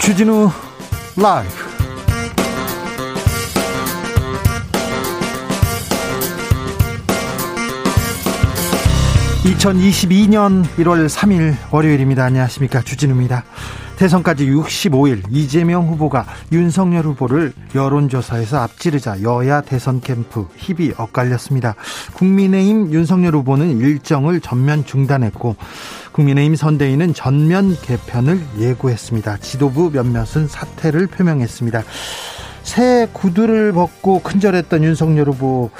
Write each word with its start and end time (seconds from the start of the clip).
주진우 0.00 0.50
라이브 1.16 1.68
2022년 9.44 10.64
1월 10.76 11.08
3일 11.08 11.56
월요일입니다. 11.70 12.24
안녕하십니까. 12.24 12.82
주진우입니다. 12.82 13.44
대선까지 13.98 14.46
65일 14.46 15.24
이재명 15.28 15.88
후보가 15.88 16.24
윤석열 16.52 17.04
후보를 17.04 17.52
여론조사에서 17.74 18.58
앞지르자 18.58 19.22
여야 19.22 19.60
대선 19.60 20.00
캠프 20.00 20.46
힘이 20.56 20.92
엇갈렸습니다. 20.96 21.74
국민의힘 22.14 22.92
윤석열 22.92 23.34
후보는 23.34 23.80
일정을 23.80 24.40
전면 24.40 24.84
중단했고 24.84 25.56
국민의힘 26.12 26.54
선대위는 26.54 27.12
전면 27.12 27.76
개편을 27.82 28.40
예고했습니다. 28.60 29.38
지도부 29.38 29.90
몇몇은 29.92 30.46
사퇴를 30.46 31.08
표명했습니다. 31.08 31.82
새 32.62 33.08
구두를 33.12 33.72
벗고 33.72 34.20
큰절했던 34.22 34.84
윤석열 34.84 35.28
후보 35.28 35.70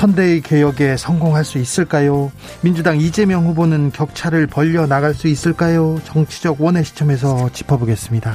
선대위 0.00 0.42
개혁에 0.42 0.98
성공할 0.98 1.42
수 1.42 1.56
있을까요? 1.56 2.30
민주당 2.60 3.00
이재명 3.00 3.46
후보는 3.46 3.92
격차를 3.92 4.46
벌려 4.46 4.86
나갈 4.86 5.14
수 5.14 5.26
있을까요? 5.26 5.98
정치적 6.04 6.60
원의 6.60 6.84
시점에서 6.84 7.48
짚어보겠습니다. 7.50 8.34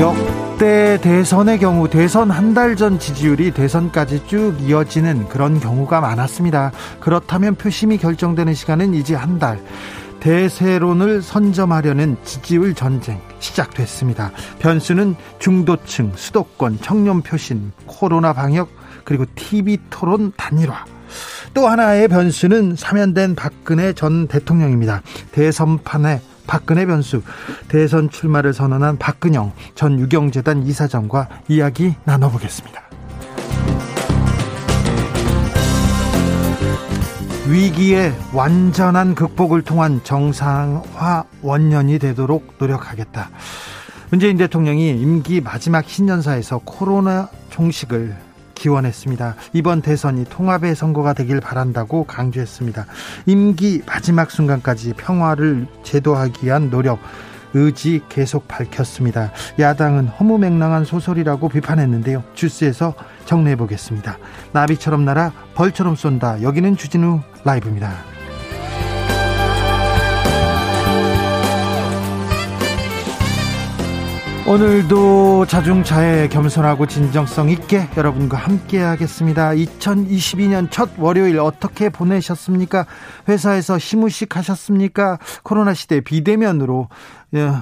역대 0.00 0.98
대선의 1.00 1.60
경우 1.60 1.88
대선 1.88 2.32
한 2.32 2.52
달 2.52 2.74
전 2.74 2.98
지지율이 2.98 3.52
대선까지 3.52 4.24
쭉 4.26 4.56
이어지는 4.60 5.28
그런 5.28 5.60
경우가 5.60 6.00
많았습니다. 6.00 6.72
그렇다면 6.98 7.54
표심이 7.54 7.96
결정되는 7.98 8.54
시간은 8.54 8.94
이제 8.94 9.14
한 9.14 9.38
달. 9.38 9.60
대세론을 10.20 11.22
선점하려는 11.22 12.16
지지율 12.24 12.74
전쟁 12.74 13.20
시작됐습니다. 13.38 14.32
변수는 14.58 15.16
중도층, 15.38 16.12
수도권, 16.14 16.78
청년 16.82 17.22
표신, 17.22 17.72
코로나 17.86 18.32
방역, 18.32 18.68
그리고 19.04 19.24
TV 19.34 19.78
토론 19.90 20.32
단일화. 20.36 20.84
또 21.54 21.66
하나의 21.68 22.08
변수는 22.08 22.76
사면된 22.76 23.34
박근혜 23.34 23.92
전 23.92 24.26
대통령입니다. 24.28 25.02
대선판에 25.32 26.20
박근혜 26.46 26.86
변수, 26.86 27.22
대선 27.68 28.10
출마를 28.10 28.52
선언한 28.52 28.98
박근영 28.98 29.52
전 29.74 29.98
유경재단 29.98 30.66
이사장과 30.66 31.28
이야기 31.48 31.94
나눠보겠습니다. 32.04 32.87
위기의 37.48 38.12
완전한 38.34 39.14
극복을 39.14 39.62
통한 39.62 40.02
정상화 40.04 41.24
원년이 41.40 41.98
되도록 41.98 42.56
노력하겠다. 42.58 43.30
문재인 44.10 44.36
대통령이 44.36 44.90
임기 44.90 45.40
마지막 45.40 45.88
신년사에서 45.88 46.60
코로나 46.66 47.30
종식을 47.48 48.14
기원했습니다. 48.54 49.36
이번 49.54 49.80
대선이 49.80 50.26
통합의 50.26 50.74
선거가 50.76 51.14
되길 51.14 51.40
바란다고 51.40 52.04
강조했습니다. 52.04 52.84
임기 53.24 53.82
마지막 53.86 54.30
순간까지 54.30 54.92
평화를 54.94 55.66
제도하기 55.84 56.44
위한 56.44 56.68
노력, 56.68 56.98
의지 57.54 58.02
계속 58.08 58.48
밝혔습니다. 58.48 59.32
야당은 59.58 60.08
허무맹랑한 60.08 60.84
소설이라고 60.84 61.48
비판했는데요. 61.48 62.22
주스에서 62.34 62.94
정리해 63.24 63.56
보겠습니다. 63.56 64.18
나비처럼 64.52 65.04
날아 65.04 65.32
벌처럼 65.54 65.96
쏜다. 65.96 66.42
여기는 66.42 66.76
주진우 66.76 67.20
라이브입니다. 67.44 68.17
오늘도 74.48 75.44
자중차에 75.44 76.28
겸손하고 76.28 76.86
진정성 76.86 77.50
있게 77.50 77.86
여러분과 77.98 78.38
함께 78.38 78.78
하겠습니다. 78.78 79.50
2022년 79.50 80.70
첫 80.70 80.88
월요일 80.96 81.38
어떻게 81.38 81.90
보내셨습니까? 81.90 82.86
회사에서 83.28 83.78
시무식 83.78 84.36
하셨습니까? 84.36 85.18
코로나 85.42 85.74
시대 85.74 86.00
비대면으로 86.00 86.88
예, 87.34 87.52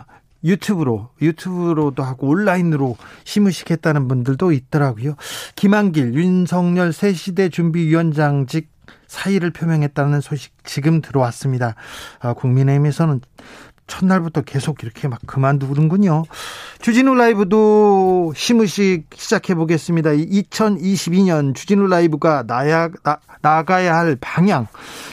유튜브로 0.45 1.11
유튜브로도 1.21 2.05
하고 2.05 2.29
온라인으로 2.29 2.97
시무식 3.25 3.73
했다는 3.73 4.07
분들도 4.07 4.53
있더라고요. 4.53 5.17
김한길 5.57 6.15
윤석열 6.15 6.93
새시대 6.93 7.49
준비위원장직 7.49 8.71
사의를 9.09 9.51
표명했다는 9.51 10.21
소식 10.21 10.53
지금 10.65 11.01
들어왔습니다. 11.01 11.75
아, 12.21 12.33
국민의힘에서는 12.33 13.21
첫날부터 13.87 14.43
계속 14.43 14.83
이렇게 14.83 15.09
막 15.09 15.21
그만두는군요. 15.27 16.25
주진우 16.81 17.15
라이브도 17.15 18.33
시무식 18.35 19.07
시작해 19.15 19.55
보겠습니다. 19.55 20.11
2022년 20.11 21.55
주진우 21.55 21.87
라이브가 21.87 22.45
나야, 22.47 22.89
나, 23.03 23.19
나가야 23.43 23.97
할 23.97 24.17
방향, 24.21 24.67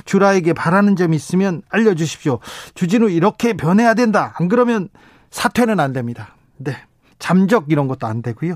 주라에게 0.06 0.54
바라는 0.54 0.96
점이 0.96 1.16
있으면 1.16 1.62
알려주십시오. 1.70 2.40
주진우 2.74 3.10
이렇게 3.10 3.54
변해야 3.54 3.94
된다. 3.94 4.34
안 4.38 4.48
그러면 4.48 4.90
사퇴는 5.30 5.80
안 5.80 5.94
됩니다. 5.94 6.36
네. 6.58 6.78
잠적 7.24 7.68
이런 7.70 7.88
것도 7.88 8.06
안 8.06 8.22
되고요. 8.22 8.56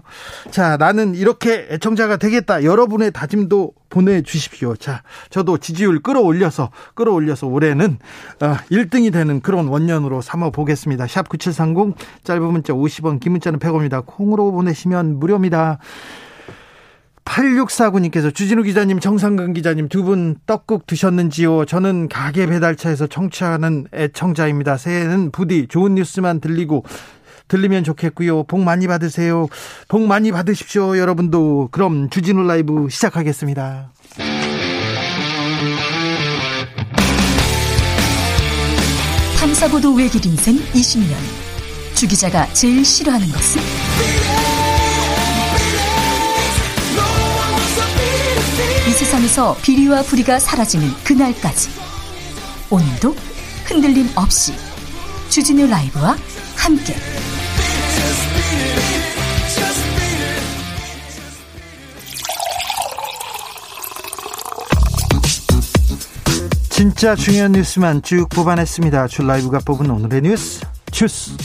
자, 0.51 0.75
나는 0.75 1.15
이렇게 1.15 1.67
애청자가 1.71 2.17
되겠다. 2.17 2.65
여러분의 2.65 3.11
다짐도 3.11 3.71
보내주십시오. 3.89 4.75
자, 4.75 5.03
저도 5.29 5.57
지지율 5.57 6.01
끌어올려서, 6.01 6.71
끌어올려서 6.93 7.47
올해는 7.47 7.97
1등이 8.39 9.07
어, 9.07 9.11
되는 9.11 9.39
그런 9.39 9.69
원년으로 9.69 10.19
삼아 10.19 10.49
보겠습니다. 10.49 11.07
샵 11.07 11.29
9730, 11.29 11.95
짧은 12.25 12.43
문자 12.43 12.73
50원, 12.73 13.21
긴 13.21 13.31
문자는 13.31 13.59
100원입니다. 13.59 14.05
콩으로 14.05 14.51
보내시면 14.51 15.17
무료입니다. 15.17 15.79
8649님께서 17.23 18.33
주진우 18.33 18.63
기자님, 18.63 18.99
정상근 18.99 19.53
기자님 19.53 19.89
두 19.89 20.03
분 20.03 20.37
떡국 20.45 20.87
드셨는지요? 20.87 21.65
저는 21.65 22.07
가게 22.07 22.47
배달차에서 22.47 23.07
청취하는 23.07 23.87
애청자입니다. 23.93 24.77
새해는 24.77 25.31
부디 25.31 25.67
좋은 25.67 25.95
뉴스만 25.95 26.39
들리고 26.39 26.83
들리면 27.47 27.83
좋겠고요. 27.83 28.43
복 28.43 28.61
많이 28.61 28.87
받으세요. 28.87 29.47
복 29.87 30.01
많이 30.05 30.31
받으십시오, 30.31 30.97
여러분도. 30.97 31.69
그럼 31.71 32.09
주진우 32.09 32.43
라이브 32.43 32.87
시작하겠습니다. 32.89 33.91
탐사보도 39.39 39.93
외길 39.93 40.25
인생 40.25 40.57
20년. 40.73 41.15
주 41.93 42.07
기자가 42.07 42.51
제일 42.53 42.83
싫어하는 42.83 43.27
것은? 43.27 43.61
이 48.87 48.91
세상에서 48.91 49.55
비리와 49.61 50.01
부리가 50.03 50.39
사라지는 50.39 50.89
그날까지. 51.03 51.69
오늘도 52.69 53.15
흔들림 53.65 54.09
없이 54.15 54.53
주진우 55.29 55.67
라이브와 55.67 56.17
함께. 56.55 56.95
진짜 66.77 67.15
중요한 67.15 67.53
뉴스만 67.53 68.03
쭉 68.03 68.29
뽑아냈습니다. 68.29 69.07
줄 69.07 69.25
라이브가 69.25 69.61
뽑은 69.65 69.89
오늘의 69.89 70.21
뉴스 70.21 70.63
주스. 70.91 71.35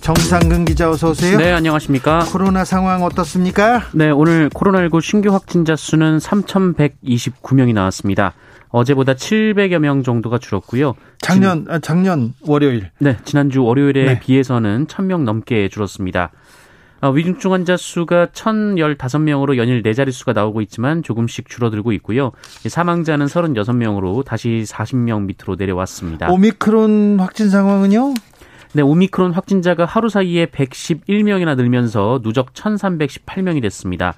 정상근 0.00 0.64
기자 0.64 0.88
어서 0.88 1.10
오세요. 1.10 1.38
네, 1.38 1.50
안녕하십니까? 1.50 2.20
코로나 2.30 2.64
상황 2.64 3.02
어떻습니까? 3.02 3.82
네, 3.94 4.10
오늘 4.10 4.48
코로나19 4.50 5.02
신규 5.02 5.32
확진자 5.32 5.74
수는 5.74 6.18
3,129명이 6.18 7.74
나왔습니다. 7.74 8.34
어제보다 8.68 9.14
700여 9.14 9.80
명 9.80 10.04
정도가 10.04 10.38
줄었고요. 10.38 10.94
작년 11.18 11.66
아, 11.68 11.80
작년 11.80 12.34
월요일. 12.42 12.90
네, 13.00 13.16
지난주 13.24 13.64
월요일에 13.64 14.04
네. 14.04 14.20
비해서는 14.20 14.86
1000명 14.86 15.24
넘게 15.24 15.68
줄었습니다. 15.68 16.30
아, 17.00 17.08
위중증 17.08 17.52
환자 17.52 17.76
수가 17.76 18.26
1,015명으로 18.26 19.56
연일 19.58 19.82
네 19.82 19.92
자릿수가 19.92 20.32
나오고 20.32 20.62
있지만 20.62 21.02
조금씩 21.02 21.48
줄어들고 21.48 21.92
있고요. 21.92 22.32
사망자는 22.66 23.26
36명으로 23.26 24.24
다시 24.24 24.64
40명 24.66 25.26
밑으로 25.26 25.56
내려왔습니다. 25.56 26.30
오미크론 26.30 27.18
확진 27.20 27.50
상황은요? 27.50 28.14
네, 28.72 28.82
오미크론 28.82 29.32
확진자가 29.32 29.84
하루 29.84 30.08
사이에 30.08 30.46
111명이나 30.46 31.56
늘면서 31.56 32.20
누적 32.22 32.52
1,318명이 32.54 33.62
됐습니다. 33.62 34.14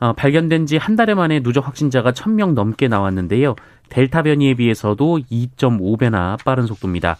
어, 0.00 0.12
발견된 0.12 0.66
지 0.66 0.76
한 0.76 0.96
달에 0.96 1.14
만에 1.14 1.40
누적 1.40 1.66
확진자가 1.66 2.12
1,000명 2.12 2.54
넘게 2.54 2.88
나왔는데요. 2.88 3.54
델타 3.90 4.22
변이에 4.22 4.54
비해서도 4.54 5.20
2.5배나 5.30 6.42
빠른 6.44 6.66
속도입니다. 6.66 7.16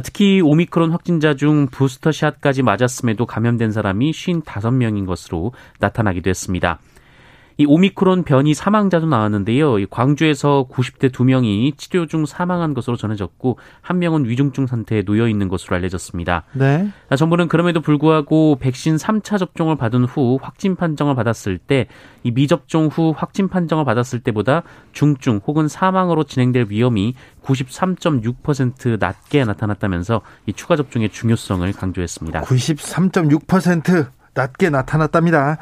특히 0.00 0.40
오미크론 0.40 0.90
확진자 0.90 1.34
중 1.34 1.66
부스터샷까지 1.68 2.62
맞았음에도 2.62 3.26
감염된 3.26 3.72
사람이 3.72 4.10
55명인 4.10 5.06
것으로 5.06 5.52
나타나기도 5.78 6.28
했습니다. 6.30 6.78
이 7.58 7.66
오미크론 7.66 8.22
변이 8.22 8.54
사망자도 8.54 9.06
나왔는데요. 9.06 9.84
광주에서 9.90 10.66
90대 10.70 11.10
2명이 11.10 11.76
치료 11.76 12.06
중 12.06 12.24
사망한 12.24 12.72
것으로 12.72 12.96
전해졌고 12.96 13.58
한 13.80 13.98
명은 13.98 14.26
위중증 14.26 14.66
상태에 14.66 15.02
놓여 15.02 15.28
있는 15.28 15.48
것으로 15.48 15.76
알려졌습니다. 15.76 16.44
네. 16.52 16.88
아, 17.10 17.16
정부는 17.16 17.48
그럼에도 17.48 17.80
불구하고 17.80 18.56
백신 18.60 18.96
3차 18.96 19.38
접종을 19.38 19.76
받은 19.76 20.04
후 20.04 20.38
확진 20.40 20.76
판정을 20.76 21.14
받았을 21.14 21.58
때 21.58 21.86
이 22.22 22.30
미접종 22.30 22.86
후 22.86 23.14
확진 23.16 23.48
판정을 23.48 23.84
받았을 23.84 24.20
때보다 24.20 24.62
중증 24.92 25.40
혹은 25.46 25.68
사망으로 25.68 26.24
진행될 26.24 26.66
위험이 26.68 27.14
93.6% 27.42 28.98
낮게 28.98 29.44
나타났다면서 29.44 30.22
이 30.46 30.52
추가 30.52 30.76
접종의 30.76 31.10
중요성을 31.10 31.70
강조했습니다. 31.72 32.42
93.6% 32.42 34.06
낮게 34.34 34.70
나타났답니다. 34.70 35.58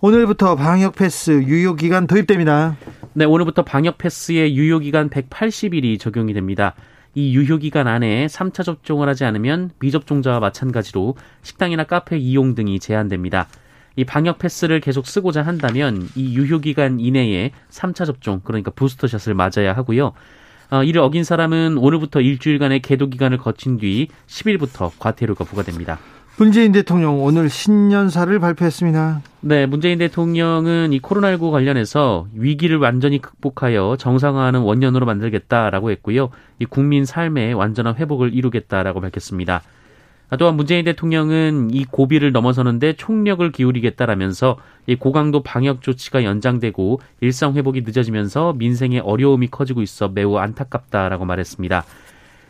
오늘부터 0.00 0.56
방역 0.56 0.94
패스 0.94 1.30
유효 1.30 1.74
기간 1.74 2.06
도입됩니다. 2.06 2.76
네, 3.14 3.24
오늘부터 3.24 3.64
방역 3.64 3.96
패스의 3.96 4.54
유효 4.54 4.78
기간 4.78 5.08
180일이 5.08 5.98
적용이 5.98 6.34
됩니다. 6.34 6.74
이 7.14 7.34
유효 7.34 7.56
기간 7.56 7.88
안에 7.88 8.26
3차 8.26 8.62
접종을 8.62 9.08
하지 9.08 9.24
않으면 9.24 9.70
미접종자와 9.78 10.38
마찬가지로 10.38 11.16
식당이나 11.40 11.84
카페 11.84 12.18
이용 12.18 12.54
등이 12.54 12.78
제한됩니다. 12.78 13.48
이 13.96 14.04
방역 14.04 14.38
패스를 14.38 14.80
계속 14.80 15.06
쓰고자 15.06 15.40
한다면 15.40 16.06
이 16.14 16.36
유효 16.36 16.58
기간 16.58 17.00
이내에 17.00 17.52
3차 17.70 18.04
접종 18.04 18.42
그러니까 18.44 18.70
부스터샷을 18.72 19.32
맞아야 19.32 19.72
하고요. 19.74 20.12
어, 20.72 20.84
이를 20.84 21.00
어긴 21.00 21.24
사람은 21.24 21.78
오늘부터 21.78 22.20
일주일간의 22.20 22.82
계도 22.82 23.08
기간을 23.08 23.38
거친 23.38 23.78
뒤 23.78 24.08
10일부터 24.26 24.90
과태료가 24.98 25.44
부과됩니다. 25.44 25.98
문재인 26.38 26.70
대통령 26.70 27.22
오늘 27.24 27.48
신년사를 27.48 28.38
발표했습니다. 28.38 29.22
네, 29.40 29.64
문재인 29.64 29.98
대통령은 29.98 30.92
이 30.92 31.00
코로나19 31.00 31.50
관련해서 31.50 32.26
위기를 32.34 32.76
완전히 32.76 33.22
극복하여 33.22 33.96
정상화하는 33.98 34.60
원년으로 34.60 35.06
만들겠다라고 35.06 35.90
했고요. 35.92 36.28
이 36.58 36.66
국민 36.66 37.06
삶의 37.06 37.54
완전한 37.54 37.96
회복을 37.96 38.34
이루겠다라고 38.34 39.00
밝혔습니다. 39.00 39.62
또한 40.38 40.56
문재인 40.56 40.84
대통령은 40.84 41.70
이 41.72 41.86
고비를 41.86 42.32
넘어서는데 42.32 42.96
총력을 42.96 43.50
기울이겠다라면서 43.50 44.58
이 44.88 44.96
고강도 44.96 45.42
방역 45.42 45.80
조치가 45.80 46.22
연장되고 46.22 47.00
일상 47.22 47.54
회복이 47.54 47.80
늦어지면서 47.80 48.52
민생의 48.58 49.00
어려움이 49.00 49.48
커지고 49.48 49.80
있어 49.80 50.08
매우 50.08 50.36
안타깝다라고 50.36 51.24
말했습니다. 51.24 51.84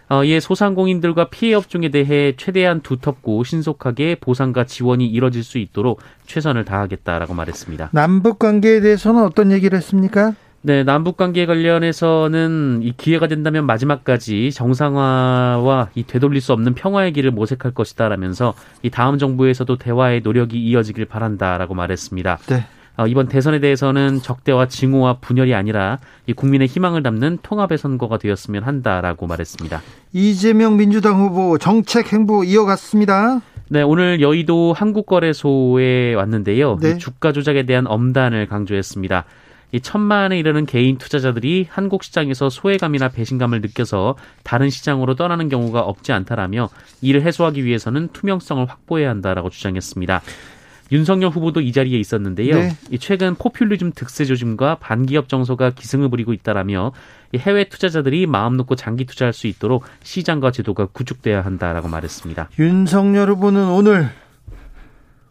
어, 0.08 0.24
이에 0.24 0.40
소상공인들과 0.40 1.30
피해 1.30 1.54
업종에 1.54 1.88
대해 1.88 2.34
최대한 2.36 2.80
두텁고 2.80 3.42
신속하게 3.44 4.16
보상과 4.20 4.64
지원이 4.64 5.06
이뤄질 5.06 5.42
수 5.42 5.58
있도록 5.58 6.00
최선을 6.26 6.64
다하겠다라고 6.64 7.34
말했습니다. 7.34 7.90
남북 7.92 8.38
관계에 8.38 8.80
대해서는 8.80 9.22
어떤 9.24 9.50
얘기를 9.50 9.76
했습니까? 9.76 10.34
네, 10.62 10.82
남북 10.82 11.16
관계 11.16 11.46
관련해서는 11.46 12.80
이 12.82 12.92
기회가 12.96 13.28
된다면 13.28 13.66
마지막까지 13.66 14.50
정상화와 14.50 15.90
이 15.94 16.02
되돌릴 16.02 16.40
수 16.40 16.52
없는 16.52 16.74
평화의 16.74 17.12
길을 17.12 17.30
모색할 17.30 17.72
것이다라면서 17.72 18.54
이 18.82 18.90
다음 18.90 19.16
정부에서도 19.16 19.76
대화의 19.76 20.22
노력이 20.22 20.58
이어지길 20.58 21.04
바란다라고 21.04 21.74
말했습니다. 21.74 22.38
네. 22.48 22.66
어, 22.96 23.06
이번 23.06 23.28
대선에 23.28 23.60
대해서는 23.60 24.22
적대와 24.22 24.68
징후와 24.68 25.18
분열이 25.18 25.54
아니라 25.54 25.98
이 26.26 26.32
국민의 26.32 26.66
희망을 26.66 27.02
담는 27.02 27.38
통합의 27.42 27.78
선거가 27.78 28.18
되었으면 28.18 28.62
한다라고 28.62 29.26
말했습니다. 29.26 29.82
이재명 30.12 30.76
민주당 30.76 31.20
후보 31.20 31.58
정책 31.58 32.12
행보 32.12 32.44
이어갔습니다. 32.44 33.40
네, 33.68 33.82
오늘 33.82 34.20
여의도 34.20 34.72
한국거래소에 34.72 36.14
왔는데요. 36.14 36.78
네. 36.80 36.98
주가 36.98 37.32
조작에 37.32 37.64
대한 37.66 37.86
엄단을 37.86 38.46
강조했습니다. 38.46 39.24
이 39.72 39.80
천만에 39.80 40.38
이르는 40.38 40.64
개인 40.64 40.96
투자자들이 40.96 41.66
한국 41.68 42.04
시장에서 42.04 42.48
소외감이나 42.48 43.08
배신감을 43.08 43.60
느껴서 43.60 44.14
다른 44.44 44.70
시장으로 44.70 45.16
떠나는 45.16 45.48
경우가 45.48 45.80
없지 45.80 46.12
않다라며 46.12 46.70
이를 47.02 47.22
해소하기 47.22 47.64
위해서는 47.64 48.08
투명성을 48.12 48.64
확보해야 48.64 49.10
한다라고 49.10 49.50
주장했습니다. 49.50 50.22
윤석열 50.92 51.30
후보도 51.30 51.60
이 51.60 51.72
자리에 51.72 51.98
있었는데요. 51.98 52.54
네. 52.54 52.76
최근 52.98 53.34
포퓰리즘 53.34 53.92
득세 53.92 54.24
조짐과 54.24 54.76
반기업 54.76 55.28
정서가 55.28 55.70
기승을 55.70 56.08
부리고 56.08 56.32
있다라며 56.32 56.92
해외 57.36 57.68
투자자들이 57.68 58.26
마음 58.26 58.56
놓고 58.56 58.76
장기 58.76 59.04
투자할 59.04 59.32
수 59.32 59.46
있도록 59.46 59.84
시장과 60.02 60.52
제도가 60.52 60.86
구축돼야 60.86 61.44
한다라고 61.44 61.88
말했습니다. 61.88 62.50
윤석열 62.58 63.30
후보는 63.30 63.68
오늘 63.68 64.10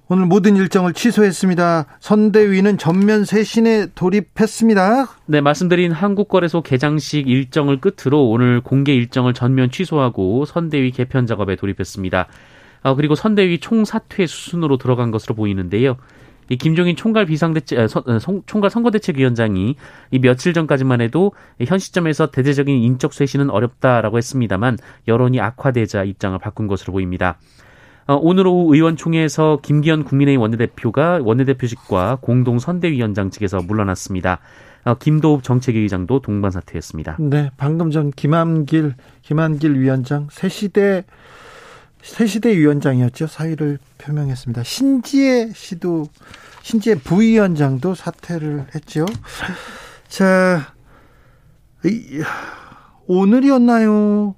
오늘 0.08 0.28
모든 0.28 0.56
일정을 0.56 0.94
취소했습니다. 0.94 1.88
선대위는 2.00 2.78
전면 2.78 3.26
쇄신에 3.26 3.88
돌입했습니다. 3.96 5.08
네, 5.26 5.42
말씀드린 5.42 5.92
한국거래소 5.92 6.62
개장식 6.62 7.28
일정을 7.28 7.82
끝으로 7.82 8.30
오늘 8.30 8.62
공개 8.62 8.94
일정을 8.94 9.34
전면 9.34 9.72
취소하고 9.72 10.46
선대위 10.46 10.92
개편 10.92 11.26
작업에 11.26 11.56
돌입했습니다. 11.56 12.28
어, 12.86 12.94
그리고 12.94 13.16
선대위 13.16 13.58
총사퇴 13.62 14.28
수순으로 14.28 14.78
들어간 14.78 15.10
것으로 15.10 15.34
보이는데요. 15.34 15.98
이 16.50 16.56
김종인 16.56 16.96
총괄 16.96 17.26
비상대책 17.26 17.80
아, 17.80 17.84
어, 17.86 18.20
총괄 18.46 18.70
선거대책위원장이 18.70 19.76
이 20.12 20.20
며칠 20.20 20.54
전까지만 20.54 21.02
해도 21.02 21.32
현 21.66 21.80
시점에서 21.80 22.30
대대적인 22.30 22.78
인적 22.84 23.14
쇄신은 23.14 23.50
어렵다라고 23.50 24.20
했습니다만 24.20 24.78
여론이 25.08 25.42
악화되자 25.42 26.04
입장을 26.04 26.38
바꾼 26.38 26.68
것으로 26.68 26.94
보입니다. 26.94 27.40
어, 28.06 28.20
오늘 28.22 28.46
오후 28.46 28.76
의원총회에서 28.76 29.62
김기현 29.64 30.04
국민의힘 30.04 30.40
원내대표가 30.40 31.22
원내대표직과 31.24 32.20
공동 32.22 32.60
선대위원장 32.60 33.32
측에서 33.32 33.64
물러났습니다. 33.64 34.42
어, 34.84 34.94
김도읍 34.94 35.42
정책위의장도 35.42 36.20
동반 36.20 36.52
사퇴했습니다. 36.52 37.18
네, 37.20 37.50
방금 37.58 37.90
전 37.90 38.12
김한길 38.12 38.94
김한길 39.24 39.80
위원장 39.80 40.28
새시대 40.30 41.06
새시대 42.06 42.56
위원장이었죠. 42.56 43.28
사의를 43.28 43.80
표명했습니다. 43.98 44.64
신지혜 44.64 45.52
씨도 45.54 46.08
신지혜 46.62 46.96
부위원장도 46.96 47.96
사퇴를 47.96 48.68
했죠. 48.76 49.06
자, 50.08 50.74
이, 51.84 52.22
오늘이었나요? 53.08 54.36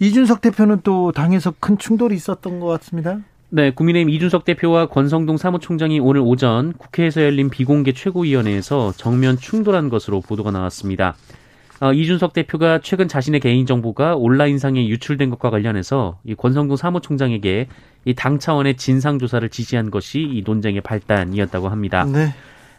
이준석 0.00 0.40
대표는 0.40 0.80
또 0.82 1.12
당에서 1.12 1.54
큰 1.58 1.78
충돌이 1.78 2.14
있었던 2.14 2.60
것 2.60 2.66
같습니다. 2.66 3.18
네, 3.48 3.70
국민의힘 3.70 4.10
이준석 4.10 4.44
대표와 4.44 4.86
권성동 4.86 5.36
사무총장이 5.36 6.00
오늘 6.00 6.20
오전 6.20 6.72
국회에서 6.72 7.22
열린 7.22 7.50
비공개 7.50 7.92
최고위원회에서 7.92 8.92
정면 8.96 9.38
충돌한 9.38 9.88
것으로 9.88 10.20
보도가 10.20 10.50
나왔습니다. 10.50 11.16
어, 11.80 11.92
이준석 11.92 12.32
대표가 12.32 12.80
최근 12.82 13.06
자신의 13.06 13.40
개인정보가 13.40 14.16
온라인상에 14.16 14.86
유출된 14.88 15.28
것과 15.30 15.50
관련해서 15.50 16.18
이 16.24 16.34
권성동 16.34 16.76
사무총장에게 16.76 17.68
이 18.06 18.14
당 18.14 18.38
차원의 18.38 18.76
진상조사를 18.76 19.46
지시한 19.50 19.90
것이 19.90 20.20
이 20.20 20.42
논쟁의 20.46 20.80
발단이었다고 20.80 21.68
합니다. 21.68 22.04
네. 22.04 22.32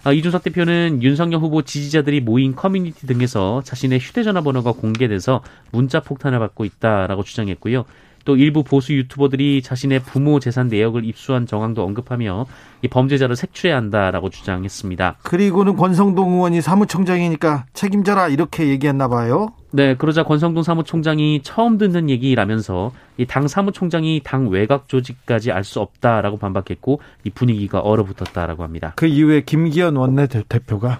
어, 0.06 0.13
이준석 0.13 0.44
대표는 0.44 1.04
윤석열 1.04 1.42
후보 1.42 1.62
지지자들이 1.63 2.22
모인 2.22 2.56
커뮤니티 2.56 3.06
등에서 3.06 3.62
자신의 3.63 4.00
휴대전화 4.00 4.42
번호가 4.42 4.72
공개돼서 4.72 5.44
문자 5.72 6.00
폭탄을 6.00 6.39
받고 6.39 6.66
있다라고 6.66 7.24
주장했고요. 7.24 7.86
또 8.28 8.36
일부 8.36 8.62
보수 8.62 8.94
유튜버들이 8.94 9.62
자신의 9.62 10.02
부모 10.02 10.42
재산 10.42 10.68
내역을 10.68 11.06
입수한 11.06 11.48
정황도 11.48 11.82
언급하며 11.82 12.46
이 12.82 12.90
범죄자를 12.90 13.38
색출해야 13.38 13.78
한다라고 13.78 14.30
주장했습니다. 14.30 15.20
그리고는 15.24 15.78
권성동 15.78 16.34
의원이 16.34 16.60
사무총장이니까 16.60 17.68
책임져라 17.72 18.28
이렇게 18.28 18.68
얘기했나 18.68 19.08
봐요. 19.08 19.54
네, 19.72 19.96
그러자 19.96 20.24
권성동 20.24 20.64
사무총장이 20.64 21.40
처음 21.42 21.78
듣는 21.78 22.10
얘기라면서 22.10 22.92
이 23.18 23.26
당 23.26 23.48
사무총장이 23.48 24.20
당 24.26 24.50
외곽 24.50 24.90
조직까지 24.90 25.54
알 25.54 25.64
수 25.64 25.80
없다라고 25.80 26.38
반박했고 26.38 27.00
이 27.24 27.30
분위기가 27.30 27.80
얼어붙었다라고 27.80 28.62
합니다. 28.64 28.92
그 28.98 29.06
이후에 29.06 29.42
김기현 29.42 29.96
원내대표가 29.96 31.00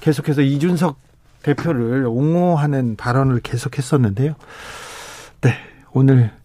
계속해서 0.00 0.42
이준석 0.42 0.96
대표를 1.42 2.06
옹호하는 2.06 2.94
발언을 2.94 3.40
계속했었는데요. 3.40 4.34
네, 5.40 5.54
오늘 5.92 6.37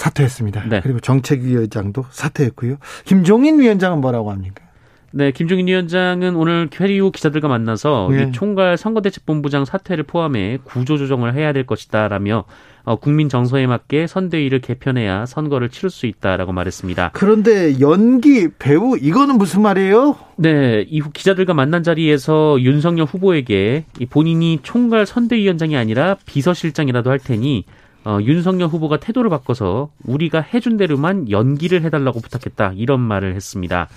사퇴했습니다. 0.00 0.64
네. 0.68 0.80
그리고 0.82 0.98
정책위원장도 1.00 2.06
사퇴했고요. 2.10 2.76
김종인 3.04 3.60
위원장은 3.60 4.00
뭐라고 4.00 4.30
합니까? 4.30 4.64
네, 5.12 5.30
김종인 5.32 5.66
위원장은 5.66 6.36
오늘 6.36 6.70
후 7.00 7.10
기자들과 7.10 7.48
만나서 7.48 8.08
네. 8.10 8.30
총괄 8.30 8.78
선거대책본부장 8.78 9.64
사퇴를 9.66 10.04
포함해 10.04 10.58
구조조정을 10.64 11.34
해야 11.34 11.52
될 11.52 11.66
것이다라며 11.66 12.44
어, 12.84 12.96
국민 12.96 13.28
정서에 13.28 13.66
맞게 13.66 14.06
선대위를 14.06 14.60
개편해야 14.60 15.26
선거를 15.26 15.68
치를 15.68 15.90
수 15.90 16.06
있다라고 16.06 16.52
말했습니다. 16.52 17.10
그런데 17.12 17.78
연기 17.80 18.48
배우 18.58 18.96
이거는 18.96 19.36
무슨 19.36 19.60
말이에요? 19.60 20.16
네, 20.36 20.86
이후 20.88 21.10
기자들과 21.10 21.52
만난 21.52 21.82
자리에서 21.82 22.58
윤석열 22.60 23.04
후보에게 23.04 23.84
본인이 24.08 24.60
총괄 24.62 25.04
선대위원장이 25.04 25.76
아니라 25.76 26.16
비서실장이라도 26.24 27.10
할 27.10 27.18
테니 27.18 27.66
어, 28.04 28.18
윤석열 28.22 28.68
후보가 28.68 28.98
태도를 28.98 29.30
바꿔서 29.30 29.90
우리가 30.04 30.40
해준 30.40 30.76
대로만 30.76 31.30
연기를 31.30 31.82
해달라고 31.82 32.20
부탁했다 32.20 32.72
이런 32.76 33.00
말을 33.00 33.34
했습니다. 33.34 33.88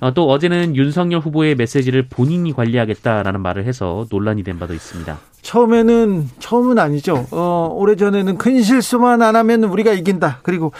어, 0.00 0.12
또 0.14 0.28
어제는 0.30 0.74
윤석열 0.74 1.20
후보의 1.20 1.54
메시지를 1.54 2.06
본인이 2.08 2.52
관리하겠다라는 2.52 3.40
말을 3.40 3.64
해서 3.66 4.06
논란이 4.10 4.42
된 4.42 4.58
바도 4.58 4.74
있습니다. 4.74 5.18
처음에는 5.42 6.28
처음은 6.38 6.78
아니죠. 6.78 7.26
어, 7.30 7.72
오래 7.72 7.94
전에는 7.94 8.38
큰 8.38 8.62
실수만 8.62 9.22
안 9.22 9.36
하면 9.36 9.64
우리가 9.64 9.92
이긴다. 9.92 10.40
그리고 10.42 10.72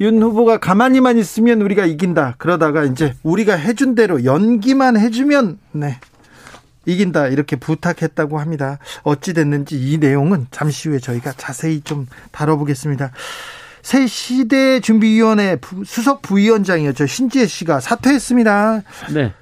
윤 0.00 0.22
후보가 0.22 0.58
가만히만 0.58 1.18
있으면 1.18 1.62
우리가 1.62 1.86
이긴다. 1.86 2.34
그러다가 2.38 2.84
이제 2.84 3.14
우리가 3.22 3.54
해준 3.54 3.94
대로 3.94 4.24
연기만 4.24 4.96
해주면 4.96 5.58
네 5.72 5.98
이긴다 6.88 7.28
이렇게 7.28 7.56
부탁했다고 7.56 8.38
합니다. 8.38 8.78
어찌 9.02 9.34
됐는지 9.34 9.78
이 9.78 9.98
내용은 9.98 10.46
잠시 10.50 10.88
후에 10.88 10.98
저희가 10.98 11.32
자세히 11.32 11.82
좀 11.82 12.06
다뤄보겠습니다. 12.32 13.12
새 13.82 14.06
시대 14.06 14.80
준비위원회 14.80 15.58
수석 15.84 16.22
부위원장이었죠. 16.22 17.06
신지혜 17.06 17.46
씨가 17.46 17.80
사퇴했습니다. 17.80 18.82
네. 19.14 19.32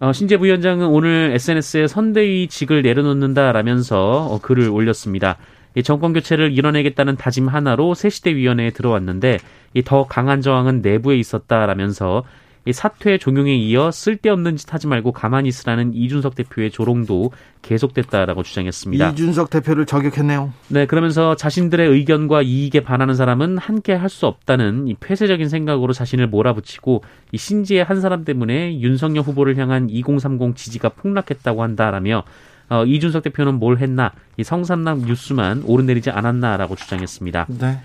어, 0.00 0.12
신재 0.12 0.36
부위원장은 0.36 0.86
오늘 0.86 1.32
SNS에 1.34 1.86
선대위직을 1.86 2.82
내려놓는다라면서 2.82 4.26
어, 4.30 4.40
글을 4.40 4.68
올렸습니다. 4.68 5.38
이 5.74 5.82
정권 5.82 6.12
교체를 6.12 6.52
이뤄내겠다는 6.52 7.16
다짐 7.16 7.48
하나로 7.48 7.94
새시대 7.94 8.34
위원회에 8.34 8.70
들어왔는데 8.70 9.38
이더 9.74 10.06
강한 10.08 10.40
저항은 10.40 10.82
내부에 10.82 11.16
있었다라면서 11.16 12.24
이 12.64 12.72
사퇴 12.72 13.18
종용에 13.18 13.54
이어 13.56 13.90
쓸데없는 13.90 14.56
짓 14.56 14.72
하지 14.72 14.86
말고 14.86 15.10
가만히 15.10 15.48
있으라는 15.48 15.94
이준석 15.94 16.36
대표의 16.36 16.70
조롱도 16.70 17.32
계속됐다라고 17.62 18.44
주장했습니다. 18.44 19.10
이준석 19.10 19.50
대표를 19.50 19.84
저격했네요. 19.86 20.52
네, 20.68 20.86
그러면서 20.86 21.34
자신들의 21.34 21.88
의견과 21.88 22.42
이익에 22.42 22.80
반하는 22.80 23.14
사람은 23.14 23.58
함께 23.58 23.94
할 23.94 24.12
수 24.12 24.26
없다는 24.26 24.88
이 24.88 24.94
폐쇄적인 24.94 25.48
생각으로 25.48 25.94
자신을 25.94 26.26
몰아붙이고 26.26 27.02
이 27.32 27.38
신지의 27.38 27.82
한 27.82 28.02
사람 28.02 28.24
때문에 28.26 28.78
윤석열 28.80 29.24
후보를 29.24 29.56
향한 29.56 29.88
2030 29.88 30.54
지지가 30.54 30.90
폭락했다고 30.90 31.62
한다라며 31.62 32.24
어, 32.68 32.84
이준석 32.84 33.22
대표는 33.22 33.54
뭘 33.54 33.78
했나 33.78 34.12
이 34.36 34.44
성산남 34.44 35.06
뉴스만 35.06 35.62
오르내리지 35.64 36.10
않았나라고 36.10 36.76
주장했습니다. 36.76 37.46
네. 37.58 37.80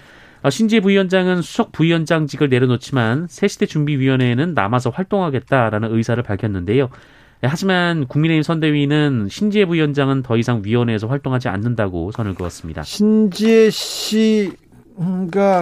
어, 0.48 0.50
신지 0.50 0.80
부위원장은 0.80 1.42
수석 1.42 1.74
부위원장직을 1.74 2.48
내려놓지만 2.48 3.28
새시대 3.30 3.66
준비위원회에는 3.66 4.54
남아서 4.54 4.90
활동하겠다라는 4.92 5.94
의사를 5.94 6.24
밝혔는데요. 6.24 6.88
네, 7.42 7.50
하지만 7.50 8.08
국민의힘 8.08 8.44
선대위는 8.44 9.28
신지혜 9.30 9.66
부위원장은 9.66 10.24
더 10.24 10.38
이상 10.38 10.62
위원회에서 10.64 11.08
활동하지 11.08 11.50
않는다고 11.50 12.14
선을 12.14 12.34
그었습니다. 12.36 12.84
신지혜 12.84 13.70
씨가 13.70 14.46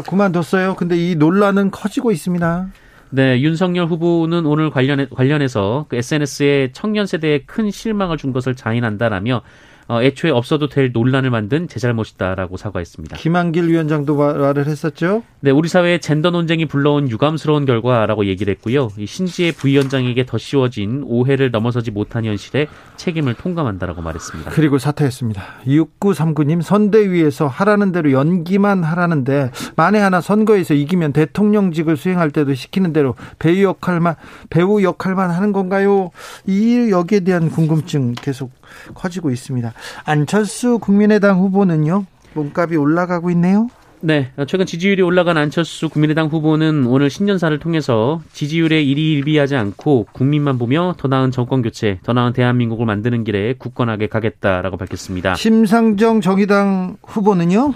그만뒀어요. 0.08 0.75
근데 0.75 0.96
이 0.96 1.15
논란은 1.15 1.72
커지고 1.72 2.12
있습니다. 2.12 2.68
네, 3.10 3.42
윤석열 3.42 3.88
후보는 3.88 4.46
오늘 4.46 4.70
관련해, 4.70 5.08
관련해서 5.08 5.88
그 5.89 5.96
SNS에 5.96 6.70
청년 6.74 7.08
세대에 7.08 7.39
큰 7.48 7.72
실망을 7.72 8.18
준 8.18 8.34
것을 8.34 8.54
자인한다라며 8.54 9.42
어, 9.88 10.01
애초에 10.01 10.32
없어도 10.32 10.68
될 10.68 10.92
논란을 10.92 11.30
만든 11.30 11.68
제 11.68 11.80
잘못이다라고 11.80 12.58
사과했습니다. 12.58 13.18
김한길 13.18 13.70
위원장도 13.70 14.15
말을 14.15 14.65
했었죠. 14.65 15.24
네, 15.42 15.51
우리 15.51 15.68
사회의 15.68 16.01
젠더 16.01 16.32
논쟁이 16.32 16.65
불러온 16.65 17.10
유감스러운 17.10 17.65
결과라고 17.65 18.25
얘기를 18.25 18.51
했고요. 18.56 18.89
이 18.98 19.06
신지의 19.06 19.51
부위원장에게 19.51 20.25
더 20.25 20.39
씌워진 20.39 21.04
오해를 21.06 21.51
넘어서지 21.51 21.92
못한 21.92 22.25
현실에 22.25 22.68
책임을 22.98 23.36
통감한다라고 23.36 24.01
말했습니다. 24.01 24.51
그리고 24.51 24.80
사퇴했습니다. 24.80 25.44
6939님 25.68 26.63
선대위에서 26.63 27.48
하라는 27.48 27.92
대로 27.92 28.12
연기만 28.12 28.84
하라는데 28.84 29.51
만에 29.75 30.00
하나 30.00 30.20
선거에서 30.20 30.74
이기면 30.74 31.13
대통령직을 31.13 31.96
수행할 31.96 32.32
때도 32.32 32.56
시키는 32.56 32.92
대로 32.92 33.15
배우 33.38 33.62
역할만 33.62 34.15
배우 34.50 34.82
역할만 34.82 35.30
하는 35.30 35.51
건가요? 35.51 36.10
이 36.48 36.89
여기에 36.89 37.20
대한 37.20 37.50
궁금증 37.50 38.13
계속 38.13 38.51
커지고 38.93 39.31
있습니다. 39.31 39.74
안철수 40.03 40.79
국민의당 40.79 41.39
후보는요. 41.39 42.05
몸값이 42.34 42.75
올라가고 42.75 43.29
있네요. 43.31 43.69
네, 44.01 44.31
최근 44.48 44.67
지지율이 44.67 45.01
올라간 45.01 45.36
안철수 45.38 45.89
국민의당 45.89 46.27
후보는 46.27 46.86
오늘 46.86 47.10
신년사를 47.10 47.57
통해서 47.60 48.22
지지율에 48.34 48.84
일희일비하지 48.84 49.55
않고 49.55 50.07
국민만 50.12 50.60
보며 50.60 50.93
더 50.98 51.07
나은 51.07 51.31
정권 51.31 51.63
교체, 51.63 52.00
더 52.03 52.13
나은 52.13 52.34
대한민국을 52.34 52.86
만드는 52.86 53.24
길에 53.24 53.53
굳건하게 53.57 54.07
가겠다라고 54.07 54.77
밝혔습니다. 54.77 55.34
심상정 55.36 56.22
정의당 56.22 56.98
후보는요? 57.01 57.74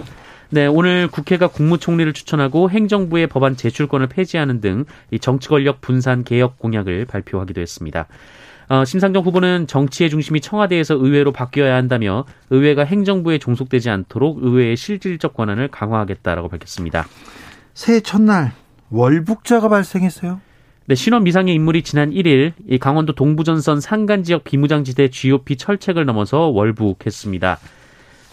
네, 0.50 0.66
오늘 0.66 1.08
국회가 1.08 1.46
국무총리를 1.48 2.12
추천하고 2.12 2.70
행정부의 2.70 3.26
법안 3.26 3.56
제출권을 3.56 4.08
폐지하는 4.08 4.60
등 4.60 4.84
정치 5.20 5.48
권력 5.48 5.80
분산 5.80 6.22
개혁 6.22 6.58
공약을 6.58 7.06
발표하기도 7.06 7.60
했습니다. 7.60 8.06
어, 8.70 8.84
심상정 8.84 9.24
후보는 9.24 9.66
정치의 9.66 10.10
중심이 10.10 10.40
청와대에서 10.40 10.94
의회로 10.94 11.32
바뀌어야 11.32 11.74
한다며 11.74 12.24
의회가 12.50 12.84
행정부에 12.84 13.38
종속되지 13.38 13.90
않도록 13.90 14.38
의회의 14.42 14.76
실질적 14.76 15.34
권한을 15.34 15.68
강화하겠다라고 15.68 16.48
밝혔습니다. 16.48 17.04
새해 17.74 17.98
첫날 17.98 18.52
월북자가 18.90 19.68
발생했어요. 19.68 20.40
네, 20.86 20.94
신원 20.94 21.24
미상의 21.24 21.52
인물이 21.52 21.82
지난 21.82 22.10
1일 22.12 22.52
이 22.68 22.78
강원도 22.78 23.12
동부전선 23.12 23.80
산간 23.80 24.22
지역 24.22 24.44
비무장지대 24.44 25.10
GOP 25.10 25.56
철책을 25.56 26.04
넘어서 26.04 26.46
월북했습니다. 26.46 27.58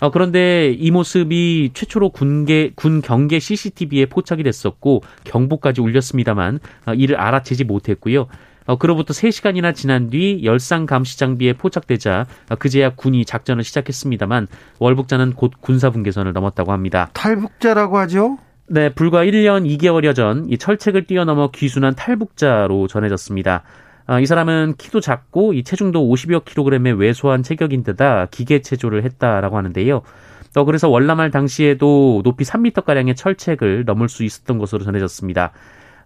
어, 0.01 0.11
그런데 0.11 0.71
이 0.71 0.91
모습이 0.91 1.71
최초로 1.73 2.09
군계, 2.09 2.73
군 2.75 3.01
경계 3.01 3.39
CCTV에 3.39 4.05
포착이 4.05 4.43
됐었고 4.43 5.01
경보까지 5.23 5.81
울렸습니다만 5.81 6.59
어, 6.85 6.93
이를 6.93 7.19
알아채지 7.19 7.63
못했고요. 7.63 8.27
어, 8.67 8.77
그로부터 8.77 9.13
3시간이나 9.13 9.73
지난 9.73 10.09
뒤 10.09 10.41
열상 10.43 10.85
감시 10.85 11.17
장비에 11.17 11.53
포착되자 11.53 12.25
어, 12.49 12.55
그제야 12.55 12.91
군이 12.91 13.25
작전을 13.25 13.63
시작했습니다만 13.63 14.47
월북자는 14.79 15.33
곧 15.33 15.53
군사 15.59 15.89
분계선을 15.89 16.33
넘었다고 16.33 16.71
합니다. 16.71 17.09
탈북자라고 17.13 17.97
하죠? 17.97 18.37
네, 18.69 18.89
불과 18.93 19.23
1년 19.23 19.65
2개월여 19.77 20.13
전 20.13 20.45
이 20.49 20.57
철책을 20.57 21.05
뛰어넘어 21.05 21.49
귀순한 21.51 21.95
탈북자로 21.95 22.87
전해졌습니다. 22.87 23.63
아, 24.05 24.19
이 24.19 24.25
사람은 24.25 24.75
키도 24.77 24.99
작고 25.01 25.53
이 25.53 25.63
체중도 25.63 26.01
50여 26.07 26.45
킬로그램의 26.45 26.93
왜소한 26.93 27.43
체격인데다 27.43 28.27
기계 28.31 28.61
체조를 28.61 29.03
했다라고 29.03 29.57
하는데요. 29.57 30.01
또 30.53 30.65
그래서 30.65 30.89
월남할 30.89 31.29
당시에도 31.31 32.21
높이 32.23 32.43
3미터가량의 32.43 33.15
철책을 33.15 33.83
넘을 33.85 34.09
수 34.09 34.23
있었던 34.23 34.57
것으로 34.57 34.83
전해졌습니다. 34.85 35.51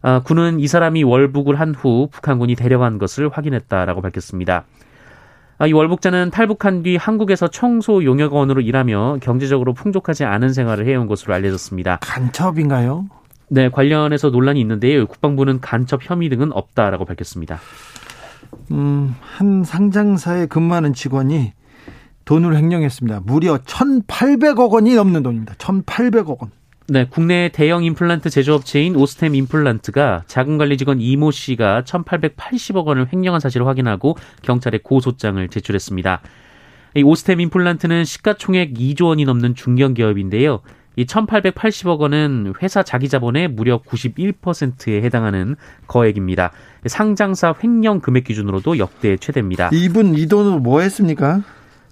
아, 0.02 0.22
군은 0.24 0.60
이 0.60 0.68
사람이 0.68 1.04
월북을 1.04 1.60
한 1.60 1.74
후 1.76 2.10
북한군이 2.12 2.56
데려간 2.56 2.98
것을 2.98 3.30
확인했다라고 3.30 4.02
밝혔습니다. 4.02 4.66
아, 5.58 5.68
이 5.68 5.74
월북자는 5.74 6.32
탈북한 6.32 6.82
뒤 6.84 6.96
한국에서 6.98 7.48
청소 7.48 8.04
용역원으로 8.04 8.62
일하며 8.62 9.18
경제적으로 9.22 9.74
풍족하지 9.74 10.26
않은 10.26 10.54
생활을 10.54 10.88
해온 10.88 11.08
것으로 11.08 11.34
알려졌습니다. 11.36 12.00
간첩인가요? 12.02 13.06
네, 13.50 13.70
관련해서 13.70 14.30
논란이 14.30 14.60
있는데요. 14.62 15.06
국방부는 15.06 15.60
간첩 15.62 16.02
혐의 16.04 16.30
등은 16.30 16.52
없다라고 16.54 17.06
밝혔습니다. 17.06 17.60
음, 18.72 19.16
한 19.22 19.64
상장사에 19.64 20.48
근무하는 20.48 20.94
직원이 20.94 21.54
돈을 22.26 22.56
횡령했습니다. 22.56 23.22
무려 23.26 23.58
1,800억 23.58 24.72
원이 24.72 24.96
넘는 24.96 25.22
돈입니다. 25.24 25.56
1,800억 25.56 26.42
원. 26.42 26.52
네, 26.88 27.06
국내 27.10 27.50
대형 27.50 27.84
임플란트 27.84 28.30
제조업체인 28.30 28.96
오스템 28.96 29.36
임플란트가 29.36 30.24
자금관리 30.28 30.78
직원 30.78 31.00
이모 31.00 31.32
씨가 31.32 31.84
1,880억 31.84 32.86
원을 32.86 33.08
횡령한 33.14 33.40
사실을 33.40 33.68
확인하고 33.68 34.18
경찰에 34.42 34.80
고소장을 34.84 35.48
제출했습니다. 35.48 36.22
이 36.96 37.04
오스템 37.04 37.40
임플란트는 37.40 38.04
시가총액 38.04 38.74
2조 38.74 39.06
원이 39.06 39.26
넘는 39.26 39.56
중견 39.56 39.94
기업인데요. 39.94 40.62
이 40.98 41.06
1,880억 41.06 42.00
원은 42.00 42.54
회사 42.62 42.84
자기 42.84 43.08
자본의 43.08 43.48
무려 43.48 43.82
91%에 43.82 45.02
해당하는 45.02 45.56
거액입니다. 45.88 46.52
상장사 46.86 47.56
횡령 47.64 48.02
금액 48.02 48.26
기준으로도 48.26 48.78
역대 48.78 49.16
최대입니다. 49.16 49.70
이분 49.72 50.16
이 50.16 50.28
돈으로 50.28 50.60
뭐 50.60 50.82
했습니까? 50.82 51.44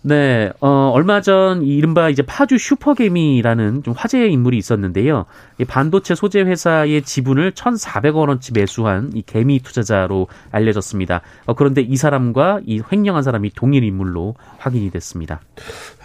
네, 0.02 0.52
어, 0.62 0.92
얼마 0.94 1.20
전 1.20 1.62
이른바 1.62 2.10
이제 2.10 2.22
파주 2.22 2.58
슈퍼개미라는 2.58 3.84
좀 3.84 3.94
화제의 3.98 4.32
인물이 4.32 4.58
있었는데요. 4.58 5.26
이 5.58 5.66
반도체 5.66 6.16
소재 6.16 6.42
회사의 6.42 7.02
지분을 7.02 7.52
1,400억 7.52 8.28
원치 8.28 8.54
매수한 8.54 9.12
이 9.14 9.22
개미 9.22 9.60
투자자로 9.60 10.28
알려졌습니다. 10.52 11.22
어, 11.46 11.54
그런데 11.54 11.82
이 11.82 11.98
사람과 11.98 12.62
이 12.66 12.82
횡령한 12.92 13.24
사람이 13.24 13.52
동일 13.56 13.84
인물로 13.84 14.36
확인이 14.58 14.90
됐습니다. 14.92 15.42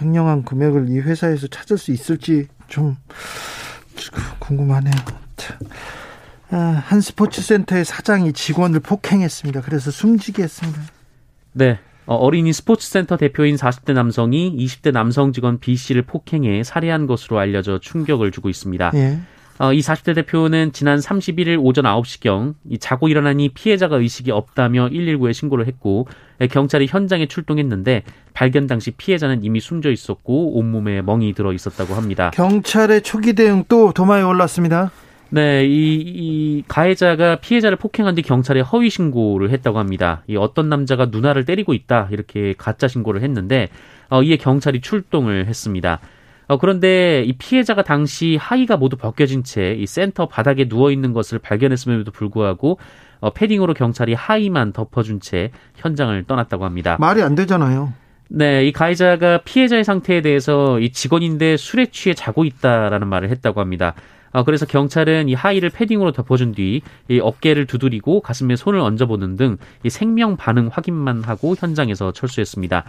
횡령한 0.01 0.45
금액을 0.45 0.89
이 0.89 0.99
회사에서 0.99 1.47
찾을 1.47 1.79
수 1.79 1.93
있을지 1.93 2.49
좀 2.67 2.97
궁금하네요. 4.41 4.95
아, 6.51 6.83
한 6.85 7.01
스포츠 7.01 7.43
센터의 7.43 7.85
사장이 7.85 8.33
직원을 8.33 8.81
폭행했습니다. 8.81 9.61
그래서 9.61 9.91
숨지게 9.91 10.43
했습니다. 10.43 10.81
네. 11.53 11.79
어, 12.07 12.17
어린이 12.17 12.53
스포츠센터 12.53 13.17
대표인 13.17 13.57
40대 13.57 13.95
남성이 13.95 14.55
20대 14.57 14.93
남성 14.93 15.33
직원 15.33 15.59
B 15.59 15.77
씨를 15.77 16.03
폭행해 16.03 16.63
살해한 16.63 17.07
것으로 17.07 17.39
알려져 17.39 17.79
충격을 17.79 18.31
주고 18.31 18.49
있습니다. 18.49 18.91
예. 18.95 19.19
어, 19.59 19.73
이 19.73 19.81
40대 19.81 20.15
대표는 20.17 20.73
지난 20.73 20.99
31일 20.99 21.59
오전 21.63 21.85
9시경 21.85 22.55
이 22.69 22.79
자고 22.79 23.09
일어나니 23.09 23.51
피해자가 23.51 23.97
의식이 23.97 24.33
없다며 24.33 24.89
119에 24.89 25.33
신고를 25.33 25.67
했고 25.69 26.09
예, 26.41 26.49
경찰이 26.49 26.89
현장에 26.89 27.27
출동했는데 27.27 28.03
발견 28.33 28.67
당시 28.67 28.91
피해자는 28.91 29.45
이미 29.45 29.61
숨져 29.61 29.93
있었고 29.93 30.59
온몸에 30.59 31.03
멍이 31.03 31.35
들어 31.35 31.53
있었다고 31.53 31.95
합니다. 31.95 32.33
경찰의 32.35 33.03
초기 33.03 33.35
대응 33.35 33.65
또 33.69 33.93
도마에 33.93 34.23
올랐습니다. 34.23 34.91
네, 35.35 35.67
이, 35.67 35.95
이 35.97 36.65
가해자가 36.69 37.37
피해자를 37.37 37.77
폭행한 37.77 38.15
뒤 38.15 38.23
경찰에 38.23 38.61
허위 38.61 38.89
신고를 38.89 39.51
했다고 39.51 39.81
합니다. 39.81 40.23
이 40.29 40.37
어떤 40.37 40.69
남자가 40.69 41.07
누나를 41.07 41.45
때리고 41.45 41.75
있다 41.75 42.07
이렇게 42.13 42.55
가짜 42.57 42.87
신고를 42.87 43.21
했는데 43.23 43.69
어, 44.11 44.23
이에 44.23 44.37
경찰이 44.37 44.81
출동을 44.81 45.47
했습니다. 45.47 45.99
어, 46.47 46.59
그런데 46.59 47.25
이 47.25 47.33
피해자가 47.33 47.83
당시 47.83 48.37
하의가 48.41 48.77
모두 48.77 48.97
벗겨진 48.97 49.43
채 49.43 49.75
이 49.77 49.87
센터 49.87 50.27
바닥에 50.29 50.69
누워 50.69 50.93
있는 50.93 51.13
것을 51.13 51.41
발견했음에도 51.41 52.13
불구하고 52.13 52.79
어, 53.19 53.31
패딩으로 53.33 53.75
경찰이 53.75 54.15
하의만 54.15 54.73
덮어준 54.73 55.19
채 55.19 55.51
현장을 55.75 56.23
떠났다고 56.29 56.65
합니다. 56.65 56.97
말이 57.01 57.23
안 57.23 57.35
되잖아요. 57.35 57.93
네, 58.29 58.65
이 58.67 58.73
가해자가 58.73 59.39
피해자의 59.45 59.83
상태에 59.83 60.21
대해서 60.21 60.79
이 60.79 60.91
직원인데 60.93 61.57
술에 61.57 61.87
취해 61.87 62.15
자고 62.15 62.45
있다라는 62.45 63.09
말을 63.09 63.31
했다고 63.31 63.61
합니다. 63.61 63.95
어, 64.35 64.45
그래서 64.45 64.67
경찰은 64.67 65.29
이 65.31 65.35
하의를 65.35 65.71
패딩으로 65.71 66.13
덮어준 66.13 66.53
뒤 66.53 66.83
이 67.09 67.21
어깨를 67.21 67.67
두드리고 67.67 68.21
가슴에 68.21 68.57
손을 68.57 68.81
얹어보는 68.81 69.37
등 69.37 69.57
이 69.85 69.91
생명 69.91 70.37
반응 70.37 70.69
확인만 70.73 71.23
하고 71.23 71.55
현장에서 71.59 72.13
철수했습니다. 72.13 72.85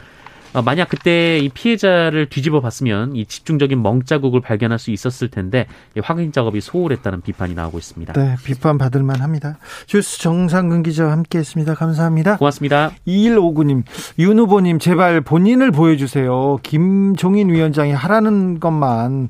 어, 0.54 0.62
만약 0.62 0.88
그때 0.90 1.38
이 1.38 1.50
피해자를 1.50 2.28
뒤집어 2.30 2.62
봤으면 2.62 3.16
이 3.16 3.26
집중적인 3.26 3.82
멍 3.82 4.04
자국을 4.04 4.40
발견할 4.40 4.80
수 4.80 4.90
있었을 4.92 5.28
텐데 5.30 5.68
확인 6.02 6.32
작업이 6.32 6.62
소홀했다는 6.62 7.22
비판이 7.22 7.54
나오고 7.56 7.78
있습니다. 7.78 8.14
네, 8.14 8.36
비판 8.44 8.78
받을 8.78 9.04
만합니다. 9.04 9.58
주스 9.86 10.20
정상근 10.22 10.84
기자와 10.84 11.12
함께했습니다. 11.12 11.76
감사합니다. 11.76 12.38
고맙습니다. 12.38 12.92
2159님, 13.06 13.84
윤 14.20 14.40
후보님 14.40 14.80
제발 14.80 15.20
본인을 15.22 15.72
보여주세요. 15.72 16.58
김종인 16.64 17.50
위원장이 17.50 17.92
하라는 17.92 18.60
것만 18.62 19.28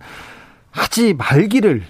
하지 0.71 1.13
말기를 1.15 1.83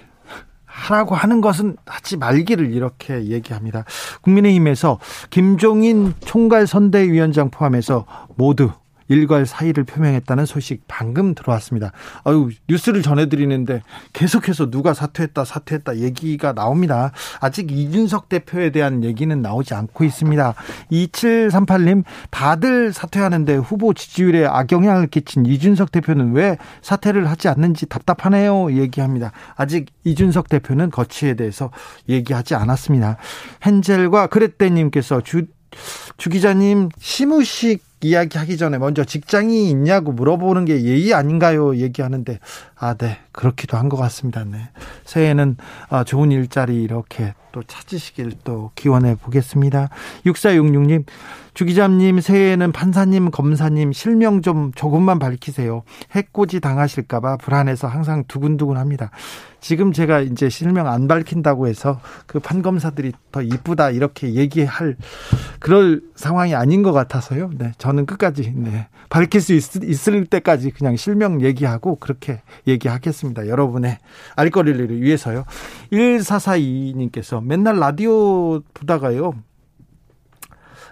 하라고 0.76 1.14
하는 1.14 1.40
것은 1.40 1.76
하지 1.86 2.16
말기를 2.16 2.72
이렇게 2.72 3.24
얘기합니다. 3.24 3.84
국민의힘에서 4.20 4.98
김종인 5.30 6.12
총괄 6.24 6.66
선대위원장 6.66 7.50
포함해서 7.50 8.04
모두 8.36 8.70
일괄 9.08 9.46
사의를 9.46 9.84
표명했다는 9.84 10.46
소식 10.46 10.82
방금 10.88 11.34
들어왔습니다. 11.34 11.92
아유, 12.24 12.50
뉴스를 12.68 13.02
전해드리는데 13.02 13.82
계속해서 14.12 14.70
누가 14.70 14.94
사퇴했다, 14.94 15.44
사퇴했다 15.44 15.98
얘기가 15.98 16.52
나옵니다. 16.52 17.12
아직 17.40 17.70
이준석 17.70 18.28
대표에 18.28 18.70
대한 18.70 19.04
얘기는 19.04 19.40
나오지 19.40 19.74
않고 19.74 20.04
있습니다. 20.04 20.54
2738님, 20.90 22.04
다들 22.30 22.92
사퇴하는데 22.92 23.56
후보 23.56 23.94
지지율에 23.94 24.46
악영향을 24.46 25.08
끼친 25.08 25.46
이준석 25.46 25.92
대표는 25.92 26.32
왜 26.32 26.56
사퇴를 26.82 27.28
하지 27.30 27.48
않는지 27.48 27.86
답답하네요. 27.86 28.72
얘기합니다. 28.72 29.32
아직 29.54 29.86
이준석 30.04 30.48
대표는 30.48 30.90
거취에 30.90 31.34
대해서 31.34 31.70
얘기하지 32.08 32.54
않았습니다. 32.54 33.16
헨젤과 33.64 34.28
그레떼님께서 34.28 35.20
주, 35.22 35.46
주 36.16 36.30
기자님, 36.30 36.88
시무식 36.98 37.85
이야기하기 38.02 38.56
전에 38.58 38.78
먼저 38.78 39.04
직장이 39.04 39.70
있냐고 39.70 40.12
물어보는 40.12 40.64
게 40.66 40.82
예의 40.84 41.14
아닌가요? 41.14 41.76
얘기하는데 41.76 42.38
아, 42.78 42.94
네. 42.94 43.18
그렇기도 43.32 43.76
한 43.76 43.88
것 43.88 43.96
같습니다. 43.96 44.44
네. 44.44 44.68
새해에는 45.04 45.56
아, 45.88 46.04
좋은 46.04 46.30
일자리 46.32 46.82
이렇게 46.82 47.34
또 47.52 47.62
찾으시길 47.62 48.32
또 48.44 48.70
기원해 48.74 49.14
보겠습니다. 49.14 49.88
6466님, 50.26 51.04
주기자님 51.54 52.20
새해에는 52.20 52.72
판사님, 52.72 53.30
검사님 53.30 53.92
실명 53.92 54.42
좀 54.42 54.72
조금만 54.74 55.18
밝히세요. 55.18 55.82
해코지 56.10 56.60
당하실까봐 56.60 57.38
불안해서 57.38 57.88
항상 57.88 58.24
두근두근 58.28 58.76
합니다. 58.76 59.10
지금 59.66 59.92
제가 59.92 60.20
이제 60.20 60.48
실명 60.48 60.86
안 60.86 61.08
밝힌다고 61.08 61.66
해서 61.66 61.98
그 62.26 62.38
판검사들이 62.38 63.10
더 63.32 63.42
이쁘다 63.42 63.90
이렇게 63.90 64.34
얘기할 64.34 64.96
그럴 65.58 66.02
상황이 66.14 66.54
아닌 66.54 66.84
것 66.84 66.92
같아서요. 66.92 67.50
네. 67.52 67.72
저는 67.76 68.06
끝까지, 68.06 68.52
네. 68.54 68.86
밝힐 69.08 69.40
수 69.40 69.54
있, 69.54 69.82
있을 69.82 70.24
때까지 70.26 70.70
그냥 70.70 70.94
실명 70.94 71.40
얘기하고 71.40 71.96
그렇게 71.96 72.42
얘기하겠습니다. 72.68 73.48
여러분의 73.48 73.98
알 74.36 74.50
거리를 74.50 75.02
위해서요. 75.02 75.44
1442님께서 75.92 77.42
맨날 77.44 77.80
라디오 77.80 78.60
보다가요. 78.72 79.34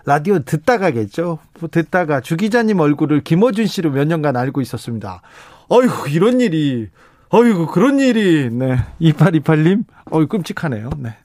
라디오 0.05 0.41
듣다가겠죠. 0.41 1.39
듣다가 1.71 2.21
주 2.21 2.37
기자님 2.37 2.81
얼굴을 2.81 3.23
김어준 3.23 3.67
씨로 3.67 3.93
몇 3.93 4.09
년간 4.09 4.37
알고 4.37 4.61
있었습니다. 4.63 5.23
어휴, 5.69 6.09
이런 6.11 6.41
일이 6.41 6.89
어이구, 7.37 7.67
그런 7.67 7.99
일이, 7.99 8.49
네. 8.49 8.77
2828님, 9.01 9.83
어이, 10.13 10.27
끔찍하네요. 10.27 10.89
네. 10.99 11.17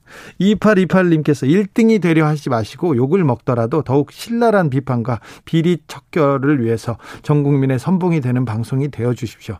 2828님께서 0.41 1.47
1등이 1.47 2.01
되려 2.01 2.25
하지 2.25 2.49
마시고 2.49 2.97
욕을 2.97 3.23
먹더라도 3.23 3.83
더욱 3.83 4.11
신랄한 4.11 4.71
비판과 4.71 5.19
비리 5.45 5.77
척결을 5.85 6.63
위해서 6.63 6.97
전 7.21 7.43
국민의 7.43 7.77
선봉이 7.77 8.21
되는 8.21 8.43
방송이 8.43 8.89
되어 8.89 9.13
주십시오. 9.13 9.59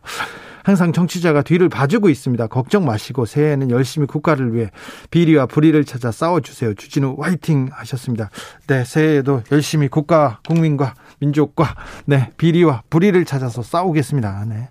항상 0.64 0.92
정치자가 0.92 1.42
뒤를 1.42 1.68
봐주고 1.68 2.08
있습니다. 2.08 2.48
걱정 2.48 2.84
마시고 2.84 3.26
새해에는 3.26 3.70
열심히 3.70 4.08
국가를 4.08 4.52
위해 4.52 4.72
비리와 5.12 5.46
불의를 5.46 5.84
찾아 5.84 6.10
싸워주세요. 6.10 6.74
주진우 6.74 7.18
화이팅 7.20 7.68
하셨습니다. 7.70 8.28
네, 8.66 8.84
새해에도 8.84 9.44
열심히 9.52 9.86
국가, 9.86 10.40
국민과 10.48 10.94
민족과 11.20 11.76
네, 12.06 12.32
비리와 12.38 12.82
불의를 12.90 13.24
찾아서 13.24 13.62
싸우겠습니다. 13.62 14.46
네. 14.48 14.68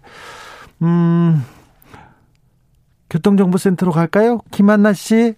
음, 0.82 1.42
교통정보센터로 3.10 3.92
갈까요? 3.92 4.40
김한나 4.52 4.94
씨. 4.94 5.36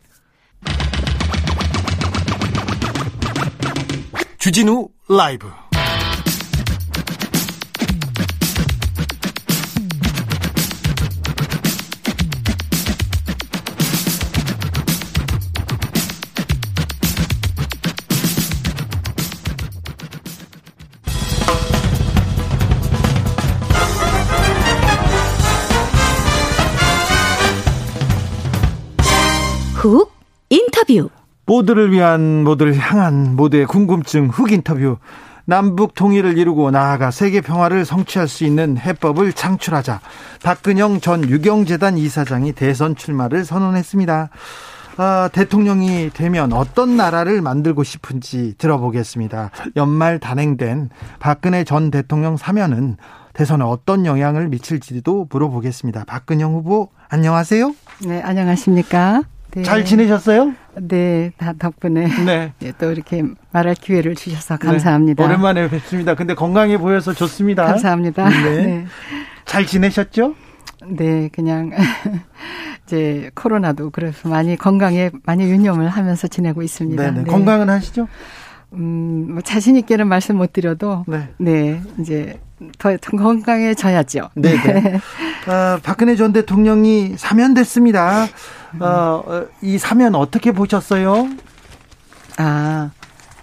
주진우 4.38 4.90
라이브. 5.10 5.48
훅 29.82 30.14
인터뷰. 30.50 31.10
모두를 31.48 31.92
위한 31.92 32.44
모두를 32.44 32.78
향한 32.78 33.36
모두의 33.36 33.66
궁금증 33.66 34.28
훅 34.28 34.52
인터뷰. 34.52 34.98
남북 35.46 35.96
통일을 35.96 36.38
이루고 36.38 36.70
나아가 36.70 37.10
세계 37.10 37.42
평화를 37.42 37.84
성취할 37.84 38.28
수 38.28 38.44
있는 38.44 38.78
해법을 38.78 39.34
창출하자. 39.34 40.00
박근영 40.44 41.00
전 41.00 41.28
유경재단 41.28 41.98
이사장이 41.98 42.52
대선 42.52 42.96
출마를 42.96 43.44
선언했습니다. 43.44 44.30
아, 44.98 45.30
대통령이 45.34 46.12
되면 46.14 46.54
어떤 46.54 46.96
나라를 46.96 47.42
만들고 47.42 47.84
싶은지 47.84 48.54
들어보겠습니다. 48.60 49.50
연말 49.78 50.20
단행된 50.20 50.92
박근혜 51.20 51.64
전 51.64 51.90
대통령 51.90 52.38
사면은 52.38 52.98
대선에 53.34 53.64
어떤 53.64 54.06
영향을 54.06 54.48
미칠지도 54.50 55.26
물어보겠습니다. 55.32 56.04
박근영 56.06 56.54
후보 56.54 56.90
안녕하세요. 57.10 57.74
네, 58.06 58.22
안녕하십니까? 58.22 59.24
네. 59.54 59.64
잘 59.64 59.84
지내셨어요? 59.84 60.54
네, 60.80 61.32
다 61.38 61.54
덕분에 61.58 62.08
네. 62.26 62.54
네, 62.60 62.74
또 62.80 62.92
이렇게 62.92 63.24
말할 63.52 63.76
기회를 63.76 64.16
주셔서 64.16 64.58
감사합니다. 64.58 65.22
네, 65.22 65.28
오랜만에 65.28 65.70
뵙습니다. 65.70 66.16
근데 66.16 66.34
건강해 66.34 66.78
보여서 66.78 67.14
좋습니다. 67.14 67.66
감사합니다. 67.66 68.30
네. 68.30 68.40
네. 68.66 68.86
잘 69.46 69.66
지내셨죠? 69.66 70.36
네, 70.88 71.30
그냥 71.34 71.72
이제 72.86 73.30
코로나도 73.36 73.90
그래서 73.90 74.30
많이 74.30 74.56
건강에 74.56 75.12
많이 75.24 75.44
유념을 75.44 75.90
하면서 75.90 76.28
지내고 76.28 76.62
있습니다. 76.62 77.04
네네. 77.04 77.24
네. 77.24 77.30
건강은 77.30 77.70
하시죠? 77.70 78.08
음, 78.74 79.34
뭐 79.34 79.42
자신 79.42 79.76
있게는 79.76 80.08
말씀 80.08 80.38
못 80.38 80.54
드려도 80.54 81.04
네, 81.08 81.28
네 81.38 81.82
이제 82.00 82.40
더 82.78 82.96
건강해져야죠. 82.98 84.30
네. 84.36 84.56
네. 84.62 84.96
어, 85.48 85.80
박근혜 85.84 86.16
전 86.16 86.32
대통령이 86.32 87.16
사면됐습니다. 87.18 88.28
어, 88.80 88.86
어, 88.86 89.48
이 89.62 89.78
사면 89.78 90.16
어떻게 90.16 90.52
보셨어요? 90.52 91.28
아, 92.38 92.92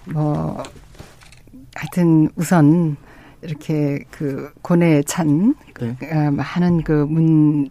뭐, 0.05 0.63
하여튼 1.75 2.29
우선 2.35 2.97
이렇게 3.41 3.99
그 4.11 4.51
고뇌에 4.61 5.03
찬 5.03 5.55
네. 5.79 5.95
어, 6.11 6.31
많은 6.31 6.83
그문 6.83 7.69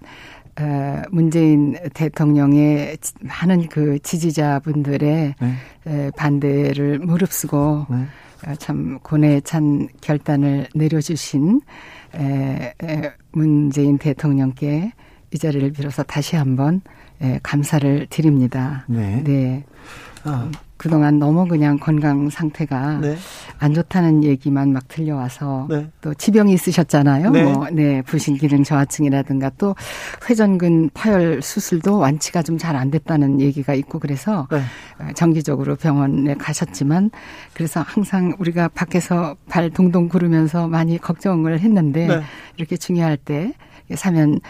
어, 0.60 1.02
문재인 1.10 1.76
대통령의 1.94 2.96
많은 3.20 3.68
그 3.68 3.98
지지자분들의 4.00 5.34
네. 5.38 6.10
반대를 6.16 7.00
무릅쓰고 7.00 7.86
네. 7.90 7.96
어, 8.46 8.54
참 8.56 8.98
고뇌에 9.02 9.40
찬 9.42 9.88
결단을 10.00 10.68
내려주신 10.74 11.60
문재인 13.32 13.98
대통령께 13.98 14.92
이 15.32 15.38
자리를 15.38 15.70
빌어서 15.72 16.02
다시 16.04 16.36
한번 16.36 16.80
감사를 17.42 18.06
드립니다. 18.10 18.84
네. 18.88 19.22
네. 19.24 19.64
아. 20.24 20.50
그동안 20.76 21.18
너무 21.18 21.48
그냥 21.48 21.76
건강 21.76 22.30
상태가 22.30 22.98
네. 23.00 23.16
안 23.58 23.74
좋다는 23.74 24.22
얘기만 24.22 24.72
막 24.72 24.86
들려와서 24.86 25.66
네. 25.68 25.90
또 26.00 26.14
지병이 26.14 26.52
있으셨잖아요. 26.52 27.30
네. 27.30 27.42
뭐, 27.42 27.66
네, 27.72 28.00
부신 28.02 28.36
기능 28.36 28.62
저하증이라든가 28.62 29.50
또 29.58 29.74
회전근 30.30 30.90
파열 30.94 31.42
수술도 31.42 31.98
완치가 31.98 32.42
좀 32.42 32.58
잘 32.58 32.76
안 32.76 32.92
됐다는 32.92 33.40
얘기가 33.40 33.74
있고 33.74 33.98
그래서 33.98 34.46
네. 34.52 34.58
어, 35.00 35.12
정기적으로 35.14 35.74
병원에 35.74 36.34
가셨지만 36.34 37.10
그래서 37.54 37.82
항상 37.84 38.32
우리가 38.38 38.68
밖에서 38.68 39.34
발 39.48 39.70
동동 39.70 40.08
구르면서 40.08 40.68
많이 40.68 40.96
걱정을 40.96 41.58
했는데 41.58 42.06
네. 42.06 42.20
이렇게 42.56 42.76
중요할 42.76 43.16
때 43.16 43.52
사면 43.94 44.40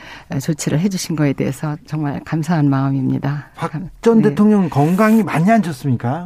조치를 0.40 0.80
해주신 0.80 1.16
거에 1.16 1.32
대해서 1.32 1.76
정말 1.86 2.20
감사한 2.24 2.68
마음입니다. 2.68 3.50
박전 3.54 4.22
네. 4.22 4.30
대통령 4.30 4.68
건강이 4.68 5.22
많이 5.22 5.50
안 5.50 5.62
좋습니까? 5.62 6.24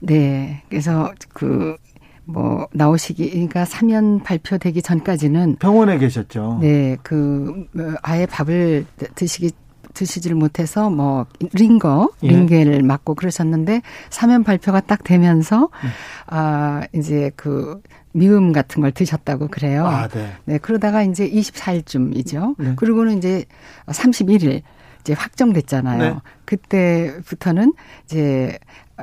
네. 0.00 0.62
그래서 0.68 1.12
그, 1.32 1.76
뭐, 2.24 2.66
나오시기, 2.72 3.30
그러니까 3.30 3.64
사면 3.64 4.20
발표되기 4.22 4.82
전까지는. 4.82 5.56
병원에 5.56 5.98
계셨죠. 5.98 6.58
네. 6.60 6.96
그, 7.02 7.66
뭐 7.72 7.94
아예 8.02 8.26
밥을 8.26 8.86
드시기 9.14 9.52
드시지를 9.94 10.36
못해서 10.36 10.90
뭐 10.90 11.24
링거 11.52 12.10
예. 12.24 12.28
링게를 12.28 12.82
맞고 12.82 13.14
그러셨는데 13.14 13.80
사면 14.10 14.42
발표가 14.42 14.80
딱 14.80 15.04
되면서 15.04 15.70
음. 15.84 15.88
아 16.26 16.82
이제 16.92 17.30
그 17.36 17.80
미음 18.14 18.52
같은 18.52 18.80
걸 18.80 18.92
드셨다고 18.92 19.48
그래요. 19.48 19.86
아, 19.86 20.08
네. 20.08 20.32
네. 20.44 20.58
그러다가 20.58 21.02
이제 21.02 21.28
24일쯤이죠. 21.28 22.54
네. 22.58 22.72
그리고는 22.76 23.18
이제 23.18 23.44
31일 23.86 24.62
이제 25.00 25.12
확정됐잖아요. 25.12 25.98
네. 25.98 26.20
그때부터는 26.44 27.74
이제 28.04 28.58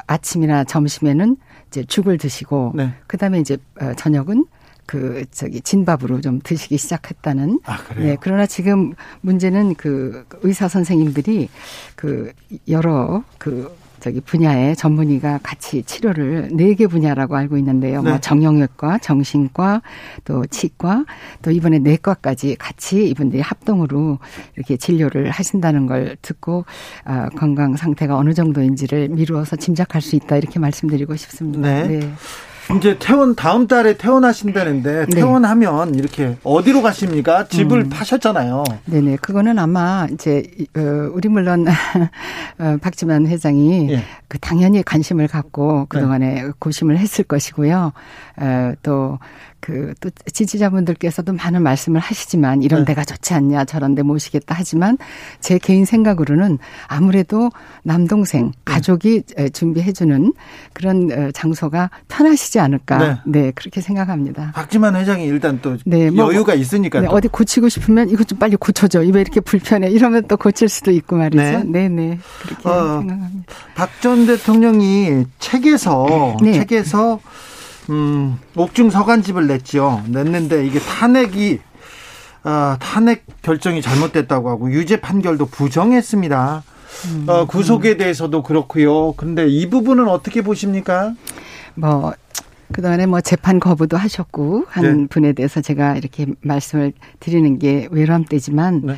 아침이나 0.08 0.64
점심에는 0.64 1.36
이제 1.68 1.84
죽을 1.84 2.18
드시고 2.18 2.74
네. 2.76 2.94
그다음에 3.08 3.40
이제 3.40 3.58
어, 3.82 3.94
저녁은 3.96 4.46
그 4.86 5.26
저기 5.32 5.62
진밥으로 5.62 6.22
좀 6.22 6.40
드시기 6.42 6.78
시작했다는. 6.78 7.60
아, 7.66 7.78
그래요? 7.78 8.06
네. 8.08 8.18
그러나 8.20 8.46
지금 8.46 8.94
문제는 9.22 9.76
그 9.76 10.26
의사 10.42 10.68
선생님들이 10.68 11.50
그 11.96 12.32
여러 12.70 13.24
그 13.38 13.74
저기 14.02 14.20
분야의 14.22 14.76
전문의가 14.76 15.40
같이 15.44 15.84
치료를 15.84 16.50
네 16.54 16.74
개 16.74 16.88
분야라고 16.88 17.36
알고 17.36 17.58
있는데요. 17.58 17.96
뭐 17.96 18.04
네. 18.04 18.10
뭐 18.12 18.20
정형외과, 18.20 18.98
정신과, 19.00 19.82
또 20.26 20.46
치과, 20.48 21.06
또 21.42 21.52
이번에 21.52 21.80
내과까지 21.80 22.56
같이 22.58 23.08
이분들이 23.10 23.42
합동으로 23.42 24.20
이렇게 24.56 24.78
진료를 24.78 25.30
하신다는 25.30 25.86
걸 25.86 26.18
듣고 26.22 26.66
아, 27.04 27.30
건강 27.30 27.76
상태가 27.76 28.18
어느 28.18 28.34
정도인지를 28.34 29.10
미루어서 29.10 29.56
짐작할 29.56 30.02
수 30.02 30.16
있다 30.16 30.38
이렇게 30.38 30.60
말씀드리고 30.60 31.16
싶습니다. 31.16 31.60
네. 31.62 31.88
네. 32.00 32.14
이제 32.78 32.98
퇴원 33.00 33.36
다음 33.36 33.68
달에 33.68 33.98
퇴원하신다는데 33.98 35.06
네. 35.06 35.16
퇴원하면 35.16 35.92
네. 35.92 36.00
이렇게 36.00 36.38
어디로 36.44 36.82
가십니까? 36.82 37.48
집을 37.48 37.82
음. 37.82 37.90
파셨잖아요. 37.90 38.64
네네. 38.86 39.18
그거는 39.18 39.60
아마 39.60 40.08
이제 40.12 40.44
어, 40.76 40.82
우리 41.14 41.30
물론 41.30 41.66
어, 42.60 42.78
박지만 42.82 43.28
회장이 43.28 43.92
예. 43.92 44.04
그 44.28 44.40
당연히 44.40 44.84
관심을 44.84 45.28
갖고 45.28 45.86
그 45.90 46.00
동안에 46.00 46.44
네. 46.44 46.50
고심을 46.60 46.98
했을 46.98 47.24
것이고요. 47.24 47.94
어, 48.38 48.74
또 48.84 49.20
그 49.62 49.94
또 50.02 50.10
지지자분들께서도 50.32 51.34
많은 51.34 51.62
말씀을 51.62 52.00
하시지만 52.00 52.62
이런 52.64 52.82
네. 52.82 52.86
데가 52.88 53.04
좋지 53.06 53.34
않냐 53.34 53.66
저런 53.66 53.94
데 53.96 54.02
모시겠다 54.02 54.56
하지만 54.58 54.98
제 55.40 55.58
개인 55.60 55.86
생각으로는 55.86 56.58
아무래도 56.88 57.52
남동생 57.84 58.48
네. 58.48 58.52
가족이 58.66 59.24
준비해 59.54 59.92
주는 59.94 60.34
그런 60.74 61.12
어, 61.12 61.32
장소가 61.32 61.90
편하시지 62.08 62.60
않을까 62.60 62.98
네. 62.98 63.18
네. 63.26 63.52
그렇게 63.52 63.82
생각합니다. 63.82 64.52
박지만 64.56 64.96
회장이 64.96 65.26
일단 65.26 65.60
또 65.62 65.78
네, 65.86 66.10
뭐, 66.10 66.34
여유가 66.34 66.54
있으니까 66.54 67.02
네, 67.02 67.08
어디 67.08 67.28
고치고 67.28 67.70
싶으면 67.70 68.10
이것 68.10 68.28
좀 68.28 68.40
빨리 68.40 68.56
고쳐줘 68.56 69.00
왜 69.00 69.22
이렇게 69.22 69.40
불편해 69.40 69.90
이러면 69.90 70.28
또 70.28 70.38
고칠 70.38 70.68
수도 70.70 70.92
있고 70.92 71.18
말이죠. 71.18 71.42
네, 71.42 71.64
네, 71.66 71.90
네. 71.90 72.20
그렇게 72.42 72.68
어, 72.68 73.00
생각합니다. 73.00 73.54
박 73.76 73.90
전 74.02 74.26
대통령이 74.26 75.26
책에서 75.38 76.38
네. 76.42 76.54
책에서 76.54 77.20
음, 77.90 78.38
옥중 78.56 78.90
서간집을 78.90 79.48
냈죠. 79.48 80.04
냈는데 80.08 80.66
이게 80.66 80.80
탄핵이 80.80 81.60
어, 82.44 82.76
탄핵 82.80 83.26
결정이 83.42 83.82
잘못됐다고 83.82 84.50
하고 84.50 84.72
유죄 84.72 85.00
판결도 85.00 85.48
부정했습니다. 85.48 86.64
음, 87.06 87.26
어, 87.28 87.46
구속에 87.46 87.98
대해서도 87.98 88.44
그렇고요. 88.44 89.14
근데 89.14 89.48
이 89.48 89.70
부분은 89.70 90.08
어떻게 90.08 90.42
보십니까? 90.42 91.14
뭐 91.76 92.14
그동안에 92.74 93.06
뭐 93.06 93.22
재판 93.22 93.60
거부도 93.60 93.98
하셨고 93.98 94.66
한 94.70 95.02
네. 95.02 95.08
분에 95.08 95.34
대해서 95.34 95.62
제가 95.62 95.96
이렇게 95.98 96.28
말씀을 96.42 96.94
드리는 97.20 97.60
게 97.60 97.88
외람되지만 97.92 98.82
네. 98.86 98.96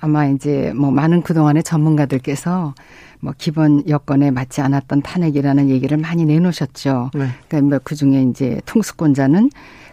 아마 0.00 0.26
이제 0.26 0.72
뭐 0.74 0.90
많은 0.90 1.22
그동안의 1.22 1.62
전문가들께서 1.62 2.74
뭐 3.22 3.32
기본 3.38 3.88
여건에 3.88 4.32
맞지 4.32 4.60
않았던 4.60 5.02
탄핵이라는 5.02 5.70
얘기를 5.70 5.96
많이 5.96 6.24
내놓으셨죠. 6.24 7.12
네. 7.14 7.28
그러니까 7.48 7.76
뭐그 7.76 7.94
중에 7.94 8.22
이제 8.22 8.60
통수권자는 8.66 9.48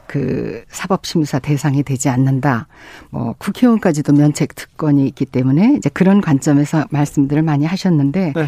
그 0.08 0.64
사법심사 0.70 1.38
대상이 1.38 1.84
되지 1.84 2.10
않는다. 2.10 2.66
뭐 3.12 3.36
국회의원까지도 3.38 4.14
면책 4.14 4.56
특권이 4.56 5.06
있기 5.10 5.26
때문에 5.26 5.76
이제 5.78 5.90
그런 5.94 6.22
관점에서 6.22 6.88
말씀들을 6.90 7.44
많이 7.44 7.68
하셨는데 7.68 8.34
네. 8.36 8.48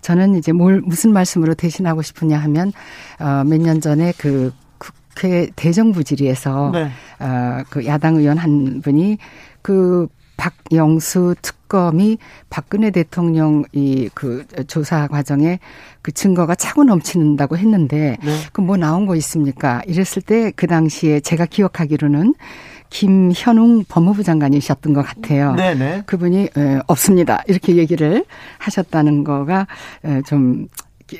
저는 0.00 0.36
이제 0.36 0.52
뭘 0.52 0.80
무슨 0.80 1.12
말씀으로 1.12 1.54
대신하고 1.54 2.00
싶으냐 2.00 2.38
하면 2.38 2.72
어몇 3.18 3.60
년 3.60 3.80
전에 3.80 4.12
그 4.16 4.52
국회 4.78 5.50
대정부 5.56 6.04
질의에서 6.04 6.70
네. 6.72 6.90
어그 7.18 7.84
야당 7.86 8.14
의원 8.14 8.38
한 8.38 8.80
분이 8.80 9.18
그 9.60 10.06
박영수 10.40 11.34
특검이 11.42 12.18
박근혜 12.48 12.90
대통령 12.90 13.64
이 13.72 14.08
그 14.14 14.44
조사 14.66 15.06
과정에 15.06 15.58
그 16.02 16.12
증거가 16.12 16.54
차고 16.54 16.84
넘치는다고 16.84 17.56
했는데 17.58 18.16
네. 18.24 18.36
그뭐 18.52 18.76
나온 18.76 19.06
거 19.06 19.14
있습니까? 19.16 19.82
이랬을 19.86 20.22
때 20.24 20.50
그 20.56 20.66
당시에 20.66 21.20
제가 21.20 21.46
기억하기로는 21.46 22.34
김현웅 22.88 23.84
법무부 23.88 24.24
장관이셨던 24.24 24.94
것 24.94 25.02
같아요. 25.02 25.54
네네. 25.54 25.74
네. 25.74 26.02
그분이 26.06 26.48
에, 26.56 26.80
없습니다. 26.86 27.42
이렇게 27.46 27.76
얘기를 27.76 28.24
하셨다는 28.58 29.22
거가 29.24 29.66
에, 30.04 30.22
좀 30.22 30.66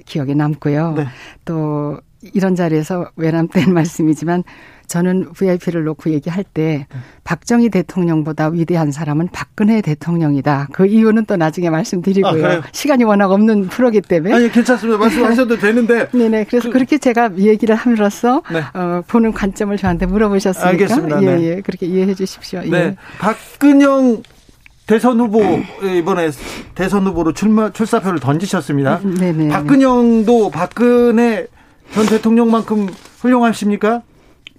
기 0.07 0.21
억에 0.21 0.35
남고요. 0.35 0.93
네. 0.93 1.07
또 1.45 1.99
이런 2.35 2.55
자리에서 2.55 3.11
외람된 3.17 3.73
말씀이지만 3.75 4.45
저는 4.91 5.31
VIP를 5.35 5.85
놓고 5.85 6.11
얘기할 6.11 6.43
때 6.43 6.89
박정희 7.23 7.71
대통령보다 7.71 8.49
위대한 8.49 8.91
사람은 8.91 9.29
박근혜 9.33 9.81
대통령이다. 9.83 10.67
그 10.73 10.85
이유는 10.85 11.27
또 11.27 11.37
나중에 11.37 11.71
말씀드리고요. 11.71 12.47
아, 12.47 12.63
시간이 12.73 13.05
워낙 13.05 13.31
없는 13.31 13.69
프로기 13.69 14.01
때문에. 14.01 14.35
아니 14.35 14.51
괜찮습니다. 14.51 14.99
말씀하셔도 14.99 15.59
되는데. 15.59 16.09
네네. 16.13 16.47
그래서 16.51 16.71
그, 16.71 16.79
렇게 16.79 16.99
제가 16.99 17.31
얘기를 17.39 17.77
함으로써 17.77 18.43
네. 18.51 18.65
어, 18.75 19.03
보는 19.07 19.33
관점을 19.33 19.77
저한테 19.77 20.07
물어보셨으니까. 20.07 20.69
알겠습니다. 20.71 21.23
예, 21.23 21.37
네. 21.37 21.43
예. 21.43 21.61
그렇게 21.61 21.87
이해해 21.87 22.13
주십시오. 22.13 22.63
네. 22.63 22.73
예. 22.73 22.97
박근영 23.21 24.25
대선 24.89 25.21
후보 25.21 25.41
이번에 25.85 26.31
대선 26.75 27.07
후보로 27.07 27.33
출마 27.33 27.71
출사표를 27.71 28.19
던지셨습니다. 28.19 29.03
네네. 29.05 29.15
네, 29.21 29.33
네. 29.33 29.49
박근영도 29.51 30.51
박근혜 30.51 31.47
전 31.93 32.07
대통령만큼 32.07 32.89
훌륭하십니까? 33.21 34.03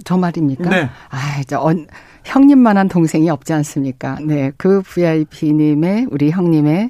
저 0.03 0.17
말입니까? 0.17 0.69
네. 0.69 0.89
아, 1.09 1.43
저 1.47 1.59
언, 1.59 1.87
형님만한 2.23 2.87
동생이 2.87 3.29
없지 3.29 3.53
않습니까? 3.53 4.17
네. 4.25 4.51
그 4.57 4.81
VIP님의, 4.81 6.07
우리 6.11 6.31
형님의 6.31 6.89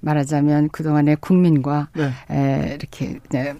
말하자면 0.00 0.70
그동안의 0.70 1.16
국민과 1.20 1.88
네. 1.94 2.10
에, 2.30 2.74
이렇게 2.74 3.20
네, 3.30 3.54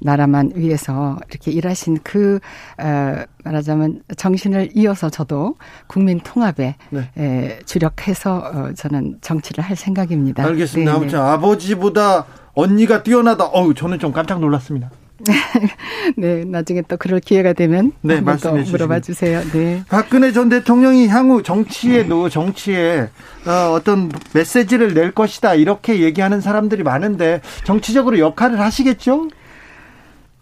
나라만 0.00 0.52
위해서 0.54 1.18
이렇게 1.30 1.50
일하신 1.50 1.98
그, 2.02 2.40
에, 2.80 3.24
말하자면 3.44 4.02
정신을 4.16 4.70
이어서 4.74 5.10
저도 5.10 5.56
국민 5.86 6.20
통합에 6.20 6.76
네. 6.90 7.10
에, 7.16 7.58
주력해서 7.64 8.36
어, 8.36 8.72
저는 8.74 9.18
정치를 9.20 9.62
할 9.62 9.76
생각입니다. 9.76 10.44
알겠습니다. 10.44 10.90
네, 10.92 10.98
네. 10.98 11.02
아무튼 11.02 11.20
아버지보다 11.20 12.26
언니가 12.54 13.02
뛰어나다. 13.02 13.44
어우, 13.46 13.74
저는 13.74 13.98
좀 13.98 14.12
깜짝 14.12 14.40
놀랐습니다. 14.40 14.90
네, 16.16 16.44
나중에 16.44 16.82
또 16.82 16.96
그럴 16.96 17.20
기회가 17.20 17.52
되면 17.52 17.92
네, 18.02 18.20
말씀해 18.20 18.64
물어봐 18.70 19.00
주세요. 19.00 19.40
네. 19.52 19.82
박근혜 19.88 20.32
전 20.32 20.48
대통령이 20.48 21.08
향후 21.08 21.42
정치에 21.42 22.04
노 22.04 22.28
정치에 22.28 23.08
어, 23.46 23.72
어떤 23.72 24.10
메시지를 24.32 24.94
낼 24.94 25.12
것이다 25.12 25.54
이렇게 25.54 26.00
얘기하는 26.00 26.40
사람들이 26.40 26.82
많은데 26.82 27.40
정치적으로 27.64 28.18
역할을 28.18 28.60
하시겠죠? 28.60 29.28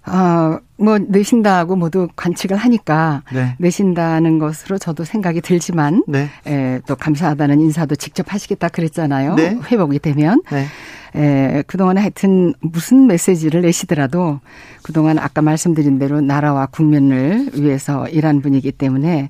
아, 0.04 0.58
뭐 0.76 0.98
내신다고 0.98 1.76
모두 1.76 2.08
관측을 2.16 2.56
하니까 2.56 3.22
네. 3.32 3.54
내신다는 3.58 4.38
것으로 4.38 4.78
저도 4.78 5.04
생각이 5.04 5.40
들지만 5.40 6.02
네. 6.08 6.28
에, 6.46 6.80
또 6.86 6.96
감사하다는 6.96 7.60
인사도 7.60 7.94
직접 7.94 8.32
하시겠다 8.32 8.68
그랬잖아요. 8.68 9.34
네. 9.36 9.58
회복이 9.70 10.00
되면. 10.00 10.42
네. 10.50 10.66
에, 11.14 11.62
그동안에 11.66 12.00
하여튼 12.00 12.54
무슨 12.60 13.06
메시지를 13.06 13.62
내시더라도 13.62 14.40
그동안 14.82 15.18
아까 15.18 15.42
말씀드린 15.42 15.98
대로 15.98 16.20
나라와 16.20 16.66
국민을 16.66 17.50
위해서 17.54 18.08
일한 18.08 18.40
분이기 18.40 18.72
때문에 18.72 19.28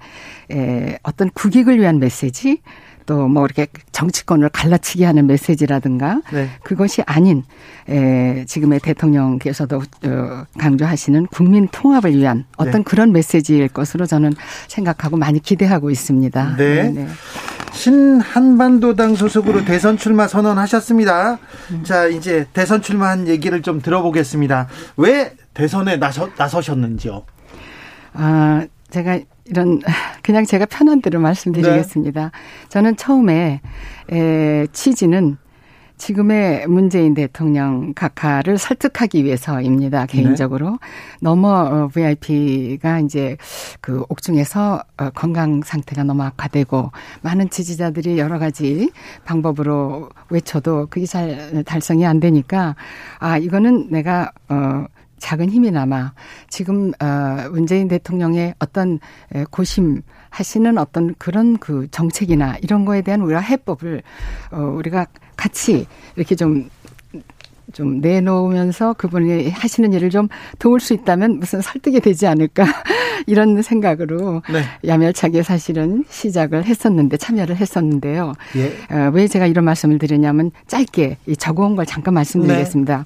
에, 0.50 0.98
어떤 1.02 1.28
국익을 1.30 1.78
위한 1.78 1.98
메시지 1.98 2.60
또 3.06 3.32
뭐 3.32 3.44
이렇게 3.44 3.66
정치권을 3.92 4.50
갈라치게 4.50 5.04
하는 5.04 5.26
메시지라든가 5.26 6.20
네. 6.32 6.48
그것이 6.62 7.02
아닌 7.06 7.44
에, 7.88 8.44
지금의 8.46 8.80
대통령께서도 8.80 9.76
어, 9.76 10.44
강조하시는 10.58 11.26
국민 11.26 11.68
통합을 11.68 12.14
위한 12.14 12.44
어떤 12.56 12.72
네. 12.72 12.82
그런 12.82 13.12
메시지일 13.12 13.68
것으로 13.68 14.06
저는 14.06 14.34
생각하고 14.68 15.16
많이 15.16 15.40
기대하고 15.40 15.90
있습니다. 15.90 16.56
네. 16.56 16.82
네. 16.82 16.88
네. 16.90 17.08
신한반도당 17.72 19.14
소속으로 19.14 19.64
대선 19.64 19.96
출마 19.96 20.28
선언하셨습니다. 20.28 21.38
음. 21.70 21.84
자, 21.84 22.06
이제 22.06 22.46
대선 22.52 22.82
출마한 22.82 23.28
얘기를 23.28 23.62
좀 23.62 23.80
들어보겠습니다. 23.80 24.68
왜 24.98 25.34
대선에 25.54 25.96
나서, 25.96 26.28
나서셨는지요? 26.36 27.22
아, 28.12 28.66
제가 28.92 29.20
이런 29.46 29.80
그냥 30.22 30.44
제가 30.44 30.66
편한 30.66 31.00
대로 31.00 31.18
말씀드리겠습니다. 31.20 32.22
네. 32.22 32.30
저는 32.68 32.96
처음에 32.96 33.60
에, 34.10 34.66
취지는 34.72 35.38
지금의 35.96 36.66
문재인 36.66 37.14
대통령 37.14 37.92
각하를 37.94 38.58
설득하기 38.58 39.24
위해서입니다. 39.24 40.06
개인적으로 40.06 40.70
네. 40.70 40.76
너무 41.20 41.88
VIP가 41.92 42.96
어, 42.96 42.98
이제 43.00 43.36
그 43.80 44.04
옥중에서 44.08 44.82
어, 44.96 45.10
건강 45.10 45.62
상태가 45.62 46.02
너무 46.02 46.24
악화되고 46.24 46.90
많은 47.20 47.50
지지자들이 47.50 48.18
여러 48.18 48.40
가지 48.40 48.90
방법으로 49.24 50.10
외쳐도 50.28 50.88
그게 50.90 51.06
잘 51.06 51.62
달성이 51.64 52.04
안 52.04 52.18
되니까 52.18 52.74
아 53.20 53.38
이거는 53.38 53.90
내가 53.90 54.32
어 54.48 54.86
작은 55.22 55.50
힘이나마 55.50 56.12
지금 56.50 56.92
어 57.00 57.48
문재인 57.50 57.86
대통령의 57.86 58.54
어떤 58.58 58.98
고심 59.50 60.02
하시는 60.30 60.76
어떤 60.78 61.14
그런 61.16 61.58
그 61.58 61.86
정책이나 61.90 62.56
이런 62.60 62.84
거에 62.84 63.02
대한 63.02 63.20
우리가 63.20 63.40
해법을 63.40 64.02
어 64.50 64.58
우리가 64.58 65.06
같이 65.36 65.86
이렇게 66.16 66.34
좀좀 66.34 68.00
내놓으면서 68.00 68.94
그분이 68.94 69.50
하시는 69.50 69.92
일을 69.92 70.10
좀 70.10 70.28
도울 70.58 70.80
수 70.80 70.92
있다면 70.92 71.38
무슨 71.38 71.60
설득이 71.60 72.00
되지 72.00 72.26
않을까 72.26 72.64
이런 73.28 73.62
생각으로 73.62 74.42
네. 74.52 74.62
야멸차게 74.84 75.44
사실은 75.44 76.04
시작을 76.08 76.64
했었는데 76.64 77.16
참여를 77.16 77.56
했었는데요. 77.56 78.32
예. 78.56 78.94
어, 78.94 79.10
왜 79.14 79.28
제가 79.28 79.46
이런 79.46 79.64
말씀을 79.64 79.98
드리냐면 79.98 80.50
짧게 80.66 81.18
이 81.26 81.36
적어온 81.36 81.76
걸 81.76 81.86
잠깐 81.86 82.14
말씀드리겠습니다. 82.14 82.98
네. 82.98 83.04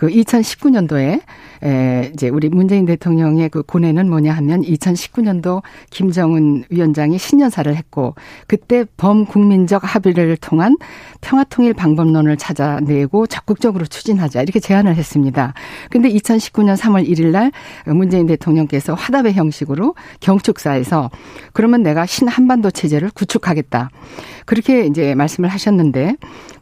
그 0.00 0.08
2019년도에 0.08 1.20
에 1.62 2.10
이제 2.14 2.30
우리 2.30 2.48
문재인 2.48 2.86
대통령의 2.86 3.50
그 3.50 3.62
고뇌는 3.62 4.08
뭐냐 4.08 4.32
하면 4.32 4.62
2019년도 4.62 5.60
김정은 5.90 6.64
위원장이 6.70 7.18
신년사를 7.18 7.76
했고 7.76 8.14
그때 8.46 8.86
범국민적 8.96 9.82
합의를 9.84 10.38
통한 10.38 10.78
평화통일 11.20 11.74
방법론을 11.74 12.38
찾아내고 12.38 13.26
적극적으로 13.26 13.84
추진하자 13.84 14.40
이렇게 14.40 14.58
제안을 14.58 14.96
했습니다. 14.96 15.52
근데 15.90 16.08
2019년 16.08 16.78
3월 16.78 17.06
1일 17.06 17.26
날 17.26 17.52
문재인 17.84 18.26
대통령께서 18.26 18.94
화답의 18.94 19.34
형식으로 19.34 19.94
경축사에서 20.20 21.10
그러면 21.52 21.82
내가 21.82 22.06
신 22.06 22.26
한반도 22.26 22.70
체제를 22.70 23.10
구축하겠다. 23.10 23.90
그렇게 24.46 24.86
이제 24.86 25.14
말씀을 25.14 25.50
하셨는데 25.50 26.16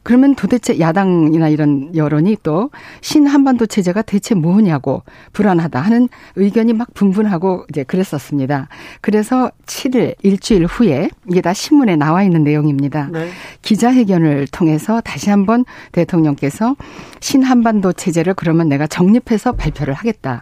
그러면 0.09 0.35
도대체 0.35 0.81
야당이나 0.81 1.51
이런 1.51 1.95
여론이 1.95 2.39
또 2.43 2.71
신한반도 3.03 3.67
체제가 3.67 4.01
대체 4.01 4.35
뭐냐고 4.35 5.03
불안하다 5.35 5.79
하는 5.79 6.09
의견이 6.35 6.73
막 6.73 6.95
분분하고 6.95 7.67
이제 7.69 7.85
그랬었습니다. 7.85 8.69
그래서 9.03 9.51
7일 9.67 10.15
일주일 10.23 10.65
후에 10.65 11.11
이게 11.29 11.43
다 11.43 11.53
신문에 11.53 11.97
나와 11.97 12.23
있는 12.23 12.43
내용입니다. 12.43 13.11
네. 13.13 13.29
기자회견을 13.61 14.47
통해서 14.47 15.03
다시 15.03 15.29
한번 15.29 15.67
대통령께서 15.93 16.75
신한반도 17.21 17.93
체제를 17.93 18.33
그러면 18.33 18.71
내가 18.71 18.87
정립해서 18.87 19.53
발표를 19.53 19.93
하겠다. 19.93 20.41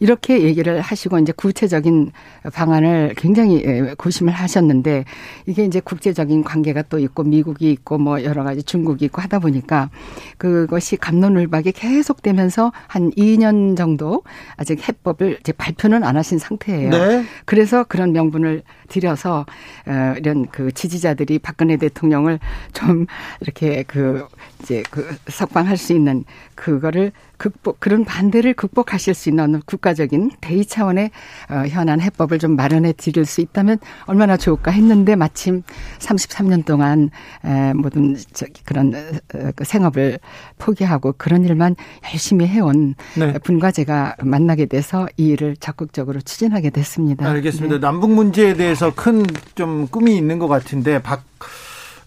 이렇게 0.00 0.42
얘기를 0.42 0.80
하시고 0.80 1.18
이제 1.20 1.32
구체적인 1.32 2.10
방안을 2.52 3.14
굉장히 3.16 3.62
예, 3.64 3.94
고심을 3.96 4.32
하셨는데 4.32 5.04
이게 5.46 5.64
이제 5.64 5.80
국제적인 5.80 6.42
관계가 6.42 6.82
또 6.88 6.98
있고 6.98 7.22
미국이 7.22 7.70
있고 7.70 7.98
뭐 7.98 8.22
여러 8.24 8.42
가지 8.42 8.62
중국이 8.62 9.03
있고 9.04 9.22
하다 9.22 9.38
보니까 9.38 9.90
그것이 10.38 10.96
감론을박이 10.96 11.72
계속되면서 11.72 12.72
한 12.86 13.10
2년 13.12 13.76
정도 13.76 14.22
아직 14.56 14.86
해법을 14.86 15.38
이제 15.40 15.52
발표는 15.52 16.04
안 16.04 16.16
하신 16.16 16.38
상태예요. 16.38 16.90
네. 16.90 17.24
그래서 17.44 17.84
그런 17.84 18.12
명분을 18.12 18.62
들여서 18.88 19.46
어 19.86 20.14
이런 20.18 20.46
그 20.46 20.72
지지자들이 20.72 21.38
박근혜 21.38 21.76
대통령을 21.76 22.38
좀 22.72 23.06
이렇게 23.40 23.82
그 23.84 24.26
이제 24.64 24.82
그 24.90 25.16
석방할 25.28 25.76
수 25.76 25.92
있는 25.92 26.24
그거를 26.54 27.12
극복 27.36 27.80
그런 27.80 28.04
반대를 28.04 28.54
극복하실 28.54 29.14
수 29.14 29.28
있는 29.28 29.60
국가적인 29.66 30.30
대의 30.40 30.64
차원의 30.64 31.10
어, 31.50 31.66
현안 31.68 32.00
해법을 32.00 32.38
좀 32.38 32.56
마련해 32.56 32.94
드릴 32.96 33.26
수 33.26 33.40
있다면 33.40 33.78
얼마나 34.06 34.36
좋을까 34.36 34.70
했는데 34.70 35.16
마침 35.16 35.62
33년 35.98 36.64
동안 36.64 37.10
에, 37.44 37.72
모든 37.74 38.16
저기 38.32 38.62
그런 38.64 38.94
어, 38.94 39.50
그 39.54 39.64
생업을 39.64 40.18
포기하고 40.58 41.14
그런 41.18 41.44
일만 41.44 41.76
열심히 42.04 42.46
해온 42.46 42.94
네. 43.16 43.38
분과 43.38 43.72
제가 43.72 44.16
만나게 44.22 44.66
돼서 44.66 45.08
이 45.16 45.28
일을 45.28 45.56
적극적으로 45.56 46.20
추진하게 46.20 46.70
됐습니다. 46.70 47.28
알겠습니다. 47.28 47.74
네. 47.76 47.80
남북 47.80 48.12
문제에 48.12 48.54
대해서 48.54 48.94
큰 48.94 49.24
좀 49.54 49.86
꿈이 49.88 50.16
있는 50.16 50.38
것 50.38 50.48
같은데 50.48 51.00
박 51.02 51.24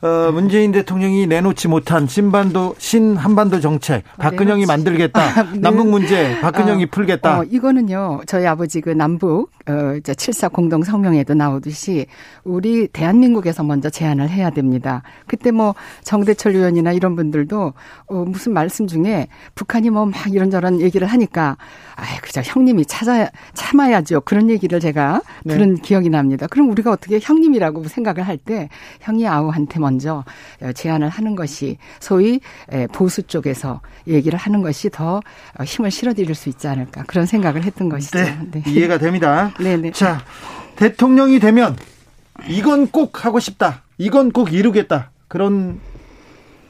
어, 0.02 0.32
문재인 0.32 0.72
대통령이 0.72 1.28
내놓지 1.28 1.68
못한 1.68 2.08
신반도 2.08 2.76
신 2.78 3.16
한반도 3.18 3.60
정책 3.60 4.04
박근영이 4.18 4.66
만들겠다. 4.66 5.22
아, 5.22 5.44
네. 5.52 5.60
남북 5.60 5.90
문제 5.90 6.40
박근영이 6.42 6.84
어, 6.84 6.88
풀겠다. 6.92 7.40
어, 7.40 7.44
이거는요. 7.44 8.22
저희 8.28 8.46
아버지 8.46 8.82
그 8.82 8.90
남북 8.92 9.52
어, 9.68 9.72
7사 10.02 10.52
공동 10.52 10.84
성명에도 10.84 11.34
나오듯이 11.34 12.06
우리 12.44 12.88
대한민국에서 12.88 13.64
먼저 13.64 13.90
제안을 13.90 14.30
해야 14.30 14.50
됩니다. 14.50 15.02
그때 15.26 15.52
뭐 15.52 15.74
정대철 16.04 16.56
의원이나 16.56 16.92
이런 16.92 17.16
분들도 17.16 17.74
어, 18.08 18.14
무슨 18.26 18.54
말씀 18.54 18.88
중에 18.88 19.28
북한이 19.56 19.90
뭐 19.90 20.06
막 20.08 20.32
이런저런 20.34 20.80
얘기를 20.80 21.06
하니까 21.08 21.58
아이 21.96 22.18
그저 22.22 22.42
형님이 22.44 22.86
찾아 22.86 23.30
참아야죠. 23.54 24.22
그런 24.22 24.50
얘기를 24.50 24.80
제가 24.80 25.22
네. 25.44 25.54
들은 25.54 25.76
기억이 25.78 26.10
납니다. 26.10 26.48
그럼 26.48 26.70
우리가 26.70 26.92
어떻게 26.92 27.20
형님이라고 27.22 27.84
생각을 27.88 28.24
할 28.24 28.38
때 28.38 28.70
형이 29.02 29.28
아우한테 29.28 29.80
먼저 29.88 30.24
제안을 30.76 31.08
하는 31.10 31.36
것이 31.36 31.78
소위 32.00 32.40
보수 32.92 33.24
쪽에서 33.24 33.80
얘기를 34.08 34.38
하는 34.38 34.62
것이 34.62 34.90
더 34.90 35.22
힘을 35.64 35.92
실어드릴 35.92 36.36
수 36.36 36.50
있지 36.50 36.68
않을까 36.68 37.04
그런 37.04 37.26
생각을 37.26 37.64
했던 37.64 37.88
것이죠. 37.90 38.20
네, 38.20 38.38
네. 38.52 38.64
이해가 38.68 38.98
됩니다. 38.98 39.54
네네. 39.60 39.92
자 39.96 40.22
대통령이 40.76 41.40
되면 41.40 41.76
이건 42.48 42.88
꼭 42.88 43.26
하고 43.26 43.40
싶다. 43.40 43.84
이건 43.98 44.32
꼭 44.32 44.52
이루겠다. 44.54 45.12
그런 45.28 45.80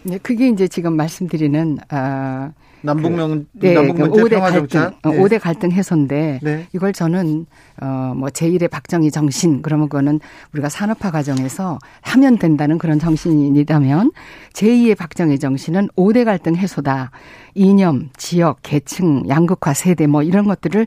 네, 0.04 0.18
그게 0.20 0.48
이제 0.48 0.68
지금 0.68 0.96
말씀드리는 0.96 1.80
아 1.90 2.52
남북명 2.88 3.46
그, 3.60 3.66
네, 3.66 3.74
남북 3.74 4.00
문제 4.00 4.22
그 4.22 4.26
5대 4.26 4.40
갈등, 4.40 4.82
어, 5.04 5.12
네. 5.12 5.20
5대 5.20 5.40
갈등 5.40 5.72
해소인데 5.72 6.40
네. 6.42 6.68
이걸 6.74 6.94
저는 6.94 7.46
어뭐 7.80 8.30
제1의 8.30 8.70
박정희 8.70 9.12
정신 9.12 9.62
그러면 9.62 9.90
그거는 9.90 10.20
우리가 10.54 10.70
산업화 10.70 11.12
과정에서 11.12 11.78
하면 12.02 12.38
된다는 12.38 12.78
그런 12.78 12.98
정신이라면 12.98 14.12
제2의 14.54 14.98
박정희 14.98 15.38
정신은 15.40 15.90
5대 15.96 16.26
갈등 16.26 16.56
해소다. 16.56 17.12
이념, 17.58 18.10
지역, 18.18 18.60
계층, 18.62 19.28
양극화 19.28 19.74
세대 19.74 20.06
뭐 20.08 20.22
이런 20.22 20.46
것들을 20.48 20.86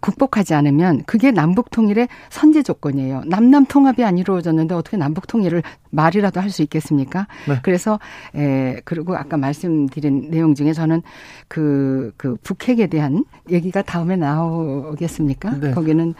극복하지 0.00 0.54
않으면 0.54 1.02
그게 1.06 1.30
남북 1.30 1.70
통일의 1.70 2.08
선제 2.30 2.62
조건이에요. 2.62 3.22
남남 3.26 3.66
통합이 3.66 4.04
안 4.04 4.18
이루어졌는데 4.18 4.74
어떻게 4.74 4.96
남북 4.96 5.26
통일을 5.26 5.62
말이라도 5.90 6.40
할 6.40 6.50
수 6.50 6.62
있겠습니까? 6.62 7.26
네. 7.48 7.58
그래서 7.62 7.98
에 8.34 8.80
그리고 8.84 9.16
아까 9.16 9.36
말씀드린 9.36 10.30
내용 10.30 10.54
중에 10.54 10.72
저는 10.72 11.02
그그 11.48 12.12
그 12.16 12.36
북핵에 12.42 12.86
대한 12.86 13.24
얘기가 13.50 13.82
다음에 13.82 14.16
나오겠습니까? 14.16 15.58
네. 15.60 15.70
거기는 15.72 16.14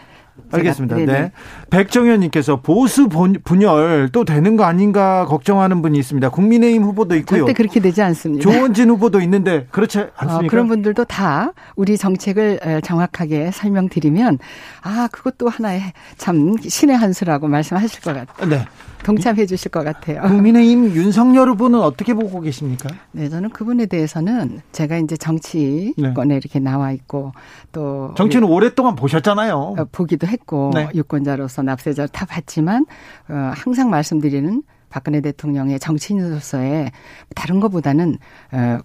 알겠습니다. 0.51 0.95
네네. 0.95 1.11
네. 1.11 1.31
백정현님께서 1.69 2.61
보수 2.61 3.09
분열 3.09 4.09
또 4.11 4.23
되는 4.25 4.55
거 4.55 4.63
아닌가 4.63 5.25
걱정하는 5.25 5.81
분이 5.81 5.97
있습니다. 5.99 6.29
국민의힘 6.29 6.83
후보도 6.83 7.15
있고요. 7.17 7.39
절대 7.39 7.53
그렇게 7.53 7.79
되지 7.79 8.01
않습니다. 8.01 8.41
조원진 8.49 8.89
후보도 8.89 9.19
있는데 9.21 9.67
그렇지 9.71 10.05
않습니까? 10.15 10.45
어, 10.45 10.49
그런 10.49 10.67
분들도 10.67 11.05
다 11.05 11.53
우리 11.75 11.97
정책을 11.97 12.81
정확하게 12.83 13.51
설명드리면 13.51 14.39
아 14.81 15.09
그것도 15.11 15.49
하나의 15.49 15.93
참 16.17 16.55
신의 16.61 16.95
한 16.95 17.13
수라고 17.13 17.47
말씀하실 17.47 18.01
것 18.01 18.13
같아요. 18.13 18.49
네. 18.49 18.65
동참해 19.03 19.45
주실 19.45 19.71
것 19.71 19.83
같아요. 19.83 20.21
국민의힘 20.21 20.95
윤석열 20.95 21.49
후보는 21.49 21.79
어떻게 21.79 22.13
보고 22.13 22.41
계십니까? 22.41 22.89
네, 23.11 23.29
저는 23.29 23.49
그분에 23.49 23.85
대해서는 23.85 24.61
제가 24.71 24.97
이제 24.97 25.15
정치권에 25.17 26.27
네. 26.27 26.35
이렇게 26.35 26.59
나와 26.59 26.91
있고 26.91 27.31
또 27.71 28.13
정치는 28.15 28.47
오랫동안 28.47 28.95
보셨잖아요. 28.95 29.55
어, 29.55 29.85
보기도 29.91 30.27
했고 30.27 30.71
네. 30.73 30.89
유권자로서 30.93 31.61
납세자 31.63 32.07
다 32.07 32.25
봤지만 32.25 32.85
어, 33.29 33.51
항상 33.55 33.89
말씀드리는 33.89 34.63
박근혜 34.89 35.21
대통령의 35.21 35.79
정치인으로서의 35.79 36.91
다른 37.35 37.59
것보다는 37.59 38.17
어, 38.51 38.79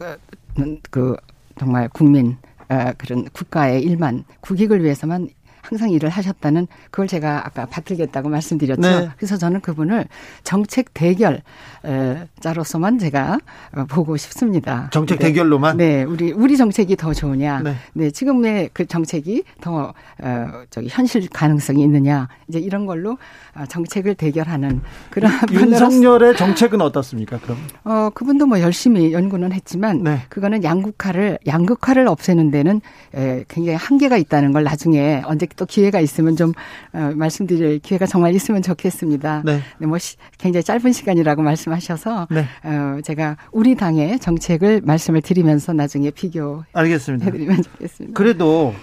그 0.90 1.16
정말 1.59 1.88
국민 1.88 2.37
어, 2.68 2.92
그런 2.98 3.25
국가의 3.33 3.83
일만 3.83 4.25
국익을 4.40 4.83
위해서만 4.83 5.29
항상 5.62 5.90
일을 5.90 6.11
하셨다는 6.11 6.66
그걸 6.90 7.07
제가 7.07 7.46
아까 7.46 7.64
받들겠다고 7.66 8.29
말씀드렸죠. 8.29 8.83
네. 8.83 9.09
그래서 9.16 9.38
저는 9.38 9.61
그분을 9.61 10.07
정책 10.42 10.92
대결자로서만 10.92 12.98
제가 12.98 13.38
어, 13.77 13.85
보고 13.87 14.16
싶습니다. 14.16 14.90
정책 14.92 15.20
네. 15.20 15.29
대결로만? 15.29 15.77
네, 15.77 16.03
우리 16.03 16.33
우리 16.33 16.57
정책이 16.57 16.96
더 16.96 17.14
좋으냐? 17.14 17.61
네, 17.61 17.77
네 17.92 18.11
지금의 18.11 18.70
그 18.72 18.87
정책이 18.87 19.44
더 19.61 19.94
어, 20.20 20.48
저기 20.68 20.88
현실 20.90 21.29
가능성이 21.29 21.85
있느냐? 21.85 22.29
이제 22.48 22.59
이런 22.59 22.85
걸로 22.85 23.16
어, 23.55 23.64
정책을 23.68 24.16
대결하는 24.16 24.81
그런 25.11 25.31
윤석열의 25.51 26.37
정책은 26.37 26.81
어떻습니까? 26.81 27.38
그럼? 27.38 27.57
어 27.85 28.11
그분도 28.12 28.46
뭐 28.46 28.59
열심히 28.61 29.12
연구는 29.12 29.53
했지만 29.53 30.03
네. 30.03 30.22
그거는 30.29 30.64
양극화를 30.64 31.38
양극화를 31.46 32.09
없애는 32.09 32.51
데는 32.51 32.81
에, 33.14 33.44
굉장히 33.46 33.77
한계가 33.77 34.16
있다는 34.16 34.53
걸 34.53 34.64
나중에 34.64 35.22
언제 35.25 35.46
또 35.57 35.67
기회가 35.67 36.01
있으면 36.01 36.37
좀 36.37 36.53
어, 36.93 37.12
말씀드릴 37.15 37.79
기회가 37.81 38.07
정말 38.07 38.35
있으면 38.35 38.62
좋겠습니다. 38.62 39.43
네. 39.45 39.61
네, 39.79 39.87
뭐 39.87 39.99
시, 39.99 40.17
굉장히 40.38 40.65
짧은 40.65 40.93
시간이라고 40.93 41.43
말씀하셔서 41.43 42.29
네. 42.31 42.47
어, 42.65 43.01
제가 43.03 43.37
우리 43.53 43.75
당의 43.75 44.19
정책을 44.19 44.83
말씀을 44.85 45.23
드리면서 45.23 45.73
나중에 45.73 46.11
비교 46.11 46.65
알겠습니다. 46.73 47.27
해드리면 47.27 47.62
좋겠습니다. 47.62 48.17
그래도 48.17 48.75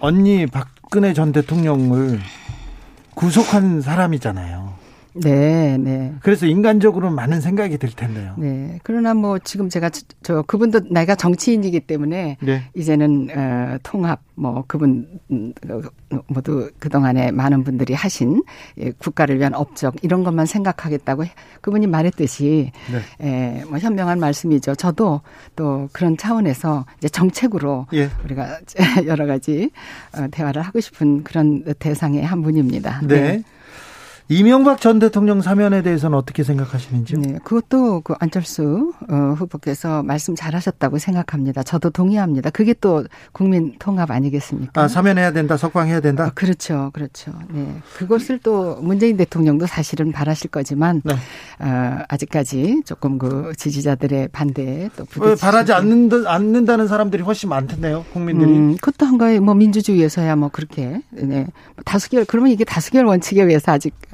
언니 0.00 0.46
박근혜 0.46 1.12
전 1.12 1.32
대통령을 1.32 2.20
구속한 3.14 3.80
사람이잖아요. 3.80 4.73
네, 5.14 5.76
네. 5.78 6.14
그래서 6.20 6.46
인간적으로 6.46 7.10
많은 7.10 7.40
생각이 7.40 7.78
들 7.78 7.90
텐데요. 7.90 8.34
네. 8.36 8.80
그러나 8.82 9.14
뭐 9.14 9.38
지금 9.38 9.68
제가 9.68 9.90
저 10.22 10.42
그분도 10.42 10.88
내가 10.90 11.14
정치인이기 11.14 11.80
때문에 11.80 12.36
네. 12.40 12.62
이제는 12.74 13.28
어 13.30 13.78
통합 13.82 14.20
뭐 14.34 14.64
그분 14.66 15.20
음, 15.30 15.52
모두 16.26 16.70
그동안에 16.78 17.30
많은 17.30 17.62
분들이 17.64 17.94
하신 17.94 18.42
예, 18.78 18.90
국가를 18.92 19.38
위한 19.38 19.54
업적 19.54 19.94
이런 20.02 20.24
것만 20.24 20.46
생각하겠다고 20.46 21.24
그분이 21.60 21.86
말했듯이 21.86 22.72
네. 22.90 23.26
예, 23.26 23.64
뭐 23.64 23.78
현명한 23.78 24.18
말씀이죠. 24.18 24.74
저도 24.74 25.20
또 25.54 25.88
그런 25.92 26.16
차원에서 26.16 26.86
이제 26.98 27.08
정책으로 27.08 27.86
예. 27.92 28.10
우리가 28.24 28.58
여러 29.06 29.26
가지 29.26 29.70
어, 30.16 30.26
대화를 30.30 30.62
하고 30.62 30.80
싶은 30.80 31.22
그런 31.22 31.62
대상의 31.78 32.24
한 32.24 32.42
분입니다. 32.42 33.00
네. 33.04 33.20
네. 33.20 33.42
이명박 34.28 34.80
전 34.80 34.98
대통령 34.98 35.42
사면에 35.42 35.82
대해서는 35.82 36.16
어떻게 36.16 36.44
생각하시는지요? 36.44 37.20
네, 37.20 37.38
그것도 37.44 38.00
그 38.00 38.14
안철수 38.20 38.92
어, 39.10 39.34
후보께서 39.36 40.02
말씀 40.02 40.34
잘하셨다고 40.34 40.96
생각합니다. 40.98 41.62
저도 41.62 41.90
동의합니다. 41.90 42.48
그게 42.48 42.74
또 42.80 43.04
국민 43.32 43.74
통합 43.78 44.10
아니겠습니까? 44.10 44.80
아, 44.80 44.88
사면해야 44.88 45.32
된다, 45.32 45.58
석방해야 45.58 46.00
된다. 46.00 46.26
어, 46.26 46.30
그렇죠, 46.34 46.90
그렇죠. 46.94 47.32
네, 47.50 47.82
그것을 47.96 48.38
또 48.38 48.76
문재인 48.76 49.18
대통령도 49.18 49.66
사실은 49.66 50.10
바라실 50.10 50.50
거지만 50.50 51.02
네. 51.04 51.14
어, 51.58 51.98
아직까지 52.08 52.82
조금 52.86 53.18
그 53.18 53.52
지지자들의 53.58 54.28
반대에 54.28 54.88
또 54.96 55.04
바라지 55.36 55.74
않는다, 55.74 56.32
않는다는 56.32 56.88
사람들이 56.88 57.22
훨씬 57.22 57.50
많던데요, 57.50 58.06
국민들이. 58.14 58.50
음, 58.50 58.76
그것도 58.76 59.04
한가위 59.04 59.38
뭐 59.40 59.54
민주주의에서야 59.54 60.34
뭐 60.36 60.48
그렇게 60.48 61.02
네 61.10 61.46
다수결 61.84 62.24
그러면 62.24 62.52
이게 62.52 62.64
다수결 62.64 63.04
원칙에 63.04 63.42
의해서 63.42 63.72
아직 63.72 63.92
어, 64.12 64.13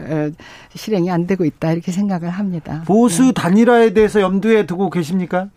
실행이 0.75 1.11
안 1.11 1.27
되고 1.27 1.45
있다 1.45 1.73
이렇게 1.73 1.93
생각을 1.93 2.31
합니다. 2.31 2.83
보수 2.87 3.27
네. 3.27 3.33
단일화에 3.33 3.93
대해서 3.93 4.21
염두에 4.21 4.67
두고 4.67 4.91
계십니까? 4.91 5.49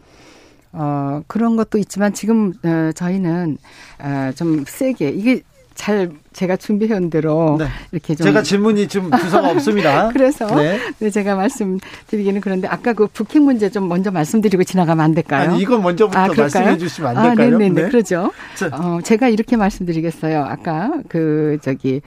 어, 0.72 1.22
그런 1.28 1.56
것도 1.56 1.78
있지만 1.78 2.14
지금 2.14 2.54
어, 2.64 2.92
저희는 2.94 3.58
어, 4.00 4.32
좀 4.36 4.64
세게 4.68 5.10
이게 5.10 5.44
잘 5.76 6.12
제가 6.34 6.56
준비해온 6.56 7.10
대로 7.10 7.58
네. 7.60 7.68
이렇게 7.92 8.16
좀 8.16 8.26
제가 8.26 8.44
질문이 8.44 8.88
좀 8.88 9.12
주소가 9.12 9.50
없습니다. 9.52 10.10
그래서 10.14 10.46
네. 10.56 10.80
네. 11.00 11.10
제가 11.10 11.36
말씀드리기는 11.36 12.42
그런데 12.42 12.68
아까 12.68 12.94
그 12.94 13.08
북핵 13.08 13.42
문제 13.42 13.70
좀 13.70 13.88
먼저 13.88 14.12
말씀드리고 14.12 14.64
지나가면 14.64 15.04
안 15.04 15.14
될까요? 15.14 15.52
아니 15.52 15.62
이건 15.62 15.82
먼저부터 15.82 16.20
아, 16.20 16.28
말씀해 16.28 16.78
주시면 16.78 17.18
안 17.18 17.36
될까요? 17.36 17.56
아, 17.56 17.58
네네 17.58 17.82
네. 17.82 17.90
그러죠. 17.90 18.32
어, 18.72 19.00
제가 19.04 19.30
이렇게 19.30 19.58
말씀드리겠어요. 19.58 20.44
아까 20.44 20.92
그 21.08 21.58
저기 21.62 22.02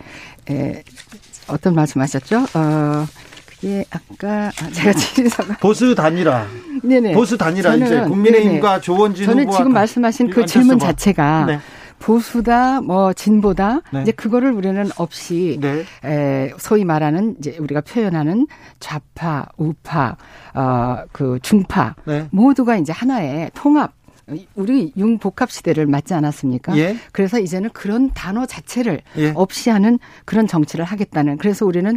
에, 0.48 0.82
어떤 1.48 1.74
말씀하셨죠? 1.74 2.38
어. 2.54 3.06
그게 3.46 3.84
아까 3.90 4.48
아, 4.48 4.70
제가 4.70 4.92
지리서가 4.92 5.56
보수 5.58 5.94
단일화. 5.94 6.46
네네. 6.82 7.12
보수 7.14 7.38
단일화 7.38 7.76
이제 7.76 8.00
국민의힘과 8.02 8.68
네네. 8.72 8.80
조원진 8.82 9.24
저는 9.24 9.50
지금 9.50 9.72
말씀하신 9.72 10.28
그 10.30 10.44
질문 10.44 10.78
자체가 10.78 11.44
네. 11.46 11.58
보수다 11.98 12.82
뭐 12.82 13.14
진보다 13.14 13.80
네. 13.90 14.02
이제 14.02 14.12
그거를 14.12 14.52
우리는 14.52 14.90
없이 14.96 15.58
네. 15.62 15.84
에, 16.04 16.50
소위 16.58 16.84
말하는 16.84 17.36
이제 17.38 17.56
우리가 17.58 17.80
표현하는 17.80 18.46
좌파 18.78 19.46
우파 19.56 20.16
어 20.54 20.96
그 21.12 21.38
중파 21.40 21.94
네. 22.04 22.28
모두가 22.32 22.76
이제 22.76 22.92
하나의 22.92 23.50
통합 23.54 23.92
우리 24.56 24.92
융복합 24.96 25.50
시대를 25.50 25.86
맞지 25.86 26.12
않았습니까? 26.14 26.76
예. 26.78 26.96
그래서 27.12 27.38
이제는 27.38 27.70
그런 27.70 28.10
단어 28.12 28.44
자체를 28.44 29.00
예. 29.18 29.32
없이 29.36 29.70
하는 29.70 29.98
그런 30.24 30.48
정치를 30.48 30.84
하겠다는. 30.84 31.38
그래서 31.38 31.64
우리는 31.64 31.96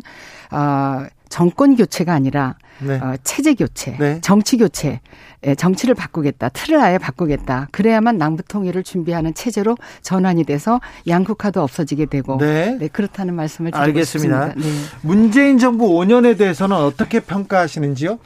어 0.51 1.07
정권 1.29 1.75
교체가 1.75 2.13
아니라 2.13 2.55
네. 2.79 2.95
어, 2.95 3.15
체제 3.23 3.53
교체, 3.53 3.95
네. 3.97 4.19
정치 4.21 4.57
교체, 4.57 4.99
예, 5.45 5.53
정치를 5.53 5.93
바꾸겠다, 5.93 6.49
틀을 6.49 6.79
아예 6.81 6.97
바꾸겠다. 6.97 7.67
그래야만 7.71 8.17
남북 8.17 8.47
통일을 8.47 8.83
준비하는 8.83 9.33
체제로 9.33 9.75
전환이 10.01 10.43
돼서 10.43 10.79
양국화도 11.07 11.61
없어지게 11.61 12.07
되고, 12.07 12.37
네, 12.37 12.77
네 12.79 12.87
그렇다는 12.87 13.35
말씀을 13.35 13.71
드리고 13.71 13.83
알겠습니다. 13.83 14.53
싶습니다. 14.53 14.69
네. 14.69 14.83
문재인 15.01 15.59
정부 15.59 15.89
5년에 15.89 16.37
대해서는 16.37 16.75
어떻게 16.75 17.19
평가하시는지요? 17.19 18.17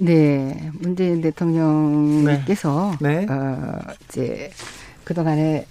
네, 0.00 0.70
문재인 0.80 1.20
대통령께서 1.20 2.96
네. 3.00 3.26
네. 3.26 3.32
어, 3.32 3.78
이제 4.08 4.50
그동안에 5.04 5.66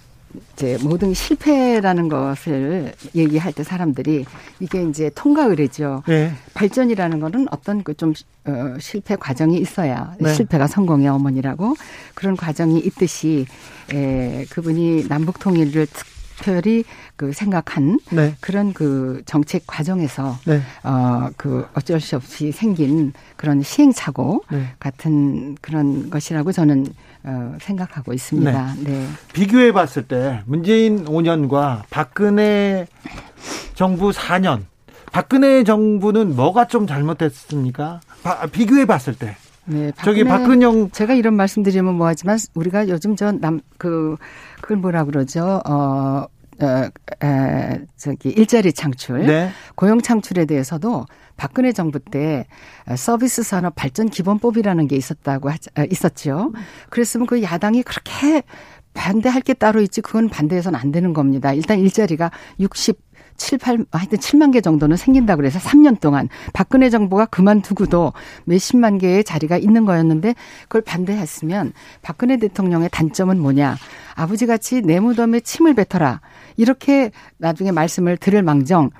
이제 0.52 0.78
모든 0.82 1.12
실패라는 1.12 2.08
것을 2.08 2.92
얘기할 3.16 3.52
때 3.52 3.64
사람들이 3.64 4.24
이게 4.60 4.84
이제 4.84 5.10
통과 5.16 5.44
의례죠. 5.46 6.04
네. 6.06 6.32
발전이라는 6.54 7.18
거는 7.18 7.46
어떤 7.50 7.82
그 7.82 7.94
좀 7.94 8.14
어, 8.46 8.76
실패 8.78 9.16
과정이 9.16 9.58
있어야 9.58 10.14
네. 10.20 10.32
실패가 10.32 10.66
성공의 10.66 11.08
어머니라고 11.08 11.74
그런 12.14 12.36
과정이 12.36 12.78
있듯이 12.78 13.44
에, 13.92 14.46
그분이 14.50 15.08
남북 15.08 15.38
통일을 15.40 15.86
특 15.86 16.06
특별히 16.40 16.84
그 17.16 17.32
생각한 17.32 18.00
네. 18.10 18.34
그런 18.40 18.72
그 18.72 19.22
정책 19.26 19.66
과정에서 19.66 20.36
네. 20.46 20.62
어그 20.82 21.68
어쩔 21.74 22.00
수 22.00 22.16
없이 22.16 22.50
생긴 22.50 23.12
그런 23.36 23.62
시행착오 23.62 24.42
네. 24.50 24.72
같은 24.80 25.56
그런 25.60 26.10
것이라고 26.10 26.52
저는 26.52 26.86
어 27.22 27.56
생각하고 27.60 28.14
있습니다. 28.14 28.74
네. 28.78 28.90
네. 28.90 29.06
비교해 29.32 29.72
봤을 29.72 30.02
때 30.02 30.40
문재인 30.46 31.04
5년과 31.04 31.82
박근혜 31.90 32.86
정부 33.74 34.10
4년 34.10 34.64
박근혜 35.12 35.64
정부는 35.64 36.34
뭐가 36.36 36.66
좀 36.66 36.86
잘못됐습니까? 36.86 38.00
비교해 38.52 38.86
봤을 38.86 39.14
때. 39.14 39.36
네, 39.70 39.92
저기 40.02 40.24
박근영 40.24 40.90
제가 40.90 41.14
이런 41.14 41.34
말씀드리면 41.34 41.94
뭐하지만 41.94 42.38
우리가 42.54 42.88
요즘 42.88 43.16
저 43.16 43.32
남 43.32 43.60
그 43.78 44.16
그걸 44.60 44.76
뭐라 44.78 45.04
그러죠? 45.04 45.60
어. 45.66 46.26
어, 46.62 46.90
에, 47.26 47.80
저기 47.96 48.28
일자리 48.28 48.74
창출, 48.74 49.24
네. 49.24 49.50
고용 49.76 50.02
창출에 50.02 50.44
대해서도 50.44 51.06
박근혜 51.38 51.72
정부 51.72 51.98
때 51.98 52.44
서비스 52.98 53.42
산업 53.42 53.74
발전 53.76 54.10
기본법이라는 54.10 54.86
게 54.86 54.94
있었다고 54.94 55.48
하, 55.48 55.54
어, 55.54 55.84
있었죠. 55.90 56.52
그랬으면 56.90 57.26
그 57.26 57.42
야당이 57.42 57.82
그렇게 57.82 58.42
반대할 58.92 59.40
게 59.40 59.54
따로 59.54 59.80
있지 59.80 60.02
그건 60.02 60.28
반대해서는 60.28 60.78
안 60.78 60.92
되는 60.92 61.14
겁니다. 61.14 61.54
일단 61.54 61.78
일자리가 61.78 62.30
60 62.58 62.98
7, 63.40 63.58
8, 63.58 63.86
하여튼 63.90 64.18
7만 64.18 64.52
개 64.52 64.60
정도는 64.60 64.98
생긴다 64.98 65.36
그래서 65.36 65.58
3년 65.58 65.98
동안 65.98 66.28
박근혜 66.52 66.90
정부가 66.90 67.24
그만두고도 67.24 68.12
몇십만 68.44 68.98
개의 68.98 69.24
자리가 69.24 69.56
있는 69.56 69.86
거였는데 69.86 70.34
그걸 70.64 70.82
반대했으면 70.82 71.72
박근혜 72.02 72.36
대통령의 72.36 72.90
단점은 72.92 73.40
뭐냐. 73.40 73.76
아버지 74.14 74.44
같이 74.44 74.82
내 74.82 75.00
무덤에 75.00 75.40
침을 75.40 75.74
뱉어라. 75.74 76.20
이렇게 76.58 77.10
나중에 77.38 77.72
말씀을 77.72 78.18
들을 78.18 78.42
망정 78.42 78.90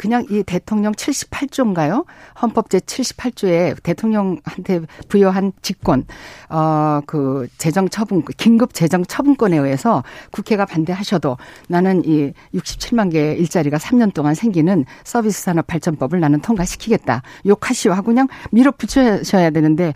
그냥 0.00 0.24
이 0.30 0.42
대통령 0.42 0.92
78조인가요? 0.92 2.06
헌법 2.40 2.70
제 2.70 2.78
78조에 2.78 3.82
대통령한테 3.82 4.80
부여한 5.08 5.52
직권, 5.60 6.06
어, 6.48 7.02
그 7.04 7.48
재정 7.58 7.86
처분, 7.90 8.24
긴급 8.38 8.72
재정 8.72 9.04
처분권에 9.04 9.58
의해서 9.58 10.02
국회가 10.30 10.64
반대하셔도 10.64 11.36
나는 11.68 12.02
이 12.06 12.32
67만 12.54 13.12
개의 13.12 13.38
일자리가 13.40 13.76
3년 13.76 14.14
동안 14.14 14.34
생기는 14.34 14.86
서비스 15.04 15.42
산업 15.42 15.66
발전법을 15.66 16.18
나는 16.18 16.40
통과시키겠다. 16.40 17.20
욕하시오 17.44 17.92
하고 17.92 18.06
그냥 18.06 18.26
밀어붙여셔야 18.52 19.50
되는데 19.50 19.92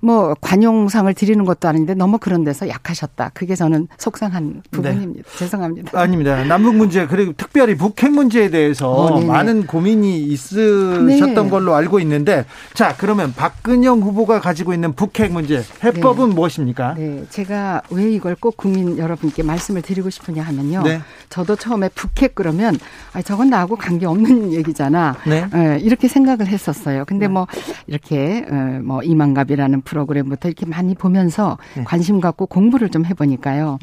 뭐 0.00 0.34
관용상을 0.40 1.14
드리는 1.14 1.44
것도 1.44 1.68
아닌데 1.68 1.94
너무 1.94 2.18
그런 2.18 2.42
데서 2.42 2.68
약하셨다. 2.68 3.30
그게 3.34 3.54
저는 3.54 3.86
속상한 3.98 4.64
부분입니다. 4.72 5.22
네. 5.22 5.38
죄송합니다. 5.38 6.00
아닙니다. 6.00 6.42
남북 6.42 6.74
문제 6.74 7.06
그리고 7.06 7.32
특별히 7.36 7.76
북핵 7.76 8.10
문제에 8.10 8.50
대해서 8.50 8.90
어, 8.90 9.43
많은 9.44 9.66
고민이 9.66 10.22
있으셨던 10.22 11.34
네. 11.34 11.50
걸로 11.50 11.74
알고 11.74 12.00
있는데 12.00 12.44
자 12.72 12.94
그러면 12.96 13.32
박근영 13.34 14.00
후보가 14.00 14.40
가지고 14.40 14.72
있는 14.74 14.92
북핵 14.94 15.32
문제 15.32 15.62
해법은 15.82 16.30
네. 16.30 16.34
무엇입니까? 16.34 16.94
네, 16.94 17.24
제가 17.30 17.82
왜 17.90 18.10
이걸 18.10 18.34
꼭 18.34 18.56
국민 18.56 18.98
여러분께 18.98 19.42
말씀을 19.42 19.82
드리고 19.82 20.10
싶으냐 20.10 20.42
하면요. 20.42 20.82
네. 20.82 21.00
저도 21.28 21.56
처음에 21.56 21.88
북핵 21.94 22.34
그러면 22.34 22.76
아, 23.12 23.22
저건 23.22 23.50
나하고 23.50 23.76
관계 23.76 24.06
없는 24.06 24.52
얘기잖아. 24.54 25.16
네. 25.26 25.46
네. 25.52 25.78
이렇게 25.80 26.08
생각을 26.08 26.46
했었어요. 26.46 27.04
근데 27.06 27.26
네. 27.26 27.32
뭐 27.32 27.46
이렇게 27.86 28.46
어, 28.50 28.80
뭐 28.82 29.02
이만갑이라는 29.02 29.82
프로그램부터 29.82 30.48
이렇게 30.48 30.66
많이 30.66 30.94
보면서 30.94 31.58
네. 31.76 31.84
관심 31.84 32.20
갖고 32.20 32.46
공부를 32.46 32.88
좀 32.88 33.04
해보니까요. 33.04 33.78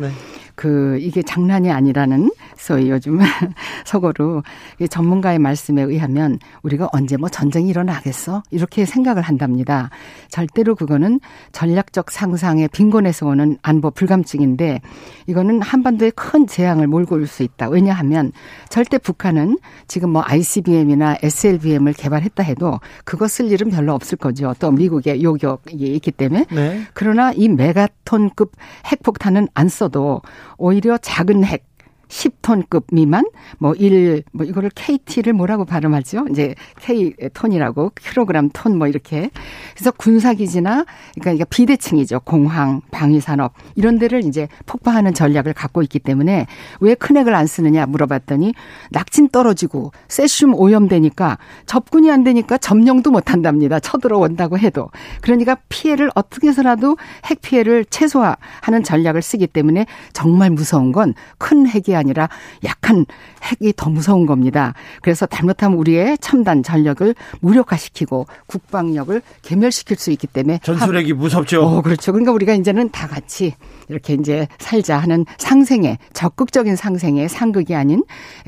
그 0.55 0.97
이게 1.01 1.21
장난이 1.23 1.71
아니라는 1.71 2.29
소위 2.55 2.89
요즘 2.89 3.19
속어로 3.85 4.43
전문가의 4.89 5.39
말 5.39 5.50
씀에 5.55 5.81
의하면 5.81 6.37
우리가 6.63 6.89
언제 6.91 7.17
뭐 7.17 7.29
전쟁이 7.29 7.69
일어나겠어 7.69 8.43
이렇게 8.51 8.85
생각을 8.85 9.23
한답니다. 9.23 9.89
절대로 10.29 10.75
그거는 10.75 11.19
전략적 11.51 12.11
상상의 12.11 12.67
빈곤에서 12.69 13.25
오는 13.27 13.57
안보 13.61 13.89
불감증인데 13.91 14.81
이거는 15.27 15.61
한반도에 15.61 16.11
큰 16.11 16.45
재앙을 16.47 16.87
몰고 16.87 17.15
올 17.15 17.31
수 17.31 17.43
있다. 17.43 17.69
왜냐하면 17.69 18.31
절대 18.69 18.97
북한은 18.97 19.57
지금 19.87 20.09
뭐 20.09 20.21
ICBM이나 20.25 21.17
SLBM을 21.21 21.93
개발했다 21.93 22.43
해도 22.43 22.79
그거 23.05 23.27
쓸 23.27 23.51
일은 23.51 23.69
별로 23.69 23.93
없을 23.93 24.17
거죠. 24.17 24.53
또 24.59 24.71
미국의 24.71 25.23
요격이 25.23 25.75
있기 25.95 26.11
때문에 26.11 26.45
네. 26.51 26.81
그러나 26.93 27.31
이 27.31 27.47
메가톤급 27.47 28.51
핵폭탄은 28.87 29.47
안 29.53 29.69
써도 29.69 30.21
오히려 30.57 30.97
작은 30.97 31.43
핵 31.45 31.70
10톤급 32.11 32.83
미만, 32.91 33.23
뭐 33.57 33.73
1, 33.73 34.23
뭐 34.33 34.45
이거를 34.45 34.69
KT를 34.75 35.33
뭐라고 35.33 35.65
발음하죠? 35.65 36.25
이제 36.29 36.55
K 36.79 37.13
톤이라고, 37.33 37.91
킬로그램 37.99 38.49
톤 38.51 38.77
뭐 38.77 38.87
이렇게. 38.87 39.29
그래서 39.75 39.91
군사기지나, 39.91 40.85
그러니까 41.19 41.45
비대칭이죠. 41.49 42.21
공항, 42.21 42.81
방위산업, 42.91 43.53
이런 43.75 43.99
데를 43.99 44.23
이제 44.25 44.47
폭파하는 44.65 45.13
전략을 45.13 45.53
갖고 45.53 45.81
있기 45.83 45.99
때문에 45.99 46.47
왜큰 46.79 47.17
핵을 47.17 47.35
안 47.35 47.47
쓰느냐 47.47 47.85
물어봤더니 47.85 48.53
낙진 48.91 49.29
떨어지고 49.29 49.91
세슘 50.07 50.53
오염되니까 50.53 51.37
접근이 51.65 52.09
안 52.11 52.23
되니까 52.23 52.57
점령도 52.57 53.11
못 53.11 53.31
한답니다. 53.31 53.79
쳐들어온다고 53.79 54.57
해도. 54.57 54.89
그러니까 55.21 55.57
피해를 55.69 56.09
어떻게 56.15 56.47
해서라도 56.47 56.97
핵 57.25 57.41
피해를 57.41 57.85
최소화하는 57.85 58.83
전략을 58.83 59.21
쓰기 59.21 59.47
때문에 59.47 59.85
정말 60.13 60.49
무서운 60.49 60.91
건 60.91 61.13
큰 61.37 61.67
핵이 61.67 61.95
아니라 62.01 62.29
약한 62.63 63.05
핵이 63.43 63.73
더 63.75 63.89
무서운 63.89 64.25
겁니다. 64.25 64.73
그래서 65.01 65.25
잘못하면 65.25 65.77
우리의 65.77 66.17
첨단 66.19 66.63
전력을 66.63 67.15
무력화시키고 67.39 68.27
국방력을 68.47 69.21
괴멸시킬 69.41 69.97
수 69.97 70.11
있기 70.11 70.27
때문에 70.27 70.59
전술핵이 70.63 71.13
무섭죠. 71.13 71.61
어, 71.63 71.81
그렇죠. 71.81 72.11
그러니까 72.11 72.31
우리가 72.33 72.53
이제는 72.53 72.89
다 72.91 73.07
같이 73.07 73.55
이렇게 73.91 74.13
이제 74.13 74.47
살자 74.57 74.97
하는 74.97 75.25
상생의 75.37 75.97
적극적인 76.13 76.75
상생의 76.75 77.29
상극이 77.29 77.75
아닌 77.75 78.03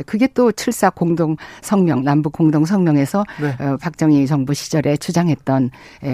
그게 0.06 0.28
또 0.28 0.52
7사 0.52 0.96
공동 0.96 1.36
성명 1.62 2.04
남북 2.04 2.32
공동 2.34 2.66
성명에서 2.66 3.26
네. 3.42 3.56
어, 3.64 3.78
박정희 3.78 4.26
정부 4.26 4.54
시절에 4.54 4.98
주장했던 4.98 5.70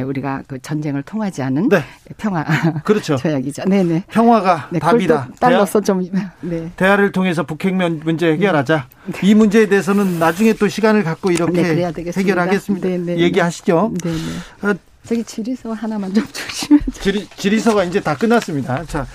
우리가 0.05 0.43
그 0.47 0.59
전쟁을 0.59 1.03
통하지 1.03 1.43
않은 1.43 1.69
네. 1.69 1.83
평화 2.17 2.43
그렇죠. 2.83 3.15
조약이죠. 3.17 3.65
네네. 3.65 4.03
평화가 4.09 4.69
네, 4.71 4.79
답이다. 4.79 5.29
딸로서 5.39 5.81
좀 5.81 6.03
네. 6.41 6.71
대화를 6.75 7.11
통해서 7.11 7.43
북핵 7.43 7.75
문제 7.75 8.31
해결하자. 8.31 8.87
네. 9.05 9.19
이 9.23 9.35
문제에 9.35 9.67
대해서는 9.67 10.17
나중에 10.19 10.53
또 10.53 10.67
시간을 10.67 11.03
갖고 11.03 11.31
이렇게 11.31 11.61
네, 11.61 11.91
해결하겠습니다. 12.15 12.87
네, 12.87 12.97
네, 12.97 13.17
얘기하시죠. 13.17 13.93
네, 14.03 14.11
네. 14.11 14.73
어, 14.99 15.07
저기 15.07 15.23
지리서 15.23 15.73
하나만 15.73 16.13
좀 16.13 16.23
주시면. 16.31 16.81
지리, 16.91 17.25
지리서가 17.35 17.83
이제 17.85 17.99
다 17.99 18.15
끝났습니다. 18.15 18.83
자, 18.85 19.07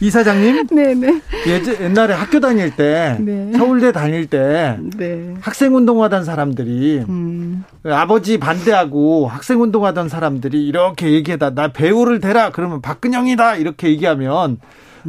이사장님. 0.00 0.66
네네. 0.74 1.20
예전, 1.46 1.80
옛날에 1.80 2.14
학교 2.14 2.40
다닐 2.40 2.74
때, 2.74 3.16
네. 3.20 3.52
서울대 3.56 3.92
다닐 3.92 4.26
때, 4.26 4.78
네. 4.96 5.34
학생운동하던 5.40 6.24
사람들이, 6.24 7.04
음. 7.08 7.64
아버지 7.84 8.38
반대하고 8.38 9.28
학생운동하던 9.28 10.08
사람들이 10.08 10.66
이렇게 10.66 11.12
얘기하다, 11.12 11.50
나 11.50 11.68
배우를 11.68 12.20
대라! 12.20 12.50
그러면 12.50 12.80
박근영이다! 12.82 13.56
이렇게 13.56 13.88
얘기하면, 13.88 14.58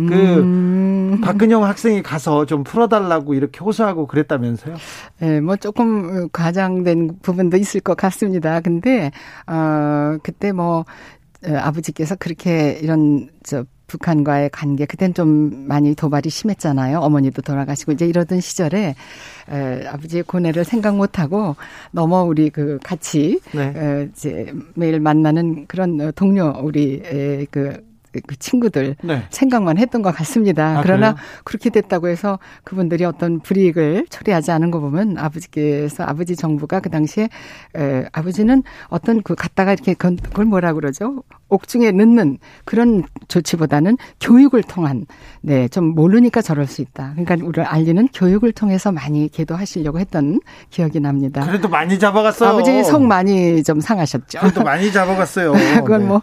그 0.06 0.14
음. 0.14 1.22
박근영 1.22 1.64
학생이 1.64 2.04
가서 2.04 2.45
좀 2.45 2.64
풀어달라고 2.64 3.34
이렇게 3.34 3.60
호소하고 3.60 4.08
그랬다면서요? 4.08 4.76
네, 5.20 5.41
뭐 5.41 5.56
조금 5.56 6.30
과장된 6.30 7.20
부분도 7.22 7.58
있을 7.58 7.82
것 7.82 7.95
같습니다. 7.98 8.60
근데 8.60 9.12
어 9.48 10.18
그때 10.24 10.52
뭐 10.52 10.86
어, 11.45 11.56
아버지께서 11.56 12.16
그렇게 12.16 12.80
이런 12.82 13.30
저 13.43 13.66
북한과의 13.88 14.50
관계 14.52 14.86
그땐 14.86 15.14
좀 15.14 15.66
많이 15.68 15.95
도발이 15.95 16.30
심했잖아요. 16.30 17.00
어머니도 17.00 17.41
돌아가시고 17.41 17.93
이제 17.93 18.06
이러던 18.06 18.41
시절에 18.41 18.95
에, 19.50 19.88
아버지의 19.88 20.24
고뇌를 20.24 20.66
생각 20.66 20.98
못 20.98 21.20
하고 21.20 21.56
너무 21.91 22.18
우리 22.18 22.50
그 22.50 22.80
같이 22.84 23.39
네. 23.54 23.74
에, 23.76 24.10
이제 24.12 24.54
매일 24.76 25.00
만나는 25.00 25.68
그런 25.68 26.12
동료 26.14 26.54
우리 26.62 27.02
에, 27.06 27.45
그 27.50 27.87
그 28.26 28.38
친구들 28.38 28.95
네. 29.03 29.24
생각만 29.30 29.78
했던 29.78 30.01
것 30.01 30.13
같습니다. 30.15 30.80
아, 30.80 30.82
그러나 30.82 31.13
그래요? 31.13 31.26
그렇게 31.43 31.70
됐다고 31.70 32.07
해서 32.07 32.39
그분들이 32.63 33.05
어떤 33.05 33.39
불이익을 33.39 34.07
초래하지 34.09 34.51
않은 34.51 34.72
거 34.72 34.80
보면 34.80 35.18
아버지께서 35.18 36.03
아버지 36.03 36.36
정부가 36.36 36.80
그 36.80 36.89
당시에 36.89 37.30
에, 37.76 38.05
아버지는 38.11 38.63
어떤 38.89 39.22
그 39.22 39.36
갔다가 39.36 39.74
이렇게 39.74 39.93
그걸 39.93 40.45
뭐라 40.45 40.74
그러죠? 40.74 41.24
옥중에 41.50 41.91
넣는 41.91 42.38
그런 42.66 43.04
조치보다는 43.28 43.98
교육을 44.20 44.64
통한 44.64 45.06
네 45.41 45.68
좀 45.78 45.93
모르니까 45.93 46.41
저럴 46.41 46.66
수 46.66 46.82
있다. 46.82 47.14
그러니까 47.16 47.36
우리를 47.45 47.64
알리는 47.64 48.08
교육을 48.14 48.52
통해서 48.52 48.91
많이 48.91 49.30
계도하시려고 49.30 50.00
했던 50.00 50.39
기억이 50.70 51.00
납니다. 51.00 51.45
그래도 51.45 51.68
많이 51.68 52.00
잡아갔어요. 52.00 52.50
아버지 52.50 52.84
속 52.84 53.04
많이 53.04 53.64
좀 53.64 53.80
상하셨죠. 53.80 54.39
그래도 54.39 54.64
많이 54.64 54.91
잡아갔어요. 54.91 55.54
그건 55.84 56.02
네. 56.02 56.08
뭐 56.08 56.22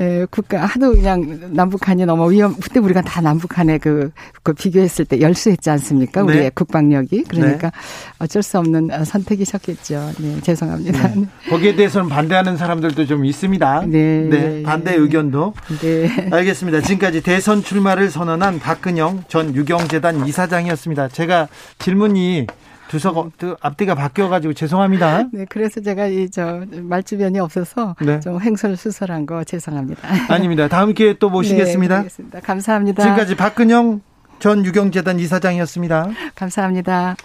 에, 0.00 0.24
국가 0.30 0.64
하도 0.64 0.92
그냥 0.92 1.50
남북한이 1.52 2.04
너무 2.06 2.30
위험. 2.32 2.54
그때 2.54 2.80
우리가 2.80 3.02
다 3.02 3.20
남북한에 3.20 3.78
그, 3.78 4.10
그 4.42 4.52
비교했을 4.54 5.04
때 5.04 5.20
열수했지 5.20 5.70
않습니까? 5.70 6.22
우리의 6.22 6.44
네. 6.44 6.50
국방력이 6.54 7.24
그러니까 7.28 7.70
네. 7.70 7.76
어쩔 8.18 8.42
수 8.42 8.58
없는 8.58 9.04
선택이셨겠죠. 9.04 10.12
네 10.18 10.40
죄송합니다. 10.40 11.08
네. 11.14 11.26
거기에 11.48 11.76
대해서는 11.76 12.08
반대하는 12.08 12.56
사람들도 12.56 13.06
좀 13.06 13.24
있습니다. 13.24 13.82
네. 13.86 14.62
네. 14.66 14.70
반대 14.70 14.94
의견도. 14.94 15.54
네. 15.80 16.28
알겠습니다. 16.30 16.80
지금까지 16.80 17.22
대선 17.22 17.62
출마를 17.62 18.10
선언한 18.10 18.58
박근영 18.60 19.24
전 19.28 19.54
유경재단 19.54 20.26
이사장이었습니다. 20.26 21.08
제가 21.08 21.48
질문이 21.78 22.46
두서가 22.88 23.24
앞뒤가 23.60 23.94
바뀌어가지고 23.96 24.54
죄송합니다. 24.54 25.24
네, 25.32 25.44
그래서 25.48 25.80
제가 25.80 26.06
이 26.06 26.28
저 26.30 26.62
말주변이 26.70 27.38
없어서 27.40 27.96
네. 28.00 28.20
좀 28.20 28.40
횡설수설한 28.40 29.26
거 29.26 29.42
죄송합니다. 29.44 30.02
아닙니다. 30.28 30.68
다음 30.68 30.92
기회에 30.94 31.14
또 31.18 31.30
모시겠습니다. 31.30 32.02
네, 32.02 32.08
니다 32.22 32.40
감사합니다. 32.40 33.02
지금까지 33.02 33.34
박근영 33.36 34.00
전 34.38 34.64
유경재단 34.64 35.18
이사장이었습니다. 35.18 36.10
감사합니다. 36.34 37.16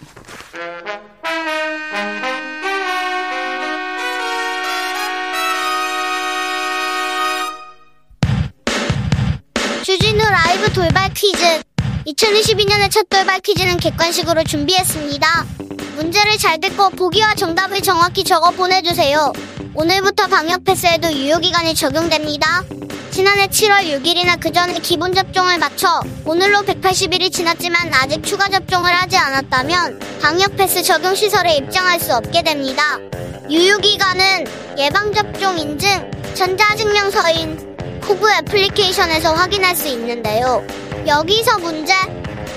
주진우 10.12 10.30
라이브 10.30 10.70
돌발 10.74 11.10
퀴즈. 11.14 11.62
2022년의 12.06 12.90
첫 12.90 13.08
돌발 13.08 13.40
퀴즈는 13.40 13.78
객관식으로 13.78 14.44
준비했습니다. 14.44 15.46
문제를 15.96 16.36
잘 16.36 16.60
듣고 16.60 16.90
보기와 16.90 17.34
정답을 17.34 17.80
정확히 17.80 18.22
적어 18.22 18.50
보내주세요. 18.50 19.32
오늘부터 19.74 20.26
방역 20.26 20.64
패스에도 20.64 21.10
유효기간이 21.10 21.74
적용됩니다. 21.74 22.62
지난해 23.10 23.46
7월 23.46 23.84
6일이나 23.84 24.38
그 24.38 24.52
전에 24.52 24.74
기본 24.80 25.14
접종을 25.14 25.58
마쳐 25.58 26.02
오늘로 26.26 26.58
180일이 26.58 27.32
지났지만 27.32 27.90
아직 27.94 28.22
추가 28.22 28.50
접종을 28.50 28.92
하지 28.92 29.16
않았다면 29.16 29.98
방역 30.20 30.56
패스 30.56 30.82
적용 30.82 31.14
시설에 31.14 31.56
입장할 31.56 31.98
수 31.98 32.14
없게 32.14 32.42
됩니다. 32.42 32.98
유효기간은 33.50 34.44
예방접종 34.76 35.58
인증, 35.58 36.10
전자증명서인 36.34 37.71
코브 38.02 38.28
애플리케이션에서 38.30 39.32
확인할 39.32 39.76
수 39.76 39.88
있는데요. 39.88 40.64
여기서 41.06 41.58
문제. 41.58 41.94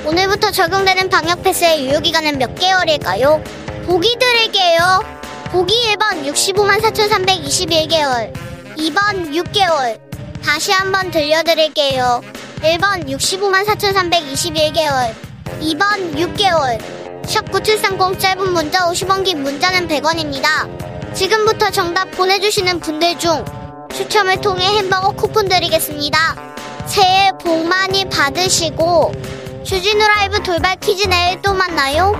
오늘부터 0.05 0.51
적용되는 0.51 1.09
방역 1.09 1.43
패스의 1.43 1.87
유효기간은 1.87 2.37
몇 2.37 2.55
개월일까요? 2.55 3.43
보기 3.85 4.17
드릴게요. 4.19 5.03
보기 5.51 5.73
1번 5.93 6.25
65만 6.25 6.81
4,321개월. 6.81 8.33
2번 8.77 9.31
6개월. 9.31 9.99
다시 10.43 10.71
한번 10.71 11.11
들려드릴게요. 11.11 12.21
1번 12.61 13.07
65만 13.07 13.65
4,321개월. 13.65 15.13
2번 15.61 16.15
6개월. 16.15 16.79
샵9730 17.23 18.19
짧은 18.19 18.51
문자 18.51 18.87
50원 18.89 19.23
긴 19.23 19.43
문자는 19.43 19.87
100원입니다. 19.87 21.13
지금부터 21.13 21.69
정답 21.71 22.11
보내주시는 22.11 22.79
분들 22.79 23.17
중 23.17 23.43
추첨을 23.95 24.41
통해 24.41 24.65
햄버거 24.65 25.11
쿠폰 25.11 25.47
드리겠습니다. 25.47 26.17
새해 26.85 27.31
복 27.41 27.65
많이 27.65 28.03
받으시고 28.09 29.13
주진우 29.63 30.05
라이브 30.05 30.43
돌발 30.43 30.75
퀴즈 30.75 31.07
내일 31.07 31.41
또 31.41 31.53
만나요. 31.53 32.13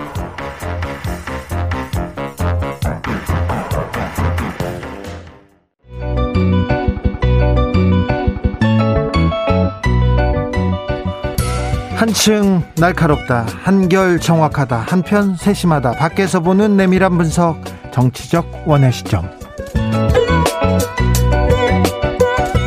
한층 11.98 12.64
날카롭다, 12.78 13.48
한결 13.64 14.20
정확하다, 14.20 14.78
한편 14.88 15.36
세심하다, 15.36 15.94
밖에서 15.94 16.40
보는 16.40 16.78
내밀한 16.78 17.18
분석, 17.18 17.62
정치적 17.92 18.64
원의 18.66 18.94
시점. 18.94 19.30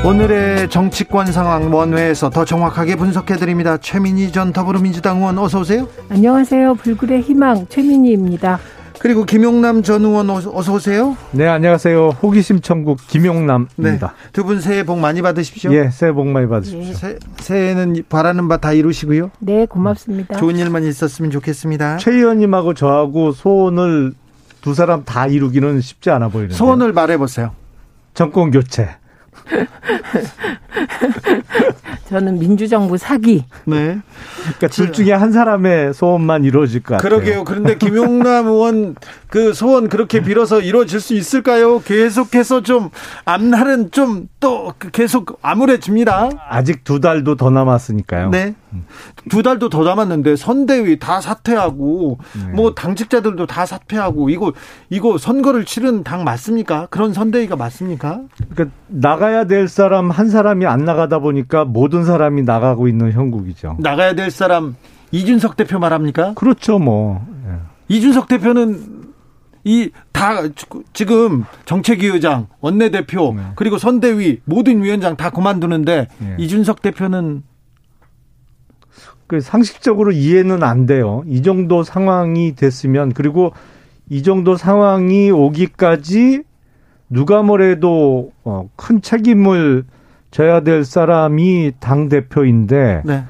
오늘의 0.04 0.70
정치권 0.70 1.26
상황 1.32 1.72
원회에서 1.72 2.30
더 2.30 2.44
정확하게 2.44 2.96
분석해 2.96 3.36
드립니다. 3.36 3.76
최민희 3.76 4.32
전 4.32 4.52
더불어민주당 4.52 5.18
의원 5.18 5.36
어서 5.38 5.60
오세요. 5.60 5.88
안녕하세요. 6.08 6.74
불굴의 6.76 7.22
희망 7.22 7.66
최민희입니다. 7.68 8.58
그리고 9.00 9.24
김용남 9.24 9.82
전 9.82 10.04
의원 10.04 10.30
어서 10.30 10.72
오세요. 10.72 11.16
네, 11.32 11.46
안녕하세요. 11.46 12.08
호기심 12.22 12.60
천국 12.62 12.98
김용남입니다. 13.06 13.76
네, 13.76 14.30
두분 14.32 14.60
새해 14.60 14.82
복 14.84 14.98
많이 14.98 15.20
받으십시오. 15.20 15.72
예, 15.74 15.90
새해 15.90 16.12
복 16.12 16.26
많이 16.28 16.48
받으십시오. 16.48 16.94
새, 16.94 17.18
새해는 17.38 18.02
바라는 18.08 18.48
바 18.48 18.56
다 18.58 18.72
이루시고요. 18.72 19.30
네, 19.40 19.66
고맙습니다. 19.66 20.36
좋은 20.36 20.56
일만 20.56 20.84
있었으면 20.84 21.30
좋겠습니다. 21.30 21.98
최 21.98 22.12
의원님하고 22.12 22.74
저하고 22.74 23.32
소원을 23.32 24.14
두 24.62 24.74
사람 24.74 25.04
다 25.04 25.26
이루기는 25.26 25.80
쉽지 25.80 26.10
않아 26.10 26.28
보이는데. 26.28 26.54
소원을 26.56 26.92
말해 26.92 27.18
보세요. 27.18 27.52
정권 28.14 28.50
교체. 28.50 28.88
저는 32.08 32.38
민주정부 32.38 32.96
사기. 32.96 33.44
네. 33.64 33.98
그러니까 34.42 34.68
둘 34.68 34.92
중에 34.92 35.12
한 35.12 35.32
사람의 35.32 35.92
소원만 35.92 36.44
이루어질 36.44 36.82
것 36.82 36.96
같아요. 36.96 37.10
그러게요. 37.10 37.44
그런데 37.44 37.76
김용남 37.76 38.46
의원 38.48 38.96
그 39.28 39.52
소원 39.52 39.88
그렇게 39.88 40.22
빌어서 40.22 40.60
이루어질 40.60 41.00
수 41.00 41.14
있을까요? 41.14 41.82
계속해서 41.82 42.62
좀 42.62 42.90
앞날은 43.26 43.90
좀 43.90 44.28
또 44.40 44.72
계속 44.92 45.40
암울해집니다. 45.42 46.30
아직 46.48 46.84
두 46.84 47.00
달도 47.00 47.34
더 47.34 47.50
남았으니까요. 47.50 48.30
네. 48.30 48.54
두 49.28 49.42
달도 49.42 49.68
더 49.68 49.82
남았는데 49.82 50.36
선대위 50.36 51.00
다 51.00 51.20
사퇴하고 51.20 52.18
네. 52.46 52.52
뭐 52.52 52.74
당직자들도 52.74 53.46
다 53.46 53.66
사퇴하고 53.66 54.30
이거 54.30 54.52
이거 54.90 55.18
선거를 55.18 55.64
치른 55.64 56.04
당 56.04 56.22
맞습니까? 56.22 56.86
그런 56.90 57.12
선대위가 57.12 57.56
맞습니까? 57.56 58.20
그러니까 58.54 58.76
나가 58.86 59.27
야 59.32 59.44
될 59.44 59.68
사람 59.68 60.10
한 60.10 60.28
사람이 60.28 60.66
안 60.66 60.84
나가다 60.84 61.18
보니까 61.20 61.64
모든 61.64 62.04
사람이 62.04 62.42
나가고 62.42 62.88
있는 62.88 63.12
형국이죠. 63.12 63.76
나가야 63.80 64.14
될 64.14 64.30
사람 64.30 64.76
이준석 65.10 65.56
대표 65.56 65.78
말합니까? 65.78 66.34
그렇죠, 66.34 66.78
뭐. 66.78 67.26
예. 67.46 67.54
이준석 67.88 68.28
대표는 68.28 68.98
이 69.64 69.90
다 70.12 70.40
지금 70.92 71.44
정책위의장, 71.64 72.48
원내대표 72.60 73.34
네. 73.36 73.42
그리고 73.54 73.78
선대위 73.78 74.40
모든 74.44 74.82
위원장 74.82 75.16
다 75.16 75.30
그만두는데 75.30 76.08
네. 76.18 76.36
이준석 76.38 76.82
대표는 76.82 77.42
그 79.28 79.40
상식적으로 79.40 80.10
이해는 80.10 80.62
안 80.64 80.86
돼요. 80.86 81.22
이 81.26 81.42
정도 81.42 81.82
상황이 81.84 82.56
됐으면 82.56 83.12
그리고 83.12 83.52
이 84.08 84.22
정도 84.22 84.56
상황이 84.56 85.30
오기까지 85.30 86.42
누가 87.10 87.42
뭐래도 87.42 88.32
어, 88.44 88.68
큰 88.76 89.00
책임을 89.00 89.84
져야 90.30 90.60
될 90.60 90.84
사람이 90.84 91.72
당 91.80 92.08
대표인데 92.08 93.02
네. 93.04 93.24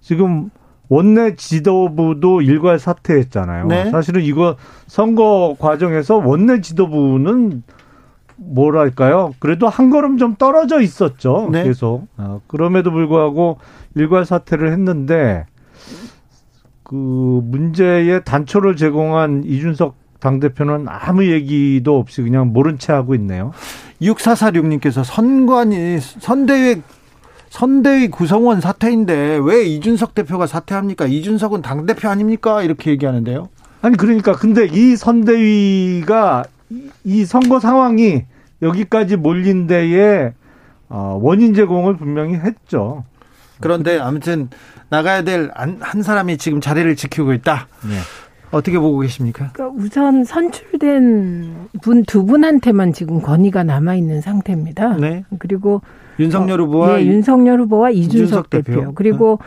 지금 0.00 0.50
원내 0.88 1.36
지도부도 1.36 2.40
일괄 2.40 2.78
사퇴했잖아요. 2.78 3.66
네. 3.66 3.90
사실은 3.90 4.22
이거 4.22 4.56
선거 4.86 5.54
과정에서 5.58 6.16
원내 6.16 6.62
지도부는 6.62 7.62
뭐랄까요? 8.36 9.34
그래도 9.38 9.68
한 9.68 9.90
걸음 9.90 10.16
좀 10.16 10.36
떨어져 10.36 10.80
있었죠. 10.80 11.50
네. 11.52 11.64
계속. 11.64 12.06
아, 12.16 12.40
그럼에도 12.46 12.90
불구하고 12.90 13.58
일괄 13.94 14.24
사퇴를 14.24 14.72
했는데 14.72 15.44
그 16.82 16.94
문제의 16.94 18.24
단초를 18.24 18.76
제공한 18.76 19.42
이준석 19.44 19.94
당대표는 20.20 20.86
아무 20.88 21.24
얘기도 21.26 21.98
없이 21.98 22.22
그냥 22.22 22.52
모른 22.52 22.78
채 22.78 22.92
하고 22.92 23.14
있네요. 23.14 23.52
6446님께서 24.02 25.04
선관위, 25.04 25.98
선대위 26.00 26.82
선대위 27.50 28.08
구성원 28.08 28.60
사퇴인데 28.60 29.40
왜 29.42 29.64
이준석 29.64 30.14
대표가 30.14 30.46
사퇴합니까? 30.46 31.06
이준석은 31.06 31.62
당대표 31.62 32.08
아닙니까? 32.08 32.62
이렇게 32.62 32.90
얘기하는데요. 32.90 33.48
아니 33.80 33.96
그러니까 33.96 34.32
근데 34.32 34.66
이 34.66 34.96
선대위가 34.96 36.44
이 37.04 37.24
선거 37.24 37.58
상황이 37.60 38.24
여기까지 38.60 39.16
몰린 39.16 39.66
데에 39.66 40.32
어, 40.90 41.18
원인 41.22 41.54
제공을 41.54 41.96
분명히 41.96 42.34
했죠. 42.34 43.04
그런데 43.60 43.98
아무튼 43.98 44.50
나가야 44.90 45.22
될 45.22 45.50
한 45.54 46.02
사람이 46.02 46.38
지금 46.38 46.60
자리를 46.60 46.94
지키고 46.96 47.32
있다. 47.32 47.68
네. 47.88 47.96
어떻게 48.50 48.78
보고 48.78 48.98
계십니까? 49.00 49.50
그러니까 49.52 49.82
우선 49.82 50.24
선출된 50.24 51.68
분 51.82 52.04
두 52.04 52.24
분한테만 52.24 52.92
지금 52.92 53.20
권위가 53.20 53.64
남아 53.64 53.94
있는 53.96 54.20
상태입니다. 54.20 54.96
네. 54.96 55.24
그리고 55.38 55.82
윤석열 56.18 56.60
후보와 56.62 56.94
어, 56.94 57.00
예, 57.00 57.06
윤석열 57.06 57.60
후보와 57.60 57.90
이준석, 57.90 58.50
대표. 58.50 58.72
대표. 58.80 58.92
그리고 58.94 59.38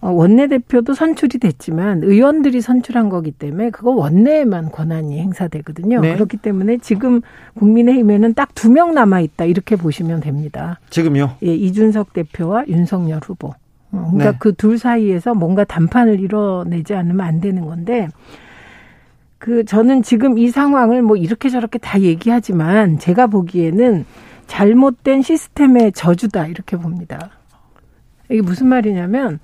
어, 0.00 0.10
원내대표도 0.10 0.94
선출이 0.94 1.38
됐지만 1.38 2.02
의원들이 2.04 2.60
선출한 2.60 3.08
거기 3.08 3.30
때문에 3.32 3.70
그거 3.70 3.90
원내에만 3.90 4.70
권한이 4.70 5.18
행사되거든요. 5.18 6.00
네. 6.00 6.14
그렇기 6.14 6.36
때문에 6.36 6.78
지금 6.78 7.20
국민의힘에는 7.54 8.34
딱 8.34 8.50
두 8.54 8.70
명 8.70 8.94
남아 8.94 9.20
있다 9.20 9.44
이렇게 9.44 9.76
보시면 9.76 10.20
됩니다. 10.20 10.78
지금요? 10.90 11.36
예, 11.44 11.54
이준석 11.54 12.12
대표와 12.12 12.64
윤석열 12.68 13.20
후보. 13.24 13.48
어, 13.90 14.10
그러니까 14.12 14.32
네. 14.32 14.36
그둘 14.38 14.78
사이에서 14.78 15.34
뭔가 15.34 15.64
담판을 15.64 16.20
이뤄내지 16.20 16.94
않으면 16.94 17.20
안 17.26 17.40
되는 17.40 17.64
건데 17.64 18.08
그 19.38 19.64
저는 19.64 20.02
지금 20.02 20.38
이 20.38 20.48
상황을 20.48 21.02
뭐 21.02 21.16
이렇게 21.16 21.48
저렇게 21.48 21.78
다 21.78 22.00
얘기하지만 22.00 22.98
제가 22.98 23.28
보기에는 23.28 24.04
잘못된 24.46 25.22
시스템의 25.22 25.92
저주다 25.92 26.46
이렇게 26.46 26.76
봅니다. 26.76 27.30
이게 28.30 28.42
무슨 28.42 28.66
말이냐면 28.66 29.38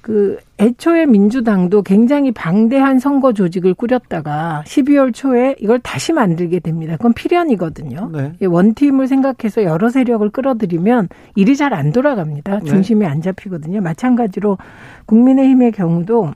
그 0.00 0.38
애초에 0.58 1.04
민주당도 1.04 1.82
굉장히 1.82 2.32
방대한 2.32 2.98
선거 2.98 3.32
조직을 3.32 3.74
꾸렸다가 3.74 4.62
12월 4.66 5.12
초에 5.12 5.56
이걸 5.58 5.80
다시 5.80 6.12
만들게 6.12 6.60
됩니다. 6.60 6.96
그건 6.96 7.12
필연이거든요. 7.12 8.10
네. 8.12 8.46
원팀을 8.46 9.06
생각해서 9.06 9.64
여러 9.64 9.90
세력을 9.90 10.26
끌어들이면 10.30 11.08
일이 11.34 11.56
잘 11.56 11.74
안 11.74 11.92
돌아갑니다. 11.92 12.60
네. 12.60 12.64
중심이 12.64 13.00
네. 13.00 13.06
안 13.06 13.20
잡히거든요. 13.20 13.82
마찬가지로 13.82 14.56
국민의힘의 15.04 15.72
경우도 15.72 16.32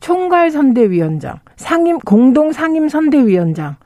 총괄 0.00 0.50
선대위원장, 0.50 1.38
상임 1.56 1.98
공동 1.98 2.52
상임 2.52 2.88
선대위원장. 2.88 3.76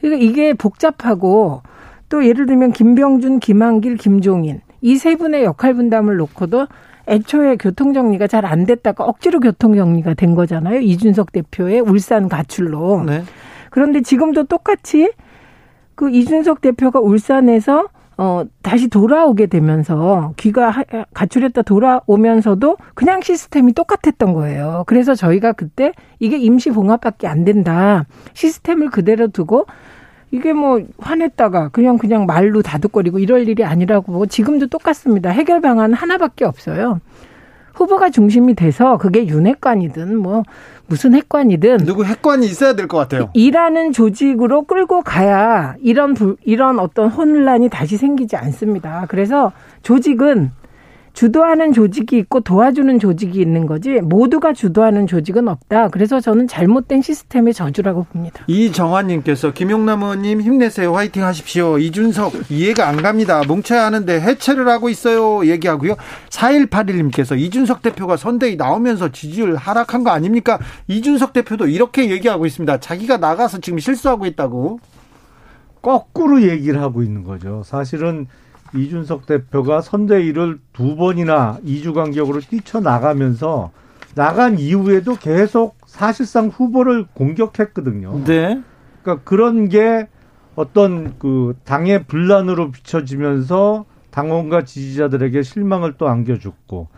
그러니까 0.00 0.24
이게 0.24 0.54
복잡하고 0.54 1.62
또 2.08 2.26
예를 2.26 2.46
들면 2.46 2.72
김병준, 2.72 3.40
김한길, 3.40 3.96
김종인 3.96 4.60
이 4.80 4.96
세 4.96 5.16
분의 5.16 5.42
역할 5.44 5.74
분담을 5.74 6.16
놓고도 6.16 6.66
애초에 7.08 7.56
교통 7.56 7.92
정리가 7.92 8.26
잘 8.26 8.44
안 8.44 8.64
됐다가 8.66 9.04
억지로 9.04 9.40
교통 9.40 9.74
정리가 9.74 10.14
된 10.14 10.34
거잖아요. 10.34 10.80
이준석 10.80 11.32
대표의 11.32 11.80
울산 11.80 12.28
가출로. 12.28 13.02
네. 13.04 13.22
그런데 13.70 14.00
지금도 14.02 14.44
똑같이 14.44 15.10
그 15.94 16.10
이준석 16.10 16.60
대표가 16.60 17.00
울산에서 17.00 17.88
어 18.18 18.44
다시 18.62 18.88
돌아오게 18.88 19.46
되면서 19.46 20.32
귀가 20.36 20.72
가출했다 21.12 21.62
돌아오면서도 21.62 22.78
그냥 22.94 23.20
시스템이 23.20 23.74
똑같았던 23.74 24.32
거예요. 24.32 24.84
그래서 24.86 25.14
저희가 25.14 25.52
그때 25.52 25.92
이게 26.18 26.38
임시 26.38 26.70
봉합밖에 26.70 27.26
안 27.26 27.44
된다. 27.44 28.06
시스템을 28.32 28.90
그대로 28.90 29.28
두고 29.28 29.66
이게 30.30 30.52
뭐 30.52 30.80
화냈다가 30.98 31.68
그냥 31.68 31.98
그냥 31.98 32.26
말로 32.26 32.62
다독거리고 32.62 33.18
이럴 33.18 33.48
일이 33.48 33.64
아니라고 33.64 34.26
지금도 34.26 34.68
똑같습니다. 34.68 35.30
해결 35.30 35.60
방안 35.60 35.92
하나밖에 35.92 36.44
없어요. 36.44 37.00
후보가 37.76 38.10
중심이 38.10 38.54
돼서 38.54 38.96
그게 38.96 39.26
윤핵관이든 39.26 40.16
뭐 40.16 40.42
무슨 40.86 41.14
핵관이든 41.14 41.78
누구 41.78 42.04
핵관이 42.04 42.46
있어야 42.46 42.74
될 42.74 42.88
것 42.88 42.96
같아요. 42.98 43.30
일하는 43.34 43.92
조직으로 43.92 44.62
끌고 44.62 45.02
가야 45.02 45.74
이런 45.82 46.14
불, 46.14 46.36
이런 46.44 46.78
어떤 46.78 47.08
혼란이 47.10 47.68
다시 47.68 47.96
생기지 47.96 48.36
않습니다. 48.36 49.06
그래서 49.08 49.52
조직은 49.82 50.50
주도하는 51.16 51.72
조직이 51.72 52.18
있고 52.18 52.40
도와주는 52.40 52.98
조직이 52.98 53.40
있는 53.40 53.66
거지 53.66 54.00
모두가 54.02 54.52
주도하는 54.52 55.06
조직은 55.06 55.48
없다. 55.48 55.88
그래서 55.88 56.20
저는 56.20 56.46
잘못된 56.46 57.00
시스템의 57.00 57.54
저주라고 57.54 58.04
봅니다. 58.04 58.44
이정환님께서 58.46 59.54
김용남 59.54 60.02
의원님 60.02 60.42
힘내세요. 60.42 60.94
화이팅 60.94 61.24
하십시오. 61.24 61.78
이준석 61.78 62.50
이해가 62.50 62.86
안 62.86 63.00
갑니다. 63.00 63.40
뭉쳐야 63.48 63.86
하는데 63.86 64.20
해체를 64.20 64.68
하고 64.68 64.90
있어요. 64.90 65.46
얘기하고요. 65.46 65.96
4181님께서 66.28 67.38
이준석 67.38 67.80
대표가 67.80 68.18
선대위 68.18 68.56
나오면서 68.56 69.10
지지율 69.10 69.56
하락한 69.56 70.04
거 70.04 70.10
아닙니까? 70.10 70.58
이준석 70.86 71.32
대표도 71.32 71.68
이렇게 71.68 72.10
얘기하고 72.10 72.44
있습니다. 72.44 72.78
자기가 72.80 73.16
나가서 73.16 73.60
지금 73.60 73.78
실수하고 73.78 74.26
있다고. 74.26 74.80
거꾸로 75.80 76.42
얘기를 76.42 76.82
하고 76.82 77.02
있는 77.02 77.24
거죠. 77.24 77.62
사실은 77.64 78.26
이준석 78.76 79.26
대표가 79.26 79.80
선대위를 79.80 80.58
두 80.72 80.96
번이나 80.96 81.58
2주 81.64 81.94
간격으로 81.94 82.40
뛰쳐나가면서 82.40 83.70
나간 84.14 84.58
이후에도 84.58 85.14
계속 85.14 85.76
사실상 85.86 86.48
후보를 86.48 87.06
공격했거든요. 87.12 88.24
네. 88.24 88.62
그러니까 89.02 89.24
그런 89.24 89.68
게 89.68 90.08
어떤 90.54 91.18
그 91.18 91.54
당의 91.64 92.04
분란으로 92.04 92.70
비춰지면서 92.70 93.84
당원과 94.10 94.64
지지자들에게 94.64 95.42
실망을 95.42 95.94
또 95.98 96.08
안겨줬고 96.08 96.88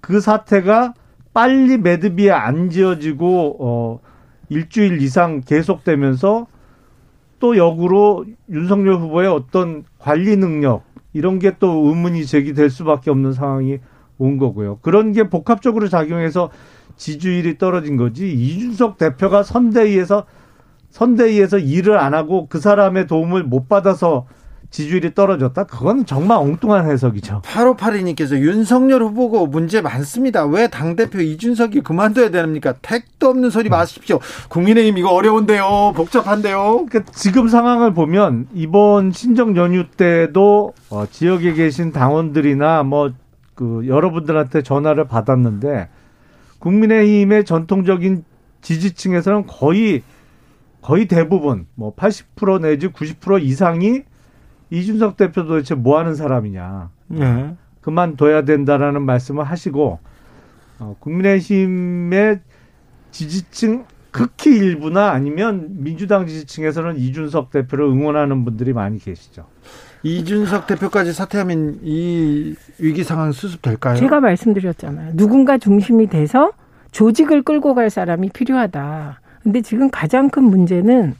그 0.00 0.20
사태가 0.20 0.94
빨리 1.34 1.76
매듭이 1.76 2.30
안 2.30 2.70
지어지고 2.70 3.56
어 3.60 4.00
일주일 4.48 5.00
이상 5.02 5.42
계속되면서 5.42 6.46
또 7.38 7.56
역으로 7.56 8.24
윤석열 8.50 8.96
후보의 8.96 9.28
어떤 9.28 9.84
관리 9.98 10.36
능력 10.36 10.84
이런 11.12 11.38
게 11.38 11.52
또 11.58 11.88
의문이 11.88 12.26
제기될 12.26 12.70
수밖에 12.70 13.10
없는 13.10 13.32
상황이 13.32 13.78
온 14.18 14.38
거고요. 14.38 14.78
그런 14.82 15.12
게 15.12 15.28
복합적으로 15.28 15.88
작용해서 15.88 16.50
지지율이 16.96 17.58
떨어진 17.58 17.96
거지 17.96 18.32
이준석 18.32 18.98
대표가 18.98 19.42
선대위에서 19.42 20.26
선대위에서 20.90 21.58
일을 21.58 21.98
안 21.98 22.14
하고 22.14 22.46
그 22.48 22.60
사람의 22.60 23.06
도움을 23.06 23.44
못 23.44 23.68
받아서 23.68 24.26
지지율이 24.72 25.14
떨어졌다? 25.14 25.64
그건 25.64 26.04
정말 26.04 26.38
엉뚱한 26.38 26.90
해석이죠. 26.90 27.42
8582님께서 27.44 28.36
윤석열 28.40 29.02
후보고 29.02 29.46
문제 29.46 29.80
많습니다. 29.80 30.44
왜 30.44 30.66
당대표 30.66 31.20
이준석이 31.20 31.82
그만둬야 31.82 32.30
됩니까? 32.30 32.74
택도 32.82 33.28
없는 33.28 33.50
소리 33.50 33.68
마십시오. 33.68 34.18
국민의힘 34.48 34.98
이거 34.98 35.10
어려운데요. 35.10 35.92
복잡한데요. 35.94 36.86
그러니까 36.88 37.12
지금 37.12 37.46
상황을 37.46 37.94
보면 37.94 38.48
이번 38.52 39.12
신정 39.12 39.56
연휴 39.56 39.86
때도 39.88 40.72
어, 40.90 41.04
지역에 41.08 41.52
계신 41.52 41.92
당원들이나 41.92 42.82
뭐 42.82 43.12
그 43.54 43.86
여러분들한테 43.86 44.62
전화를 44.62 45.06
받았는데 45.06 45.88
국민의힘의 46.58 47.44
전통적인 47.44 48.24
지지층에서는 48.60 49.46
거의 49.46 50.02
거의 50.80 51.06
대부분 51.06 51.66
뭐 51.74 51.94
80% 51.94 52.62
내지 52.62 52.88
90% 52.88 53.42
이상이 53.42 54.02
이준석 54.72 55.18
대표 55.18 55.44
도대체 55.44 55.74
뭐 55.74 55.98
하는 55.98 56.14
사람이냐. 56.14 56.88
네. 57.08 57.54
그만둬야 57.82 58.46
된다라는 58.46 59.02
말씀을 59.02 59.44
하시고, 59.44 59.98
어, 60.78 60.96
국민의힘의 60.98 62.40
지지층 63.10 63.84
극히 64.10 64.56
일부나 64.56 65.10
아니면 65.10 65.68
민주당 65.70 66.26
지지층에서는 66.26 66.96
이준석 66.96 67.50
대표를 67.50 67.84
응원하는 67.84 68.46
분들이 68.46 68.72
많이 68.72 68.98
계시죠. 68.98 69.44
이준석 70.04 70.66
대표까지 70.66 71.12
사퇴하면 71.12 71.80
이 71.82 72.54
위기 72.78 73.04
상황 73.04 73.30
수습될까요? 73.32 73.96
제가 73.96 74.20
말씀드렸잖아요. 74.20 75.16
누군가 75.16 75.58
중심이 75.58 76.08
돼서 76.08 76.50
조직을 76.92 77.42
끌고 77.42 77.74
갈 77.74 77.90
사람이 77.90 78.30
필요하다. 78.30 79.20
근데 79.42 79.60
지금 79.60 79.90
가장 79.90 80.30
큰 80.30 80.44
문제는 80.44 81.14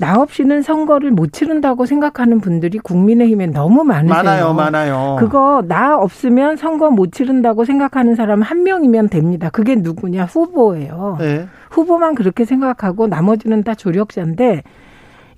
나 0.00 0.18
없이는 0.18 0.62
선거를 0.62 1.10
못 1.10 1.30
치른다고 1.32 1.84
생각하는 1.84 2.40
분들이 2.40 2.78
국민의힘에 2.78 3.48
너무 3.48 3.84
많으세요. 3.84 4.16
많아요, 4.16 4.54
많아요. 4.54 5.16
그거 5.20 5.62
나 5.68 5.98
없으면 5.98 6.56
선거 6.56 6.90
못 6.90 7.12
치른다고 7.12 7.66
생각하는 7.66 8.14
사람 8.14 8.40
한 8.40 8.62
명이면 8.62 9.10
됩니다. 9.10 9.50
그게 9.50 9.76
누구냐? 9.76 10.24
후보예요. 10.24 11.16
네. 11.20 11.46
후보만 11.70 12.14
그렇게 12.14 12.46
생각하고 12.46 13.08
나머지는 13.08 13.62
다 13.62 13.74
조력자인데 13.74 14.62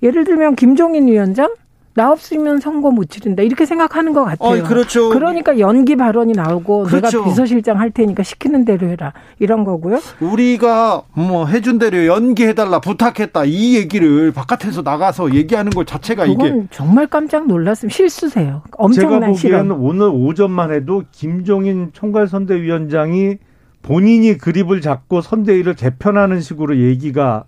예를 0.01 0.23
들면 0.23 0.55
김종인 0.55 1.07
위원장 1.07 1.53
나 1.95 2.11
없으면 2.11 2.59
선거 2.59 2.89
못 2.89 3.09
치른다 3.09 3.43
이렇게 3.43 3.65
생각하는 3.65 4.13
것 4.13 4.23
같아요. 4.23 4.63
어, 4.63 4.67
그렇죠. 4.67 5.09
그러니까 5.09 5.59
연기 5.59 5.95
발언이 5.95 6.33
나오고 6.33 6.83
그렇죠. 6.83 7.17
내가 7.19 7.29
비서실장 7.29 7.79
할 7.79 7.91
테니까 7.91 8.23
시키는 8.23 8.65
대로 8.65 8.87
해라 8.87 9.13
이런 9.39 9.63
거고요. 9.63 9.99
우리가 10.19 11.03
뭐 11.13 11.45
해준 11.45 11.77
대로 11.77 12.07
연기해달라 12.07 12.79
부탁했다 12.79 13.45
이 13.45 13.75
얘기를 13.75 14.31
바깥에서 14.31 14.81
나가서 14.81 15.35
얘기하는 15.35 15.69
것 15.71 15.85
자체가 15.85 16.25
이게 16.25 16.63
정말 16.71 17.05
깜짝 17.05 17.45
놀랐습니다. 17.45 17.95
실수세요. 17.95 18.63
엄청난 18.77 19.33
제가 19.33 19.57
보기에는 19.57 19.71
오늘 19.71 20.09
오전만 20.11 20.73
해도 20.73 21.03
김종인 21.11 21.91
총괄선대위원장이 21.93 23.37
본인이 23.83 24.37
그립을 24.37 24.81
잡고 24.81 25.21
선대위를 25.21 25.75
개편하는 25.75 26.41
식으로 26.41 26.77
얘기가 26.77 27.43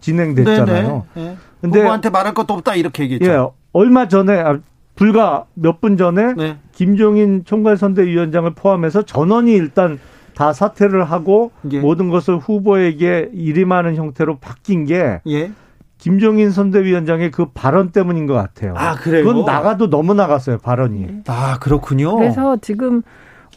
진행됐잖아요. 0.00 1.06
네네. 1.14 1.28
네. 1.28 1.36
근데 1.60 1.80
후보한테 1.80 2.10
말할 2.10 2.34
것도 2.34 2.54
없다 2.54 2.74
이렇게 2.74 3.02
얘기했죠. 3.04 3.30
예, 3.30 3.59
얼마 3.72 4.08
전에 4.08 4.38
아, 4.40 4.58
불과 4.96 5.46
몇 5.54 5.80
분 5.80 5.96
전에 5.96 6.34
네. 6.34 6.56
김종인 6.72 7.44
총괄선대위원장을 7.44 8.50
포함해서 8.54 9.02
전원이 9.02 9.52
일단 9.54 9.98
다 10.34 10.52
사퇴를 10.52 11.04
하고 11.04 11.52
예. 11.70 11.80
모든 11.80 12.08
것을 12.08 12.36
후보에게 12.38 13.30
일임하는 13.32 13.96
형태로 13.96 14.38
바뀐 14.38 14.84
게 14.84 15.20
예. 15.26 15.50
김종인 15.98 16.50
선대위원장의 16.50 17.30
그 17.30 17.46
발언 17.52 17.90
때문인 17.90 18.26
것 18.26 18.34
같아요. 18.34 18.74
아 18.76 18.94
그래요? 18.94 19.24
그건 19.24 19.44
나가도 19.44 19.90
너무 19.90 20.14
나갔어요 20.14 20.58
발언이. 20.58 21.22
아 21.26 21.58
그렇군요. 21.60 22.16
그래서 22.16 22.56
지금 22.62 23.02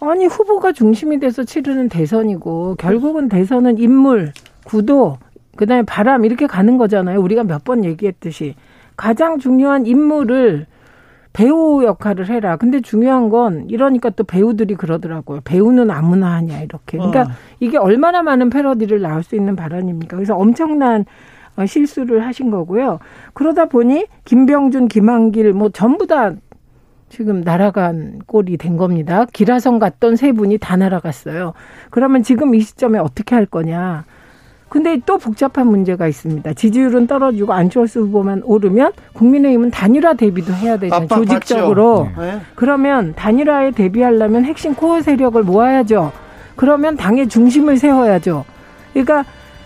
아니 0.01 0.25
후보가 0.25 0.73
중심이 0.73 1.19
돼서 1.19 1.43
치르는 1.45 1.87
대선이고 1.89 2.75
결국은 2.75 3.29
대선은 3.29 3.77
인물, 3.77 4.33
구도, 4.65 5.17
그다음에 5.55 5.83
바람 5.83 6.25
이렇게 6.25 6.47
가는 6.47 6.77
거잖아요. 6.77 7.21
우리가 7.21 7.43
몇 7.43 7.63
번 7.63 7.85
얘기했듯이 7.85 8.55
가장 8.95 9.39
중요한 9.39 9.85
인물을 9.85 10.67
배우 11.33 11.83
역할을 11.83 12.29
해라. 12.29 12.57
근데 12.57 12.79
중요한 12.79 13.29
건 13.29 13.65
이러니까 13.69 14.11
또 14.11 14.23
배우들이 14.23 14.75
그러더라고요. 14.75 15.41
배우는 15.43 15.89
아무나 15.89 16.33
하냐 16.33 16.61
이렇게. 16.61 16.97
그러니까 16.97 17.21
어. 17.23 17.27
이게 17.59 17.77
얼마나 17.77 18.21
많은 18.21 18.51
패러디를 18.51 19.01
나올 19.01 19.23
수 19.23 19.35
있는 19.35 19.55
발언입니까? 19.55 20.15
그래서 20.15 20.35
엄청난 20.35 21.05
어, 21.55 21.65
실수를 21.65 22.25
하신 22.25 22.51
거고요. 22.51 22.99
그러다 23.33 23.65
보니 23.65 24.05
김병준, 24.25 24.87
김한길 24.87 25.53
뭐 25.53 25.69
전부 25.69 26.05
다 26.05 26.33
지금 27.09 27.41
날아간 27.41 28.21
꼴이 28.25 28.57
된 28.57 28.77
겁니다. 28.77 29.25
기라성 29.33 29.77
갔던 29.77 30.15
세 30.15 30.31
분이 30.31 30.57
다 30.57 30.77
날아갔어요. 30.77 31.53
그러면 31.91 32.23
지금 32.23 32.55
이 32.55 32.59
시점에 32.59 32.97
어떻게 32.97 33.35
할 33.35 33.45
거냐. 33.45 34.05
근데 34.73 34.99
또 35.05 35.19
복잡한 35.19 35.67
문제가 35.67 36.07
있습니다. 36.07 36.51
지지율은 36.53 37.05
떨어지고 37.05 37.53
안철수 37.53 37.99
후보만 37.99 38.41
오르면 38.43 38.93
국민의힘은 39.13 39.69
단일화 39.69 40.15
대비도 40.15 40.51
해야 40.51 40.77
되잖아요. 40.77 41.07
조직적으로. 41.09 42.09
네. 42.17 42.39
그러면 42.55 43.13
단일화에 43.15 43.69
대비하려면 43.69 44.45
핵심 44.45 44.73
코어 44.73 45.03
세력을 45.03 45.43
모아야죠. 45.43 46.11
그러면 46.55 46.97
당의 46.97 47.29
중심을 47.29 47.77
세워야죠. 47.77 48.45
그러니까 48.93 49.23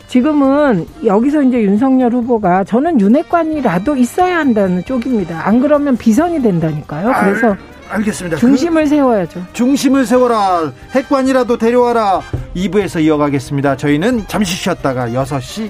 지금은 0.07 0.85
여기서 1.05 1.41
이제 1.43 1.63
윤석열 1.63 2.11
후보가 2.11 2.65
저는 2.65 2.99
윤핵관이라도 2.99 3.95
있어야 3.95 4.39
한다는 4.39 4.83
쪽입니다. 4.83 5.47
안 5.47 5.61
그러면 5.61 5.95
비선이 5.95 6.41
된다니까요. 6.41 7.13
그래서 7.21 7.51
알, 7.51 7.57
알겠습니다. 7.89 8.37
중심을 8.37 8.83
그, 8.83 8.89
세워야죠. 8.89 9.45
중심을 9.53 10.05
세워라. 10.05 10.71
핵관이라도 10.91 11.57
데려와라. 11.57 12.21
2부에서 12.55 13.03
이어가겠습니다. 13.03 13.77
저희는 13.77 14.25
잠시 14.27 14.55
쉬었다가 14.55 15.09
6시 15.09 15.69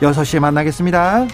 6시에 0.00 0.40
만나겠습니다. 0.40 1.26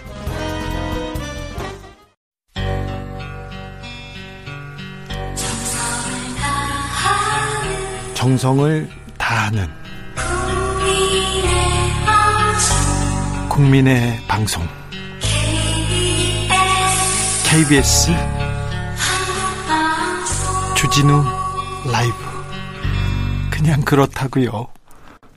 정성을 8.14 8.88
다하는 9.18 9.66
국민의 13.50 14.18
방송 14.26 14.62
KBS 17.44 18.10
주진우 20.84 21.24
라이브 21.90 22.14
그냥 23.50 23.80
그렇다고요. 23.80 24.66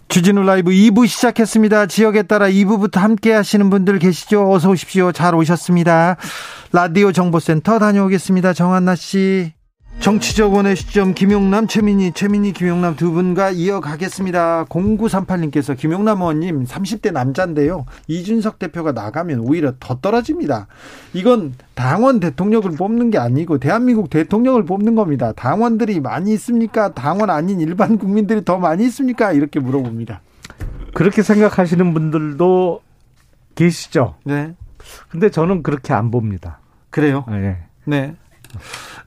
주진우 0.10 0.44
라이브 0.44 0.72
2부 0.72 1.08
시작했습니다. 1.08 1.86
지역에 1.86 2.24
따라 2.24 2.50
2부부터 2.50 2.98
함께 3.00 3.32
하시는 3.32 3.70
분들 3.70 4.00
계시죠? 4.00 4.52
어서 4.52 4.70
오십시오. 4.70 5.14
잘 5.14 5.36
오셨습니다. 5.36 6.18
라디오 6.74 7.14
정보센터 7.14 7.80
다녀오겠습니다. 7.80 8.52
정한나 8.52 8.96
씨. 8.96 9.54
정치적 10.00 10.54
원의 10.54 10.76
시점 10.76 11.14
김용남, 11.14 11.68
최민희, 11.68 12.14
최민희, 12.14 12.54
김용남 12.54 12.96
두 12.96 13.12
분과 13.12 13.50
이어가겠습니다. 13.52 14.66
0938님께서 14.66 15.76
김용남 15.76 16.22
의원님 16.22 16.64
30대 16.64 17.12
남자인데요. 17.12 17.86
이준석 18.08 18.60
대표가 18.60 18.92
나가면 18.94 19.40
오히려 19.40 19.74
더 19.80 20.00
떨어집니다. 20.00 20.68
이건 21.14 21.56
당원 21.74 22.20
대통령을 22.20 22.72
뽑는 22.78 23.12
게 23.12 23.18
아니고 23.18 23.58
대한민국 23.58 24.10
대통령을 24.10 24.66
뽑는 24.66 24.96
겁니다. 24.96 25.34
당원들이 25.34 26.00
많이 26.00 26.32
있습니까? 26.34 26.94
당원 26.94 27.30
아닌 27.30 27.60
일반 27.60 27.98
국민들이 27.98 28.46
더 28.46 28.58
많이 28.60 28.86
있습니까? 28.86 29.34
이렇게 29.34 29.60
물어봅니다. 29.60 30.22
그렇게 30.94 31.22
생각하시는 31.22 31.94
분들도 31.94 32.82
계시죠? 33.56 34.16
네. 34.24 34.54
근데 35.10 35.30
저는 35.30 35.64
그렇게 35.64 35.94
안 35.94 36.12
봅니다. 36.12 36.60
그래요? 36.92 37.26
네. 37.28 37.58
네. 37.84 38.16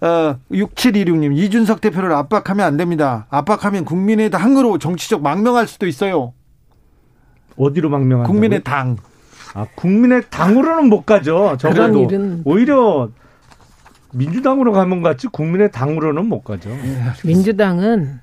어, 0.01 0.39
6726님, 0.51 1.37
이준석 1.37 1.81
대표를 1.81 2.13
압박하면 2.13 2.67
안 2.67 2.77
됩니다. 2.77 3.27
압박하면 3.31 3.85
국민의당으로 3.85 4.79
정치적 4.79 5.23
망명할 5.23 5.67
수도 5.67 5.87
있어요. 5.87 6.33
어디로 7.57 7.91
망명한 7.91 8.27
국민의당. 8.27 8.97
아, 9.53 9.67
국민의당으로는 9.75 10.89
못 10.89 11.05
가죠. 11.05 11.57
적어도 11.59 12.09
오히려 12.45 13.11
민주당으로 14.13 14.73
가면 14.73 15.03
같지 15.03 15.27
국민의당으로는 15.29 16.27
못 16.27 16.43
가죠. 16.45 16.71
민주당은 17.25 18.21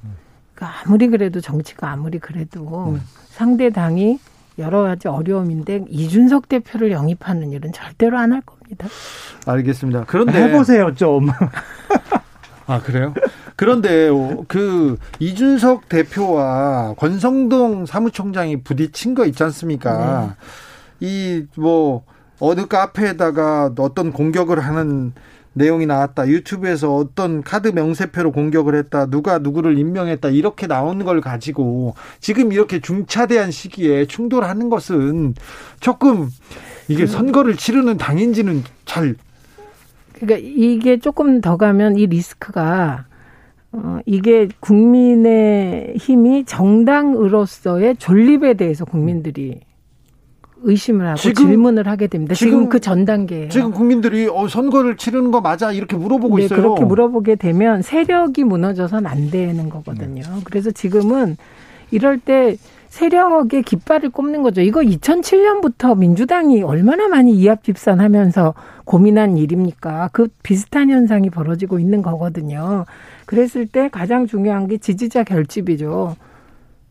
아무리 0.59 1.07
그래도 1.07 1.39
정치가 1.39 1.91
아무리 1.91 2.17
그래도 2.17 2.91
음. 2.93 3.01
상대 3.30 3.69
당이 3.69 4.19
여러 4.57 4.82
가지 4.82 5.07
어려움인데 5.07 5.86
이준석 5.88 6.49
대표를 6.49 6.91
영입하는 6.91 7.51
일은 7.51 7.71
절대로 7.73 8.17
안 8.17 8.34
할 8.34 8.41
겁니다. 8.41 8.56
알겠습니다. 9.45 10.05
그런데 10.07 10.43
해보세요 10.43 10.93
좀. 10.95 11.30
아 12.68 12.82
그래요? 12.82 13.13
그런데 13.55 14.09
그 14.47 14.97
이준석 15.20 15.89
대표와 15.89 16.95
권성동 16.97 17.86
사무총장이 17.86 18.63
부딪힌 18.63 19.15
거 19.15 19.26
있지 19.26 19.43
않습니까? 19.43 20.36
네. 20.99 21.47
이뭐 21.55 22.03
어느 22.39 22.68
카페에다가 22.68 23.72
어떤 23.80 24.11
공격을 24.11 24.59
하는 24.59 25.13
내용이 25.57 25.85
나왔다. 25.85 26.27
유튜브에서 26.27 26.95
어떤 26.95 27.43
카드 27.43 27.69
명세표로 27.69 28.31
공격을 28.31 28.75
했다. 28.75 29.07
누가 29.07 29.39
누구를 29.39 29.77
임명했다. 29.77 30.29
이렇게 30.29 30.67
나오는 30.67 31.03
걸 31.05 31.21
가지고 31.21 31.95
지금 32.19 32.51
이렇게 32.51 32.79
중차대한 32.79 33.51
시기에 33.51 34.05
충돌하는 34.05 34.69
것은 34.69 35.35
조금 35.79 36.29
이게 36.87 37.05
그 37.05 37.07
선거를 37.07 37.55
치르는 37.57 37.97
당인지는 37.97 38.63
잘 38.85 39.15
그러니까 40.13 40.39
이게 40.41 40.97
조금 40.99 41.41
더 41.41 41.57
가면 41.57 41.97
이 41.97 42.07
리스크가 42.07 43.05
어, 43.73 43.99
이게 44.05 44.47
국민의 44.59 45.95
힘이 45.97 46.45
정당으로서의 46.45 47.97
존립에 47.97 48.55
대해서 48.55 48.85
국민들이 48.85 49.59
의심을 50.63 51.07
하고 51.07 51.17
지금, 51.17 51.45
질문을 51.45 51.87
하게 51.87 52.07
됩니다. 52.07 52.33
지금, 52.35 52.51
지금 52.51 52.69
그 52.69 52.79
전 52.79 53.05
단계예요. 53.05 53.49
지금 53.49 53.71
국민들이 53.71 54.27
어, 54.27 54.47
선거를 54.47 54.97
치르는 54.97 55.31
거 55.31 55.41
맞아 55.41 55.71
이렇게 55.71 55.95
물어보고 55.97 56.37
네, 56.37 56.45
있어요. 56.45 56.61
그렇게 56.61 56.83
물어보게 56.85 57.35
되면 57.35 57.81
세력이 57.81 58.43
무너져서는 58.43 59.09
안 59.09 59.29
되는 59.29 59.69
거거든요. 59.69 60.21
네. 60.23 60.41
그래서 60.43 60.71
지금은 60.71 61.37
이럴 61.91 62.17
때 62.19 62.57
세력의 62.89 63.63
깃발을 63.63 64.09
꼽는 64.09 64.41
거죠. 64.43 64.61
이거 64.61 64.79
2007년부터 64.81 65.97
민주당이 65.97 66.63
얼마나 66.63 67.07
많이 67.07 67.33
이합 67.33 67.63
집산하면서 67.63 68.53
고민한 68.85 69.37
일입니까? 69.37 70.09
그 70.13 70.27
비슷한 70.41 70.89
현상이 70.89 71.29
벌어지고 71.29 71.79
있는 71.79 72.01
거거든요. 72.01 72.85
그랬을 73.25 73.67
때 73.67 73.89
가장 73.89 74.25
중요한 74.25 74.67
게 74.67 74.77
지지자 74.77 75.23
결집이죠. 75.25 76.15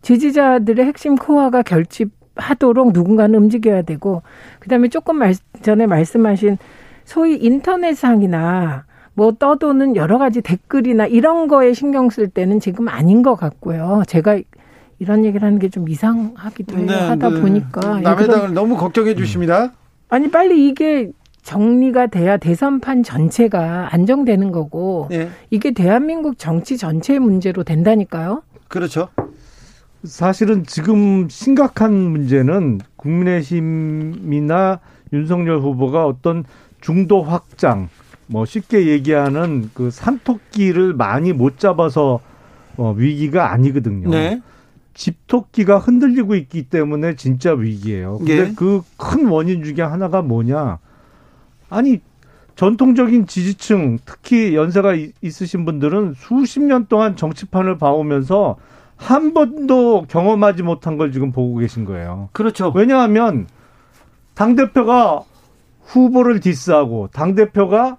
지지자들의 0.02 0.84
핵심 0.84 1.16
코어가 1.16 1.62
결집 1.62 2.10
하도록 2.36 2.92
누군가는 2.92 3.34
움직여야 3.38 3.82
되고 3.82 4.22
그다음에 4.60 4.88
조금 4.88 5.16
말, 5.16 5.34
전에 5.62 5.86
말씀하신 5.86 6.58
소위 7.04 7.36
인터넷상이나 7.36 8.84
뭐 9.14 9.32
떠도는 9.32 9.96
여러 9.96 10.18
가지 10.18 10.42
댓글이나 10.42 11.06
이런 11.06 11.48
거에 11.48 11.72
신경 11.72 12.10
쓸 12.10 12.28
때는 12.28 12.60
지금 12.60 12.88
아닌 12.88 13.22
것 13.22 13.34
같고요. 13.34 14.02
제가 14.06 14.38
이런 14.98 15.24
얘기를 15.24 15.46
하는 15.46 15.58
게 15.58 15.68
좀 15.68 15.88
이상하기도. 15.88 16.76
네, 16.78 16.92
하다 16.94 17.30
네. 17.30 17.40
보니까 17.40 18.00
남의 18.00 18.28
당을 18.28 18.54
너무 18.54 18.76
걱정해 18.76 19.14
주십니다. 19.14 19.72
아니 20.08 20.30
빨리 20.30 20.68
이게 20.68 21.10
정리가 21.42 22.08
돼야 22.08 22.36
대선판 22.36 23.02
전체가 23.02 23.88
안정되는 23.92 24.52
거고 24.52 25.06
네. 25.10 25.28
이게 25.50 25.70
대한민국 25.72 26.38
정치 26.38 26.76
전체의 26.76 27.20
문제로 27.20 27.62
된다니까요. 27.62 28.42
그렇죠. 28.68 29.08
사실은 30.06 30.64
지금 30.64 31.28
심각한 31.28 31.92
문제는 31.92 32.80
국민의힘이나 32.96 34.80
윤석열 35.12 35.60
후보가 35.60 36.06
어떤 36.06 36.44
중도 36.80 37.22
확장, 37.22 37.88
뭐 38.26 38.44
쉽게 38.44 38.86
얘기하는 38.88 39.70
그 39.74 39.90
산토끼를 39.90 40.94
많이 40.94 41.32
못 41.32 41.58
잡아서 41.58 42.20
어, 42.76 42.92
위기가 42.96 43.52
아니거든요. 43.52 44.08
네. 44.10 44.40
집토끼가 44.94 45.78
흔들리고 45.78 46.34
있기 46.36 46.64
때문에 46.64 47.16
진짜 47.16 47.52
위기예요. 47.52 48.18
근데 48.18 48.38
예. 48.38 48.52
그큰 48.54 49.26
원인 49.28 49.62
중에 49.62 49.84
하나가 49.84 50.22
뭐냐? 50.22 50.78
아니 51.68 52.00
전통적인 52.54 53.26
지지층, 53.26 53.98
특히 54.06 54.54
연세가 54.54 54.94
있으신 55.20 55.66
분들은 55.66 56.14
수십 56.16 56.62
년 56.62 56.86
동안 56.86 57.16
정치판을 57.16 57.76
봐오면서 57.76 58.56
한 58.96 59.34
번도 59.34 60.06
경험하지 60.08 60.62
못한 60.62 60.96
걸 60.96 61.12
지금 61.12 61.32
보고 61.32 61.56
계신 61.58 61.84
거예요. 61.84 62.28
그렇죠. 62.32 62.72
왜냐하면 62.74 63.46
당대표가 64.34 65.22
후보를 65.82 66.40
디스하고 66.40 67.08
당대표가 67.12 67.98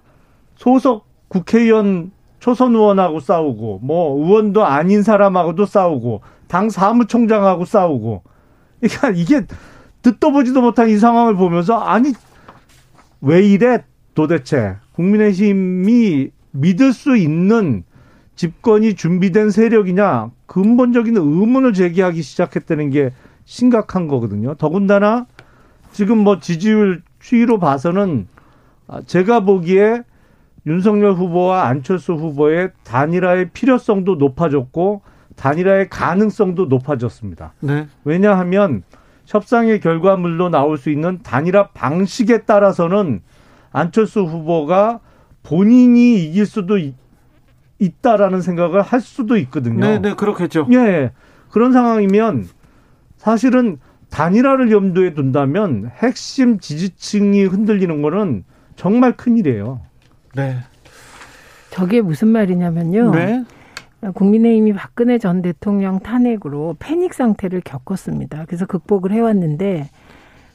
소속 0.56 1.06
국회의원 1.28 2.10
초선 2.40 2.74
의원하고 2.74 3.20
싸우고 3.20 3.80
뭐 3.82 4.18
의원도 4.18 4.64
아닌 4.64 5.02
사람하고도 5.02 5.66
싸우고 5.66 6.20
당 6.46 6.70
사무총장하고 6.70 7.64
싸우고 7.64 8.22
그러니까 8.80 9.10
이게 9.10 9.46
듣도 10.02 10.32
보지도 10.32 10.60
못한 10.60 10.88
이 10.88 10.96
상황을 10.96 11.34
보면서 11.34 11.78
아니 11.78 12.12
왜 13.20 13.42
이래 13.42 13.84
도대체 14.14 14.76
국민의힘이 14.92 16.30
믿을 16.52 16.92
수 16.92 17.16
있는 17.16 17.84
집권이 18.38 18.94
준비된 18.94 19.50
세력이냐 19.50 20.30
근본적인 20.46 21.16
의문을 21.16 21.72
제기하기 21.72 22.22
시작했다는 22.22 22.90
게 22.90 23.10
심각한 23.44 24.06
거거든요. 24.06 24.54
더군다나 24.54 25.26
지금 25.90 26.18
뭐 26.18 26.38
지지율 26.38 27.02
추이로 27.18 27.58
봐서는 27.58 28.28
제가 29.06 29.40
보기에 29.40 30.02
윤석열 30.66 31.14
후보와 31.14 31.66
안철수 31.66 32.12
후보의 32.12 32.70
단일화의 32.84 33.50
필요성도 33.50 34.14
높아졌고 34.14 35.02
단일화의 35.34 35.88
가능성도 35.88 36.66
높아졌습니다. 36.66 37.54
네. 37.58 37.88
왜냐하면 38.04 38.84
협상의 39.26 39.80
결과물로 39.80 40.48
나올 40.48 40.78
수 40.78 40.90
있는 40.90 41.18
단일화 41.24 41.70
방식에 41.70 42.42
따라서는 42.42 43.20
안철수 43.72 44.20
후보가 44.20 45.00
본인이 45.42 46.22
이길 46.22 46.46
수도 46.46 46.78
있, 47.78 48.02
다라는 48.02 48.40
생각을 48.40 48.82
할 48.82 49.00
수도 49.00 49.36
있거든요. 49.36 49.80
네, 49.80 49.98
네, 49.98 50.14
그렇겠죠. 50.14 50.66
예. 50.72 51.12
그런 51.50 51.72
상황이면 51.72 52.46
사실은 53.16 53.78
단일화를 54.10 54.70
염두에 54.70 55.14
둔다면 55.14 55.90
핵심 55.96 56.58
지지층이 56.58 57.44
흔들리는 57.44 58.02
거는 58.02 58.44
정말 58.76 59.16
큰일이에요. 59.16 59.80
네. 60.34 60.56
저게 61.70 62.00
무슨 62.00 62.28
말이냐면요. 62.28 63.10
네. 63.12 63.44
국민의힘이 64.14 64.72
박근혜 64.74 65.18
전 65.18 65.42
대통령 65.42 65.98
탄핵으로 66.00 66.76
패닉 66.78 67.14
상태를 67.14 67.60
겪었습니다. 67.64 68.44
그래서 68.46 68.64
극복을 68.66 69.12
해왔는데 69.12 69.90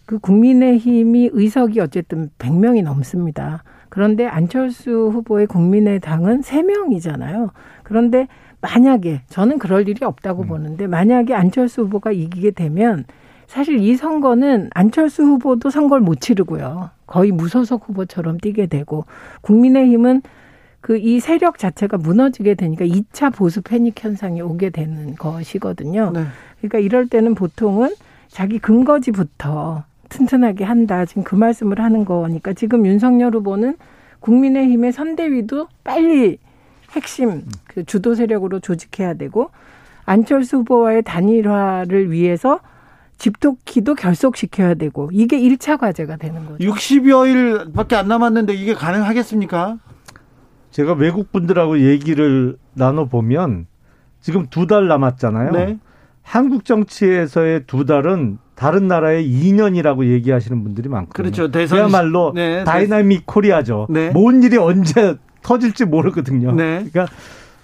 그 0.05 0.19
국민의힘이 0.19 1.29
의석이 1.33 1.79
어쨌든 1.79 2.29
100명이 2.39 2.83
넘습니다. 2.83 3.63
그런데 3.93 4.25
안철수 4.25 5.11
후보의 5.13 5.45
국민의당은 5.45 6.41
3명이잖아요. 6.41 7.51
그런데 7.83 8.27
만약에 8.59 9.21
저는 9.27 9.59
그럴 9.59 9.87
일이 9.87 10.03
없다고 10.03 10.41
음. 10.41 10.47
보는데 10.47 10.87
만약에 10.87 11.35
안철수 11.35 11.83
후보가 11.83 12.11
이기게 12.11 12.49
되면 12.49 13.05
사실 13.45 13.77
이 13.77 13.95
선거는 13.95 14.71
안철수 14.73 15.21
후보도 15.21 15.69
선거를 15.69 16.03
못 16.03 16.21
치르고요. 16.21 16.89
거의 17.05 17.31
무소속 17.31 17.87
후보처럼 17.87 18.39
뛰게 18.39 18.65
되고 18.65 19.05
국민의힘은 19.41 20.23
그 20.81 20.97
이 20.97 21.19
세력 21.19 21.59
자체가 21.59 21.97
무너지게 21.97 22.55
되니까 22.55 22.85
2차 22.85 23.31
보수 23.31 23.61
패닉 23.61 24.03
현상이 24.03 24.41
오게 24.41 24.71
되는 24.71 25.13
것이거든요. 25.13 26.09
네. 26.15 26.23
그러니까 26.57 26.79
이럴 26.79 27.07
때는 27.07 27.35
보통은 27.35 27.93
자기 28.27 28.57
근거지부터 28.57 29.83
튼튼하게 30.17 30.63
한다. 30.63 31.05
지금 31.05 31.23
그 31.23 31.35
말씀을 31.35 31.79
하는 31.79 32.05
거니까 32.05 32.53
지금 32.53 32.85
윤석열 32.85 33.33
후보는 33.35 33.77
국민의힘의 34.19 34.91
선대위도 34.93 35.67
빨리 35.83 36.37
핵심 36.91 37.43
그 37.67 37.83
주도 37.83 38.13
세력으로 38.13 38.59
조직해야 38.59 39.15
되고 39.15 39.49
안철수 40.05 40.57
후보와의 40.57 41.01
단일화를 41.01 42.11
위해서 42.11 42.59
집토끼도 43.17 43.95
결속시켜야 43.95 44.75
되고 44.75 45.09
이게 45.11 45.39
1차 45.39 45.79
과제가 45.79 46.17
되는 46.17 46.45
거죠. 46.45 46.57
60여일 46.63 47.73
밖에 47.73 47.95
안 47.95 48.07
남았는데 48.07 48.53
이게 48.53 48.73
가능하겠습니까? 48.73 49.77
제가 50.71 50.93
외국 50.93 51.31
분들하고 51.31 51.79
얘기를 51.79 52.57
나눠 52.73 53.05
보면 53.05 53.65
지금 54.21 54.45
두 54.49 54.67
달 54.67 54.87
남았잖아요. 54.87 55.51
네. 55.51 55.79
한국 56.21 56.65
정치에서의 56.65 57.63
두 57.65 57.85
달은 57.85 58.37
다른 58.55 58.87
나라의 58.87 59.27
2년이라고 59.27 60.05
얘기하시는 60.05 60.63
분들이 60.63 60.89
많거든요. 60.89 61.13
그렇죠. 61.13 61.51
대선 61.51 61.77
그야말로 61.79 62.31
네, 62.35 62.63
Dynamic 62.63 63.25
Korea죠. 63.25 63.87
네. 63.89 64.09
뭔 64.09 64.43
일이 64.43 64.57
언제 64.57 65.15
터질지 65.41 65.85
모르거든요. 65.85 66.53
네. 66.53 66.85
그러니까 66.91 67.07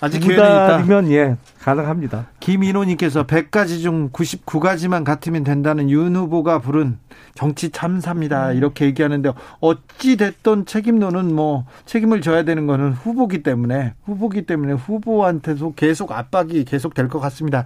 아직 0.01 0.19
두 0.19 0.35
달이면 0.35 1.11
예 1.11 1.35
가능합니다. 1.61 2.27
김인호님께서 2.39 3.25
100가지 3.27 3.81
중 3.81 4.09
99가지만 4.11 5.03
같으면 5.03 5.43
된다는 5.43 5.89
윤 5.89 6.15
후보가 6.15 6.59
부른 6.59 6.97
정치 7.35 7.69
참사입니다. 7.69 8.51
음. 8.51 8.57
이렇게 8.57 8.85
얘기하는데 8.85 9.31
어찌 9.59 10.15
됐던 10.15 10.65
책임론은 10.65 11.33
뭐 11.35 11.65
책임을 11.85 12.21
져야 12.21 12.43
되는 12.43 12.65
거는 12.65 12.93
후보기 12.93 13.43
때문에 13.43 13.93
후보기 14.05 14.43
때문에 14.43 14.73
후보한테도 14.73 15.73
계속 15.75 16.11
압박이 16.13 16.63
계속 16.65 16.93
될 16.93 17.09
것 17.09 17.19
같습니다. 17.19 17.65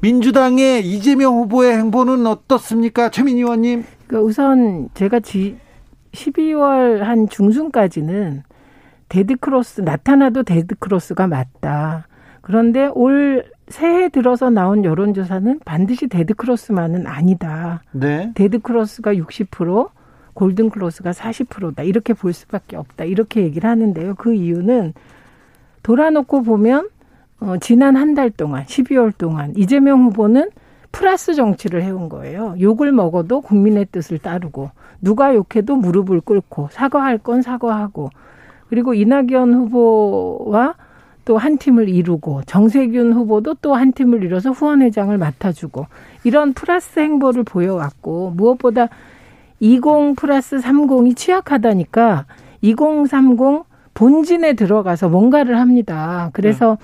민주당의 0.00 0.84
이재명 0.88 1.34
후보의 1.34 1.76
행보는 1.76 2.26
어떻습니까, 2.26 3.10
최민희 3.10 3.40
의원님? 3.40 3.84
그러니까 4.06 4.26
우선 4.26 4.88
제가 4.94 5.20
지 5.20 5.58
12월 6.12 7.00
한 7.00 7.28
중순까지는 7.28 8.44
데드크로스 9.08 9.82
나타나도 9.82 10.42
데드크로스가 10.44 11.26
맞다. 11.26 12.06
그런데 12.42 12.86
올 12.94 13.44
새해 13.68 14.08
들어서 14.08 14.48
나온 14.50 14.84
여론조사는 14.84 15.60
반드시 15.64 16.06
데드크로스만은 16.08 17.06
아니다. 17.06 17.82
네. 17.92 18.32
데드크로스가 18.34 19.14
60%, 19.14 19.90
골든크로스가 20.34 21.10
40%다. 21.10 21.82
이렇게 21.82 22.14
볼 22.14 22.32
수밖에 22.32 22.76
없다. 22.76 23.04
이렇게 23.04 23.42
얘기를 23.42 23.68
하는데요. 23.68 24.14
그 24.14 24.34
이유는 24.34 24.94
돌아놓고 25.82 26.42
보면 26.42 26.88
어, 27.40 27.56
지난 27.60 27.96
한 27.96 28.14
달 28.14 28.30
동안, 28.30 28.64
12월 28.64 29.16
동안 29.16 29.52
이재명 29.56 30.04
후보는 30.06 30.50
플러스 30.90 31.34
정치를 31.34 31.82
해온 31.82 32.08
거예요. 32.08 32.56
욕을 32.60 32.90
먹어도 32.92 33.42
국민의 33.42 33.86
뜻을 33.92 34.18
따르고 34.18 34.70
누가 35.00 35.34
욕해도 35.34 35.76
무릎을 35.76 36.20
꿇고 36.22 36.68
사과할 36.72 37.18
건 37.18 37.42
사과하고 37.42 38.10
그리고 38.68 38.94
이낙연 38.94 39.54
후보와 39.54 40.74
또 41.24 41.36
한 41.36 41.58
팀을 41.58 41.90
이루고 41.90 42.42
정세균 42.46 43.12
후보도 43.12 43.54
또 43.60 43.74
한 43.74 43.92
팀을 43.92 44.24
이뤄서 44.24 44.50
후원회장을 44.52 45.16
맡아주고 45.18 45.86
이런 46.24 46.54
플러스 46.54 47.00
행보를 47.00 47.42
보여왔고 47.44 48.32
무엇보다 48.34 48.88
20 49.60 50.16
플러스 50.16 50.56
30이 50.56 51.14
취약하다니까 51.16 52.24
2030 52.62 53.64
본진에 53.92 54.54
들어가서 54.54 55.08
뭔가를 55.10 55.58
합니다. 55.58 56.30
그래서 56.32 56.78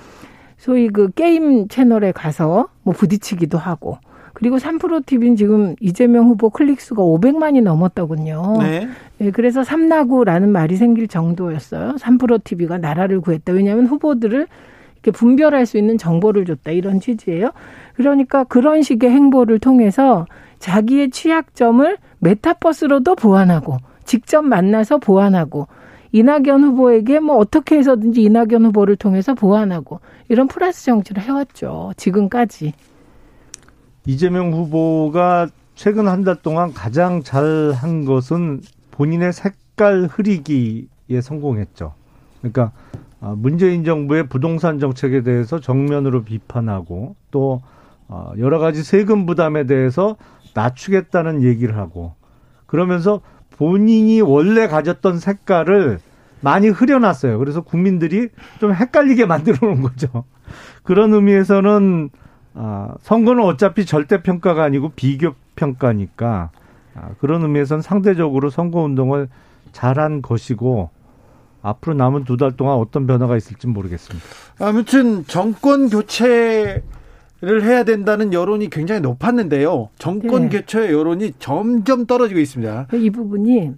소위 0.59 0.89
그 0.89 1.11
게임 1.13 1.69
채널에 1.69 2.13
가서 2.13 2.69
뭐 2.83 2.93
부딪히기도 2.93 3.57
하고 3.57 3.99
그리고 4.35 4.59
3프로 4.59 5.05
TV는 5.07 5.37
지금 5.37 5.75
이재명 5.81 6.27
후보 6.27 6.51
클릭 6.51 6.81
수가 6.81 7.03
500만이 7.03 7.63
넘었더군요. 7.63 8.59
네. 8.61 8.89
네. 9.19 9.31
그래서 9.31 9.65
삼나구라는 9.65 10.51
말이 10.51 10.77
생길 10.77 11.09
정도였어요. 11.09 11.95
3프로 11.95 12.43
TV가 12.43 12.79
나라를 12.79 13.21
구했다. 13.21 13.53
왜냐하면 13.53 13.87
후보들을 13.87 14.47
이렇게 14.95 15.11
분별할 15.11 15.67
수 15.67 15.79
있는 15.79 15.97
정보를 15.97 16.45
줬다. 16.45 16.73
이런 16.73 17.01
취지예요. 17.01 17.51
그러니까 17.95 18.45
그런 18.45 18.83
식의 18.83 19.11
행보를 19.11 19.61
통해서 19.61 20.27
자기의 20.59 21.11
취약점을 21.11 21.97
메타버스로도 22.19 23.15
보완하고 23.15 23.77
직접 24.05 24.43
만나서 24.43 24.99
보완하고 24.99 25.69
이낙연 26.13 26.65
후보에게 26.65 27.21
뭐 27.21 27.37
어떻게 27.37 27.77
해서든지 27.77 28.23
이낙연 28.23 28.67
후보를 28.67 28.97
통해서 28.97 29.35
보완하고 29.35 30.01
이런 30.29 30.49
플러스 30.49 30.85
정치를 30.85 31.23
해왔죠. 31.23 31.93
지금까지. 31.97 32.73
이재명 34.07 34.53
후보가 34.53 35.49
최근 35.75 36.07
한 36.09 36.25
달 36.25 36.37
동안 36.37 36.73
가장 36.73 37.23
잘한 37.23 38.05
것은 38.05 38.61
본인의 38.93 39.33
색깔 39.33 40.07
흐리기에 40.11 41.21
성공했죠. 41.23 41.95
그러니까 42.41 42.73
아, 43.21 43.35
문재인 43.37 43.85
정부의 43.85 44.29
부동산 44.29 44.79
정책에 44.79 45.23
대해서 45.23 45.59
정면으로 45.59 46.23
비판하고 46.25 47.17
또 47.31 47.63
아, 48.09 48.33
여러 48.39 48.59
가지 48.59 48.83
세금 48.83 49.27
부담에 49.27 49.65
대해서 49.65 50.17
낮추겠다는 50.55 51.43
얘기를 51.43 51.77
하고 51.77 52.15
그러면서 52.67 53.21
본인이 53.57 54.21
원래 54.21 54.69
가졌던 54.69 55.19
색깔을 55.19 55.99
많이 56.41 56.69
흐려놨어요. 56.69 57.39
그래서 57.39 57.63
국민들이 57.63 58.29
좀 58.61 58.75
헷갈리게 58.75 59.25
만들어 59.27 59.57
놓은 59.67 59.83
거죠. 59.83 60.25
그런 60.83 61.15
의미에서는 61.15 62.11
아, 62.55 62.95
선거는 63.03 63.43
어차피 63.45 63.85
절대 63.85 64.23
평가가 64.23 64.63
아니고 64.63 64.91
비교 64.95 65.35
평가니까 65.57 66.51
아, 66.95 67.09
그런 67.21 67.43
의미에서는 67.43 67.83
상대적으로 67.83 68.51
선거 68.51 68.81
운동을 68.83 69.29
잘한 69.73 70.23
것이고 70.23 70.91
앞으로 71.63 71.95
남은 71.95 72.25
두 72.25 72.37
달 72.37 72.53
동안 72.53 72.77
어떤 72.77 73.07
변화가 73.07 73.37
있을지 73.37 73.67
모르겠습니다. 73.67 74.25
아무튼 74.61 75.25
정권 75.27 75.89
교체를 75.89 76.83
해야 77.43 77.85
된다는 77.85 78.33
여론이 78.33 78.71
굉장히 78.71 79.01
높았는데요. 79.01 79.89
정권 79.99 80.49
네. 80.49 80.59
교체 80.61 80.93
여론이 80.93 81.35
점점 81.39 82.07
떨어지고 82.07 82.39
있습니다. 82.41 82.89
이 82.93 83.11
부분이 83.11 83.73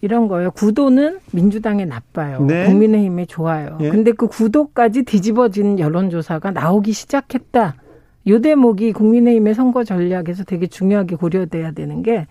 이런 0.00 0.26
거예요. 0.26 0.50
구도는 0.50 1.20
민주당에 1.30 1.84
나빠요. 1.84 2.40
네. 2.42 2.66
국민의힘에 2.66 3.26
좋아요. 3.26 3.76
네. 3.80 3.88
근데 3.88 4.10
그 4.10 4.26
구도까지 4.26 5.04
뒤집어진 5.04 5.78
여론조사가 5.78 6.50
나오기 6.50 6.92
시작했다. 6.92 7.76
요 8.28 8.40
대목이 8.40 8.92
국민의힘의 8.92 9.54
선거 9.54 9.84
전략에서 9.84 10.44
되게 10.44 10.66
중요하게 10.66 11.16
고려돼야 11.16 11.72
되는 11.72 12.02
게 12.02 12.26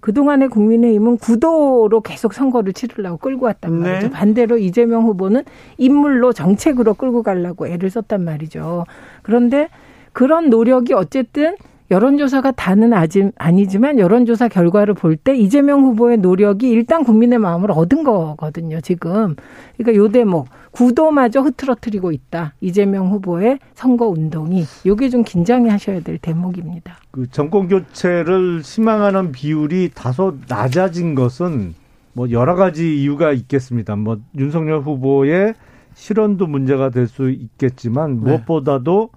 그동안의 0.00 0.48
국민의힘은 0.50 1.18
구도로 1.18 2.00
계속 2.00 2.32
선거를 2.32 2.72
치르려고 2.72 3.16
끌고 3.16 3.46
왔단 3.46 3.72
네. 3.72 3.88
말이죠. 3.88 4.06
네. 4.08 4.12
반대로 4.12 4.58
이재명 4.58 5.04
후보는 5.04 5.42
인물로 5.78 6.32
정책으로 6.32 6.94
끌고 6.94 7.22
가려고 7.22 7.66
애를 7.66 7.90
썼단 7.90 8.22
말이죠. 8.22 8.84
그런데 9.22 9.68
그런 10.12 10.48
노력이 10.48 10.92
어쨌든 10.94 11.56
여론조사가 11.90 12.50
다는 12.52 12.92
아니지만 13.36 13.98
여론조사 13.98 14.48
결과를 14.48 14.94
볼 14.94 15.16
때 15.16 15.34
이재명 15.36 15.82
후보의 15.82 16.18
노력이 16.18 16.68
일단 16.68 17.04
국민의 17.04 17.38
마음을 17.38 17.70
얻은 17.70 18.02
거거든요, 18.04 18.80
지금. 18.80 19.34
그러니까 19.76 19.96
요 19.96 20.08
대목, 20.08 20.48
구도마저 20.72 21.40
흐트러뜨리고 21.40 22.12
있다. 22.12 22.54
이재명 22.60 23.10
후보의 23.10 23.58
선거 23.74 24.08
운동이. 24.08 24.64
요게 24.84 25.08
좀 25.08 25.22
긴장해 25.24 25.70
하셔야 25.70 26.00
될 26.00 26.18
대목입니다. 26.18 26.96
그 27.10 27.28
정권 27.30 27.68
교체를 27.68 28.60
희망하는 28.62 29.32
비율이 29.32 29.90
다소 29.94 30.36
낮아진 30.48 31.14
것은 31.14 31.74
뭐 32.12 32.30
여러 32.30 32.54
가지 32.56 33.00
이유가 33.02 33.32
있겠습니다. 33.32 33.96
뭐 33.96 34.18
윤석열 34.36 34.80
후보의 34.80 35.54
실언도 35.94 36.46
문제가 36.46 36.90
될 36.90 37.06
수 37.08 37.30
있겠지만 37.30 38.16
네. 38.16 38.30
무엇보다도 38.30 39.10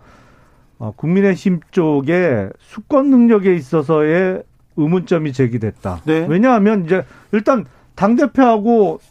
어, 0.80 0.94
국민의힘 0.96 1.60
쪽에 1.72 2.50
수권 2.60 3.10
능력에 3.10 3.54
있어서의 3.54 4.44
의문점이 4.78 5.34
제기됐다. 5.34 6.02
네. 6.06 6.26
왜냐하면 6.28 6.86
이제 6.86 7.04
일단 7.34 7.66
당 7.96 8.16
대표하고 8.16 9.02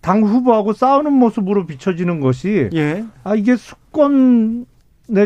당 0.00 0.22
후보하고 0.22 0.72
싸우는 0.72 1.12
모습으로 1.12 1.66
비춰지는 1.66 2.20
것이 2.20 2.70
예. 2.72 3.04
아 3.24 3.34
이게 3.34 3.56
수권의 3.56 4.64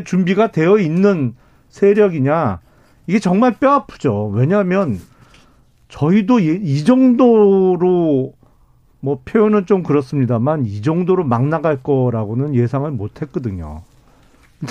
준비가 0.04 0.50
되어 0.50 0.78
있는 0.78 1.34
세력이냐 1.68 2.60
이게 3.06 3.18
정말 3.18 3.56
뼈 3.58 3.72
아프죠. 3.72 4.30
왜냐하면 4.34 4.98
저희도 5.88 6.40
이 6.40 6.84
정도로 6.84 8.32
뭐 9.00 9.20
표현은 9.24 9.66
좀 9.66 9.82
그렇습니다만 9.82 10.64
이 10.64 10.80
정도로 10.80 11.24
막 11.24 11.46
나갈 11.46 11.82
거라고는 11.82 12.54
예상을 12.54 12.90
못 12.90 13.20
했거든요. 13.22 13.82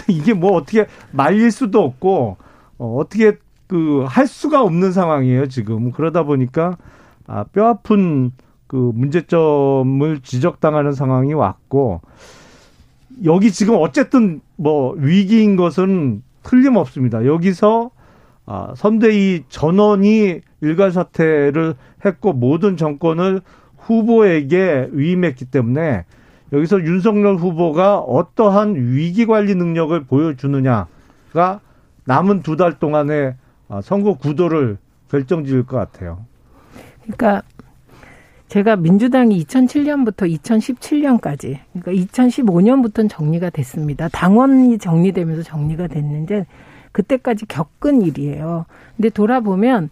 이게 0.07 0.33
뭐 0.33 0.53
어떻게 0.53 0.87
말릴 1.11 1.51
수도 1.51 1.83
없고 1.83 2.37
어, 2.77 2.95
어떻게 2.97 3.37
그 3.67 4.05
할 4.07 4.27
수가 4.27 4.61
없는 4.61 4.91
상황이에요 4.91 5.47
지금 5.47 5.91
그러다 5.91 6.23
보니까 6.23 6.77
아, 7.27 7.43
뼈 7.45 7.67
아픈 7.67 8.31
그 8.67 8.91
문제점을 8.93 10.19
지적당하는 10.21 10.91
상황이 10.91 11.33
왔고 11.33 12.01
여기 13.23 13.51
지금 13.51 13.75
어쨌든 13.79 14.41
뭐 14.55 14.93
위기인 14.97 15.55
것은 15.55 16.21
틀림없습니다. 16.43 17.25
여기서 17.25 17.91
아, 18.45 18.73
선대위 18.75 19.45
전원이 19.49 20.41
일괄 20.61 20.91
사퇴를 20.91 21.75
했고 22.05 22.33
모든 22.33 22.77
정권을 22.77 23.41
후보에게 23.77 24.89
위임했기 24.91 25.45
때문에 25.45 26.05
여기서 26.53 26.81
윤석열 26.81 27.35
후보가 27.35 27.99
어떠한 27.99 28.75
위기 28.75 29.25
관리 29.25 29.55
능력을 29.55 30.03
보여주느냐가 30.05 31.59
남은 32.05 32.43
두 32.43 32.55
달 32.55 32.79
동안의 32.79 33.35
아, 33.67 33.81
선거 33.81 34.13
구도를 34.15 34.77
결정지을 35.09 35.65
것 35.65 35.77
같아요. 35.77 36.25
그러니까 37.01 37.41
제가 38.47 38.75
민주당이 38.75 39.43
2007년부터 39.43 40.31
2017년까지, 40.39 41.57
그러니까 41.73 41.91
2015년부터는 42.05 43.09
정리가 43.09 43.49
됐습니다. 43.49 44.07
당원이 44.09 44.77
정리되면서 44.77 45.41
정리가 45.41 45.87
됐는데 45.87 46.45
그때까지 46.91 47.47
겪은 47.47 48.03
일이에요. 48.03 48.65
근데 48.95 49.09
돌아보면 49.09 49.89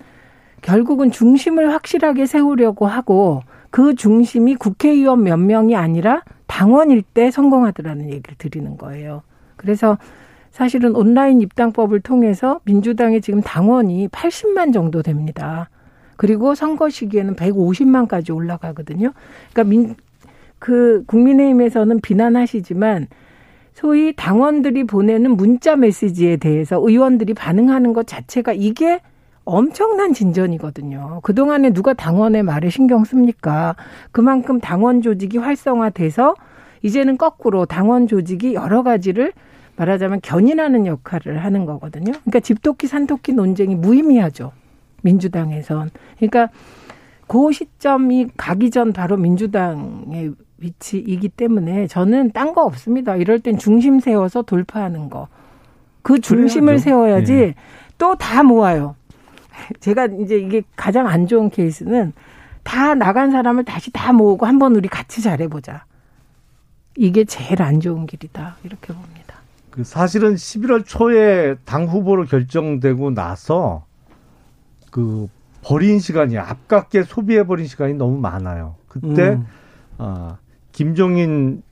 결국은 0.61 1.11
중심을 1.11 1.73
확실하게 1.73 2.25
세우려고 2.27 2.85
하고 2.85 3.41
그 3.71 3.95
중심이 3.95 4.55
국회의원 4.55 5.23
몇 5.23 5.37
명이 5.37 5.75
아니라 5.75 6.21
당원일 6.53 7.01
때 7.01 7.31
성공하더라는 7.31 8.11
얘기를 8.11 8.35
드리는 8.37 8.77
거예요. 8.77 9.23
그래서 9.55 9.97
사실은 10.51 10.95
온라인 10.95 11.41
입당법을 11.41 12.01
통해서 12.01 12.59
민주당의 12.65 13.21
지금 13.21 13.41
당원이 13.41 14.09
80만 14.09 14.71
정도 14.71 15.01
됩니다. 15.01 15.71
그리고 16.15 16.53
선거 16.53 16.91
시기에는 16.91 17.35
150만까지 17.35 18.35
올라가거든요. 18.35 19.13
그러니까 19.51 19.63
민, 19.63 19.95
그 20.59 21.03
국민의힘에서는 21.07 21.99
비난하시지만 22.01 23.07
소위 23.73 24.13
당원들이 24.15 24.83
보내는 24.83 25.35
문자 25.35 25.75
메시지에 25.75 26.37
대해서 26.37 26.79
의원들이 26.79 27.33
반응하는 27.33 27.93
것 27.93 28.05
자체가 28.05 28.53
이게 28.53 29.01
엄청난 29.45 30.13
진전이거든요. 30.13 31.19
그동안에 31.23 31.71
누가 31.71 31.93
당원의 31.93 32.43
말에 32.43 32.69
신경 32.69 33.03
씁니까? 33.03 33.75
그만큼 34.11 34.59
당원 34.59 35.01
조직이 35.01 35.37
활성화돼서 35.37 36.35
이제는 36.81 37.17
거꾸로 37.17 37.65
당원 37.65 38.07
조직이 38.07 38.53
여러 38.53 38.83
가지를 38.83 39.33
말하자면 39.75 40.19
견인하는 40.21 40.85
역할을 40.85 41.43
하는 41.43 41.65
거거든요. 41.65 42.11
그러니까 42.11 42.39
집토끼 42.39 42.87
산토끼 42.87 43.33
논쟁이 43.33 43.75
무의미하죠. 43.75 44.51
민주당에선. 45.01 45.89
그러니까 46.17 46.49
그 47.27 47.51
시점이 47.51 48.27
가기 48.37 48.69
전 48.69 48.93
바로 48.93 49.17
민주당의 49.17 50.33
위치이기 50.57 51.29
때문에 51.29 51.87
저는 51.87 52.31
딴 52.31 52.53
거 52.53 52.63
없습니다. 52.63 53.15
이럴 53.15 53.39
땐 53.39 53.57
중심 53.57 53.99
세워서 53.99 54.43
돌파하는 54.43 55.09
거. 55.09 55.27
그 56.01 56.19
중심을 56.19 56.65
그래야죠. 56.75 56.83
세워야지 56.83 57.33
네. 57.33 57.55
또다 57.97 58.43
모아요. 58.43 58.95
제가 59.79 60.05
이제 60.05 60.37
이게 60.37 60.63
가장 60.75 61.07
안 61.07 61.27
좋은 61.27 61.49
케이스는 61.49 62.13
다 62.63 62.95
나간 62.95 63.31
사람을 63.31 63.65
다시 63.65 63.91
다 63.91 64.13
모으고 64.13 64.45
한번 64.45 64.75
우리 64.75 64.87
같이 64.87 65.21
잘해보자. 65.21 65.85
이게 66.95 67.25
제일 67.25 67.61
안 67.61 67.79
좋은 67.79 68.05
길이다. 68.05 68.57
이렇게 68.63 68.93
봅니다. 68.93 69.35
그 69.69 69.83
사실은 69.83 70.35
11월 70.35 70.85
초에 70.85 71.55
당 71.65 71.85
후보로 71.85 72.25
결정되고 72.25 73.11
나서 73.11 73.85
그 74.91 75.27
버린 75.63 75.99
시간이 75.99 76.37
아깝게 76.37 77.03
소비해 77.03 77.43
버린 77.45 77.65
시간이 77.65 77.95
너무 77.95 78.19
많아요. 78.19 78.75
그때 78.87 79.29
음. 79.31 79.47
아 79.97 80.37
김종인 80.71 81.63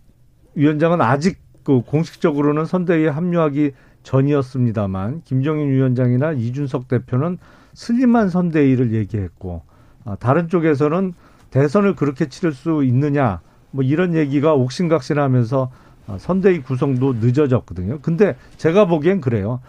위원장은 0.56 1.02
아직 1.02 1.40
그 1.64 1.82
공식적으로는 1.82 2.66
선대위에 2.66 3.10
합류하기 3.10 3.72
전이었습니다만 4.04 5.22
김종인 5.24 5.70
위원장이나 5.70 6.32
이준석 6.32 6.88
대표는 6.88 7.38
슬림한 7.74 8.30
선대위를 8.30 8.94
얘기했고 8.94 9.64
아, 10.06 10.16
다른 10.16 10.50
쪽에서는 10.50 11.14
대선을 11.52 11.96
그렇게 11.96 12.28
치를 12.28 12.54
수 12.54 12.84
있느냐 12.84 13.42
뭐 13.72 13.84
이런 13.84 14.16
얘기가 14.16 14.54
옥신각신하면서 14.54 15.72
아, 16.08 16.18
선대위 16.18 16.62
구성도 16.62 17.14
늦어졌거든요. 17.14 18.00
근데 18.02 18.36
제가 18.58 18.86
보기엔 18.86 19.22
그래요. 19.22 19.62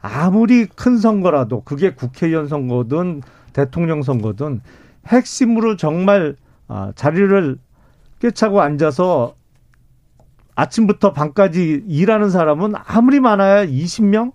아무리 0.00 0.66
큰 0.66 0.98
선거라도 0.98 1.62
그게 1.62 1.94
국회의원 1.94 2.48
선거든 2.48 3.22
대통령 3.52 4.02
선거든 4.02 4.60
핵심으로 5.06 5.76
정말 5.76 6.36
아, 6.68 6.92
자리를 6.94 7.58
꿰차고 8.20 8.60
앉아서 8.60 9.34
아침부터 10.54 11.12
밤까지 11.12 11.84
일하는 11.86 12.30
사람은 12.30 12.74
아무리 12.84 13.20
많아야 13.20 13.66
20명, 13.66 14.32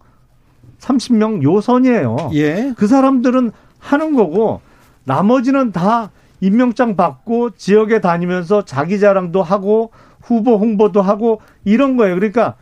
30명 0.79 1.43
요 1.43 1.61
선이에요. 1.61 2.31
예. 2.33 2.73
그 2.77 2.87
사람들은 2.87 3.51
하는 3.79 4.13
거고 4.15 4.61
나머지는 5.03 5.71
다 5.71 6.11
임명장 6.41 6.95
받고 6.95 7.51
지역에 7.51 7.99
다니면서 8.01 8.65
자기 8.65 8.99
자랑도 8.99 9.41
하고 9.41 9.91
후보 10.21 10.57
홍보도 10.57 11.01
하고 11.01 11.41
이런 11.63 11.97
거예요. 11.97 12.15
그러니까 12.15 12.55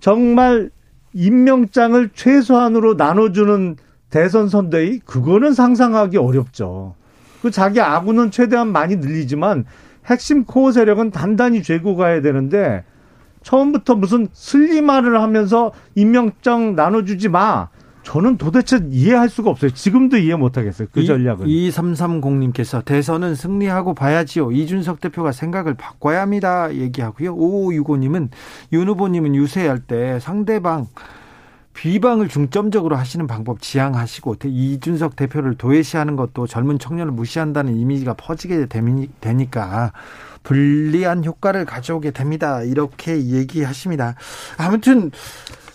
정말 0.00 0.70
임명장을 1.14 2.10
최소한으로 2.14 2.94
나눠주는 2.94 3.76
대선 4.10 4.48
선대위 4.48 5.00
그거는 5.00 5.54
상상하기 5.54 6.18
어렵죠. 6.18 6.94
그 7.40 7.50
자기 7.50 7.80
아군은 7.80 8.30
최대한 8.30 8.68
많이 8.68 8.96
늘리지만 8.96 9.64
핵심 10.06 10.44
코어 10.44 10.72
세력은 10.72 11.10
단단히 11.10 11.62
죄고 11.62 11.96
가야 11.96 12.20
되는데 12.20 12.84
처음부터 13.42 13.94
무슨 13.94 14.28
슬리마를 14.32 15.20
하면서 15.20 15.72
임명장 15.94 16.74
나눠주지 16.74 17.28
마. 17.28 17.68
저는 18.02 18.36
도대체 18.36 18.80
이해할 18.90 19.28
수가 19.28 19.50
없어요. 19.50 19.70
지금도 19.70 20.16
이해 20.18 20.34
못 20.34 20.56
하겠어요. 20.56 20.88
그 20.90 21.04
전략은. 21.04 21.46
2330님께서 21.46 22.84
대선은 22.84 23.34
승리하고 23.34 23.94
봐야지요. 23.94 24.50
이준석 24.50 25.00
대표가 25.00 25.30
생각을 25.32 25.74
바꿔야 25.74 26.22
합니다. 26.22 26.74
얘기하고요. 26.74 27.36
5565님은 27.36 28.28
윤 28.72 28.88
후보님은 28.88 29.34
유세할 29.36 29.78
때 29.78 30.18
상대방 30.18 30.88
비방을 31.74 32.28
중점적으로 32.28 32.96
하시는 32.96 33.26
방법 33.26 33.62
지향하시고 33.62 34.36
이준석 34.44 35.16
대표를 35.16 35.54
도외시하는 35.54 36.16
것도 36.16 36.46
젊은 36.46 36.78
청년을 36.78 37.12
무시한다는 37.12 37.76
이미지가 37.76 38.14
퍼지게 38.14 38.66
되니까 39.20 39.92
불리한 40.42 41.24
효과를 41.24 41.64
가져오게 41.64 42.10
됩니다. 42.10 42.62
이렇게 42.62 43.26
얘기하십니다. 43.26 44.14
아무튼 44.56 45.10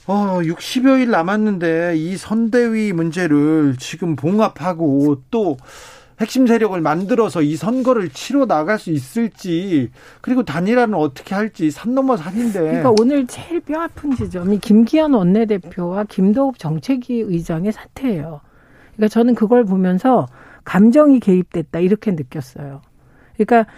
어, 0.08 0.40
60여일 0.42 1.10
남았는데 1.10 1.96
이 1.98 2.16
선대위 2.16 2.94
문제를 2.94 3.76
지금 3.78 4.16
봉합하고 4.16 5.22
또 5.30 5.58
핵심 6.20 6.48
세력을 6.48 6.80
만들어서 6.82 7.42
이 7.42 7.56
선거를 7.56 8.10
치러 8.10 8.46
나갈 8.48 8.80
수 8.80 8.90
있을지 8.90 9.92
그리고 10.22 10.44
단일화는 10.44 10.96
어떻게 10.96 11.36
할지 11.36 11.70
산 11.70 11.94
넘어 11.94 12.18
산인데. 12.18 12.60
그러니까 12.60 12.94
오늘 13.00 13.28
제일 13.28 13.60
뼈 13.60 13.82
아픈 13.82 14.16
지점이 14.16 14.60
김기현 14.60 15.14
원내대표와 15.14 16.06
김도욱 16.06 16.58
정책위 16.58 17.20
의장의 17.20 17.72
사태예요. 17.72 18.42
그러니까 18.96 19.08
저는 19.10 19.36
그걸 19.36 19.64
보면서 19.64 20.28
감정이 20.64 21.20
개입됐다 21.20 21.80
이렇게 21.80 22.12
느꼈어요. 22.12 22.82
그러니까 23.36 23.72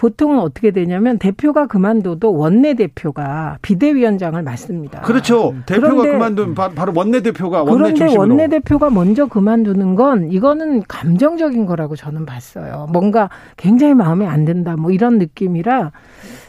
보통은 0.00 0.38
어떻게 0.38 0.70
되냐면 0.70 1.18
대표가 1.18 1.66
그만둬도 1.66 2.32
원내 2.32 2.72
대표가 2.72 3.58
비대위원장을 3.60 4.42
맡습니다. 4.42 5.02
그렇죠. 5.02 5.54
대표가 5.66 6.04
그만두면 6.04 6.54
바로 6.54 6.94
원내 6.96 7.20
대표가 7.20 7.64
원내 7.64 7.92
그런데 7.92 8.16
원내 8.16 8.48
대표가 8.48 8.88
먼저 8.88 9.26
그만두는 9.26 9.96
건 9.96 10.32
이거는 10.32 10.84
감정적인 10.88 11.66
거라고 11.66 11.96
저는 11.96 12.24
봤어요. 12.24 12.88
뭔가 12.90 13.28
굉장히 13.58 13.92
마음에 13.92 14.26
안 14.26 14.46
든다 14.46 14.76
뭐 14.76 14.90
이런 14.90 15.18
느낌이라 15.18 15.92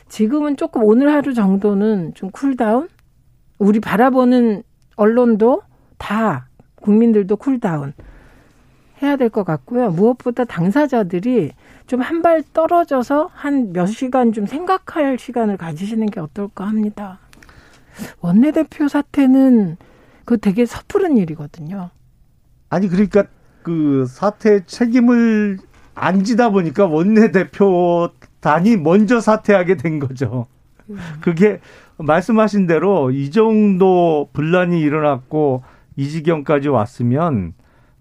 지금은 0.08 0.56
조금 0.56 0.86
오늘 0.86 1.12
하루 1.12 1.34
정도는 1.34 2.14
좀 2.14 2.30
cool 2.32 2.57
down. 2.57 2.88
우리 3.60 3.82
바라보는 3.82 4.64
언론도 4.96 5.62
다 5.98 6.48
국민들도 6.78 7.36
cool 7.36 7.64
down 7.64 7.92
해야 9.04 9.18
될 9.18 9.30
것 9.30 9.44
같고요. 9.44 9.90
무엇보다 9.90 10.46
당사자들이 10.46 11.52
좀 11.92 12.02
한 12.02 12.22
발 12.22 12.42
떨어져서 12.54 13.30
한 13.34 13.74
몇 13.74 13.86
시간 13.88 14.32
좀 14.32 14.46
생각할 14.46 15.18
시간을 15.20 15.58
가지시는 15.58 16.08
게 16.08 16.20
어떨까 16.22 16.66
합니다. 16.66 17.20
원내대표 18.22 18.88
사태는 18.88 19.76
그 20.24 20.38
되게 20.38 20.66
섣부른 20.66 21.18
일이거든요. 21.18 21.90
아니 22.70 22.88
그러니까 22.88 23.26
그 23.64 24.06
사태 24.08 24.66
책임을 24.66 25.58
안 25.94 26.24
지다 26.24 26.50
보니까 26.52 26.86
원내대표 26.86 28.10
단이 28.40 28.78
먼저 28.78 29.20
사퇴하게 29.20 29.76
된 29.76 30.00
거죠. 30.00 30.48
그게 31.20 31.60
말씀하신 31.98 32.68
대로 32.68 33.12
이 33.12 33.30
정도 33.32 34.30
분란이 34.34 34.80
일어났고 34.80 35.64
이 35.98 36.08
지경까지 36.08 36.70
왔으면 36.70 37.54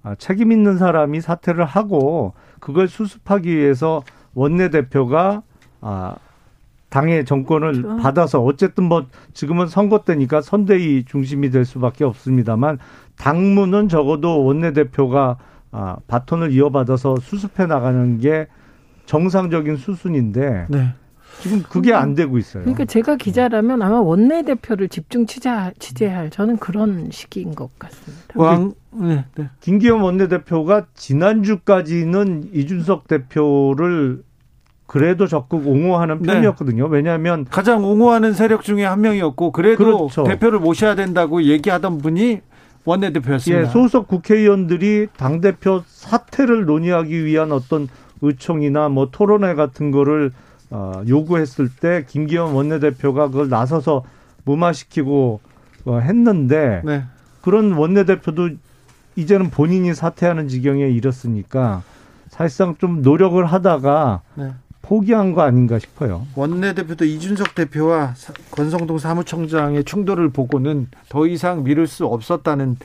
아, 0.02 0.14
책임 0.14 0.52
있는 0.52 0.78
사람이 0.78 1.20
사퇴를 1.20 1.64
하고 1.64 2.32
그걸 2.60 2.88
수습하기 2.88 3.54
위해서 3.56 4.02
원내대표가 4.34 5.42
아 5.80 6.16
당의 6.90 7.24
정권을 7.24 7.82
그렇죠. 7.82 8.02
받아서 8.02 8.42
어쨌든 8.42 8.84
뭐 8.84 9.06
지금은 9.32 9.68
선거 9.68 10.00
때니까 10.00 10.40
선대위 10.40 11.04
중심이 11.04 11.50
될 11.50 11.64
수밖에 11.64 12.04
없습니다만 12.04 12.78
당무는 13.16 13.88
적어도 13.88 14.44
원내대표가 14.44 15.38
아 15.72 15.96
바톤을 16.08 16.52
이어받아서 16.52 17.16
수습해 17.20 17.66
나가는 17.66 18.18
게 18.18 18.48
정상적인 19.06 19.76
수순인데 19.76 20.66
네. 20.68 20.94
지금 21.40 21.62
그게 21.62 21.92
안 21.92 22.14
되고 22.14 22.38
있어요. 22.38 22.62
그러니까 22.62 22.84
제가 22.84 23.16
기자라면 23.16 23.82
아마 23.82 24.00
원내 24.00 24.42
대표를 24.42 24.88
집중 24.88 25.26
취재, 25.26 25.72
취재할 25.78 26.30
저는 26.30 26.58
그런 26.58 27.08
시기인 27.10 27.54
것 27.54 27.70
같습니다. 27.78 28.34
왕, 28.34 28.74
네, 28.92 29.24
네. 29.36 29.48
김기현 29.60 30.00
원내 30.00 30.28
대표가 30.28 30.86
지난주까지는 30.94 32.50
이준석 32.52 33.08
대표를 33.08 34.22
그래도 34.86 35.26
적극 35.26 35.66
옹호하는 35.66 36.22
네. 36.22 36.34
편이었거든요. 36.34 36.88
네. 36.88 36.96
왜냐하면 36.96 37.46
가장 37.48 37.84
옹호하는 37.84 38.32
세력 38.32 38.62
중에 38.62 38.84
한 38.84 39.00
명이었고 39.00 39.52
그래도 39.52 40.08
그렇죠. 40.08 40.24
대표를 40.24 40.58
모셔야 40.58 40.94
된다고 40.94 41.42
얘기하던 41.42 41.98
분이 41.98 42.40
원내 42.84 43.12
대표였습니다. 43.12 43.62
예, 43.62 43.66
소속 43.66 44.08
국회의원들이 44.08 45.08
당 45.16 45.40
대표 45.40 45.82
사퇴를 45.86 46.64
논의하기 46.64 47.24
위한 47.24 47.52
어떤 47.52 47.88
의총이나 48.20 48.88
뭐 48.88 49.10
토론회 49.10 49.54
같은 49.54 49.90
거를 49.90 50.32
어, 50.70 51.02
요구했을 51.06 51.68
때 51.68 52.04
김기현 52.08 52.52
원내대표가 52.52 53.28
그걸 53.28 53.48
나서서 53.48 54.04
무마시키고 54.44 55.40
어, 55.84 55.98
했는데 55.98 56.82
네. 56.84 57.04
그런 57.42 57.72
원내대표도 57.72 58.50
이제는 59.16 59.50
본인이 59.50 59.92
사퇴하는 59.94 60.48
지경에 60.48 60.88
이르렀으니까 60.88 61.82
사실상 62.28 62.76
좀 62.78 63.02
노력을 63.02 63.44
하다가 63.44 64.22
네. 64.36 64.52
포기한 64.82 65.34
거 65.34 65.42
아닌가 65.42 65.78
싶어요. 65.78 66.26
원내대표도 66.34 67.04
이준석 67.04 67.54
대표와 67.54 68.14
권성동 68.50 68.98
사무총장의 68.98 69.84
충돌을 69.84 70.30
보고는 70.30 70.88
더 71.08 71.26
이상 71.26 71.64
미룰 71.64 71.86
수 71.86 72.06
없었다는 72.06 72.76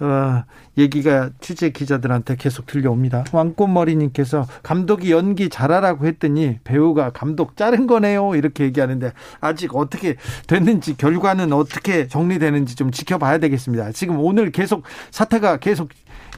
어, 0.00 0.44
얘기가 0.76 1.30
취재 1.40 1.70
기자들한테 1.70 2.36
계속 2.36 2.66
들려옵니다. 2.66 3.24
왕꽃머리님께서 3.32 4.46
감독이 4.62 5.12
연기 5.12 5.48
잘하라고 5.48 6.06
했더니 6.06 6.58
배우가 6.64 7.10
감독 7.10 7.56
자른 7.56 7.86
거네요. 7.86 8.34
이렇게 8.34 8.64
얘기하는데 8.64 9.12
아직 9.40 9.74
어떻게 9.76 10.16
됐는지 10.46 10.96
결과는 10.96 11.52
어떻게 11.52 12.08
정리되는지 12.08 12.74
좀 12.74 12.90
지켜봐야 12.90 13.38
되겠습니다. 13.38 13.92
지금 13.92 14.18
오늘 14.18 14.50
계속 14.50 14.82
사태가 15.12 15.58
계속 15.58 15.90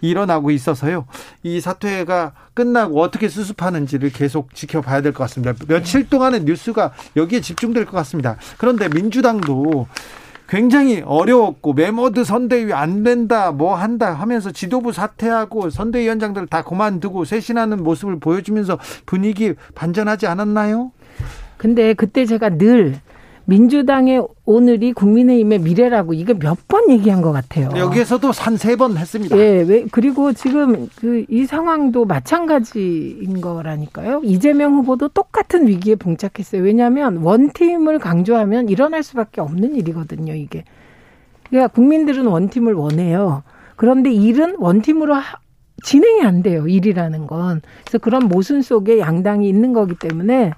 일어나고 0.03 0.51
있어서요. 0.51 1.07
이 1.43 1.59
사태가 1.59 2.33
끝나고 2.53 3.01
어떻게 3.01 3.29
수습하는지를 3.31 4.11
계속 4.11 4.55
지켜봐야 4.55 5.01
될 5.01 5.13
것 5.13 5.25
같습니다. 5.25 5.55
며칠 5.67 6.07
동안의 6.11 6.45
뉴스가 6.45 6.93
여기에 7.17 7.41
집중될 7.41 7.87
것 7.87 7.93
같습니다. 7.93 8.37
그런데 8.59 8.89
민주당도 8.91 9.87
굉장히 10.49 11.03
어려웠고 11.05 11.73
매머드 11.73 12.25
선대위 12.25 12.73
안 12.73 13.03
된다 13.03 13.51
뭐 13.51 13.75
한다 13.75 14.13
하면서 14.13 14.53
지도부 14.53 14.93
사퇴하고 14.93 15.71
선대위원장들 15.71 16.47
다 16.47 16.63
그만두고 16.63 17.25
쇄신하는 17.25 17.83
모습을 17.83 18.21
보여주면서 18.21 18.79
분위기 19.07 19.55
반전하지 19.75 20.27
않았나요? 20.27 20.93
근데 21.57 21.95
그때 21.95 22.27
제가 22.27 22.51
늘 22.59 23.01
민주당의 23.49 24.27
오늘이 24.45 24.93
국민의힘의 24.93 25.61
미래라고 25.61 26.15
이게 26.15 26.35
몇 26.35 26.57
번 26.69 26.91
얘기한 26.91 27.23
것 27.23 27.31
같아요. 27.33 27.71
여기에서도 27.77 28.29
한 28.33 28.57
세 28.57 28.77
번 28.77 28.97
했습니다. 28.97 29.37
예, 29.39 29.63
왜, 29.63 29.87
그리고 29.91 30.33
지금 30.33 30.89
그 30.97 31.25
이 31.29 31.47
상황도 31.47 32.05
마찬가지인 32.07 33.41
거라니까요. 33.41 34.23
이재명 34.25 34.75
후보도 34.75 35.09
똑같은 35.09 35.67
위기에 35.69 35.95
봉착했어요. 35.95 36.63
왜냐하면 36.63 37.19
원팀을 37.19 37.99
강조하면 38.01 38.69
일어날 38.69 39.03
수밖에 39.03 39.41
없는 39.41 39.77
일이거든요. 39.77 40.35
이게. 40.35 40.65
그러니까 41.49 41.69
국민들은 41.73 42.27
원팀을 42.27 42.75
원해요. 42.75 43.45
그런데 43.77 44.11
일은 44.13 44.57
원팀으로 44.59 45.15
하, 45.15 45.39
진행이 45.85 46.23
안 46.23 46.43
돼요. 46.43 46.67
일이라는 46.67 47.27
건. 47.29 47.63
그래서 47.85 47.99
그런 47.99 48.25
모순 48.27 48.63
속에 48.63 48.99
양당이 48.99 49.49
있는 49.49 49.73
거기 49.73 49.95
때문에 49.95 50.53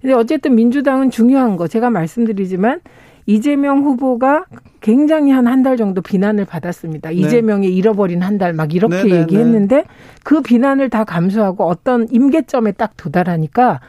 근데 0.00 0.14
어쨌든 0.14 0.54
민주당은 0.54 1.10
중요한 1.10 1.56
거 1.56 1.66
제가 1.68 1.90
말씀드리지만 1.90 2.80
이재명 3.26 3.82
후보가 3.82 4.46
굉장히 4.80 5.32
한 5.32 5.46
한 5.46 5.62
달 5.62 5.76
정도 5.76 6.00
비난을 6.00 6.44
받았습니다. 6.46 7.10
네. 7.10 7.16
이재명이 7.16 7.66
잃어버린 7.68 8.22
한 8.22 8.38
달 8.38 8.54
막 8.54 8.74
이렇게 8.74 9.02
네, 9.02 9.08
네, 9.08 9.20
얘기했는데 9.20 9.76
네. 9.76 9.84
그 10.24 10.40
비난을 10.40 10.88
다 10.88 11.04
감수하고 11.04 11.64
어떤 11.64 12.06
임계점에 12.10 12.72
딱 12.72 12.92
도달하니까 12.96 13.80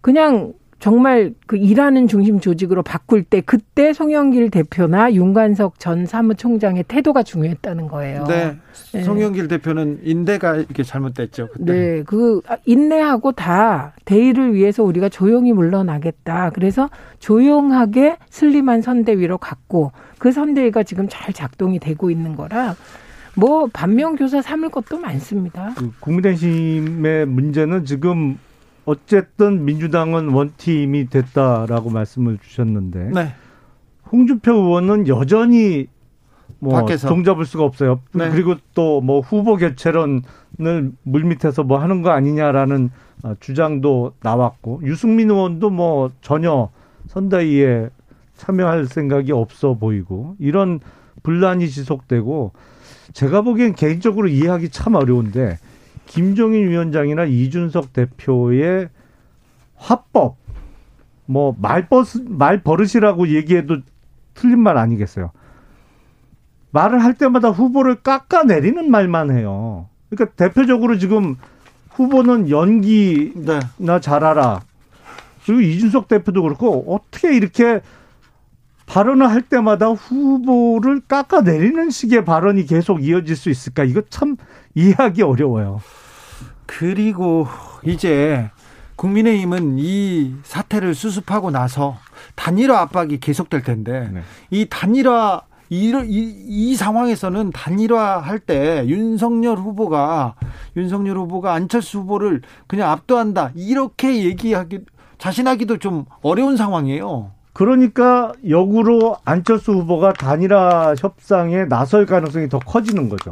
그냥 0.00 0.52
정말 0.86 1.34
그 1.48 1.56
일하는 1.56 2.06
중심 2.06 2.38
조직으로 2.38 2.84
바꿀 2.84 3.24
때 3.24 3.40
그때 3.40 3.92
송영길 3.92 4.50
대표나 4.50 5.12
윤관석 5.12 5.80
전 5.80 6.06
사무총장의 6.06 6.84
태도가 6.86 7.24
중요했다는 7.24 7.88
거예요. 7.88 8.22
네. 8.28 8.56
네. 8.92 9.02
송영길 9.02 9.48
대표는 9.48 9.98
인내가 10.04 10.54
이렇게 10.54 10.84
잘못됐죠. 10.84 11.48
그때. 11.52 11.72
네. 11.72 12.02
그 12.04 12.40
인내하고 12.66 13.32
다 13.32 13.94
대의를 14.04 14.54
위해서 14.54 14.84
우리가 14.84 15.08
조용히 15.08 15.52
물러나겠다. 15.52 16.50
그래서 16.50 16.88
조용하게 17.18 18.18
슬림한 18.30 18.82
선대위로 18.82 19.38
갔고 19.38 19.90
그 20.18 20.30
선대위가 20.30 20.84
지금 20.84 21.08
잘 21.10 21.34
작동이 21.34 21.80
되고 21.80 22.12
있는 22.12 22.36
거라 22.36 22.76
뭐 23.34 23.68
반면 23.72 24.14
교사 24.14 24.40
삼을 24.40 24.68
것도 24.68 25.00
많습니다. 25.00 25.74
그 25.76 25.90
국민의힘의 25.98 27.26
문제는 27.26 27.84
지금 27.84 28.38
어쨌든 28.86 29.64
민주당은 29.64 30.30
원팀이 30.30 31.10
됐다라고 31.10 31.90
말씀을 31.90 32.38
주셨는데 32.38 33.10
네. 33.12 33.34
홍준표 34.10 34.52
의원은 34.52 35.08
여전히 35.08 35.88
뭐 36.58 36.72
밖에서. 36.80 37.08
종잡을 37.08 37.44
수가 37.44 37.64
없어요. 37.64 38.00
네. 38.12 38.30
그리고 38.30 38.54
또 38.74 39.00
뭐 39.00 39.20
후보 39.20 39.56
개최론을 39.56 40.22
물밑에서 41.02 41.64
뭐 41.64 41.78
하는 41.78 42.00
거 42.02 42.10
아니냐라는 42.10 42.90
어, 43.24 43.34
주장도 43.40 44.14
나왔고 44.22 44.80
유승민 44.84 45.30
의원도 45.30 45.70
뭐 45.70 46.10
전혀 46.20 46.70
선대위에 47.08 47.90
참여할 48.36 48.86
생각이 48.86 49.32
없어 49.32 49.74
보이고 49.74 50.36
이런 50.38 50.80
분란이 51.22 51.68
지속되고 51.68 52.52
제가 53.12 53.42
보기엔 53.42 53.74
개인적으로 53.74 54.28
이해하기 54.28 54.68
참 54.68 54.94
어려운데 54.94 55.58
김종인 56.06 56.68
위원장이나 56.68 57.24
이준석 57.24 57.92
대표의 57.92 58.88
화법, 59.74 60.36
뭐 61.26 61.54
말버스 61.60 62.24
말버릇이라고 62.26 63.28
얘기해도 63.28 63.78
틀린 64.34 64.60
말 64.60 64.78
아니겠어요. 64.78 65.30
말을 66.70 67.02
할 67.02 67.14
때마다 67.14 67.50
후보를 67.50 67.96
깎아내리는 67.96 68.90
말만 68.90 69.36
해요. 69.36 69.88
그러니까 70.10 70.34
대표적으로 70.36 70.98
지금 70.98 71.36
후보는 71.90 72.50
연기나 72.50 73.60
네. 73.78 74.00
잘하라. 74.00 74.60
그리고 75.44 75.60
이준석 75.60 76.08
대표도 76.08 76.42
그렇고 76.42 76.84
어떻게 76.94 77.36
이렇게 77.36 77.80
발언을 78.86 79.28
할 79.28 79.42
때마다 79.42 79.88
후보를 79.88 81.00
깎아내리는 81.00 81.90
식의 81.90 82.24
발언이 82.24 82.66
계속 82.66 83.04
이어질 83.04 83.36
수 83.36 83.50
있을까? 83.50 83.84
이거 83.84 84.02
참 84.08 84.36
이해하기 84.74 85.22
어려워요. 85.22 85.80
그리고 86.66 87.46
이제 87.84 88.50
국민의힘은 88.96 89.76
이 89.78 90.34
사태를 90.42 90.94
수습하고 90.94 91.50
나서 91.50 91.98
단일화 92.34 92.80
압박이 92.80 93.18
계속될 93.20 93.62
텐데 93.62 94.08
네. 94.12 94.22
이 94.50 94.66
단일화 94.68 95.42
이, 95.68 95.90
이, 95.90 96.44
이 96.46 96.76
상황에서는 96.76 97.50
단일화 97.50 98.20
할 98.20 98.38
때 98.38 98.84
윤석열 98.86 99.58
후보가 99.58 100.36
윤석열 100.76 101.18
후보가 101.18 101.52
안철수 101.52 101.98
후보를 101.98 102.42
그냥 102.68 102.90
압도한다 102.90 103.50
이렇게 103.54 104.24
얘기하기 104.24 104.80
자신하기도 105.18 105.78
좀 105.78 106.04
어려운 106.22 106.56
상황이에요. 106.56 107.32
그러니까 107.56 108.34
역으로 108.46 109.16
안철수 109.24 109.72
후보가 109.72 110.12
단일화 110.12 110.94
협상에 110.98 111.64
나설 111.64 112.04
가능성이 112.04 112.50
더 112.50 112.58
커지는 112.58 113.08
거죠. 113.08 113.30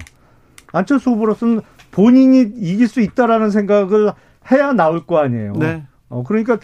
안철수 0.73 1.11
후보로서는 1.11 1.61
본인이 1.91 2.41
이길 2.57 2.89
수 2.89 3.03
있다라는 3.03 3.51
생각을 3.51 4.15
해야 4.51 4.73
나올 4.73 5.05
거 5.05 5.19
아니에요. 5.19 5.53
네. 5.57 5.85
어, 6.09 6.23
그러니까 6.23 6.57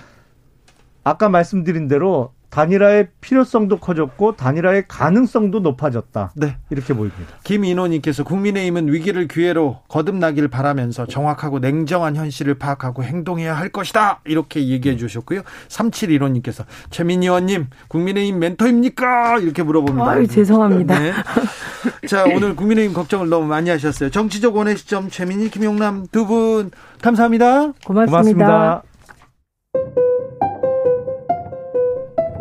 아까 1.04 1.28
말씀드린 1.28 1.86
대로 1.86 2.32
단일화의 2.50 3.08
필요성도 3.20 3.78
커졌고 3.78 4.36
단일화의 4.36 4.84
가능성도 4.88 5.60
높아졌다. 5.60 6.32
네. 6.34 6.56
이렇게 6.70 6.94
보입니다. 6.94 7.34
김인호님께서 7.44 8.24
국민의힘은 8.24 8.92
위기를 8.92 9.28
기회로 9.28 9.80
거듭나길 9.88 10.48
바라면서 10.48 11.06
정확하고 11.06 11.60
냉정한 11.60 12.16
현실을 12.16 12.54
파악하고 12.54 13.04
행동해야 13.04 13.56
할 13.56 13.68
것이다. 13.68 14.20
이렇게 14.24 14.66
얘기해 14.68 14.96
주셨고요. 14.96 15.42
3715님께서 15.68 16.64
최민희 16.90 17.26
의원님 17.26 17.66
국민의힘 17.88 18.38
멘토입니까? 18.38 19.38
이렇게 19.38 19.62
물어봅니다. 19.62 20.10
아유, 20.10 20.26
죄송합니다. 20.26 20.98
네. 20.98 21.12
자 22.08 22.24
오늘 22.24 22.56
국민의힘 22.56 22.92
걱정을 22.92 23.28
너무 23.28 23.46
많이 23.46 23.70
하셨어요. 23.70 24.10
정치적 24.10 24.56
원의 24.56 24.76
시점 24.76 25.08
최민희 25.08 25.50
김용남 25.50 26.06
두 26.10 26.30
분 26.30 26.70
감사합니다. 27.02 27.72
고맙습니다. 27.84 28.82
고맙습니다. 29.72 30.09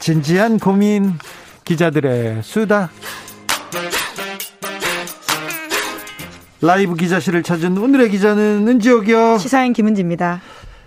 진지한 0.00 0.58
고민 0.58 1.12
기자들의 1.64 2.42
수다 2.42 2.90
라이브 6.62 6.94
기자실을 6.94 7.42
찾은 7.42 7.76
오늘의 7.76 8.10
기자는 8.10 8.66
은지옥이요 8.66 9.38
시사인 9.38 9.74
김은지입니다 9.74 10.40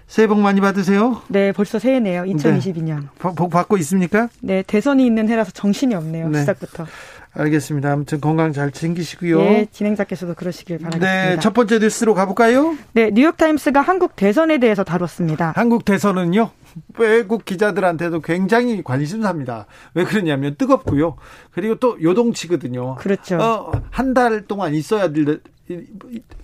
새해 0.07 0.27
복 0.27 0.39
많이 0.39 0.61
받으세요 0.61 1.21
네 1.27 1.51
벌써 1.51 1.77
새해네요 1.77 2.23
2022년 2.23 3.01
네. 3.01 3.07
복 3.35 3.51
받고 3.51 3.77
있습니까? 3.77 4.29
네 4.41 4.63
대선이 4.63 5.05
있는 5.05 5.29
해라서 5.29 5.51
정신이 5.51 5.93
없네요 5.93 6.29
네. 6.29 6.39
시작부터 6.39 6.87
알겠습니다. 7.35 7.91
아무튼 7.91 8.21
건강 8.21 8.53
잘 8.53 8.71
챙기시고요. 8.71 9.39
네, 9.39 9.65
진행자께서도 9.71 10.35
그러시길 10.35 10.77
바라겠습니다. 10.77 11.29
네, 11.29 11.39
첫 11.39 11.53
번째 11.53 11.79
뉴스로 11.79 12.13
가볼까요? 12.13 12.77
네, 12.93 13.09
뉴욕타임스가 13.11 13.81
한국 13.81 14.15
대선에 14.15 14.59
대해서 14.59 14.83
다뤘습니다. 14.83 15.53
한국 15.55 15.83
대선은요? 15.83 16.51
외국 16.97 17.45
기자들한테도 17.45 18.21
굉장히 18.21 18.83
관심사입니다. 18.83 19.67
왜 19.93 20.03
그러냐면 20.03 20.55
뜨겁고요. 20.55 21.15
그리고 21.51 21.75
또 21.75 21.97
요동치거든요. 22.01 22.95
그렇죠. 22.95 23.37
어, 23.37 23.71
한 23.91 24.13
달 24.13 24.45
동안 24.47 24.73
있어야 24.75 25.11
될 25.11 25.41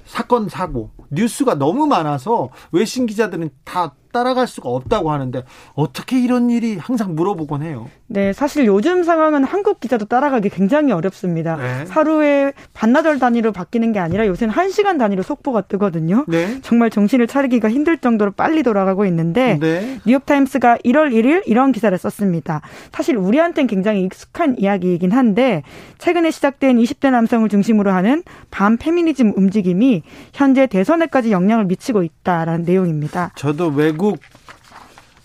사건 0.09 0.49
사고 0.49 0.89
뉴스가 1.11 1.55
너무 1.55 1.85
많아서 1.85 2.49
외신 2.71 3.05
기자들은 3.05 3.51
다 3.63 3.93
따라갈 4.11 4.47
수가 4.47 4.69
없다고 4.69 5.11
하는데 5.11 5.43
어떻게 5.73 6.19
이런 6.19 6.49
일이 6.49 6.77
항상 6.77 7.13
물어보곤 7.15 7.61
해요. 7.61 7.87
네, 8.07 8.33
사실 8.33 8.65
요즘 8.65 9.03
상황은 9.03 9.43
한국 9.43 9.79
기자도 9.79 10.05
따라가기 10.05 10.49
굉장히 10.49 10.91
어렵습니다. 10.91 11.57
네. 11.57 11.85
하루에 11.87 12.53
반나절 12.73 13.19
단위로 13.19 13.51
바뀌는 13.51 13.91
게 13.91 13.99
아니라 13.99 14.25
요새는 14.25 14.51
한 14.51 14.71
시간 14.71 14.97
단위로 14.97 15.21
속보가 15.21 15.61
뜨거든요. 15.61 16.25
네. 16.27 16.59
정말 16.61 16.89
정신을 16.89 17.27
차리기가 17.27 17.69
힘들 17.69 17.99
정도로 17.99 18.31
빨리 18.31 18.63
돌아가고 18.63 19.05
있는데 19.05 19.59
네. 19.59 19.99
뉴욕타임스가 20.05 20.77
1월 20.77 21.13
1일 21.13 21.43
이런 21.45 21.71
기사를 21.71 21.95
썼습니다. 21.95 22.61
사실 22.91 23.15
우리한테는 23.15 23.67
굉장히 23.67 24.01
익숙한 24.03 24.55
이야기이긴 24.57 25.11
한데 25.11 25.61
최근에 25.99 26.31
시작된 26.31 26.77
20대 26.77 27.11
남성을 27.11 27.47
중심으로 27.47 27.91
하는 27.91 28.23
반 28.49 28.77
페미니즘 28.77 29.33
움직임이 29.35 29.98
현재 30.33 30.67
대선에까지 30.67 31.31
영향을 31.31 31.65
미치고 31.65 32.03
있다라는 32.03 32.65
내용입니다. 32.65 33.31
저도 33.35 33.67
외국 33.67 34.19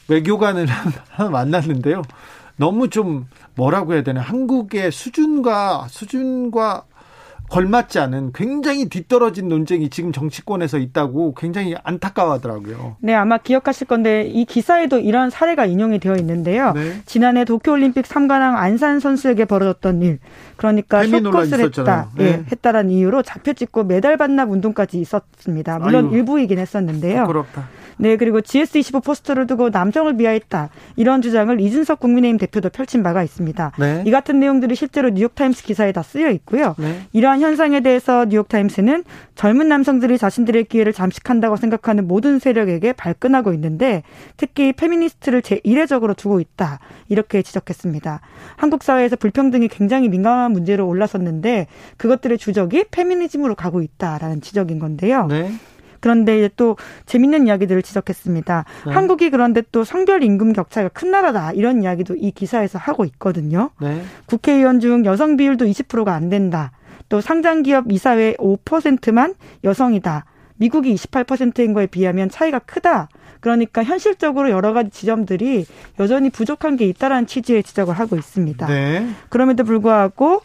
외교관을 0.08 0.66
만났는데요. 1.30 2.02
너무 2.56 2.88
좀 2.88 3.26
뭐라고 3.54 3.94
해야 3.94 4.02
되나 4.02 4.20
한국의 4.20 4.92
수준과 4.92 5.86
수준과 5.88 6.84
걸맞지 7.50 7.98
않은 7.98 8.32
굉장히 8.34 8.88
뒤떨어진 8.88 9.48
논쟁이 9.48 9.90
지금 9.90 10.12
정치권에서 10.12 10.78
있다고 10.78 11.34
굉장히 11.34 11.74
안타까워하더라고요. 11.82 12.96
네, 13.00 13.14
아마 13.14 13.38
기억하실 13.38 13.86
건데 13.86 14.26
이 14.26 14.44
기사에도 14.44 14.98
이런 14.98 15.30
사례가 15.30 15.66
인용이 15.66 15.98
되어 15.98 16.16
있는데요. 16.16 16.72
네. 16.72 17.00
지난해 17.06 17.44
도쿄올림픽 17.44 18.06
3관왕 18.06 18.56
안산 18.56 19.00
선수에게 19.00 19.44
벌어졌던 19.44 20.02
일, 20.02 20.18
그러니까 20.56 21.04
쇼컷을 21.04 21.60
했다, 21.60 22.10
네. 22.16 22.24
예, 22.24 22.44
했다라는 22.50 22.90
이유로 22.90 23.22
잡혀 23.22 23.52
찍고 23.52 23.84
메달 23.84 24.16
반납 24.16 24.50
운동까지 24.50 24.98
있었습니다. 25.00 25.78
물론 25.78 26.08
아유, 26.08 26.16
일부이긴 26.16 26.58
했었는데요. 26.58 27.22
부끄럽다. 27.22 27.68
네, 27.98 28.16
그리고 28.16 28.40
GS25 28.40 29.04
포스터를 29.04 29.46
두고 29.46 29.70
남성을 29.70 30.16
비하했다. 30.16 30.70
이런 30.96 31.22
주장을 31.22 31.60
이준석 31.60 32.00
국민의힘 32.00 32.38
대표도 32.38 32.70
펼친 32.70 33.02
바가 33.02 33.22
있습니다. 33.22 33.72
네. 33.78 34.02
이 34.06 34.10
같은 34.10 34.40
내용들이 34.40 34.74
실제로 34.74 35.10
뉴욕타임스 35.10 35.64
기사에 35.64 35.92
다 35.92 36.02
쓰여 36.02 36.30
있고요. 36.30 36.74
네. 36.78 37.02
이러한 37.12 37.40
현상에 37.40 37.80
대해서 37.80 38.24
뉴욕타임스는 38.26 39.04
젊은 39.34 39.68
남성들이 39.68 40.18
자신들의 40.18 40.64
기회를 40.64 40.92
잠식한다고 40.92 41.56
생각하는 41.56 42.06
모든 42.06 42.38
세력에게 42.38 42.92
발끈하고 42.92 43.52
있는데 43.54 44.02
특히 44.36 44.72
페미니스트를 44.72 45.42
제1회적으로 45.42 46.16
두고 46.16 46.40
있다. 46.40 46.80
이렇게 47.08 47.42
지적했습니다. 47.42 48.20
한국 48.56 48.82
사회에서 48.82 49.16
불평등이 49.16 49.68
굉장히 49.68 50.08
민감한 50.08 50.52
문제로 50.52 50.86
올라섰는데 50.86 51.66
그것들의 51.96 52.38
주적이 52.38 52.84
페미니즘으로 52.90 53.54
가고 53.54 53.82
있다라는 53.82 54.40
지적인 54.40 54.78
건데요. 54.78 55.26
네. 55.26 55.50
그런데 56.04 56.50
또 56.54 56.76
재밌는 57.06 57.46
이야기들을 57.46 57.80
지적했습니다. 57.80 58.64
네. 58.84 58.92
한국이 58.92 59.30
그런데 59.30 59.62
또 59.72 59.84
성별 59.84 60.22
임금 60.22 60.52
격차가 60.52 60.90
큰 60.90 61.10
나라다 61.10 61.52
이런 61.52 61.82
이야기도 61.82 62.14
이 62.14 62.30
기사에서 62.30 62.78
하고 62.78 63.06
있거든요. 63.06 63.70
네. 63.80 64.02
국회의원 64.26 64.80
중 64.80 65.06
여성 65.06 65.38
비율도 65.38 65.64
20%가 65.64 66.12
안 66.12 66.28
된다. 66.28 66.72
또 67.08 67.22
상장기업 67.22 67.90
이사회 67.90 68.34
5%만 68.34 69.32
여성이다. 69.64 70.26
미국이 70.56 70.94
28%인 70.94 71.72
거에 71.72 71.86
비하면 71.86 72.28
차이가 72.28 72.58
크다. 72.58 73.08
그러니까 73.40 73.82
현실적으로 73.82 74.50
여러 74.50 74.74
가지 74.74 74.90
지점들이 74.90 75.64
여전히 75.98 76.28
부족한 76.28 76.76
게 76.76 76.84
있다라는 76.84 77.26
취지의 77.26 77.62
지적을 77.62 77.94
하고 77.94 78.16
있습니다. 78.16 78.66
네. 78.66 79.08
그럼에도 79.30 79.64
불구하고 79.64 80.42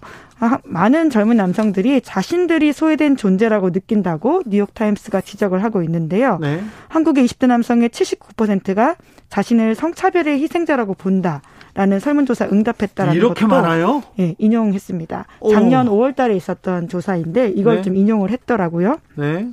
많은 0.63 1.09
젊은 1.09 1.37
남성들이 1.37 2.01
자신들이 2.01 2.73
소외된 2.73 3.17
존재라고 3.17 3.71
느낀다고 3.71 4.43
뉴욕타임스가 4.45 5.21
지적을 5.21 5.63
하고 5.63 5.83
있는데요. 5.83 6.37
네. 6.39 6.61
한국의 6.87 7.25
20대 7.25 7.47
남성의 7.47 7.89
79%가 7.89 8.95
자신을 9.29 9.75
성차별의 9.75 10.41
희생자라고 10.41 10.93
본다. 10.93 11.41
라는 11.75 11.99
설문조사 11.99 12.49
응답했다라는 12.51 13.15
이렇게 13.15 13.45
것도 13.45 13.47
많아요? 13.47 14.03
예, 14.19 14.35
인용했습니다. 14.39 15.25
작년 15.51 15.87
오. 15.87 15.99
5월 15.99 16.15
달에 16.15 16.35
있었던 16.35 16.89
조사인데 16.89 17.49
이걸 17.55 17.77
네. 17.77 17.81
좀 17.83 17.95
인용을 17.95 18.31
했더라고요. 18.31 18.97
네. 19.15 19.47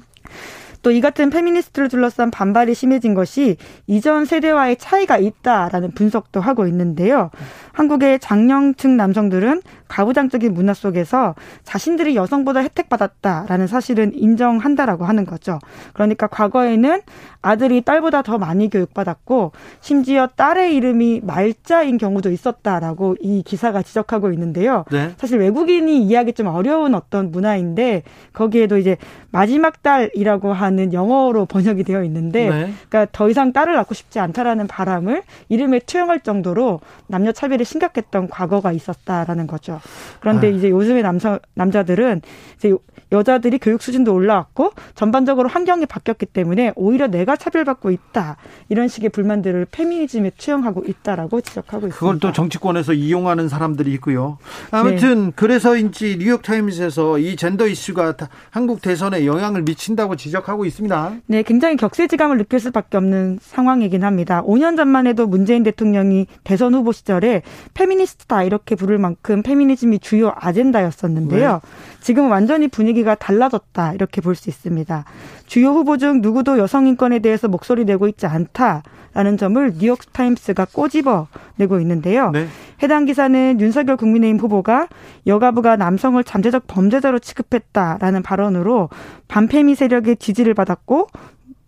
또 0.87 0.93
이 0.93 1.01
같은 1.01 1.31
페미니스트를 1.31 1.89
둘러싼 1.89 2.31
반발이 2.31 2.73
심해진 2.73 3.15
것이 3.15 3.57
이전 3.89 4.25
세대와의 4.25 4.77
차이가 4.77 5.19
있다라는 5.19 5.91
분석도 5.91 6.41
하고 6.41 6.69
있는데요. 6.69 7.31
한국의 7.73 8.21
장년층 8.21 8.97
남성들은 8.97 9.63
가부장적인 9.89 10.55
문화 10.55 10.75
속에서 10.75 11.35
자신들이 11.65 12.17
여성보다 12.17 12.61
혜택받았다라는 12.61 13.67
사실은 13.67 14.13
인정한다라고 14.15 15.05
하는 15.05 15.27
거죠. 15.27 15.59
그러니까 15.93 16.27
과거에는 16.29 17.03
아들이 17.43 17.83
딸보다 17.83 18.23
더 18.23 18.39
많이 18.39 18.71
교육받았고 18.71 19.53
심지어 19.81 20.27
딸의 20.27 20.75
이름이 20.75 21.21
말자인 21.25 21.99
경우도 21.99 22.31
있었다라고 22.31 23.17
이 23.21 23.43
기사가 23.45 23.83
지적하고 23.83 24.33
있는데요. 24.33 24.85
네. 24.91 25.13
사실 25.19 25.39
외국인이 25.39 26.03
이해하기 26.03 26.33
좀 26.33 26.47
어려운 26.47 26.95
어떤 26.95 27.31
문화인데 27.31 28.03
거기에도 28.33 28.79
이제 28.79 28.97
마지막 29.31 29.83
딸이라고 29.83 30.53
하는 30.53 30.76
영어로 30.93 31.47
번역이 31.47 31.85
되어 31.85 32.03
있는데 32.05 32.49
네. 32.49 32.73
그러니까 32.89 33.07
더 33.13 33.29
이상 33.29 33.53
딸을 33.53 33.75
낳고 33.75 33.95
싶지 33.95 34.19
않다라는 34.19 34.67
바람을 34.67 35.23
이름에 35.49 35.81
투영할 35.81 36.21
정도로 36.21 36.81
남녀 37.07 37.33
차별이 37.33 37.65
심각했던 37.65 38.29
과거가 38.29 38.73
있었다라는 38.73 39.47
거죠. 39.47 39.81
그런데 40.21 40.49
아. 40.49 40.51
이제 40.51 40.71
요즘의 40.71 41.03
남성 41.03 41.39
남자들은 41.55 42.23
이제 42.57 42.75
여자들이 43.13 43.59
교육 43.59 43.83
수준도 43.83 44.13
올라왔고 44.13 44.73
전반적으로 44.95 45.49
환경이 45.49 45.87
바뀌었기 45.87 46.27
때문에 46.27 46.73
오히려 46.77 47.07
내가 47.07 47.37
차별받고 47.37 47.91
있다 47.91 48.37
이런 48.69 48.89
식의 48.89 49.11
불만들을 49.11 49.67
페미니즘에 49.71 50.33
투영하고 50.37 50.85
있다라고 50.87 51.41
지적하고 51.41 51.89
있습니다. 51.89 51.99
그걸 51.99 52.19
또 52.19 52.33
정치권에서 52.33 52.93
이용하는 52.93 53.49
사람들이 53.49 53.93
있고요. 53.95 54.39
아무튼 54.71 55.27
네. 55.27 55.33
그래서인지 55.37 56.19
뉴욕 56.19 56.43
타임스에서 56.43 57.19
이 57.19 57.37
젠더 57.37 57.67
이슈가 57.67 58.15
한국 58.51 58.83
대선에 58.83 59.27
영향을 59.27 59.63
미친다고 59.63 60.17
지적하고 60.17 60.65
있습니다. 60.65 61.17
네, 61.27 61.43
굉장히 61.43 61.77
격세지감을 61.77 62.39
느낄 62.39 62.61
수밖에 62.61 62.97
없는 62.97 63.39
상황이긴 63.41 64.05
합니다. 64.05 64.43
5년 64.45 64.77
전만 64.77 65.07
해도 65.07 65.27
문재인 65.27 65.63
대통령이 65.63 66.27
대선 66.45 66.75
후보 66.75 66.93
시절에 66.93 67.43
페미니스트다 67.75 68.43
이렇게 68.45 68.75
부를 68.75 68.99
만큼 68.99 69.43
페미니즘이 69.43 69.99
주요 70.01 70.33
아젠다였었는데요. 70.37 71.53
네. 71.53 71.96
지금은 72.07 72.31
완전히 72.31 72.69
분위기가 72.69 73.17
달라졌다 73.17 73.95
이렇게 73.95 74.21
볼 74.21 74.37
수 74.37 74.49
있습니다. 74.49 75.05
주요 75.47 75.71
후보 75.71 75.97
중 75.97 76.21
누구도 76.21 76.57
여성 76.57 76.87
인권에 76.87 77.19
대해서 77.19 77.49
목소리 77.49 77.85
내고 77.85 78.07
있지 78.07 78.27
않다라는 78.27 79.37
점을 79.37 79.73
뉴욕 79.77 79.99
타임스가 80.13 80.69
꼬집어 80.73 81.27
내고 81.57 81.81
있는데요. 81.81 82.31
네. 82.31 82.47
해당 82.81 83.07
기사는 83.07 83.61
윤석열 83.61 83.97
국민의힘 83.97 84.39
후보가 84.39 84.87
여가부가 85.27 85.75
남성을 85.77 86.23
잠재적 86.23 86.69
범죄자로 86.69 87.19
취급했다라는 87.19 88.23
발언으로 88.23 88.89
반페미 89.27 89.75
세력의 89.75 90.19
지지를 90.19 90.55
받았고 90.55 91.09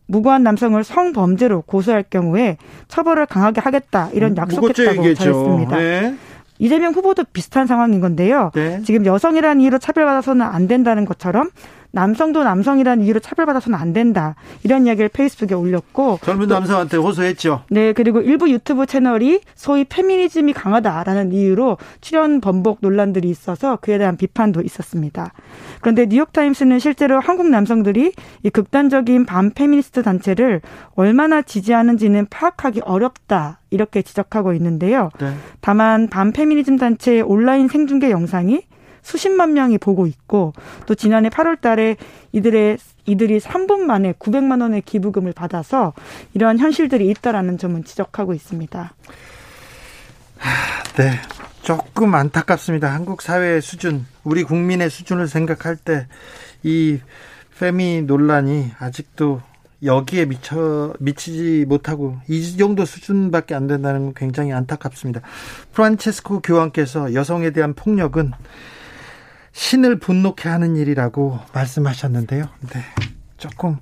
무고한 0.06 0.44
남성을 0.44 0.82
성범죄로 0.84 1.62
고소할 1.62 2.04
경우에 2.04 2.58
처벌을 2.86 3.26
강하게 3.26 3.60
하겠다 3.60 4.10
이런 4.12 4.36
약속했다고 4.36 5.14
전했습니다. 5.14 5.76
네. 5.76 6.14
이재명 6.58 6.92
후보도 6.92 7.24
비슷한 7.32 7.66
상황인 7.66 8.00
건데요. 8.00 8.50
네. 8.54 8.82
지금 8.84 9.06
여성이라는 9.06 9.60
이유로 9.62 9.78
차별받아서는 9.78 10.44
안 10.44 10.66
된다는 10.68 11.04
것처럼 11.04 11.50
남성도 11.90 12.44
남성이라는 12.44 13.04
이유로 13.04 13.20
차별받아서는 13.20 13.78
안 13.78 13.92
된다. 13.92 14.34
이런 14.62 14.86
이야기를 14.86 15.08
페이스북에 15.08 15.54
올렸고 15.54 16.20
젊은 16.22 16.48
남성한테 16.48 16.96
호소했죠. 16.96 17.62
네, 17.70 17.92
그리고 17.92 18.20
일부 18.20 18.50
유튜브 18.50 18.86
채널이 18.86 19.40
소위 19.54 19.84
페미니즘이 19.84 20.52
강하다라는 20.52 21.32
이유로 21.32 21.78
출연 22.00 22.40
번복 22.40 22.78
논란들이 22.80 23.28
있어서 23.30 23.76
그에 23.76 23.98
대한 23.98 24.16
비판도 24.16 24.60
있었습니다. 24.62 25.32
그런데 25.80 26.06
뉴욕타임스는 26.06 26.78
실제로 26.78 27.20
한국 27.20 27.48
남성들이 27.48 28.12
이 28.42 28.50
극단적인 28.50 29.26
반페미니스트 29.26 30.02
단체를 30.02 30.60
얼마나 30.94 31.42
지지하는지는 31.42 32.26
파악하기 32.30 32.80
어렵다. 32.84 33.60
이렇게 33.70 34.02
지적하고 34.02 34.54
있는데요. 34.54 35.10
네. 35.20 35.34
다만 35.60 36.08
반페미니즘 36.08 36.78
단체의 36.78 37.22
온라인 37.22 37.68
생중계 37.68 38.10
영상이 38.10 38.62
수십만 39.02 39.54
명이 39.54 39.78
보고 39.78 40.06
있고 40.06 40.52
또 40.86 40.94
지난해 40.94 41.28
8월 41.28 41.60
달에 41.60 41.96
이들의 42.32 42.78
이들이 43.06 43.40
3분 43.40 43.80
만에 43.80 44.12
900만 44.12 44.60
원의 44.60 44.82
기부금을 44.82 45.32
받아서 45.32 45.94
이러한 46.34 46.58
현실들이 46.58 47.08
있다라는 47.10 47.56
점은 47.58 47.84
지적하고 47.84 48.34
있습니다. 48.34 48.94
네. 50.96 51.10
조금 51.62 52.14
안타깝습니다. 52.14 52.92
한국 52.94 53.20
사회의 53.20 53.60
수준, 53.60 54.06
우리 54.24 54.42
국민의 54.42 54.90
수준을 54.90 55.28
생각할 55.28 55.76
때 55.76 56.06
이 56.62 57.00
페미 57.58 58.02
논란이 58.02 58.72
아직도 58.78 59.40
여기에 59.84 60.26
미쳐 60.26 60.94
미치지 60.98 61.64
못하고 61.68 62.16
이 62.28 62.56
정도 62.56 62.84
수준밖에 62.84 63.54
안 63.54 63.68
된다는 63.68 64.06
건 64.06 64.14
굉장히 64.14 64.52
안타깝습니다. 64.52 65.20
프란체스코 65.72 66.40
교황께서 66.40 67.14
여성에 67.14 67.50
대한 67.50 67.74
폭력은 67.74 68.32
신을 69.52 69.98
분노케 69.98 70.48
하는 70.48 70.76
일이라고 70.76 71.38
말씀하셨는데요. 71.52 72.44
네. 72.72 72.80
조금 73.36 73.76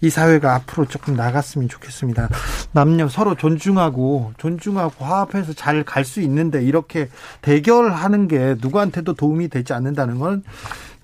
이 0.00 0.08
사회가 0.08 0.54
앞으로 0.54 0.86
조금 0.86 1.14
나갔으면 1.14 1.68
좋겠습니다. 1.68 2.30
남녀 2.72 3.08
서로 3.08 3.34
존중하고 3.34 4.32
존중하고 4.38 5.04
화합해서 5.04 5.52
잘 5.52 5.84
갈 5.84 6.04
수 6.06 6.22
있는데 6.22 6.62
이렇게 6.64 7.10
대결하는 7.42 8.26
게 8.26 8.56
누구한테도 8.58 9.12
도움이 9.14 9.48
되지 9.48 9.72
않는다는 9.74 10.18
건 10.18 10.42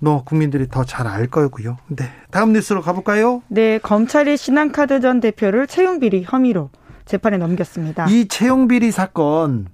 너 0.01 0.23
국민들이 0.23 0.67
더 0.69 0.85
잘 0.85 1.07
알 1.07 1.27
거고요. 1.27 1.77
네. 1.87 2.09
다음 2.31 2.53
뉴스로 2.53 2.81
가볼까요? 2.81 3.43
네. 3.49 3.77
검찰이 3.79 4.37
신한카드 4.37 5.01
전 5.01 5.19
대표를 5.19 5.67
채용비리 5.67 6.23
혐의로 6.25 6.69
재판에 7.05 7.37
넘겼습니다. 7.37 8.05
이 8.09 8.27
채용비리 8.29 8.91
사건 8.91 9.67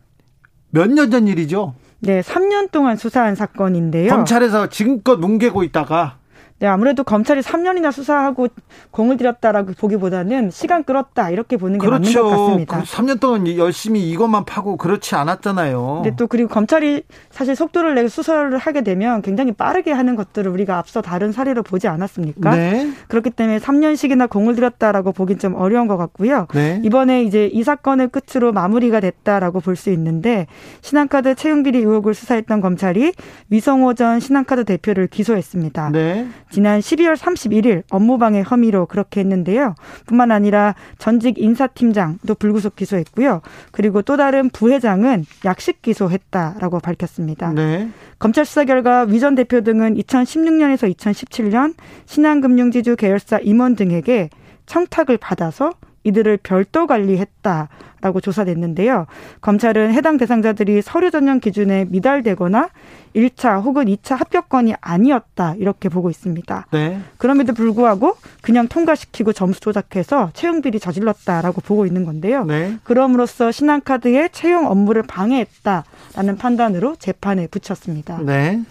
몇 0.72 0.88
년 0.92 1.12
전 1.12 1.28
일이죠? 1.28 1.76
네, 2.06 2.22
3년 2.22 2.72
동안 2.72 2.98
수사한 2.98 3.36
사건인데요. 3.36 4.10
검찰에서 4.10 4.68
지금껏 4.70 5.18
뭉개고 5.18 5.64
있다가 5.64 6.18
네, 6.60 6.68
아무래도 6.68 7.04
검찰이 7.04 7.42
3년이나 7.42 7.92
수사하고 7.92 8.48
공을 8.92 9.18
들였다라고 9.18 9.74
보기보다는 9.78 10.52
시간 10.52 10.84
끌었다 10.86 11.30
이렇게 11.30 11.58
보는 11.58 11.80
게 11.80 11.86
그렇죠. 11.86 12.24
맞는 12.24 12.36
것 12.36 12.46
같습니다. 12.46 12.82
3년 12.84 13.20
동안 13.20 13.46
열심히 13.58 14.10
이것만 14.10 14.46
파고 14.46 14.78
그렇지 14.78 15.16
않았잖아요. 15.16 16.02
네, 16.06 16.16
또 16.16 16.28
그리고 16.28 16.48
검찰이 16.50 17.04
사실 17.30 17.56
속도를 17.56 17.94
내고 17.96 18.08
수사를 18.08 18.58
하게 18.58 18.82
되면 18.84 19.22
굉장히 19.22 19.52
빠르게 19.52 19.92
하는 19.92 20.16
것들을 20.16 20.50
우리가 20.50 20.78
앞서 20.78 21.02
다른 21.02 21.32
사례로 21.34 21.62
보지 21.64 21.90
않았습니까? 21.90 22.56
네. 22.56 22.90
그렇기 23.10 23.32
때문에 23.32 23.60
3년씩이나 23.60 24.30
공을 24.30 24.56
들였다라고 24.56 25.12
보긴 25.12 25.38
좀 25.40 25.56
어려운 25.56 25.88
것 25.88 25.98
같고요. 25.98 26.48
네. 26.54 26.80
이번에 26.84 27.24
이제 27.24 27.48
이 27.48 27.64
사건을 27.64 28.08
끝으로 28.08 28.52
마무리가 28.54 29.00
됐다라고 29.02 29.60
볼 29.60 29.76
수 29.76 29.90
있는데 29.90 30.48
신한카드 30.82 31.36
채용 31.36 31.62
비리 31.64 31.80
의혹을 31.80 32.14
수사했던 32.14 32.62
검찰이 32.62 33.12
위성호 33.50 33.94
전 33.96 34.22
신한카드 34.22 34.64
대표를 34.64 35.08
기소했습니다. 35.08 35.90
네. 35.92 36.28
지난 36.56 36.80
12월 36.80 37.18
31일 37.18 37.84
업무방해 37.90 38.44
혐의로 38.48 38.86
그렇게 38.86 39.20
했는데요. 39.20 39.76
뿐만 40.06 40.32
아니라 40.32 40.74
전직 40.98 41.38
인사팀장도 41.38 42.34
불구속 42.36 42.78
기소했고요. 42.78 43.42
그리고 43.72 44.02
또 44.02 44.16
다른 44.16 44.50
부회장은 44.50 45.26
약식 45.44 45.82
기소했다라고 45.82 46.80
밝혔습니다. 46.80 47.52
네. 47.52 47.90
검찰 48.20 48.46
수사 48.46 48.64
결과 48.64 49.02
위전 49.02 49.36
대표 49.36 49.60
등은 49.60 49.96
2016년에서 49.96 50.96
2017년 50.96 51.74
신한금융지주 52.06 52.96
계열사 52.96 53.40
임원 53.40 53.76
등에게 53.76 54.30
청탁을 54.66 55.18
받아서 55.18 55.72
이들을 56.06 56.38
별도 56.38 56.88
관리했다라고 56.88 58.22
조사됐는데요. 58.22 59.08
검찰은 59.42 59.94
해당 59.94 60.18
대상자들이 60.18 60.82
서류 60.82 61.12
전형 61.12 61.40
기준에 61.40 61.86
미달되거나 61.90 62.70
1차 63.16 63.64
혹은 63.64 63.86
2차 63.86 64.16
합격권이 64.16 64.76
아니었다 64.80 65.56
이렇게 65.58 65.90
보고 65.90 66.10
있습니다. 66.10 66.68
네. 66.72 67.00
그럼에도 67.18 67.54
불구하고 67.54 68.18
그냥 68.42 68.68
통과시키고 68.68 69.34
점수 69.34 69.60
조작해서 69.60 70.30
채용 70.34 70.62
비리 70.62 70.80
저질렀다라고 70.80 71.62
보고 71.62 71.86
있는 71.86 72.06
건데요. 72.06 72.46
네. 72.46 72.78
그럼으로써 72.84 73.52
신한카드의 73.52 74.30
채용 74.32 74.68
업무를 74.68 75.02
방해했다라는 75.04 76.38
판단으로 76.38 76.96
재판에 76.98 77.48
붙였습니다. 77.48 78.20
네. 78.22 78.62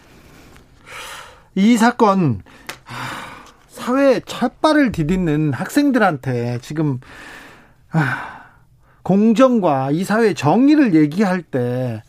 이 1.56 1.76
사건 1.76 2.42
사회 3.84 4.18
첫발을 4.20 4.92
디딛는 4.92 5.52
학생들한테 5.52 6.58
지금 6.62 7.00
아, 7.90 8.46
공정과 9.02 9.90
이 9.90 10.04
사회 10.04 10.32
정의를 10.32 10.94
얘기할 10.94 11.42
때 11.42 12.02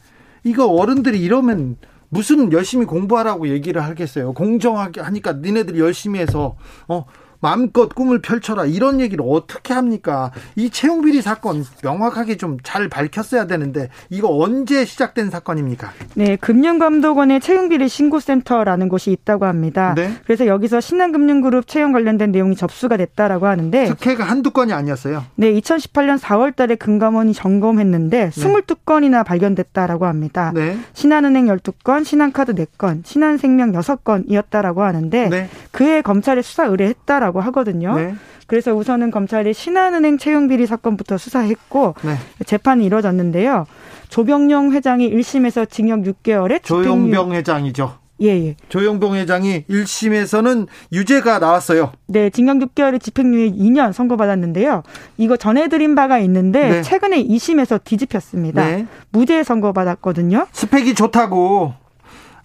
이거 0.46 0.68
어른들이 0.68 1.22
이러면 1.22 1.76
무슨 2.08 2.54
열심히 2.54 2.86
공부하라고 2.86 3.50
얘기를 3.50 3.84
하겠어요. 3.84 4.32
공정하게 4.32 5.02
하니까 5.02 5.34
니네들이 5.34 5.78
열심히 5.82 6.22
해서 6.22 6.56
어 6.88 7.04
마음껏 7.50 7.94
꿈을 7.94 8.22
펼쳐라 8.24 8.66
이런 8.66 9.00
얘기를 9.00 9.24
어떻게 9.28 9.76
합니까? 9.76 10.32
이 10.56 10.72
채용 10.72 11.02
비리 11.02 11.22
사건 11.22 11.64
명확하게 11.84 12.38
좀 12.38 12.56
잘 12.64 12.90
밝혔어야 12.90 13.46
되는데 13.46 13.90
이거 14.10 14.36
언제 14.36 14.86
시작된 14.86 15.30
사건입니까? 15.30 15.92
네, 16.16 16.36
금융감독원의 16.38 17.40
채용 17.42 17.70
비리 17.70 17.88
신고센터라는 17.88 18.90
곳이 18.90 19.12
있다고 19.12 19.46
합니다. 19.46 19.94
네? 19.96 20.14
그래서 20.26 20.48
여기서 20.48 20.80
신한금융그룹 20.82 21.68
채용 21.68 21.92
관련된 21.92 22.32
내용이 22.32 22.56
접수가 22.56 22.98
됐다라고 22.98 23.46
하는데 23.46 23.86
특혜가 23.86 24.24
한두 24.24 24.52
건이 24.52 24.74
아니었어요. 24.74 25.24
네, 25.36 25.54
2018년 25.54 26.18
4월 26.18 26.56
달에 26.56 26.76
금감원이 26.76 27.34
점검했는데 27.34 28.30
네. 28.30 28.30
22건이나 28.30 29.24
발견됐다라고 29.24 30.06
합니다. 30.06 30.52
네. 30.56 30.78
신한은행 30.94 31.46
12건, 31.46 32.06
신한카드 32.06 32.56
4건, 32.56 33.06
신한생명 33.06 33.74
6건이었다라고 33.74 34.78
하는데 34.80 35.30
네. 35.30 35.50
그해 35.72 36.02
검찰에 36.02 36.42
수사 36.42 36.66
의뢰했다라고 36.66 37.35
하거든요. 37.42 37.96
네. 37.96 38.16
그래서 38.48 38.74
우선은 38.74 39.12
검찰이 39.12 39.54
신한은행 39.54 40.18
채용 40.18 40.48
비리 40.48 40.66
사건부터 40.66 41.18
수사했고 41.18 41.96
네. 42.04 42.16
재판이 42.46 42.86
이뤄졌는데요. 42.86 43.66
조병영 44.10 44.72
회장이 44.74 45.12
1심에서 45.12 45.70
징역 45.70 46.02
6개월에 46.02 46.64
조용병 46.64 47.34
회장이죠. 47.34 48.06
예, 48.22 48.28
예. 48.28 48.56
조영봉 48.70 49.16
회장이 49.16 49.66
1심에서는 49.70 50.68
유죄가 50.94 51.40
나왔어요. 51.40 51.92
네, 52.08 52.30
징역 52.30 52.58
6개월에 52.60 53.02
집행유예 53.02 53.52
2년 53.52 53.92
선고받았는데요. 53.92 54.84
이거 55.18 55.36
전해드린 55.36 55.96
바가 55.96 56.20
있는데 56.20 56.70
네. 56.70 56.82
최근에 56.82 57.24
2심에서 57.26 57.84
뒤집혔습니다. 57.84 58.66
네. 58.66 58.88
무죄 59.12 59.44
선고받았거든요. 59.44 60.48
스펙이 60.52 60.94
좋다고 60.96 61.74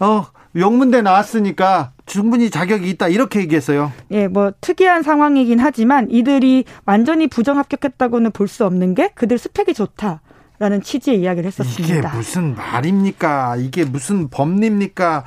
어 0.00 0.26
영문대 0.56 1.02
나왔으니까 1.02 1.92
충분히 2.10 2.50
자격이 2.50 2.90
있다 2.90 3.06
이렇게 3.06 3.38
얘기했어요. 3.40 3.92
예, 4.10 4.26
뭐 4.26 4.52
특이한 4.60 5.04
상황이긴 5.04 5.60
하지만 5.60 6.08
이들이 6.10 6.64
완전히 6.84 7.28
부정 7.28 7.56
합격했다고는 7.58 8.32
볼 8.32 8.48
수 8.48 8.66
없는 8.66 8.96
게 8.96 9.10
그들 9.14 9.38
스펙이 9.38 9.74
좋다. 9.74 10.20
라는 10.58 10.82
취지의 10.82 11.20
이야기를 11.20 11.46
했었습니다. 11.46 12.08
이게 12.10 12.16
무슨 12.16 12.54
말입니까? 12.56 13.56
이게 13.56 13.84
무슨 13.84 14.28
법리입니까? 14.28 15.24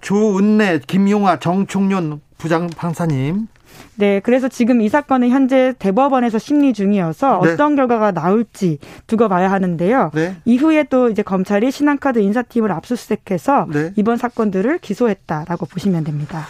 조은래, 0.00 0.78
김용화, 0.86 1.40
정총련 1.40 2.20
부장 2.38 2.68
판사님. 2.68 3.48
네, 3.96 4.20
그래서 4.20 4.48
지금 4.48 4.80
이 4.80 4.88
사건은 4.88 5.30
현재 5.30 5.74
대법원에서 5.78 6.38
심리 6.38 6.72
중이어서 6.72 7.40
네. 7.42 7.52
어떤 7.52 7.76
결과가 7.76 8.12
나올지 8.12 8.78
두고 9.06 9.28
봐야 9.28 9.50
하는데요. 9.50 10.10
네. 10.14 10.36
이후에 10.44 10.84
또 10.84 11.08
이제 11.08 11.22
검찰이 11.22 11.70
신한카드 11.70 12.18
인사팀을 12.18 12.70
압수수색해서 12.72 13.66
네. 13.72 13.92
이번 13.96 14.16
사건들을 14.16 14.78
기소했다라고 14.78 15.66
보시면 15.66 16.04
됩니다. 16.04 16.46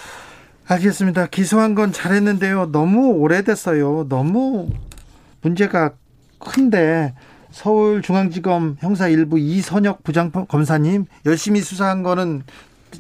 알겠습니다. 0.69 1.27
기소한 1.27 1.74
건 1.74 1.93
잘했는데요. 1.93 2.73
너무 2.73 3.12
오래됐어요. 3.12 4.07
너무 4.09 4.69
문제가 5.43 5.93
큰데 6.39 7.15
서울중앙지검 7.53 8.77
형사 8.81 9.09
1부 9.09 9.39
이선혁 9.39 10.03
부장검사님 10.03 11.07
열심히 11.24 11.61
수사한 11.61 12.03
거는 12.03 12.43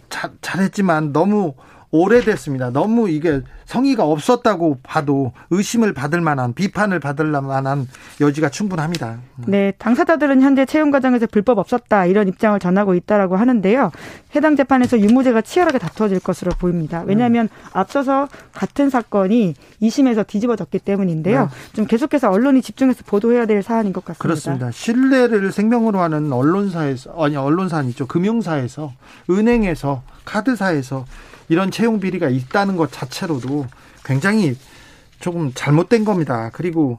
자, 0.08 0.30
잘했지만 0.40 1.12
너무 1.12 1.54
오래됐습니다. 1.90 2.70
너무 2.70 3.08
이게 3.08 3.42
성의가 3.64 4.04
없었다고 4.04 4.78
봐도 4.82 5.32
의심을 5.50 5.92
받을 5.92 6.20
만한 6.20 6.54
비판을 6.54 7.00
받을 7.00 7.26
만한 7.26 7.88
여지가 8.20 8.50
충분합니다. 8.50 9.18
네, 9.46 9.72
당사자들은 9.78 10.40
현재 10.40 10.64
채용 10.64 10.90
과정에서 10.90 11.26
불법 11.26 11.58
없었다 11.58 12.06
이런 12.06 12.28
입장을 12.28 12.58
전하고 12.58 12.94
있다라고 12.94 13.36
하는데요. 13.36 13.90
해당 14.34 14.56
재판에서 14.56 15.00
유무죄가 15.00 15.42
치열하게 15.42 15.78
다투어질 15.78 16.20
것으로 16.20 16.52
보입니다. 16.58 17.02
왜냐하면 17.06 17.48
앞서서 17.72 18.28
같은 18.52 18.90
사건이 18.90 19.54
2심에서 19.82 20.26
뒤집어졌기 20.26 20.78
때문인데요. 20.80 21.42
네. 21.42 21.48
좀 21.72 21.86
계속해서 21.86 22.30
언론이 22.30 22.62
집중해서 22.62 23.02
보도해야 23.06 23.46
될 23.46 23.62
사안인 23.62 23.92
것 23.92 24.04
같습니다. 24.04 24.22
그렇습니다. 24.22 24.70
신뢰를 24.70 25.52
생명으로 25.52 26.00
하는 26.00 26.32
언론사에서 26.32 27.24
아니 27.24 27.36
언론사 27.36 27.78
아니죠 27.78 28.06
금융사에서 28.06 28.92
은행에서 29.30 30.02
카드사에서 30.24 31.04
이런 31.48 31.70
채용 31.70 32.00
비리가 32.00 32.28
있다는 32.28 32.76
것 32.76 32.90
자체로도 32.92 33.66
굉장히 34.04 34.56
조금 35.20 35.52
잘못된 35.54 36.04
겁니다. 36.04 36.50
그리고 36.52 36.98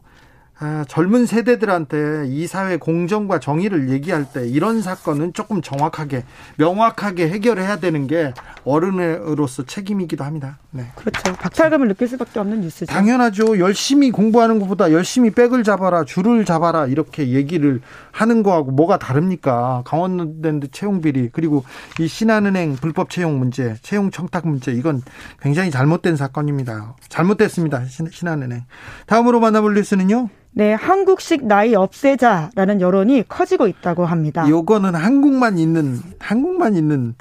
아, 0.59 0.85
젊은 0.87 1.27
세대들한테 1.27 2.25
이 2.27 2.47
사회 2.47 2.77
공정과 2.77 3.39
정의를 3.39 3.89
얘기할 3.89 4.31
때 4.33 4.47
이런 4.47 4.81
사건은 4.81 5.33
조금 5.33 5.61
정확하게 5.61 6.23
명확하게 6.57 7.29
해결해야 7.29 7.77
되는 7.77 8.07
게 8.07 8.33
어른으로서 8.63 9.65
책임이기도 9.65 10.23
합니다. 10.23 10.57
네. 10.71 10.85
그렇죠. 10.95 11.33
박탈감을 11.33 11.87
느낄 11.89 12.07
수밖에 12.07 12.39
없는 12.39 12.61
뉴스죠. 12.61 12.87
당연하죠. 12.87 13.59
열심히 13.59 14.09
공부하는 14.09 14.59
것보다 14.59 14.91
열심히 14.91 15.29
백을 15.29 15.63
잡아라, 15.63 16.05
줄을 16.05 16.43
잡아라 16.43 16.87
이렇게 16.87 17.29
얘기를 17.29 17.81
하는 18.11 18.41
거하고 18.41 18.71
뭐가 18.71 18.97
다릅니까? 18.97 19.83
강원랜드 19.85 20.71
채용 20.71 21.01
비리 21.01 21.29
그리고 21.31 21.63
이 21.99 22.07
신한은행 22.07 22.77
불법 22.77 23.11
채용 23.11 23.37
문제, 23.37 23.75
채용 23.83 24.09
청탁 24.09 24.47
문제 24.47 24.71
이건 24.71 25.03
굉장히 25.39 25.69
잘못된 25.69 26.15
사건입니다. 26.15 26.95
잘못됐습니다. 27.09 27.85
신 27.85 28.27
한은행. 28.27 28.63
다음으로 29.05 29.39
만나볼 29.39 29.75
뉴스는요. 29.75 30.29
네, 30.57 30.73
한국식 30.73 31.45
나이 31.45 31.75
없애자라는 31.75 32.81
여론이 32.81 33.25
커지고 33.27 33.67
있다고 33.67 34.07
합니다. 34.07 34.43
요거는 34.49 34.95
한국만 34.95 35.59
있는 35.59 35.99
한국만 36.17 36.75
있는 36.75 37.13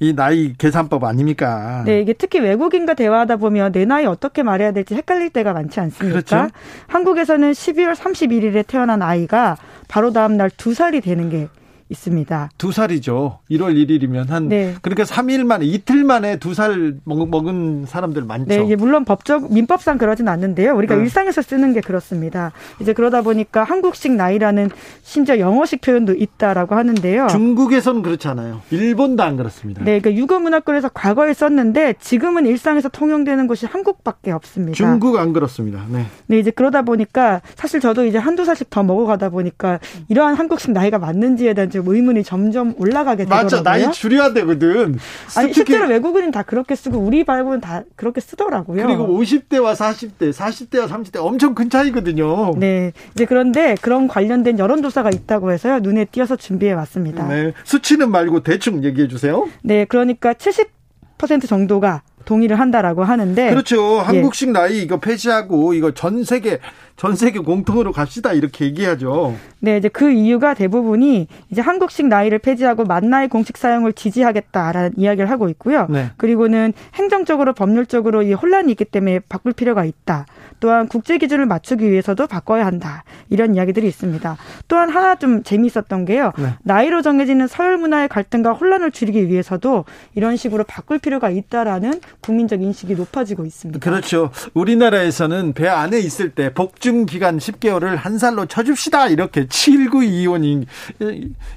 이 0.00 0.12
나이 0.12 0.54
계산법 0.58 1.04
아닙니까? 1.04 1.84
네, 1.86 2.00
이게 2.00 2.12
특히 2.14 2.40
외국인과 2.40 2.94
대화하다 2.94 3.36
보면 3.36 3.70
내 3.70 3.84
나이 3.84 4.06
어떻게 4.06 4.42
말해야 4.42 4.72
될지 4.72 4.96
헷갈릴 4.96 5.30
때가 5.30 5.52
많지 5.52 5.78
않습니까? 5.78 6.12
그렇죠? 6.20 6.48
한국에서는 6.88 7.52
12월 7.52 7.94
31일에 7.94 8.66
태어난 8.66 9.02
아이가 9.02 9.56
바로 9.86 10.12
다음 10.12 10.36
날 10.36 10.50
두 10.56 10.74
살이 10.74 11.00
되는 11.00 11.30
게 11.30 11.46
있습니다. 11.90 12.50
두 12.56 12.72
살이죠. 12.72 13.38
1월 13.50 13.74
1일이면 13.74 14.28
한 14.28 14.48
네. 14.48 14.74
그러니까 14.82 15.04
3일 15.04 15.44
만에 15.44 15.66
이틀 15.66 16.04
만에 16.04 16.36
두 16.38 16.54
살 16.54 16.94
먹은 17.04 17.84
사람들 17.86 18.24
많죠. 18.24 18.46
네, 18.46 18.62
이게 18.64 18.76
물론 18.76 19.04
법적 19.04 19.52
민법상 19.52 19.98
그러진 19.98 20.28
않는데요. 20.28 20.74
우리가 20.74 20.96
네. 20.96 21.02
일상에서 21.02 21.42
쓰는 21.42 21.72
게 21.72 21.80
그렇습니다. 21.80 22.52
이제 22.80 22.92
그러다 22.92 23.22
보니까 23.22 23.64
한국식 23.64 24.12
나이라는 24.12 24.70
심지어 25.02 25.38
영어식 25.38 25.80
표현도 25.80 26.14
있다라고 26.14 26.74
하는데요. 26.74 27.28
중국에서는 27.28 28.02
그렇잖아요. 28.02 28.60
일본도 28.70 29.22
안 29.22 29.36
그렇습니다. 29.36 29.82
네, 29.84 30.00
그러니까 30.00 30.20
유교문학권에서 30.20 30.90
과거에 30.90 31.32
썼는데 31.32 31.94
지금은 32.00 32.46
일상에서 32.46 32.88
통용되는 32.88 33.46
것이 33.46 33.66
한국밖에 33.66 34.32
없습니다. 34.32 34.76
중국 34.76 35.16
안 35.18 35.32
그렇습니다. 35.32 35.84
네. 35.88 36.06
네, 36.26 36.38
이제 36.38 36.50
그러다 36.50 36.82
보니까 36.82 37.40
사실 37.54 37.80
저도 37.80 38.04
이제 38.06 38.18
한두 38.18 38.44
살씩 38.44 38.70
더 38.70 38.82
먹어가다 38.82 39.30
보니까 39.30 39.78
이러한 40.08 40.34
한국식 40.34 40.72
나이가 40.72 40.98
맞는지에 40.98 41.54
대한 41.54 41.70
좀 41.70 41.79
의문이 41.86 42.24
점점 42.24 42.74
올라가게 42.78 43.24
되더라고요. 43.24 43.44
맞아, 43.44 43.62
나이 43.62 43.90
줄여야 43.90 44.32
되거든. 44.32 44.98
아니 45.36 45.52
실제로 45.52 45.86
외국인은 45.86 46.30
다 46.30 46.42
그렇게 46.42 46.74
쓰고 46.74 46.98
우리 46.98 47.24
발음은 47.24 47.60
다 47.60 47.82
그렇게 47.96 48.20
쓰더라고요. 48.20 48.86
그리고 48.86 49.06
50대와 49.08 49.74
40대, 49.74 50.32
40대와 50.32 50.88
30대 50.88 51.24
엄청 51.24 51.54
큰 51.54 51.70
차이거든요. 51.70 52.52
네, 52.56 52.92
이제 53.14 53.24
그런데 53.24 53.74
그런 53.80 54.08
관련된 54.08 54.58
여론조사가 54.58 55.10
있다고 55.10 55.52
해서요 55.52 55.80
눈에 55.80 56.04
띄어서 56.04 56.36
준비해 56.36 56.72
왔습니다. 56.72 57.26
네, 57.28 57.52
수치는 57.64 58.10
말고 58.10 58.42
대충 58.42 58.84
얘기해 58.84 59.08
주세요. 59.08 59.48
네, 59.62 59.84
그러니까 59.84 60.34
70% 60.34 61.46
정도가 61.48 62.02
동의를 62.30 62.60
한다라고 62.60 63.02
하는데 63.02 63.50
그렇죠. 63.50 63.96
예. 63.96 64.00
한국식 64.02 64.48
예. 64.48 64.52
나이 64.52 64.82
이거 64.82 65.00
폐지하고 65.00 65.74
이거 65.74 65.90
전 65.90 66.22
세계 66.22 66.60
전 66.96 67.16
세계 67.16 67.40
공통으로 67.40 67.92
갑시다 67.92 68.32
이렇게 68.32 68.66
얘기하죠. 68.66 69.34
네, 69.58 69.78
이제 69.78 69.88
그 69.88 70.12
이유가 70.12 70.54
대부분이 70.54 71.26
이제 71.50 71.60
한국식 71.60 72.06
나이를 72.06 72.38
폐지하고 72.38 72.84
만 72.84 73.10
나이 73.10 73.26
공식 73.26 73.56
사용을 73.56 73.94
지지하겠다라는 73.94 74.92
이야기를 74.96 75.28
하고 75.28 75.48
있고요. 75.48 75.88
네. 75.90 76.10
그리고는 76.18 76.72
행정적으로 76.94 77.52
법률적으로 77.52 78.22
이 78.22 78.32
혼란이 78.32 78.70
있기 78.72 78.84
때문에 78.84 79.20
바꿀 79.28 79.52
필요가 79.52 79.84
있다. 79.84 80.26
또한 80.60 80.86
국제 80.88 81.18
기준을 81.18 81.46
맞추기 81.46 81.90
위해서도 81.90 82.26
바꿔야 82.26 82.66
한다. 82.66 83.04
이런 83.28 83.54
이야기들이 83.54 83.86
있습니다. 83.88 84.36
또한 84.68 84.90
하나 84.90 85.14
좀 85.16 85.42
재미있었던 85.42 86.04
게요. 86.04 86.32
네. 86.38 86.54
나이로 86.62 87.02
정해지는 87.02 87.46
서열 87.46 87.78
문화의 87.78 88.08
갈등과 88.08 88.52
혼란을 88.52 88.90
줄이기 88.90 89.28
위해서도 89.28 89.84
이런 90.14 90.36
식으로 90.36 90.64
바꿀 90.64 90.98
필요가 90.98 91.30
있다라는 91.30 92.00
국민적 92.20 92.62
인식이 92.62 92.94
높아지고 92.94 93.44
있습니다. 93.44 93.80
그렇죠. 93.80 94.30
우리나라에서는 94.54 95.54
배 95.54 95.66
안에 95.66 95.98
있을 95.98 96.30
때 96.30 96.52
복중 96.52 97.06
기간 97.06 97.38
10개월을 97.38 97.96
한 97.96 98.18
살로 98.18 98.46
쳐줍시다. 98.46 99.08
이렇게 99.08 99.46
7925님 99.46 100.66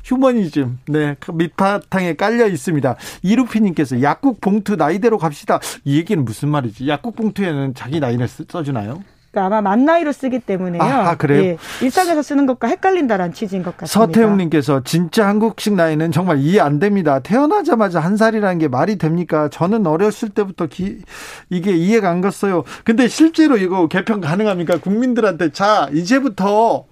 휴머니즘 0.04 0.80
네그 0.88 1.32
밑바탕에 1.32 2.16
깔려 2.16 2.48
있습니다. 2.48 2.96
이루피님께서 3.22 4.02
약국 4.02 4.40
봉투 4.42 4.76
나이대로 4.76 5.18
갑시다. 5.18 5.60
이 5.84 5.98
얘기는 5.98 6.24
무슨 6.24 6.50
말이지? 6.50 6.88
약국 6.88 7.16
봉투에는 7.16 7.74
자기 7.74 8.00
나이를 8.00 8.28
써주나요? 8.28 8.93
그러니까 9.34 9.46
아마 9.48 9.62
만 9.62 9.84
나이로 9.84 10.12
쓰기 10.12 10.40
때문에요. 10.40 10.82
아, 10.82 11.16
그래요? 11.16 11.44
예, 11.44 11.58
일상에서 11.82 12.22
쓰는 12.22 12.46
것과 12.46 12.68
헷갈린다라는 12.68 13.34
취지인 13.34 13.64
것 13.64 13.76
같습니다. 13.76 14.06
서태웅님께서 14.06 14.84
진짜 14.84 15.28
한국식 15.28 15.74
나이는 15.74 16.12
정말 16.12 16.38
이해 16.40 16.60
안 16.60 16.80
됩니다. 16.80 17.20
태어나자마자 17.20 18.00
한 18.00 18.16
살이라는 18.16 18.60
게 18.60 18.68
말이 18.68 18.98
됩니까? 18.98 19.50
저는 19.50 19.88
어렸을 19.88 20.30
때부터 20.30 20.68
기, 20.68 21.00
이게 21.50 21.76
이해가 21.76 22.10
안 22.10 22.22
갔어요. 22.22 22.64
근데 22.86 23.08
실제로 23.08 23.58
이거 23.58 23.88
개편 23.88 24.22
가능합니까? 24.22 24.78
국민들한테 24.78 25.52
자 25.52 25.90
이제부터 25.92 26.86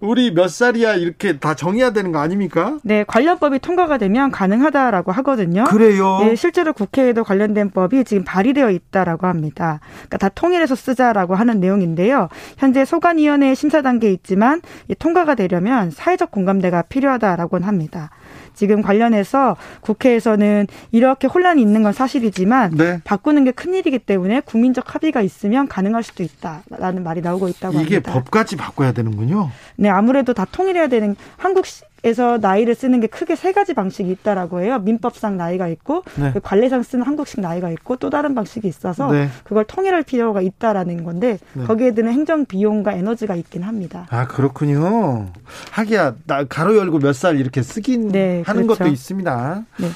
우리 0.00 0.34
몇 0.34 0.48
살이야 0.48 0.94
이렇게 0.94 1.38
다 1.38 1.54
정해야 1.54 1.92
되는 1.92 2.12
거 2.12 2.18
아닙니까? 2.18 2.78
네, 2.82 3.04
관련법이 3.06 3.60
통과가 3.60 3.98
되면 3.98 4.30
가능하다라고 4.30 5.12
하거든요. 5.12 5.64
그래요? 5.64 6.18
네, 6.20 6.36
실제로 6.36 6.72
국회에도 6.72 7.24
관련된 7.24 7.70
법이 7.70 8.04
지금 8.04 8.24
발의되어 8.24 8.70
있다라고 8.70 9.26
합니다. 9.26 9.80
그러니까 9.94 10.18
다 10.18 10.28
통일해서 10.28 10.74
쓰자라고 10.74 11.34
하는 11.34 11.60
내용인데요. 11.60 12.28
현재 12.58 12.84
소관위원회 12.84 13.54
심사 13.54 13.82
단계에 13.82 14.12
있지만 14.12 14.60
통과가 14.98 15.34
되려면 15.36 15.90
사회적 15.90 16.30
공감대가 16.30 16.82
필요하다라고는 16.82 17.66
합니다. 17.66 18.10
지금 18.54 18.82
관련해서 18.82 19.56
국회에서는 19.80 20.66
이렇게 20.92 21.26
혼란이 21.26 21.60
있는 21.62 21.82
건 21.82 21.92
사실이지만 21.92 22.72
네. 22.76 23.00
바꾸는 23.04 23.44
게 23.44 23.54
큰 23.54 23.72
일이기 23.74 23.98
때문에 24.00 24.40
국민적 24.40 24.94
합의가 24.94 25.20
있으면 25.22 25.68
가능할 25.68 26.02
수도 26.02 26.22
있다라는 26.22 27.02
말이 27.02 27.20
나오고 27.20 27.48
있다고 27.48 27.74
이게 27.74 27.78
합니다. 27.78 27.96
이게 27.96 28.00
법까지 28.00 28.56
바꿔야 28.56 28.92
되는군요. 28.92 29.50
네, 29.76 29.88
아무래도 29.88 30.34
다 30.34 30.44
통일해야 30.50 30.88
되는 30.88 31.14
한국 31.36 31.64
에서 32.04 32.38
나이를 32.38 32.74
쓰는 32.74 33.00
게 33.00 33.06
크게 33.06 33.34
세 33.34 33.52
가지 33.52 33.72
방식이 33.72 34.10
있다라고 34.10 34.60
해요. 34.60 34.78
민법상 34.78 35.38
나이가 35.38 35.68
있고 35.68 36.04
네. 36.16 36.32
그 36.32 36.40
관례상 36.40 36.82
쓰는 36.82 37.06
한국식 37.06 37.40
나이가 37.40 37.70
있고 37.70 37.96
또 37.96 38.10
다른 38.10 38.34
방식이 38.34 38.68
있어서 38.68 39.10
네. 39.10 39.28
그걸 39.42 39.64
통일할 39.64 40.02
필요가 40.02 40.42
있다라는 40.42 41.02
건데 41.02 41.38
네. 41.54 41.64
거기에 41.64 41.94
드는 41.94 42.12
행정 42.12 42.44
비용과 42.44 42.92
에너지가 42.92 43.34
있긴 43.36 43.62
합니다. 43.62 44.06
아 44.10 44.26
그렇군요. 44.26 45.30
하기야 45.70 46.14
나 46.26 46.44
가로 46.44 46.76
열고 46.76 46.98
몇 46.98 47.14
살 47.14 47.38
이렇게 47.40 47.62
쓰긴 47.62 48.08
네, 48.08 48.42
하는 48.44 48.64
그렇죠. 48.66 48.80
것도 48.84 48.90
있습니다. 48.90 49.64
네. 49.78 49.88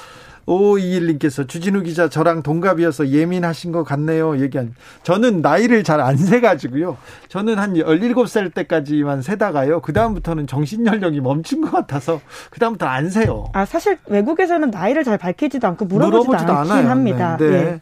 5521님께서 0.49 1.47
주진우 1.47 1.83
기자 1.83 2.09
저랑 2.09 2.41
동갑이어서 2.41 3.09
예민하신 3.09 3.71
것 3.71 3.83
같네요. 3.83 4.39
얘기한. 4.39 4.73
저는 5.03 5.41
나이를 5.41 5.83
잘 5.83 5.99
안 5.99 6.15
세가지고요. 6.15 6.97
저는 7.27 7.59
한 7.59 7.73
17살 7.73 8.53
때까지만 8.53 9.21
세다가요. 9.21 9.81
그다음부터는 9.81 10.47
정신연령이 10.47 11.19
멈춘 11.19 11.59
것 11.61 11.71
같아서 11.71 12.21
그다음부터 12.51 12.85
안 12.85 13.09
세요. 13.09 13.45
아, 13.53 13.65
사실 13.65 13.97
외국에서는 14.07 14.71
나이를 14.71 15.03
잘 15.03 15.17
밝히지도 15.17 15.67
않고 15.67 15.85
물어보지도, 15.85 16.31
물어보지도 16.31 16.53
않긴 16.53 16.71
않아요. 16.71 16.89
합니다. 16.89 17.37
네. 17.37 17.49
네. 17.49 17.63
네. 17.63 17.79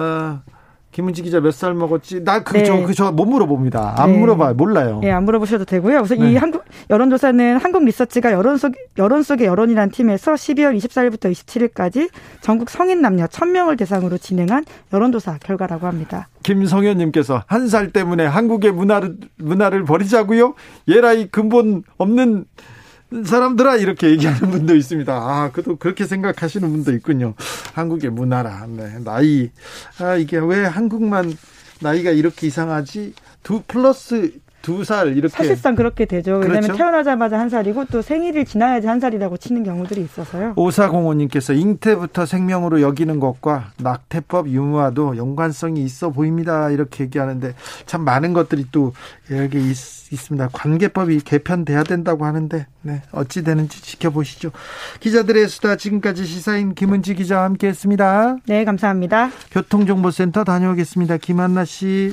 어, 0.00 0.40
김은지 0.92 1.22
기자 1.22 1.40
몇 1.40 1.52
살 1.52 1.74
먹었지? 1.74 2.22
나 2.22 2.42
그저 2.44 2.74
네. 2.74 2.82
그저 2.84 3.10
못 3.12 3.24
물어봅니다. 3.24 3.94
안 4.00 4.12
네. 4.12 4.18
물어봐요. 4.18 4.54
몰라요. 4.54 5.00
예, 5.02 5.06
네, 5.08 5.12
안 5.12 5.24
물어보셔도 5.24 5.64
되고요. 5.64 6.00
우선 6.00 6.18
네. 6.18 6.32
이 6.32 6.36
한국 6.36 6.64
여론조사는 6.90 7.56
한국 7.58 7.84
리서치가 7.84 8.32
여론 8.32 8.58
속 8.58 8.72
여론 8.98 9.22
속의 9.22 9.46
여론이란 9.46 9.90
팀에서 9.90 10.34
12월 10.34 10.76
24일부터 10.78 11.32
27일까지 11.32 12.10
전국 12.42 12.68
성인 12.70 13.00
남녀 13.00 13.26
1000명을 13.26 13.78
대상으로 13.78 14.18
진행한 14.18 14.64
여론조사 14.92 15.38
결과라고 15.42 15.86
합니다. 15.86 16.28
김성현 16.42 16.98
님께서 16.98 17.42
한 17.46 17.66
살 17.68 17.90
때문에 17.90 18.26
한국의 18.26 18.72
문화를 18.72 19.16
문화를 19.38 19.84
버리자고요? 19.84 20.54
예라이 20.88 21.28
근본 21.28 21.84
없는 21.96 22.44
사람들아 23.24 23.76
이렇게 23.76 24.10
얘기하는 24.10 24.50
분도 24.50 24.74
있습니다. 24.74 25.12
아, 25.12 25.50
그도 25.52 25.76
그렇게 25.76 26.06
생각하시는 26.06 26.68
분도 26.70 26.92
있군요. 26.92 27.34
한국의 27.74 28.10
문화라, 28.10 28.66
네, 28.68 28.98
나이. 29.04 29.50
아, 29.98 30.16
이게 30.16 30.38
왜 30.38 30.64
한국만 30.64 31.36
나이가 31.80 32.10
이렇게 32.10 32.46
이상하지? 32.46 33.14
두 33.42 33.62
플러스 33.66 34.32
두 34.62 34.84
살 34.84 35.16
이렇게 35.16 35.28
사실상 35.36 35.74
그렇게 35.74 36.04
되죠. 36.06 36.34
왜냐하면 36.34 36.62
그렇죠? 36.62 36.76
태어나자마자 36.76 37.38
한 37.38 37.48
살이고 37.48 37.86
또 37.86 38.00
생일을 38.02 38.44
지나야지 38.44 38.86
한 38.86 39.00
살이라고 39.00 39.36
치는 39.36 39.64
경우들이 39.64 40.00
있어서요. 40.02 40.54
오사공호님께서 40.56 41.52
잉태부터 41.52 42.26
생명으로 42.26 42.80
여기는 42.80 43.20
것과 43.20 43.72
낙태법 43.78 44.48
유무와도 44.48 45.16
연관성이 45.16 45.82
있어 45.82 46.10
보입니다. 46.10 46.70
이렇게 46.70 47.04
얘기하는데 47.04 47.54
참 47.86 48.02
많은 48.04 48.32
것들이 48.32 48.66
또 48.72 48.92
여기 49.30 49.58
있, 49.70 49.76
습니다 49.76 50.48
관계법이 50.52 51.20
개편돼야 51.20 51.84
된다고 51.84 52.26
하는데 52.26 52.66
네, 52.82 53.02
어찌 53.12 53.42
되는지 53.42 53.80
지켜보시죠. 53.82 54.50
기자들의 55.00 55.48
수다 55.48 55.76
지금까지 55.76 56.26
시사인 56.26 56.74
김은지 56.74 57.14
기자와 57.14 57.44
함께했습니다. 57.44 58.36
네, 58.46 58.64
감사합니다. 58.64 59.30
교통정보센터 59.50 60.44
다녀오겠습니다. 60.44 61.16
김한나 61.16 61.64
씨. 61.64 62.12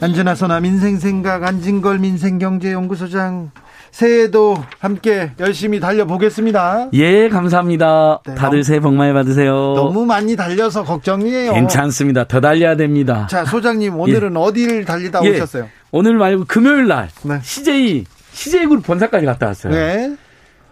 안전하 0.00 0.34
선아 0.34 0.60
민생생각 0.60 1.42
안진걸 1.44 1.98
민생경제연구소장 1.98 3.50
새해도 3.90 4.56
함께 4.78 5.30
열심히 5.40 5.80
달려보겠습니다. 5.80 6.90
예, 6.92 7.28
감사합니다. 7.30 8.20
네, 8.26 8.34
다들 8.34 8.62
새해 8.62 8.78
복 8.80 8.92
많이 8.94 9.12
받으세요. 9.14 9.52
너무 9.74 10.04
많이 10.04 10.36
달려서 10.36 10.84
걱정이에요. 10.84 11.54
괜찮습니다. 11.54 12.24
더 12.24 12.40
달려야 12.40 12.76
됩니다. 12.76 13.26
자, 13.30 13.44
소장님 13.46 13.98
오늘은 13.98 14.34
예. 14.34 14.38
어디를 14.38 14.84
달리다 14.84 15.24
예. 15.24 15.30
오셨어요? 15.30 15.68
오늘 15.92 16.16
말고 16.18 16.44
금요일 16.46 16.88
날 16.88 17.08
네. 17.22 17.38
CJ 17.42 18.04
CJ 18.32 18.66
그룹 18.66 18.84
본사까지 18.84 19.24
갔다 19.24 19.46
왔어요. 19.46 19.72
네. 19.72 20.14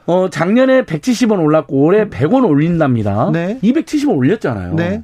어, 0.06 0.28
작년에 0.28 0.82
170원 0.82 1.40
올랐고 1.40 1.82
올해 1.82 2.10
100원 2.10 2.46
올린답니다. 2.46 3.30
네. 3.32 3.58
270원 3.62 4.18
올렸잖아요. 4.18 4.74
네. 4.74 5.02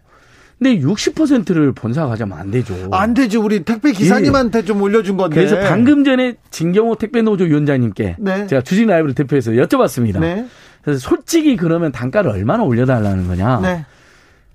근데 0.62 0.78
60%를 0.78 1.73
본사가 1.73 2.09
가져면 2.09 2.37
안 2.39 2.51
되죠. 2.51 2.74
안 2.93 3.15
되죠. 3.15 3.43
우리 3.43 3.65
택배 3.65 3.93
기사님한테 3.93 4.59
예. 4.59 4.62
좀 4.62 4.82
올려준 4.82 5.16
건데. 5.16 5.37
그래서 5.37 5.59
방금 5.66 6.05
전에 6.05 6.35
진경호 6.51 6.97
택배 6.97 7.23
노조 7.23 7.45
위원장님께 7.45 8.16
네. 8.19 8.47
제가 8.47 8.61
주식 8.61 8.87
라이브를 8.87 9.15
대표해서 9.15 9.53
여쭤봤습니다. 9.53 10.20
네. 10.20 10.47
그래서 10.82 11.01
솔직히 11.01 11.57
그러면 11.57 11.93
단가를 11.93 12.31
얼마나 12.31 12.62
올려달라는 12.62 13.27
거냐. 13.27 13.61
네. 13.61 13.87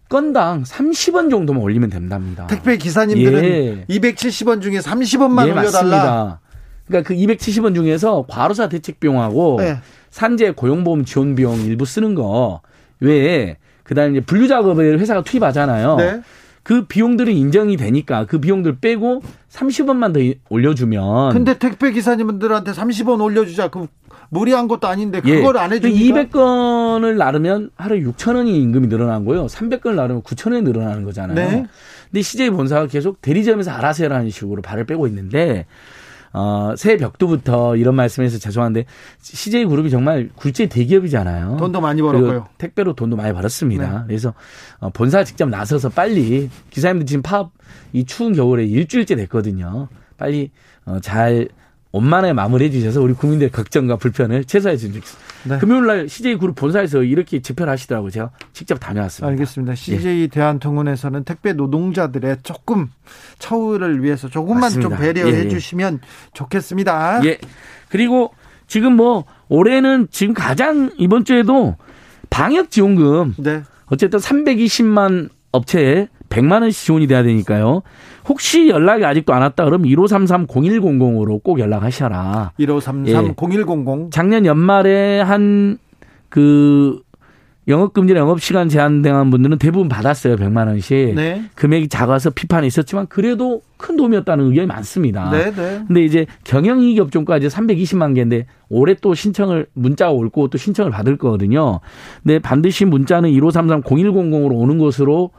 건당 0.07 0.61
30원 0.61 1.31
정도만 1.31 1.63
올리면 1.63 1.89
된답니다. 1.89 2.45
택배 2.45 2.77
기사님들은 2.77 3.43
예. 3.43 3.85
270원 3.89 4.61
중에 4.61 4.77
30원만 4.77 5.47
예, 5.47 5.51
올려달라. 5.53 5.61
맞습니다. 5.71 6.39
그러니까 6.85 7.07
그 7.07 7.15
270원 7.15 7.73
중에서 7.73 8.25
과로사 8.29 8.69
대책 8.69 8.99
비용하고 8.99 9.57
네. 9.59 9.79
산재 10.11 10.51
고용보험 10.51 11.05
지원 11.05 11.33
비용 11.33 11.61
일부 11.61 11.85
쓰는 11.85 12.13
거 12.13 12.61
외에 12.99 13.57
그다음에 13.85 14.17
이제 14.17 14.19
분류 14.19 14.47
작업을 14.47 14.99
회사가 14.99 15.23
투입하잖아요. 15.23 15.95
네. 15.95 16.21
그 16.63 16.85
비용들은 16.85 17.31
인정이 17.31 17.77
되니까 17.77 18.25
그 18.25 18.39
비용들 18.39 18.79
빼고 18.79 19.21
30원만 19.51 20.13
더 20.13 20.39
올려주면. 20.49 21.31
근데 21.31 21.57
택배 21.57 21.91
기사님들한테 21.91 22.71
30원 22.71 23.21
올려주자. 23.21 23.69
그 23.69 23.87
무리한 24.29 24.67
것도 24.67 24.87
아닌데 24.87 25.21
예. 25.25 25.35
그걸 25.35 25.55
예. 25.55 25.59
안 25.59 25.71
해주니까. 25.71 26.23
200건을 26.23 27.17
나르면 27.17 27.69
하루에 27.75 28.01
6천 28.01 28.35
원이 28.35 28.59
임금이 28.63 28.87
늘어난 28.87 29.25
거예요. 29.25 29.45
300건을 29.45 29.93
나르면 29.93 30.23
9천 30.23 30.53
원이 30.53 30.63
늘어나는 30.63 31.03
거잖아요. 31.03 31.35
네. 31.35 31.65
근데 32.09 32.21
CJ 32.23 32.49
본사가 32.49 32.87
계속 32.87 33.21
대리점에서 33.21 33.69
알아서 33.69 34.03
해라는 34.03 34.31
식으로 34.31 34.63
발을 34.63 34.85
빼고 34.85 35.05
있는데 35.07 35.67
어, 36.37 36.73
새해 36.75 36.97
벽두부터 36.97 37.77
이런 37.77 37.95
말씀해서 37.95 38.37
죄송한데 38.37 38.83
CJ 39.21 39.65
그룹이 39.67 39.89
정말 39.89 40.29
굴제 40.35 40.65
대기업이잖아요. 40.65 41.55
돈도 41.57 41.79
많이 41.79 42.01
벌었고요. 42.01 42.47
택배로 42.57 42.93
돈도 42.93 43.15
많이 43.15 43.33
벌었습니다. 43.33 43.99
네. 43.99 44.03
그래서 44.05 44.33
어, 44.79 44.89
본사 44.89 45.23
직접 45.23 45.47
나서서 45.47 45.87
빨리 45.89 46.49
기사님들 46.71 47.05
지금 47.05 47.21
파업 47.21 47.53
이 47.93 48.03
추운 48.03 48.33
겨울에 48.33 48.65
일주일째 48.65 49.15
됐거든요. 49.15 49.87
빨리 50.17 50.51
어, 50.83 50.99
잘 51.01 51.47
원만하게 51.95 52.33
마무리해 52.33 52.71
주셔서 52.71 53.01
우리 53.01 53.13
국민들의 53.13 53.51
걱정과 53.51 53.95
불편을 53.95 54.43
최소화해 54.43 54.75
주십시오. 54.75 55.17
네. 55.45 55.57
금요일 55.59 55.85
날 55.85 56.09
CJ 56.09 56.37
그룹 56.39 56.55
본사에서 56.55 57.03
이렇게 57.03 57.41
집회를 57.41 57.71
하시더라고요. 57.71 58.11
제가 58.11 58.31
직접 58.51 58.75
다녀왔습니다. 58.79 59.31
알겠습니다. 59.31 59.75
CJ 59.75 60.23
예. 60.23 60.27
대한통운에서는 60.27 61.23
택배 61.23 61.53
노동자들의 61.53 62.39
조금 62.43 62.91
처우를 63.39 64.03
위해서 64.03 64.27
조금만 64.27 64.61
맞습니다. 64.61 64.89
좀 64.89 64.97
배려해 64.97 65.33
예, 65.33 65.45
예. 65.45 65.49
주시면 65.49 66.01
좋겠습니다. 66.33 67.21
예. 67.23 67.37
그리고 67.87 68.33
지금 68.67 68.97
뭐 68.97 69.23
올해는 69.47 70.09
지금 70.11 70.33
가장 70.33 70.91
이번 70.97 71.23
주에도 71.23 71.77
방역 72.29 72.71
지원금 72.71 73.35
네. 73.37 73.63
어쨌든 73.85 74.19
320만 74.19 75.29
업체에 75.53 76.09
100만 76.35 76.61
원씩 76.61 76.85
지원이 76.85 77.07
돼야 77.07 77.23
되니까요. 77.23 77.81
혹시 78.27 78.69
연락이 78.69 79.05
아직도 79.05 79.33
안 79.33 79.41
왔다 79.41 79.65
그러면 79.65 79.87
1533-0100으로 79.89 81.41
꼭 81.43 81.59
연락하셔라. 81.59 82.51
1533-0100. 82.59 84.11
작년 84.11 84.45
연말에 84.45 85.21
한 85.21 85.77
그 86.35 86.99
영업금지나 87.69 88.19
영업시간 88.19 88.67
제한당한 88.67 89.31
분들은 89.31 89.57
대부분 89.57 89.87
받았어요. 89.87 90.35
100만 90.35 90.67
원씩. 90.67 91.15
네. 91.15 91.43
금액이 91.55 91.87
작아서 91.87 92.29
비판이 92.29 92.67
있었지만 92.67 93.07
그래도 93.07 93.61
큰 93.77 93.95
도움이었다는 93.95 94.47
의견이 94.49 94.67
많습니다. 94.67 95.31
네, 95.31 95.51
네. 95.51 95.81
근데 95.87 96.03
이제 96.03 96.25
경영이익 96.43 96.99
업종까지 96.99 97.47
320만 97.47 98.15
개인데 98.15 98.47
올해 98.67 98.95
또 98.95 99.15
신청을 99.15 99.67
문자가 99.73 100.11
올 100.11 100.25
거고 100.29 100.49
또 100.49 100.57
신청을 100.57 100.91
받을 100.91 101.17
거거든요. 101.17 101.79
근데 102.21 102.39
반드시 102.39 102.83
문자는 102.83 103.31
1533-0100으로 103.31 104.51
오는 104.55 104.77
것으로 104.77 105.31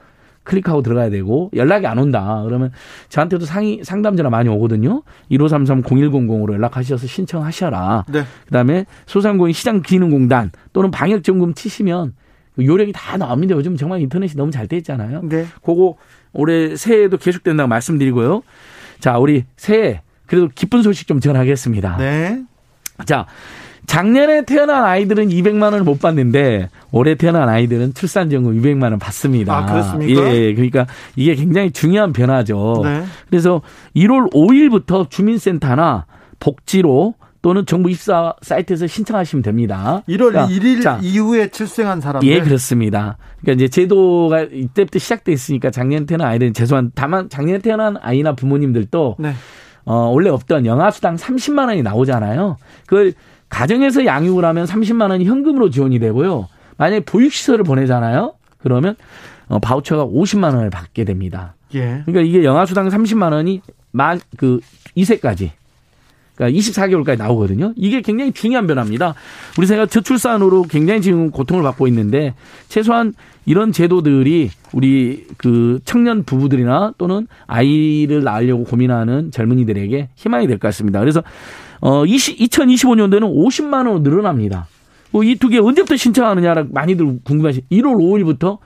클릭하고 0.47 0.83
들어가야 0.83 1.11
되고 1.11 1.51
연락이 1.55 1.87
안 1.87 1.99
온다. 1.99 2.43
그러면 2.45 2.73
저한테도 3.09 3.45
상의 3.45 3.81
상담 3.83 4.17
전화 4.17 4.31
많이 4.31 4.49
오거든요. 4.49 5.03
1533-0100으로 5.31 6.55
연락하셔서 6.55 7.07
신청하셔라. 7.07 8.07
네. 8.09 8.23
그다음에 8.47 8.87
소상공인 9.07 9.53
시장기능공단 9.53 10.53
또는 10.73 10.91
방역점검 10.91 11.55
치시면 11.55 12.15
그 12.55 12.65
요령이 12.65 12.93
다 12.95 13.17
나옵니다. 13.19 13.55
요즘 13.55 13.77
정말 13.77 14.01
인터넷이 14.01 14.35
너무 14.37 14.51
잘 14.51 14.67
돼 14.67 14.77
있잖아요. 14.79 15.21
네. 15.25 15.47
그거 15.63 15.97
올해 16.33 16.77
새해에도 16.77 17.19
계속된다고 17.19 17.69
말씀드리고요. 17.69 18.43
자, 18.99 19.19
우리 19.19 19.45
새해 19.57 20.01
그래도 20.27 20.49
기쁜 20.55 20.83
소식 20.83 21.07
좀 21.07 21.21
전하겠습니다. 21.21 21.97
네. 21.99 22.43
자, 23.05 23.27
작년에 23.87 24.45
태어난 24.45 24.85
아이들은 24.85 25.29
200만 25.29 25.63
원을 25.63 25.83
못 25.83 26.01
받는데 26.01 26.69
올해 26.93 27.15
태어난 27.15 27.49
아이들은 27.49 27.95
출산지원금 27.95 28.61
200만 28.61 28.83
원 28.85 28.99
받습니다. 28.99 29.57
아, 29.57 29.67
그렇습니까? 29.67 30.35
예, 30.35 30.55
그러니까 30.55 30.87
이게 31.15 31.35
굉장히 31.35 31.71
중요한 31.71 32.13
변화죠. 32.13 32.83
네. 32.85 33.05
그래서 33.29 33.63
1월 33.95 34.33
5일부터 34.33 35.09
주민센터나 35.11 36.07
복지로 36.39 37.15
또는 37.43 37.65
정부 37.65 37.89
입사 37.89 38.35
사이트에서 38.43 38.89
신청하시면 38.89 39.43
됩니다. 39.43 40.03
1월 40.09 40.33
그러니까 40.33 40.49
1일 40.49 40.83
자, 40.83 40.99
이후에 41.01 41.49
출생한 41.49 42.01
사람들. 42.01 42.29
예, 42.29 42.41
그렇습니다. 42.41 43.19
그러니까 43.41 43.65
이제 43.65 43.69
제도가 43.69 44.43
이때부터 44.51 44.99
시작돼 44.99 45.33
있으니까 45.33 45.71
작년 45.71 46.07
태어난 46.07 46.29
아이들은 46.29 46.55
죄송한 46.55 46.91
다만 46.97 47.29
작년 47.29 47.61
태어난 47.61 47.97
아이나 48.01 48.35
부모님들도 48.35 49.17
네. 49.21 49.33
어, 49.85 50.11
원래 50.13 50.29
없던 50.31 50.67
영아수당 50.67 51.15
30만 51.15 51.69
원이 51.69 51.83
나오잖아요. 51.83 52.57
그걸 52.87 53.13
가정에서 53.49 54.05
양육을 54.05 54.45
하면 54.45 54.67
30만 54.67 55.11
원이 55.11 55.25
현금으로 55.25 55.71
지원이 55.71 55.99
되고요. 55.99 56.49
만약에 56.79 57.05
보육시설을 57.05 57.65
보내잖아요. 57.65 58.35
그러면 58.59 58.97
어, 59.49 59.59
바우처가 59.59 60.07
50만 60.07 60.55
원을 60.55 60.71
받게 60.71 61.05
됩니다. 61.05 61.55
예. 61.75 62.03
그러니까 62.05 62.21
이게 62.23 62.45
영아수당 62.45 62.89
30만 62.89 63.33
원이 63.33 63.63
만 63.93 64.21
그 64.37 64.61
2세까지 64.97 65.51
그러니까 66.35 66.59
24개월까지 66.59 67.17
나오거든요. 67.19 67.73
이게 67.77 68.03
굉장히 68.03 68.33
중요한 68.33 68.67
변화입니다. 68.67 69.15
우리 69.57 69.67
생각 69.67 69.87
저출산으로 69.91 70.63
굉장히 70.65 71.01
지금 71.01 71.31
고통을 71.31 71.63
받고 71.63 71.87
있는데 71.89 72.35
최소한 72.69 73.15
이런 73.47 73.73
제도들이 73.73 74.51
우리 74.73 75.27
그 75.39 75.79
청년 75.85 76.25
부부들이나 76.25 76.93
또는 76.99 77.27
아이를 77.47 78.23
낳으려고 78.25 78.65
고민하는 78.65 79.31
젊은이들에게 79.31 80.09
희망이 80.17 80.47
될 80.47 80.59
것 80.59 80.69
같습니다. 80.69 80.99
그래서 81.01 81.23
어 81.81 82.05
20, 82.07 82.39
2025년도에는 82.39 83.23
50만 83.23 83.75
원으로 83.87 83.99
늘어납니다. 84.01 84.67
뭐 85.11 85.23
이두 85.25 85.49
개 85.49 85.59
언제부터 85.59 85.97
신청하느냐라 85.97 86.67
많이들 86.71 87.21
궁금하시. 87.25 87.63
1월 87.71 87.97
5일부터 87.97 88.59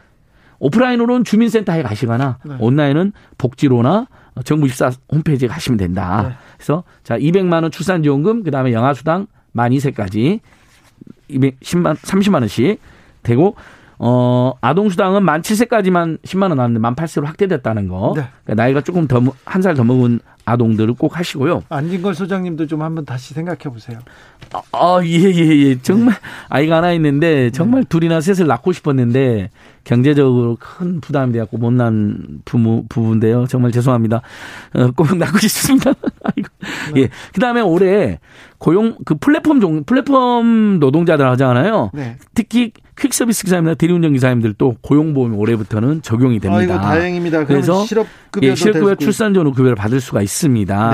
오프라인으로는 0.58 1.24
주민센터에 1.24 1.82
가시거나 1.82 2.38
네. 2.44 2.56
온라인은 2.58 3.12
복지로나 3.38 4.06
정부 4.44 4.66
입사 4.66 4.90
홈페이지에 5.12 5.48
가시면 5.48 5.76
된다. 5.78 6.22
네. 6.28 6.34
그래서 6.56 6.84
자 7.02 7.18
200만 7.18 7.62
원 7.62 7.70
출산지원금 7.70 8.42
그다음에 8.42 8.72
영아수당 8.72 9.26
만 9.52 9.72
2세까지 9.72 10.40
210만 11.30 11.96
30만 11.96 12.34
원씩 12.40 12.80
되고 13.22 13.54
어, 13.98 14.54
아동수당은 14.62 15.22
만 15.24 15.42
7세까지만 15.42 16.22
10만 16.22 16.42
원 16.48 16.56
나왔는데 16.56 16.80
만 16.80 16.94
8세로 16.94 17.24
확대됐다는 17.26 17.88
거. 17.88 18.14
네. 18.16 18.24
그러니까 18.44 18.62
나이가 18.62 18.80
조금 18.80 19.06
더, 19.06 19.22
한 19.44 19.60
살 19.62 19.74
더 19.74 19.84
먹은 19.84 20.20
아동들을 20.50 20.94
꼭 20.94 21.18
하시고요. 21.18 21.62
안진걸 21.68 22.14
소장님도 22.14 22.66
좀 22.66 22.82
한번 22.82 23.04
다시 23.04 23.34
생각해 23.34 23.58
보세요. 23.72 23.98
아, 24.52 24.60
아, 24.72 25.00
예, 25.04 25.08
예, 25.08 25.48
예. 25.68 25.82
정말 25.82 26.14
네. 26.14 26.20
아이가 26.48 26.78
하나 26.78 26.92
있는데 26.92 27.50
정말 27.50 27.82
네. 27.82 27.88
둘이나 27.88 28.20
셋을 28.20 28.46
낳고 28.46 28.72
싶었는데 28.72 29.50
경제적으로 29.84 30.56
큰 30.60 31.00
부담이 31.00 31.32
돼갖고 31.32 31.58
못난 31.58 32.40
부모, 32.44 32.84
부부인데요. 32.88 33.46
정말 33.46 33.72
죄송합니다. 33.72 34.22
어, 34.74 34.90
꼭 34.96 35.16
낳고 35.16 35.38
싶습니다. 35.46 35.92
아이고. 36.24 36.48
네. 36.94 37.02
예. 37.02 37.08
그 37.32 37.40
다음에 37.40 37.60
올해 37.60 38.18
고용, 38.58 38.96
그 39.04 39.14
플랫폼 39.14 39.60
종, 39.60 39.84
플랫폼 39.84 40.78
노동자들 40.80 41.26
하잖아요. 41.30 41.90
네. 41.94 42.16
특히 42.34 42.72
퀵 42.98 43.14
서비스 43.14 43.44
기사님이나 43.44 43.74
대리운전 43.74 44.12
기사님들도 44.12 44.76
고용보험 44.82 45.38
올해부터는 45.38 46.02
적용이 46.02 46.38
됩니다. 46.38 46.74
아이고, 46.74 46.74
다행입니다. 46.74 47.46
그래서 47.46 47.82
실업급여 47.86 48.46
예, 48.46 48.54
실업급여 48.54 48.96
출산전후 48.96 49.52
급여를 49.52 49.74
받을 49.74 50.00
수가 50.00 50.20
있습니다. 50.20 50.39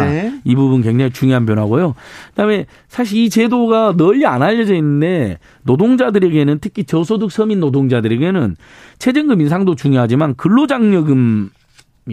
네. 0.06 0.40
이 0.44 0.54
부분 0.54 0.82
굉장히 0.82 1.10
중요한 1.10 1.46
변화고요. 1.46 1.94
그다음에 2.30 2.66
사실 2.88 3.18
이 3.18 3.30
제도가 3.30 3.94
널리 3.96 4.26
안 4.26 4.42
알려져 4.42 4.74
있는데 4.74 5.38
노동자들에게는 5.62 6.58
특히 6.60 6.84
저소득 6.84 7.30
서민 7.30 7.60
노동자들에게는 7.60 8.56
최저임금 8.98 9.40
인상도 9.40 9.74
중요하지만 9.74 10.34
근로장려금이 10.34 11.48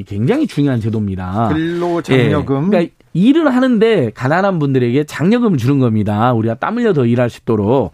굉장히 0.02 0.48
중요한 0.48 0.82
제도입니다. 0.82 1.49
근로장려금. 1.53 2.64
예, 2.64 2.70
그러니까 2.70 2.94
일을 3.14 3.53
하는데 3.53 4.10
가난한 4.15 4.57
분들에게 4.57 5.03
장려금을 5.03 5.60
주는 5.60 5.78
겁니다. 5.78 6.34
우리가 6.34 6.56
땀 6.56 6.78
흘려 6.80 6.94
더 6.94 7.06
일할 7.06 7.30
수 7.30 7.41
있도록. 7.44 7.91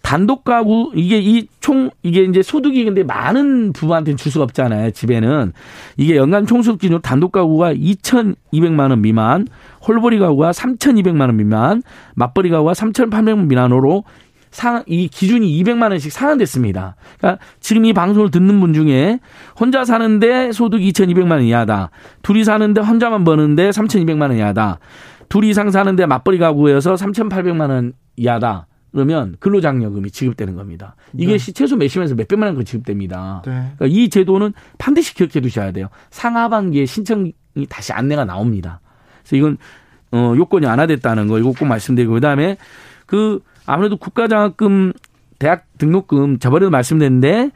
단독 0.00 0.44
가구 0.44 0.92
이게 0.94 1.20
이 1.20 1.46
총 1.60 1.90
이게 2.02 2.24
이제 2.24 2.42
소득이 2.42 2.84
근데 2.84 3.04
많은 3.04 3.72
부부한테는 3.72 4.16
줄 4.16 4.32
수가 4.32 4.44
없잖아요. 4.44 4.90
집에는 4.90 5.52
이게 5.96 6.16
연간 6.16 6.44
총수득 6.44 6.80
기준 6.80 7.00
단독 7.00 7.30
가구가 7.32 7.74
2,200만 7.74 8.90
원 8.90 9.00
미만, 9.00 9.46
홑벌이 9.86 10.18
가구가 10.18 10.50
3,200만 10.50 11.20
원 11.20 11.36
미만, 11.36 11.82
맞벌이 12.16 12.50
가구가 12.50 12.72
3,800만 12.72 13.28
원 13.28 13.46
미만으로 13.48 14.02
상, 14.52 14.84
이 14.86 15.08
기준이 15.08 15.62
200만 15.62 15.90
원씩 15.90 16.12
상향됐습니다. 16.12 16.94
그러니까 17.18 17.42
지금 17.58 17.84
이 17.86 17.92
방송을 17.92 18.30
듣는 18.30 18.60
분 18.60 18.74
중에 18.74 19.18
혼자 19.58 19.84
사는데 19.84 20.52
소득 20.52 20.78
2,200만 20.78 21.32
원 21.32 21.42
이하다. 21.42 21.90
둘이 22.22 22.44
사는데 22.44 22.82
혼자만 22.82 23.24
버는데 23.24 23.70
3,200만 23.70 24.22
원 24.28 24.36
이하다. 24.36 24.78
둘 25.30 25.44
이상 25.44 25.70
사는데 25.70 26.04
맞벌이 26.04 26.36
가구여서 26.36 26.94
3,800만 26.94 27.70
원 27.70 27.94
이하다. 28.16 28.66
그러면 28.92 29.36
근로장려금이 29.40 30.10
지급되는 30.10 30.54
겁니다. 30.54 30.96
이게 31.16 31.38
네. 31.38 31.52
최소 31.52 31.76
몇십만에서 31.76 32.14
몇백만 32.14 32.54
원 32.54 32.62
지급됩니다. 32.62 33.40
네. 33.46 33.72
그러니까 33.78 33.86
이 33.88 34.10
제도는 34.10 34.52
반드시 34.76 35.14
기억해 35.14 35.40
두셔야 35.40 35.72
돼요. 35.72 35.88
상하반기에 36.10 36.84
신청이 36.84 37.32
다시 37.70 37.94
안내가 37.94 38.26
나옵니다. 38.26 38.80
그래서 39.22 39.36
이건 39.36 39.56
어 40.12 40.34
요건이 40.36 40.66
완화됐다는 40.66 41.28
거 41.28 41.38
이거 41.38 41.52
꼭 41.58 41.64
말씀드리고 41.64 42.12
그다음에 42.12 42.58
그 43.06 43.40
아무래도 43.66 43.96
국가장학금 43.96 44.92
대학 45.38 45.64
등록금 45.78 46.38
저번에도 46.38 46.70
말씀드렸는데 46.70 47.50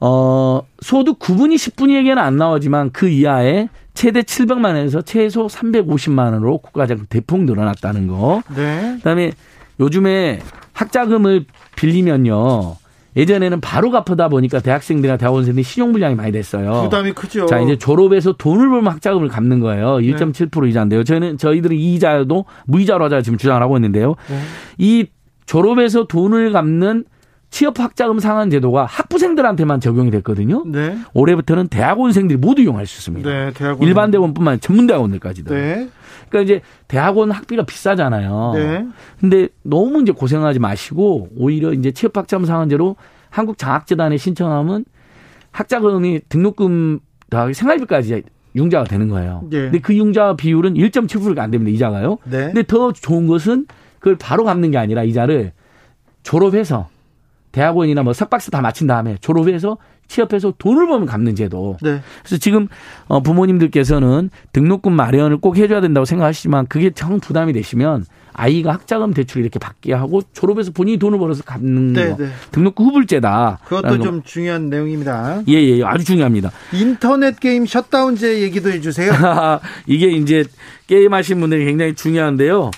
어 0.00 0.62
소득 0.80 1.18
9분위 1.18 1.54
10분위에게는 1.54 2.18
안 2.18 2.36
나오지만 2.36 2.90
그 2.92 3.08
이하에 3.08 3.68
최대 3.94 4.22
700만 4.22 4.66
원에서 4.66 5.02
최소 5.02 5.46
350만 5.46 6.32
원으로 6.32 6.58
국가장학금 6.58 7.06
대폭 7.08 7.44
늘어났다는 7.44 8.08
거. 8.08 8.42
네. 8.54 8.94
그다음에 8.96 9.32
요즘에 9.80 10.40
학자금을 10.72 11.44
빌리면요. 11.76 12.76
예전에는 13.16 13.60
바로 13.60 13.90
갚아다 13.90 14.28
보니까 14.28 14.60
대학생들이나 14.60 15.16
대학원생들이 15.16 15.62
신용불량이 15.62 16.14
많이 16.14 16.32
됐어요. 16.32 16.82
부담이 16.84 17.12
크죠. 17.12 17.46
자, 17.46 17.60
이제 17.60 17.76
졸업해서 17.76 18.32
돈을 18.32 18.70
벌면 18.70 18.92
학자금을 18.92 19.28
갚는 19.28 19.60
거예요. 19.60 19.96
1.7% 19.96 20.68
이자인데요. 20.68 21.04
저희는, 21.04 21.36
저희들은 21.36 21.76
이 21.76 21.94
이자도 21.94 22.44
무이자로 22.66 23.04
하자 23.04 23.22
지금 23.22 23.38
주장을 23.38 23.60
하고 23.60 23.76
있는데요. 23.76 24.14
네. 24.28 24.38
이 24.78 25.06
졸업해서 25.46 26.06
돈을 26.06 26.52
갚는 26.52 27.04
취업 27.52 27.78
학자금 27.78 28.18
상한 28.18 28.48
제도가 28.48 28.86
학부생들한테만 28.86 29.78
적용이 29.78 30.10
됐거든요. 30.10 30.64
네. 30.66 30.96
올해부터는 31.12 31.68
대학원생들이 31.68 32.38
모두 32.38 32.62
이용할 32.62 32.86
수 32.86 32.98
있습니다. 32.98 33.28
네, 33.28 33.52
대학원. 33.52 33.86
일반 33.86 34.10
대원뿐만 34.10 34.52
아니라 34.52 34.60
전문 34.60 34.86
대학원들까지도. 34.86 35.54
네. 35.54 35.88
그러니까 36.30 36.40
이제 36.40 36.62
대학원 36.88 37.30
학비가 37.30 37.64
비싸잖아요. 37.64 38.52
네. 38.54 38.86
근데 39.20 39.48
너무 39.62 40.00
이제 40.00 40.12
고생하지 40.12 40.60
마시고 40.60 41.28
오히려 41.36 41.74
이제 41.74 41.92
취업 41.92 42.16
학자금 42.16 42.46
상한제로 42.46 42.96
한국 43.28 43.58
장학재단에 43.58 44.16
신청하면 44.16 44.86
학자금이 45.50 46.22
등록금 46.30 47.00
더하기 47.28 47.52
생활비까지 47.52 48.22
융자가 48.56 48.84
되는 48.84 49.08
거예요. 49.10 49.42
네. 49.50 49.64
근데 49.64 49.78
그 49.78 49.94
융자 49.94 50.36
비율은 50.36 50.72
1.7%가 50.72 51.42
안 51.42 51.50
됩니다. 51.50 51.70
이자가요. 51.74 52.16
네. 52.24 52.46
근데 52.46 52.62
더 52.62 52.92
좋은 52.92 53.26
것은 53.26 53.66
그걸 53.98 54.16
바로 54.16 54.44
갚는 54.44 54.70
게 54.70 54.78
아니라 54.78 55.04
이자를 55.04 55.52
졸업해서 56.22 56.88
대학원이나 57.52 58.02
뭐 58.02 58.12
석박사 58.12 58.50
다 58.50 58.60
마친 58.60 58.86
다음에 58.86 59.16
졸업해서 59.20 59.76
취업해서 60.08 60.52
돈을 60.58 60.86
벌면 60.88 61.06
갚는 61.06 61.34
제도. 61.36 61.78
네. 61.80 62.00
그래서 62.22 62.36
지금 62.38 62.68
어 63.06 63.20
부모님들께서는 63.22 64.30
등록금 64.52 64.92
마련을 64.92 65.38
꼭 65.38 65.56
해줘야 65.56 65.80
된다고 65.80 66.04
생각하시지만 66.04 66.66
그게 66.66 66.90
정 66.90 67.18
부담이 67.20 67.52
되시면 67.54 68.04
아이가 68.34 68.72
학자금 68.72 69.12
대출 69.14 69.42
이렇게 69.42 69.58
받게 69.58 69.92
하고 69.92 70.20
졸업해서 70.32 70.72
본인이 70.72 70.98
돈을 70.98 71.18
벌어서 71.18 71.42
갚는 71.44 71.92
네, 71.92 72.10
거. 72.10 72.16
네. 72.16 72.28
등록금 72.50 72.86
후불제다. 72.86 73.60
그것도 73.64 74.00
좀 74.00 74.18
거. 74.20 74.24
중요한 74.24 74.68
내용입니다. 74.70 75.42
예, 75.48 75.52
예, 75.54 75.82
아주 75.84 76.04
중요합니다. 76.04 76.50
인터넷 76.72 77.38
게임 77.38 77.66
셧다운제 77.66 78.40
얘기도 78.42 78.70
해주세요. 78.70 79.12
이게 79.86 80.08
이제 80.08 80.44
게임 80.86 81.12
하신 81.14 81.40
분들이 81.40 81.64
굉장히 81.64 81.94
중요한데요. 81.94 82.70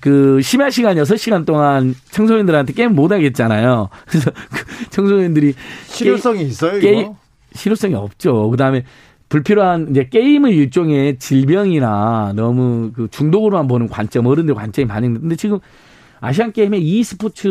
그 0.00 0.40
심야 0.42 0.70
시간 0.70 0.96
6시간 0.96 1.46
동안 1.46 1.94
청소년들한테 2.10 2.72
게임 2.72 2.94
못 2.94 3.12
하게 3.12 3.30
했잖아요. 3.30 3.88
그래서 4.06 4.30
그 4.50 4.90
청소년들이 4.90 5.54
실효성이 5.86 6.38
게임, 6.38 6.48
있어요, 6.50 6.78
이거? 6.78 6.80
게임, 6.80 7.12
실효성이 7.54 7.94
없죠. 7.94 8.50
그다음에 8.50 8.84
불필요한 9.28 9.88
이제 9.90 10.08
게임을 10.08 10.52
일종의 10.52 11.18
질병이나 11.18 12.32
너무 12.36 12.92
그 12.94 13.08
중독으로만 13.10 13.66
보는 13.68 13.88
관점, 13.88 14.26
어른들 14.26 14.54
관점이 14.54 14.86
반영되는데 14.86 15.36
지금 15.36 15.58
아시안 16.20 16.52
게임에 16.52 16.78
e스포츠 16.78 17.48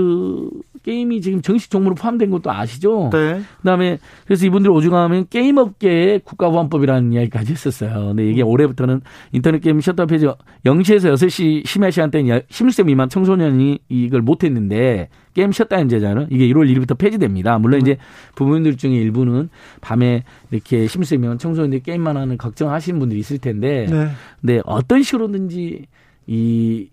게임이 0.83 1.21
지금 1.21 1.41
정식 1.41 1.71
종목으로 1.71 1.95
포함된 1.95 2.29
것도 2.29 2.51
아시죠? 2.51 3.09
네. 3.11 3.41
그다음에 3.57 3.97
그래서 4.25 4.45
이분들 4.45 4.69
오죽하면 4.69 5.27
게임 5.29 5.57
업계의 5.57 6.19
국가보안법이라는 6.19 7.13
이야기까지 7.13 7.53
했었어요. 7.53 8.07
근데 8.09 8.29
이게 8.29 8.41
올해부터는 8.41 9.01
인터넷 9.31 9.59
게임 9.59 9.79
셧다운 9.79 10.07
폐지 10.07 10.25
0시에서 10.65 11.13
6시 11.13 11.65
심야 11.65 11.89
시간대는 11.89 12.41
11세 12.49 12.85
미만 12.85 13.09
청소년이 13.09 13.79
이걸 13.89 14.21
못 14.21 14.43
했는데 14.43 15.09
게임 15.33 15.51
셧다운제잖아요. 15.51 16.27
이게 16.29 16.47
1월 16.49 16.71
1일부터 16.71 16.97
폐지됩니다. 16.97 17.57
물론 17.57 17.81
이제 17.81 17.97
부모님들 18.35 18.77
중에 18.77 18.91
일부는 18.91 19.49
밤에 19.81 20.23
이렇게 20.51 20.87
16세 20.87 21.17
미만 21.17 21.37
청소년들이 21.37 21.81
게임만 21.81 22.17
하는 22.17 22.37
걱정하시는 22.37 22.99
분들이 22.99 23.19
있을 23.19 23.39
텐데 23.39 23.87
네. 23.89 24.09
근데 24.41 24.61
어떤 24.65 25.01
식으로든지 25.01 25.85
이 26.27 26.87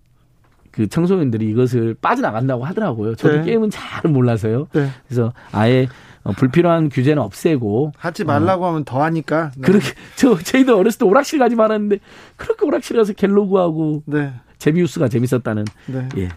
그 0.71 0.87
청소년들이 0.87 1.49
이것을 1.49 1.95
빠져나간다고 2.01 2.63
하더라고요. 2.65 3.15
저도 3.15 3.37
네. 3.37 3.43
게임은 3.43 3.69
잘 3.69 4.09
몰라서요. 4.09 4.67
네. 4.73 4.89
그래서 5.07 5.33
아예 5.51 5.87
어, 6.23 6.31
불필요한 6.31 6.89
규제는 6.89 7.21
없애고 7.21 7.93
하지 7.97 8.23
말라고 8.23 8.65
어. 8.65 8.69
하면 8.69 8.85
더 8.85 9.01
하니까. 9.03 9.51
네. 9.55 9.61
그렇게 9.61 9.93
저 10.15 10.37
저희도 10.37 10.77
어렸을 10.77 10.99
때 10.99 11.05
오락실 11.05 11.39
가지 11.39 11.55
말았는데 11.55 11.99
그렇게 12.37 12.65
오락실 12.65 12.97
가서 12.97 13.13
갤로그하고 13.13 14.03
네. 14.05 14.33
제비우스가 14.59 15.07
재밌었다는. 15.09 15.65
네. 15.87 16.09
예. 16.17 16.29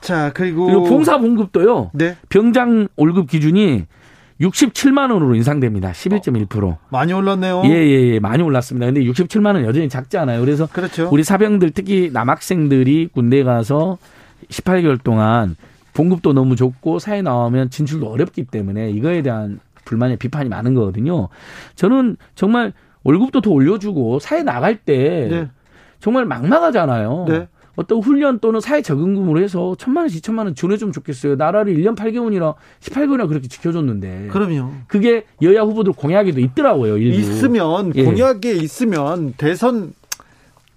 자 0.00 0.32
그리고 0.32 0.66
그리고 0.66 0.84
봉사 0.84 1.18
봉급도요. 1.18 1.90
네. 1.94 2.16
병장 2.28 2.88
월급 2.96 3.28
기준이 3.28 3.84
67만 4.40 5.12
원으로 5.12 5.34
인상됩니다. 5.34 5.92
11.1%. 5.92 6.64
어, 6.64 6.78
많이 6.88 7.12
올랐네요. 7.12 7.62
예, 7.66 7.70
예, 7.70 8.14
예, 8.14 8.18
많이 8.20 8.42
올랐습니다. 8.42 8.86
근데 8.86 9.02
67만 9.02 9.54
원 9.54 9.64
여전히 9.64 9.88
작지 9.88 10.16
않아요. 10.18 10.40
그래서 10.40 10.66
그렇죠. 10.66 11.08
우리 11.12 11.22
사병들 11.22 11.72
특히 11.72 12.10
남학생들이 12.12 13.10
군대 13.12 13.42
가서 13.42 13.98
18개월 14.48 15.02
동안 15.02 15.56
봉급도 15.92 16.32
너무 16.32 16.56
좋고 16.56 16.98
사회 16.98 17.20
나오면 17.20 17.70
진출도 17.70 18.08
어렵기 18.08 18.44
때문에 18.44 18.90
이거에 18.90 19.22
대한 19.22 19.60
불만의 19.84 20.16
비판이 20.16 20.48
많은 20.48 20.74
거거든요. 20.74 21.28
저는 21.74 22.16
정말 22.34 22.72
월급도 23.02 23.40
더 23.40 23.50
올려주고 23.50 24.20
사회 24.20 24.42
나갈 24.42 24.76
때 24.76 25.28
네. 25.30 25.48
정말 25.98 26.24
막막하잖아요. 26.24 27.26
네. 27.28 27.48
어떤 27.80 28.00
훈련 28.00 28.40
또는 28.40 28.60
사회 28.60 28.82
적응금으로 28.82 29.40
해서 29.40 29.74
천만 29.78 30.02
원씩 30.02 30.22
천만 30.22 30.44
원 30.44 30.54
지원해주면 30.54 30.92
좋겠어요. 30.92 31.36
나라를 31.36 31.74
1년 31.74 31.96
8개월이나 31.96 32.54
18개월이나 32.80 33.26
그렇게 33.26 33.48
지켜줬는데. 33.48 34.28
그럼요. 34.30 34.70
그게 34.86 35.24
여야 35.40 35.62
후보들 35.62 35.94
공약에도 35.94 36.40
있더라고요. 36.40 36.98
일부. 36.98 37.18
있으면 37.18 37.92
예. 37.94 38.04
공약에 38.04 38.52
있으면 38.52 39.32
대선 39.38 39.94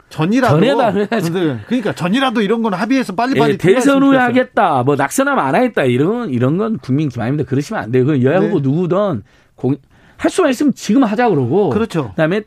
전이라도 0.07 0.55
전에다 0.55 0.91
네. 0.91 1.59
그러니까 1.67 1.93
전이라도 1.93 2.41
이런 2.41 2.61
건 2.61 2.73
합의해서 2.73 3.15
빨리빨리 3.15 3.53
예, 3.53 3.57
대선 3.57 4.03
후에 4.03 4.15
하겠다 4.15 4.83
뭐 4.83 4.95
낙선하면 4.95 5.43
안 5.43 5.55
하겠다 5.55 5.85
이런 5.85 6.29
이런 6.29 6.57
건 6.57 6.77
국민 6.77 7.09
기만입니다 7.09 7.49
그러시면 7.49 7.81
안 7.81 7.91
돼요 7.91 8.05
그 8.05 8.21
여야 8.21 8.39
네. 8.39 8.45
후보 8.45 8.59
누구든 8.59 9.23
공, 9.55 9.75
할 10.17 10.29
수만 10.29 10.51
있으면 10.51 10.75
지금 10.75 11.03
하자 11.03 11.29
그러고 11.29 11.71
그렇죠 11.71 12.09
그다음에 12.09 12.43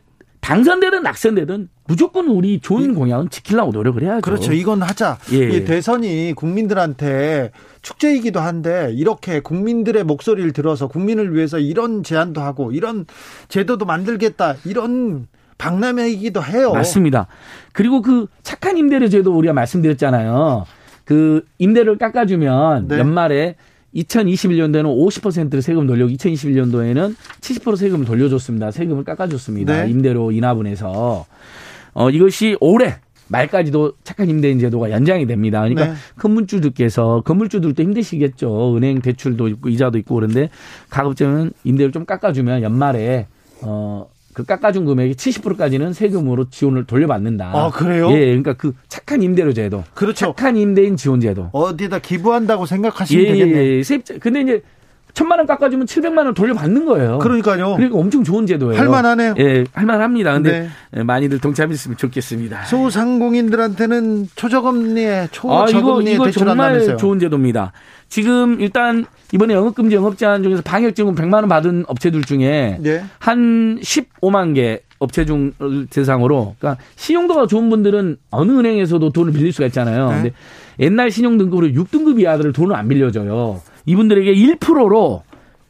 당선되든 0.47 1.03
낙선되든 1.03 1.67
무조건 1.87 2.27
우리 2.27 2.61
좋은 2.61 2.95
공약은 2.95 3.29
지키려고 3.29 3.73
노력을 3.73 4.01
해야죠. 4.01 4.21
그렇죠. 4.21 4.53
이건 4.53 4.81
하자. 4.81 5.17
예. 5.33 5.49
이 5.49 5.65
대선이 5.65 6.31
국민들한테 6.37 7.51
축제이기도 7.81 8.39
한데 8.39 8.93
이렇게 8.95 9.41
국민들의 9.41 10.05
목소리를 10.05 10.53
들어서 10.53 10.87
국민을 10.87 11.35
위해서 11.35 11.59
이런 11.59 12.01
제안도 12.01 12.39
하고 12.39 12.71
이런 12.71 13.05
제도도 13.49 13.83
만들겠다 13.83 14.55
이런 14.63 15.27
박람회이기도 15.57 16.41
해요. 16.41 16.71
맞습니다. 16.71 17.27
그리고 17.73 18.01
그 18.01 18.27
착한 18.41 18.77
임대료 18.77 19.09
제도 19.09 19.35
우리가 19.35 19.53
말씀드렸잖아요. 19.53 20.65
그 21.03 21.45
임대료를 21.57 21.97
깎아주면 21.97 22.87
네. 22.87 22.99
연말에 22.99 23.55
2021년도에는 23.97 24.83
50%를 24.83 25.61
세금 25.61 25.87
돌려고 25.87 26.11
2021년도에는 26.11 27.15
70% 27.41 27.77
세금을 27.77 28.05
돌려줬습니다. 28.05 28.71
세금을 28.71 29.03
깎아줬습니다. 29.03 29.83
네. 29.85 29.89
임대료 29.89 30.31
인하분에서 30.31 31.25
어 31.93 32.09
이것이 32.09 32.57
올해 32.59 32.97
말까지도 33.29 33.93
착한 34.03 34.29
임대인 34.29 34.59
제도가 34.59 34.91
연장이 34.91 35.25
됩니다. 35.25 35.59
그러니까 35.59 35.87
네. 35.87 35.93
건물주들께서 36.17 37.23
건물주들도 37.25 37.81
힘드시겠죠. 37.81 38.77
은행 38.77 39.01
대출도 39.01 39.47
있고 39.49 39.69
이자도 39.69 39.97
있고 39.99 40.15
그런데 40.15 40.49
가급적이면 40.89 41.51
임대료 41.63 41.91
좀 41.91 42.05
깎아주면 42.05 42.61
연말에 42.61 43.27
어 43.61 44.07
그 44.37 44.43
깎아준 44.43 44.85
금액이 44.85 45.15
70%까지는 45.15 45.93
세금으로 45.93 46.51
지원을 46.51 46.83
돌려받는다. 46.85 47.53
아 47.55 47.71
그래요? 47.71 48.11
예, 48.11 48.27
그러니까 48.27 48.53
그 48.53 48.75
착한 48.87 49.23
임대료 49.23 49.51
제도. 49.51 49.83
그렇죠. 49.95 50.27
착한 50.27 50.55
임대인 50.55 50.95
지원 50.95 51.19
제도. 51.19 51.49
어디다 51.53 51.97
기부한다고 51.97 52.67
생각하시면 52.67 53.25
예, 53.25 53.31
되겠네요. 53.31 53.57
예, 53.57 53.77
예. 53.77 53.83
세입자. 53.83 54.19
근데 54.19 54.41
이제 54.41 54.61
천만 55.17 55.39
원 55.39 55.47
깎아주면 55.47 55.87
700만 55.87 56.25
원 56.25 56.33
돌려받는 56.35 56.85
거예요. 56.85 57.17
그러니까요. 57.17 57.73
그러니까 57.75 57.97
엄청 57.97 58.23
좋은 58.23 58.45
제도예요. 58.45 58.79
할만하네요. 58.79 59.33
예, 59.39 59.65
할만합니다. 59.73 60.33
근데 60.33 60.69
네. 60.91 61.03
많이들 61.03 61.39
동참했으면 61.39 61.97
좋겠습니다. 61.97 62.65
소상공인들한테는 62.65 64.27
초저금리에 64.35 65.29
초저금리에 65.31 66.13
아, 66.13 66.15
이거, 66.15 66.27
이거 66.27 66.29
정말 66.29 66.97
좋은 66.97 67.17
제도입니다. 67.17 67.71
지금 68.09 68.61
일단 68.61 69.05
이번에 69.33 69.55
영업금지 69.55 69.95
영업 69.95 70.19
제한 70.19 70.43
중에서 70.43 70.61
방역지원 70.61 71.15
100만 71.15 71.33
원 71.33 71.47
받은 71.47 71.85
업체들 71.87 72.21
중에 72.21 72.77
네. 72.79 73.03
한 73.17 73.79
15만 73.79 74.53
개 74.53 74.81
업체 74.99 75.25
중 75.25 75.51
대상으로 75.89 76.55
그러니까 76.59 76.79
신용도가 76.95 77.47
좋은 77.47 77.71
분들은 77.71 78.17
어느 78.29 78.51
은행에서도 78.51 79.09
돈을 79.09 79.33
빌릴 79.33 79.51
수가 79.51 79.65
있잖아요. 79.65 80.09
네. 80.09 80.15
근데 80.15 80.33
옛날 80.79 81.09
신용 81.09 81.39
등급으로 81.39 81.69
6등급 81.69 82.19
이하들을 82.19 82.53
돈을 82.53 82.75
안 82.75 82.87
빌려줘요. 82.87 83.61
이분들에게 83.87 84.33
1%로 84.35 85.23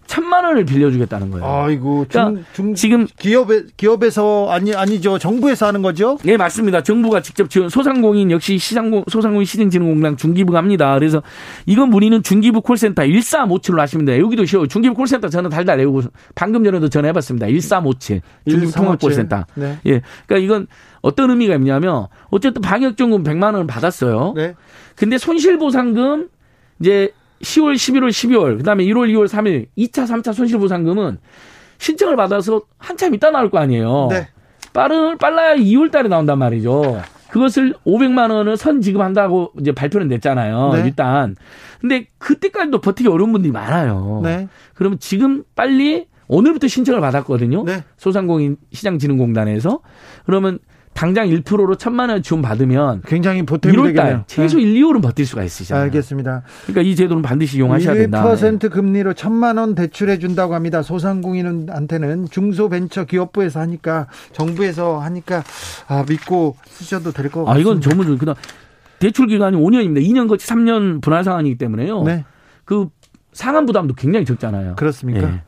천만 0.07 0.45
원을 0.45 0.65
빌려주겠다는 0.65 1.31
거예요. 1.31 1.45
아이고, 1.45 2.06
그러니까 2.10 2.41
중, 2.53 2.73
지금 2.73 3.06
기업에 3.19 3.64
기업에서 3.76 4.49
아니 4.49 4.73
아니죠 4.73 5.19
정부에서 5.19 5.68
하는 5.68 5.81
거죠? 5.81 6.18
네 6.23 6.38
맞습니다. 6.38 6.81
정부가 6.81 7.22
직접 7.22 7.49
지원 7.49 7.68
소상공인 7.68 8.31
역시 8.31 8.57
시장공 8.57 9.03
소상공인 9.10 9.45
시정진흥공단 9.45 10.15
중기부가 10.15 10.60
합니다. 10.60 10.94
그래서 10.94 11.22
이건 11.65 11.91
우리는 11.91 12.23
중기부 12.23 12.61
콜센터 12.61 13.03
1357로 13.03 13.80
하시면 13.80 14.06
돼요. 14.06 14.23
여기도 14.23 14.45
쉬워요. 14.45 14.68
중기부 14.68 14.95
콜센터 14.95 15.27
저는 15.27 15.49
달달 15.49 15.77
내고 15.77 16.02
방금 16.35 16.64
전에도 16.64 16.88
전화해봤습니다. 16.88 17.48
1357 17.48 18.22
중기부 18.48 18.72
통합 18.72 18.99
콜센터. 19.02 19.45
네. 19.56 19.77
예, 19.88 20.02
그러니까 20.26 20.45
이건 20.45 20.68
어떤 21.02 21.31
의미가 21.31 21.56
있냐면 21.56 22.07
어쨌든 22.30 22.61
방역지원금 22.61 23.23
100만 23.23 23.44
원을 23.44 23.68
받았어요. 23.68 24.34
네. 24.38 24.56
근데 24.95 25.18
손실 25.18 25.57
보상금 25.57 26.30
이제 26.80 27.11
10월, 27.41 27.76
11월, 27.76 28.09
12월, 28.09 28.57
그 28.57 28.64
다음에 28.64 28.84
1월, 28.85 29.11
2월, 29.11 29.27
3일, 29.27 29.68
2차, 29.77 30.05
3차 30.07 30.34
손실보상금은 30.34 31.18
신청을 31.80 32.15
받아서 32.15 32.61
한참 32.77 33.14
있다 33.14 33.31
나올 33.31 33.49
거 33.49 33.59
아니에요. 33.59 34.07
네. 34.09 34.27
빠른, 34.73 35.18
빨라야 35.18 35.55
2월 35.55 35.91
달에 35.91 36.07
나온단 36.07 36.38
말이죠. 36.39 37.01
그것을 37.30 37.73
500만 37.85 38.31
원을 38.31 38.57
선 38.57 38.81
지급한다고 38.81 39.51
이제 39.59 39.72
발표는 39.72 40.07
냈잖아요. 40.07 40.73
네. 40.73 40.84
일단. 40.85 41.35
근데 41.80 42.07
그때까지도 42.18 42.81
버티기 42.81 43.09
어려운 43.09 43.31
분들이 43.31 43.51
많아요. 43.51 44.22
네. 44.23 44.47
그러면 44.73 44.97
지금 44.99 45.43
빨리 45.55 46.07
오늘부터 46.27 46.68
신청을 46.68 46.99
받았거든요. 47.01 47.64
네. 47.64 47.84
소상공인 47.97 48.57
시장진흥공단에서. 48.72 49.80
그러면 50.26 50.59
당장 50.98 51.28
1%로 51.30 51.76
천만 51.76 52.10
원 52.10 52.24
지원 52.24 52.41
받으면 52.41 53.03
굉장히 53.06 53.44
보탬이 53.44 53.78
1월 53.78 53.95
달 53.95 54.24
최소 54.26 54.57
네. 54.57 54.64
1, 54.64 54.82
2월은 54.82 55.03
버틸 55.03 55.28
수가 55.28 55.44
있으시잖아요. 55.44 55.84
알겠습니다. 55.84 56.41
그러니까 56.64 56.82
이 56.82 56.95
제도는 56.95 57.22
반드시 57.22 57.57
이용하셔야 57.57 57.94
된다. 57.94 58.24
1% 58.24 58.72
금리로 58.72 59.14
천만 59.14 59.57
원 59.57 59.76
대출해 59.76 60.18
준다고 60.18 60.56
합니다. 60.56 60.82
소상공인한테는 60.82 62.26
중소벤처기업부에서 62.32 63.60
하니까 63.60 64.07
정부에서 64.34 64.98
하니까 64.99 65.44
아, 65.88 66.03
믿고 66.10 66.56
쓰셔도 66.65 67.11
될 67.11 67.30
것 67.30 67.45
같습니다. 67.45 67.52
아, 67.53 67.60
이건 67.60 67.80
전문 67.80 68.18
그다음 68.18 68.36
대출 68.98 69.28
기간이 69.28 69.56
5년입니다. 69.56 70.03
2년 70.03 70.28
거치 70.28 70.48
3년 70.48 70.99
분할 71.03 71.24
상환이기 71.24 71.60
때문에요. 71.60 72.02
네. 72.06 72.26
그 72.65 72.90
상환 73.34 73.68
부담도 73.68 73.94
굉장히 73.94 74.26
적잖아요. 74.26 74.76
그렇습니까? 74.78 75.32
예. 75.32 75.41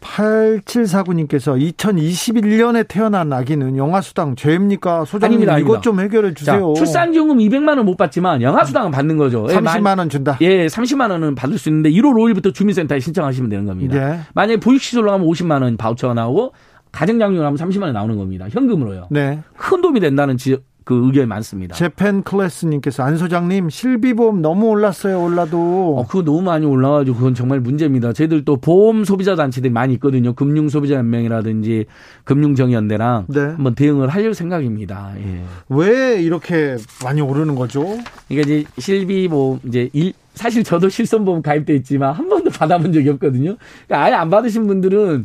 8749님께서 0.00 1.58
2021년에 1.76 2.86
태어난 2.88 3.32
아기는 3.32 3.76
영아수당 3.76 4.36
죄입니까? 4.36 5.04
소장님 5.04 5.38
아닙니다, 5.48 5.58
이것 5.58 5.82
좀 5.82 6.00
해결해 6.00 6.34
주세요. 6.34 6.74
자, 6.74 6.78
출산지원금 6.78 7.38
200만 7.38 7.76
원 7.76 7.80
못 7.80 7.96
받지만 7.96 8.42
영아수당은 8.42 8.90
받는 8.90 9.16
거죠. 9.16 9.46
30만 9.46 9.94
예, 9.94 9.98
원 9.98 10.08
준다. 10.10 10.36
예, 10.42 10.66
30만 10.66 11.10
원은 11.10 11.34
받을 11.34 11.56
수 11.58 11.68
있는데 11.70 11.90
1월 11.90 12.12
5일부터 12.14 12.52
주민센터에 12.52 13.00
신청하시면 13.00 13.48
되는 13.50 13.64
겁니다. 13.66 13.96
예. 13.96 14.20
만약에 14.34 14.60
보육시설로 14.60 15.10
하면 15.12 15.26
50만 15.26 15.62
원 15.62 15.76
바우처가 15.76 16.14
나오고 16.14 16.52
가정장려로 16.92 17.46
하면 17.46 17.56
30만 17.56 17.84
원 17.84 17.92
나오는 17.94 18.16
겁니다. 18.16 18.46
현금으로요. 18.50 19.08
네. 19.10 19.40
큰 19.56 19.80
도움이 19.80 20.00
된다는 20.00 20.36
지, 20.36 20.56
그 20.90 21.06
의견이 21.06 21.28
많습니다. 21.28 21.76
재팬 21.76 22.24
클래스님께서 22.24 23.04
안 23.04 23.16
소장님 23.16 23.70
실비보험 23.70 24.42
너무 24.42 24.66
올랐어요 24.66 25.22
올라도. 25.22 25.98
어, 25.98 26.04
그거 26.08 26.24
너무 26.24 26.42
많이 26.42 26.66
올라가지고 26.66 27.16
그건 27.16 27.32
정말 27.32 27.60
문제입니다. 27.60 28.12
저희들 28.12 28.44
또 28.44 28.56
보험 28.56 29.04
소비자 29.04 29.36
단체들이 29.36 29.72
많이 29.72 29.94
있거든요. 29.94 30.32
금융 30.32 30.68
소비자 30.68 30.96
연맹이라든지 30.96 31.86
금융정연대랑 32.24 33.26
네. 33.28 33.40
한번 33.40 33.76
대응을 33.76 34.08
하려고 34.08 34.32
생각입니다. 34.32 35.12
예. 35.18 35.44
왜 35.68 36.20
이렇게 36.20 36.76
많이 37.04 37.20
오르는 37.20 37.54
거죠? 37.54 37.84
그러니까 38.26 38.52
이제 38.52 38.64
실비보험 38.78 39.60
이제 39.68 39.90
일, 39.92 40.12
사실 40.34 40.64
저도 40.64 40.88
실손보험 40.88 41.42
가입돼 41.42 41.76
있지만 41.76 42.14
한 42.14 42.28
번도 42.28 42.50
받아본 42.50 42.92
적이 42.92 43.10
없거든요. 43.10 43.54
그러니까 43.86 44.06
아예 44.06 44.14
안 44.14 44.28
받으신 44.28 44.66
분들은 44.66 45.24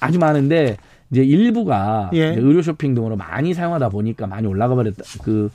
아주 0.00 0.18
많은데 0.18 0.78
이제 1.10 1.22
일부가 1.22 2.10
예. 2.14 2.34
의료 2.34 2.62
쇼핑 2.62 2.94
등으로 2.94 3.16
많이 3.16 3.54
사용하다 3.54 3.88
보니까 3.88 4.26
많이 4.26 4.46
올라가 4.46 4.74
버렸다. 4.74 5.02
그 5.22 5.50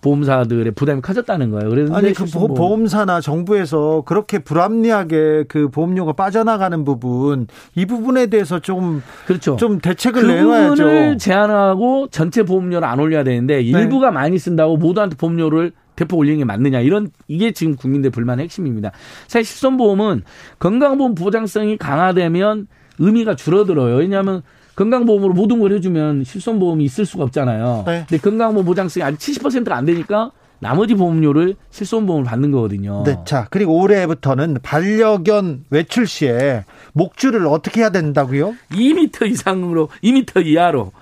보험사들의 0.00 0.72
부담이 0.72 1.00
커졌다는 1.00 1.50
거예요. 1.50 1.70
그래서 1.70 1.94
아니 1.94 2.12
그 2.12 2.24
보험. 2.26 2.54
보험사나 2.54 3.20
정부에서 3.20 4.02
그렇게 4.06 4.38
불합리하게 4.38 5.44
그 5.48 5.68
보험료가 5.70 6.12
빠져나가는 6.12 6.84
부분 6.84 7.48
이 7.74 7.84
부분에 7.84 8.26
대해서 8.26 8.60
좀 8.60 9.02
그렇죠. 9.26 9.56
좀 9.56 9.80
대책을 9.80 10.22
그 10.22 10.26
내놔야죠. 10.26 10.70
부분을 10.70 11.18
제한하고 11.18 12.08
전체 12.10 12.44
보험료를 12.44 12.86
안 12.86 13.00
올려야 13.00 13.24
되는데 13.24 13.56
네. 13.56 13.62
일부가 13.62 14.10
많이 14.10 14.38
쓴다고 14.38 14.76
모두한테 14.76 15.16
보험료를 15.16 15.72
대폭 15.96 16.18
올리는 16.20 16.38
게 16.38 16.44
맞느냐 16.44 16.78
이런 16.78 17.10
이게 17.26 17.50
지금 17.50 17.74
국민들 17.74 18.10
불만의 18.10 18.44
핵심입니다. 18.44 18.92
사실 19.26 19.44
실손보험은 19.46 20.22
건강보험 20.60 21.16
보장성이 21.16 21.76
강화되면 21.76 22.68
의미가 23.00 23.34
줄어들어요. 23.34 23.96
왜냐하면 23.96 24.42
건강보험으로 24.78 25.34
모든 25.34 25.58
걸 25.58 25.72
해주면 25.72 26.22
실손보험이 26.22 26.84
있을 26.84 27.04
수가 27.04 27.24
없잖아요. 27.24 27.82
네. 27.84 28.06
근데 28.08 28.22
건강보험 28.22 28.64
보장성이 28.64 29.02
아직 29.02 29.18
70%가 29.18 29.76
안 29.76 29.84
되니까 29.84 30.30
나머지 30.60 30.94
보험료를 30.94 31.56
실손보험을 31.70 32.24
받는 32.24 32.52
거거든요. 32.52 33.02
네. 33.04 33.16
자, 33.24 33.48
그리고 33.50 33.80
올해부터는 33.80 34.58
반려견 34.62 35.64
외출 35.70 36.06
시에 36.06 36.64
목줄을 36.92 37.46
어떻게 37.48 37.80
해야 37.80 37.90
된다고요? 37.90 38.54
2m 38.70 39.26
이상으로, 39.26 39.88
2m 40.04 40.46
이하로. 40.46 40.92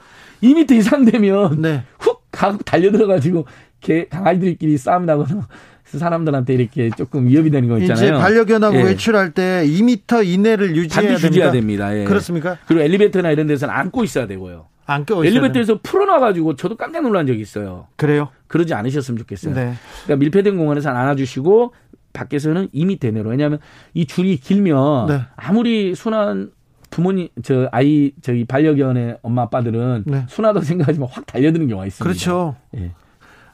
2m 0.43 0.73
이상 0.73 1.05
되면 1.05 1.61
네. 1.61 1.82
훅 1.98 2.24
달려들어가지고 2.65 3.47
개, 3.81 4.07
강아지들끼리 4.09 4.78
싸움 4.78 5.05
나거나 5.05 5.48
사람들한테 5.86 6.54
이렇게 6.54 6.90
조금 6.96 7.26
위협이 7.26 7.50
되는 7.50 7.68
거 7.68 7.78
있잖아요. 7.78 8.04
이제 8.04 8.12
반려견하고 8.12 8.76
예. 8.76 8.82
외출할 8.82 9.30
때 9.32 9.64
2미터 9.66 10.26
이내를 10.26 10.76
유지해야 10.76 11.08
반드시 11.08 11.22
됩니다. 11.22 11.26
유지해야 11.26 11.52
됩니다. 11.52 11.96
예. 11.98 12.04
그렇습니까? 12.04 12.58
그리고 12.66 12.82
엘리베이터나 12.82 13.30
이런 13.30 13.46
데서는 13.46 13.72
안고 13.74 14.04
있어야 14.04 14.26
되고요. 14.26 14.66
안고 14.86 15.24
엘리베이터에서 15.24 15.80
풀어놔가지고 15.82 16.56
저도 16.56 16.76
깜짝 16.76 17.02
놀란 17.02 17.26
적이 17.26 17.40
있어요. 17.40 17.86
그래요? 17.96 18.28
그러지 18.46 18.74
않으셨으면 18.74 19.18
좋겠어요. 19.18 19.54
네. 19.54 19.74
그러니까 20.04 20.20
밀폐된 20.20 20.56
공간에서 20.56 20.90
안아주시고 20.90 21.74
밖에서는 22.12 22.68
2미터 22.68 23.12
내로. 23.12 23.30
왜냐하면 23.30 23.58
이 23.94 24.06
줄이 24.06 24.36
길면 24.36 25.06
네. 25.08 25.20
아무리 25.36 25.94
순한 25.94 26.52
부모님 26.90 27.28
저 27.42 27.68
아이 27.72 28.12
저기 28.22 28.44
반려견의 28.44 29.18
엄마 29.22 29.42
아빠들은 29.42 30.04
네. 30.06 30.24
순하다고 30.28 30.64
생각하지만 30.64 31.08
확 31.10 31.26
달려드는 31.26 31.68
경우가 31.68 31.86
있습니다. 31.86 32.04
그렇죠. 32.04 32.56
예. 32.76 32.92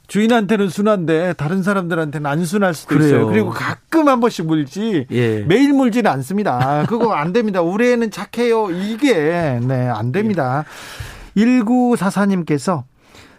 주인한테는 0.08 0.68
순한데 0.68 1.34
다른 1.34 1.62
사람들한테는 1.62 2.28
안 2.28 2.44
순할 2.44 2.74
수도 2.74 2.96
그래요. 2.96 3.06
있어요. 3.08 3.26
그리고 3.28 3.50
가끔 3.50 4.08
한 4.08 4.20
번씩 4.20 4.46
물지 4.46 5.06
예. 5.10 5.40
매일 5.40 5.72
물지는 5.72 6.10
않습니다. 6.10 6.84
그거 6.88 7.12
안 7.12 7.32
됩니다. 7.32 7.62
우리 7.62 7.92
애는 7.92 8.10
착해요. 8.10 8.70
이게 8.70 9.58
네, 9.62 9.88
안 9.88 10.12
됩니다. 10.12 10.64
예. 11.36 11.40
1944님께서 11.42 12.84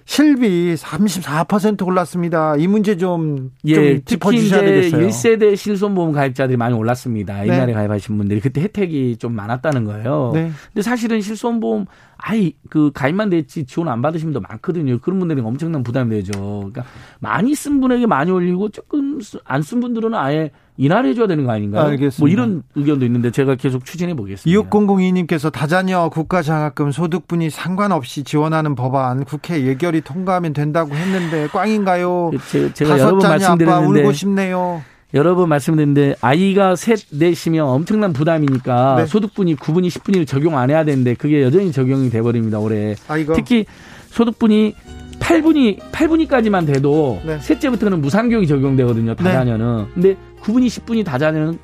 실비 0.05 0.75
34% 0.75 1.85
올랐습니다. 1.88 2.55
이 2.57 2.67
문제 2.67 2.97
좀, 2.97 3.51
예, 3.65 3.75
좀 3.75 4.01
짚어주셔야 4.05 4.61
되겠어요. 4.61 5.07
1세대 5.07 5.55
실손보험 5.55 6.11
가입자들이 6.11 6.57
많이 6.57 6.75
올랐습니다. 6.75 7.41
네. 7.41 7.47
옛날에 7.47 7.73
가입하신 7.73 8.17
분들이 8.17 8.39
그때 8.39 8.61
혜택이 8.61 9.17
좀 9.17 9.34
많았다는 9.34 9.85
거예요. 9.85 10.31
네. 10.34 10.51
근데 10.73 10.81
사실은 10.81 11.21
실손보험 11.21 11.85
아이 12.17 12.53
그 12.69 12.91
가입만 12.93 13.30
됐지 13.30 13.65
지원 13.65 13.89
안 13.89 14.01
받으신 14.01 14.27
분도 14.27 14.41
많거든요. 14.41 14.99
그런 14.99 15.19
분들이 15.19 15.41
엄청난 15.41 15.84
부담이 15.84 16.09
되죠. 16.17 16.31
그러니까 16.71 16.84
많이 17.19 17.55
쓴 17.55 17.80
분에게 17.81 18.05
많이 18.05 18.31
올리고 18.31 18.69
조금 18.69 19.19
안 19.45 19.61
쓴 19.63 19.80
분들은 19.80 20.13
아예 20.13 20.51
인하를 20.77 21.11
해줘야 21.11 21.27
되는 21.27 21.45
거 21.45 21.51
아닌가요? 21.51 21.83
알겠습니다. 21.85 22.19
뭐 22.19 22.29
이런 22.29 22.63
의견도 22.75 23.05
있는데 23.05 23.31
제가 23.31 23.55
계속 23.55 23.85
추진해 23.85 24.15
보겠습니다. 24.15 24.69
6002님께서 24.69 25.51
다자녀 25.51 26.09
국가장학금 26.09 26.91
소득분이 26.91 27.49
상관없이 27.49 28.23
지원하는 28.23 28.75
법안 28.75 29.23
국회 29.23 29.65
예결이 29.65 30.01
통과하면 30.01 30.53
된다고 30.53 30.95
했는데 30.95 31.47
꽝인가요? 31.47 32.31
제, 32.49 32.73
제가 32.73 32.97
여러 32.97 33.17
번 33.17 33.29
말씀드렸는데 33.29 34.01
울고 34.01 34.13
싶네요. 34.13 34.81
여러 35.13 35.35
번 35.35 35.49
말씀드렸는데 35.49 36.15
아이가 36.21 36.75
셋 36.75 36.99
넷이면 37.11 37.67
엄청난 37.67 38.13
부담이니까 38.13 38.95
네. 38.97 39.05
소득분이 39.05 39.55
9분이 39.55 39.87
10분이 39.87 40.25
적용 40.25 40.57
안 40.57 40.71
해야 40.71 40.83
되는데 40.83 41.13
그게 41.13 41.43
여전히 41.43 41.71
적용이 41.71 42.09
돼 42.09 42.21
버립니다 42.23 42.57
올해. 42.57 42.95
아이고. 43.07 43.35
특히 43.35 43.65
소득분이 44.07 44.73
8분이 45.19 45.79
8분위까지만 45.91 46.65
돼도 46.65 47.21
네. 47.25 47.39
셋째부터는 47.39 48.01
무상교육이 48.01 48.47
적용되거든요. 48.47 49.15
다자녀는. 49.15 49.77
네. 49.77 49.91
근데 49.93 50.17
9분이 50.43 50.67
10분이 50.67 51.05
다자녀는 51.05 51.57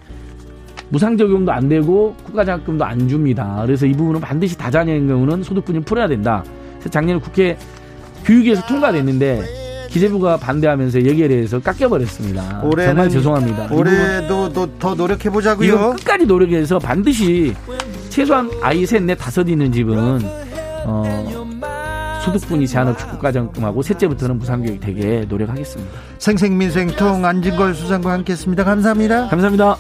무상 0.90 1.18
적용도 1.18 1.52
안 1.52 1.70
되고 1.70 2.16
국가장학금도 2.24 2.84
안 2.84 3.08
줍니다. 3.08 3.62
그래서 3.66 3.86
이 3.86 3.94
부분은 3.94 4.20
반드시 4.22 4.58
다자녀인 4.58 5.08
경우는 5.08 5.44
소득분을 5.44 5.82
풀어야 5.82 6.08
된다. 6.08 6.44
그래서 6.74 6.90
작년에 6.90 7.20
국회 7.20 7.58
교육에서 8.26 8.66
통과됐는데 8.66 9.44
기재부가 9.90 10.38
반대하면서 10.38 11.06
여기에 11.06 11.28
대해서 11.28 11.60
깎여버렸습니다. 11.60 12.64
정말 12.88 13.10
죄송합니다. 13.10 13.70
올해도 13.72 14.54
더 14.80 14.96
노력해 14.96 15.30
보자고요. 15.30 15.68
이거 15.68 15.96
끝까지 15.96 16.26
노력해서 16.26 16.80
반드시 16.80 17.54
최소한 18.10 18.50
아이 18.62 18.86
셋, 18.86 19.04
넷, 19.04 19.16
다섯 19.16 19.48
있는 19.48 19.72
집은 19.72 20.22
어, 20.86 21.04
소득분이 22.26 22.68
제한 22.68 22.88
없이 22.90 23.06
국가정금하고 23.06 23.82
셋째부터는 23.82 24.38
무상교육 24.38 24.80
되게 24.80 25.26
노력하겠습니다. 25.28 25.92
생생민생통 26.18 27.26
안진걸 27.26 27.74
수장과 27.74 28.12
함께했습니다. 28.12 28.64
감사합니다. 28.64 29.28
감사합니다. 29.30 29.78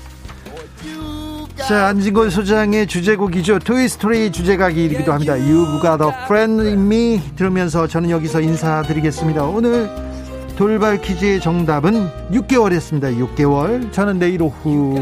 자, 1.68 1.88
안진걸 1.88 2.32
소장의 2.32 2.88
주제곡이죠. 2.88 3.60
토이스토리 3.60 4.32
주제가이기도 4.32 5.11
합니다. 5.11 5.34
You've 5.34 5.82
got 5.82 6.03
a 6.03 6.10
friend 6.24 6.66
in 6.66 6.80
me 6.80 7.22
들으면서 7.36 7.86
저는 7.86 8.10
여기서 8.10 8.41
인사드리겠습니다. 8.41 9.44
오늘 9.44 9.90
돌발 10.56 10.99
퀴즈의 10.99 11.40
정답은 11.40 12.10
6개월이었습니다. 12.32 13.36
6개월. 13.36 13.91
저는 13.91 14.20
내일 14.20 14.41
오후 14.41 14.95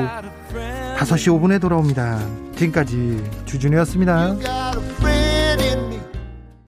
5시 0.98 1.40
5분에 1.40 1.62
돌아옵니다. 1.62 2.20
지금까지 2.56 3.24
주준이었습니다. 3.46 4.36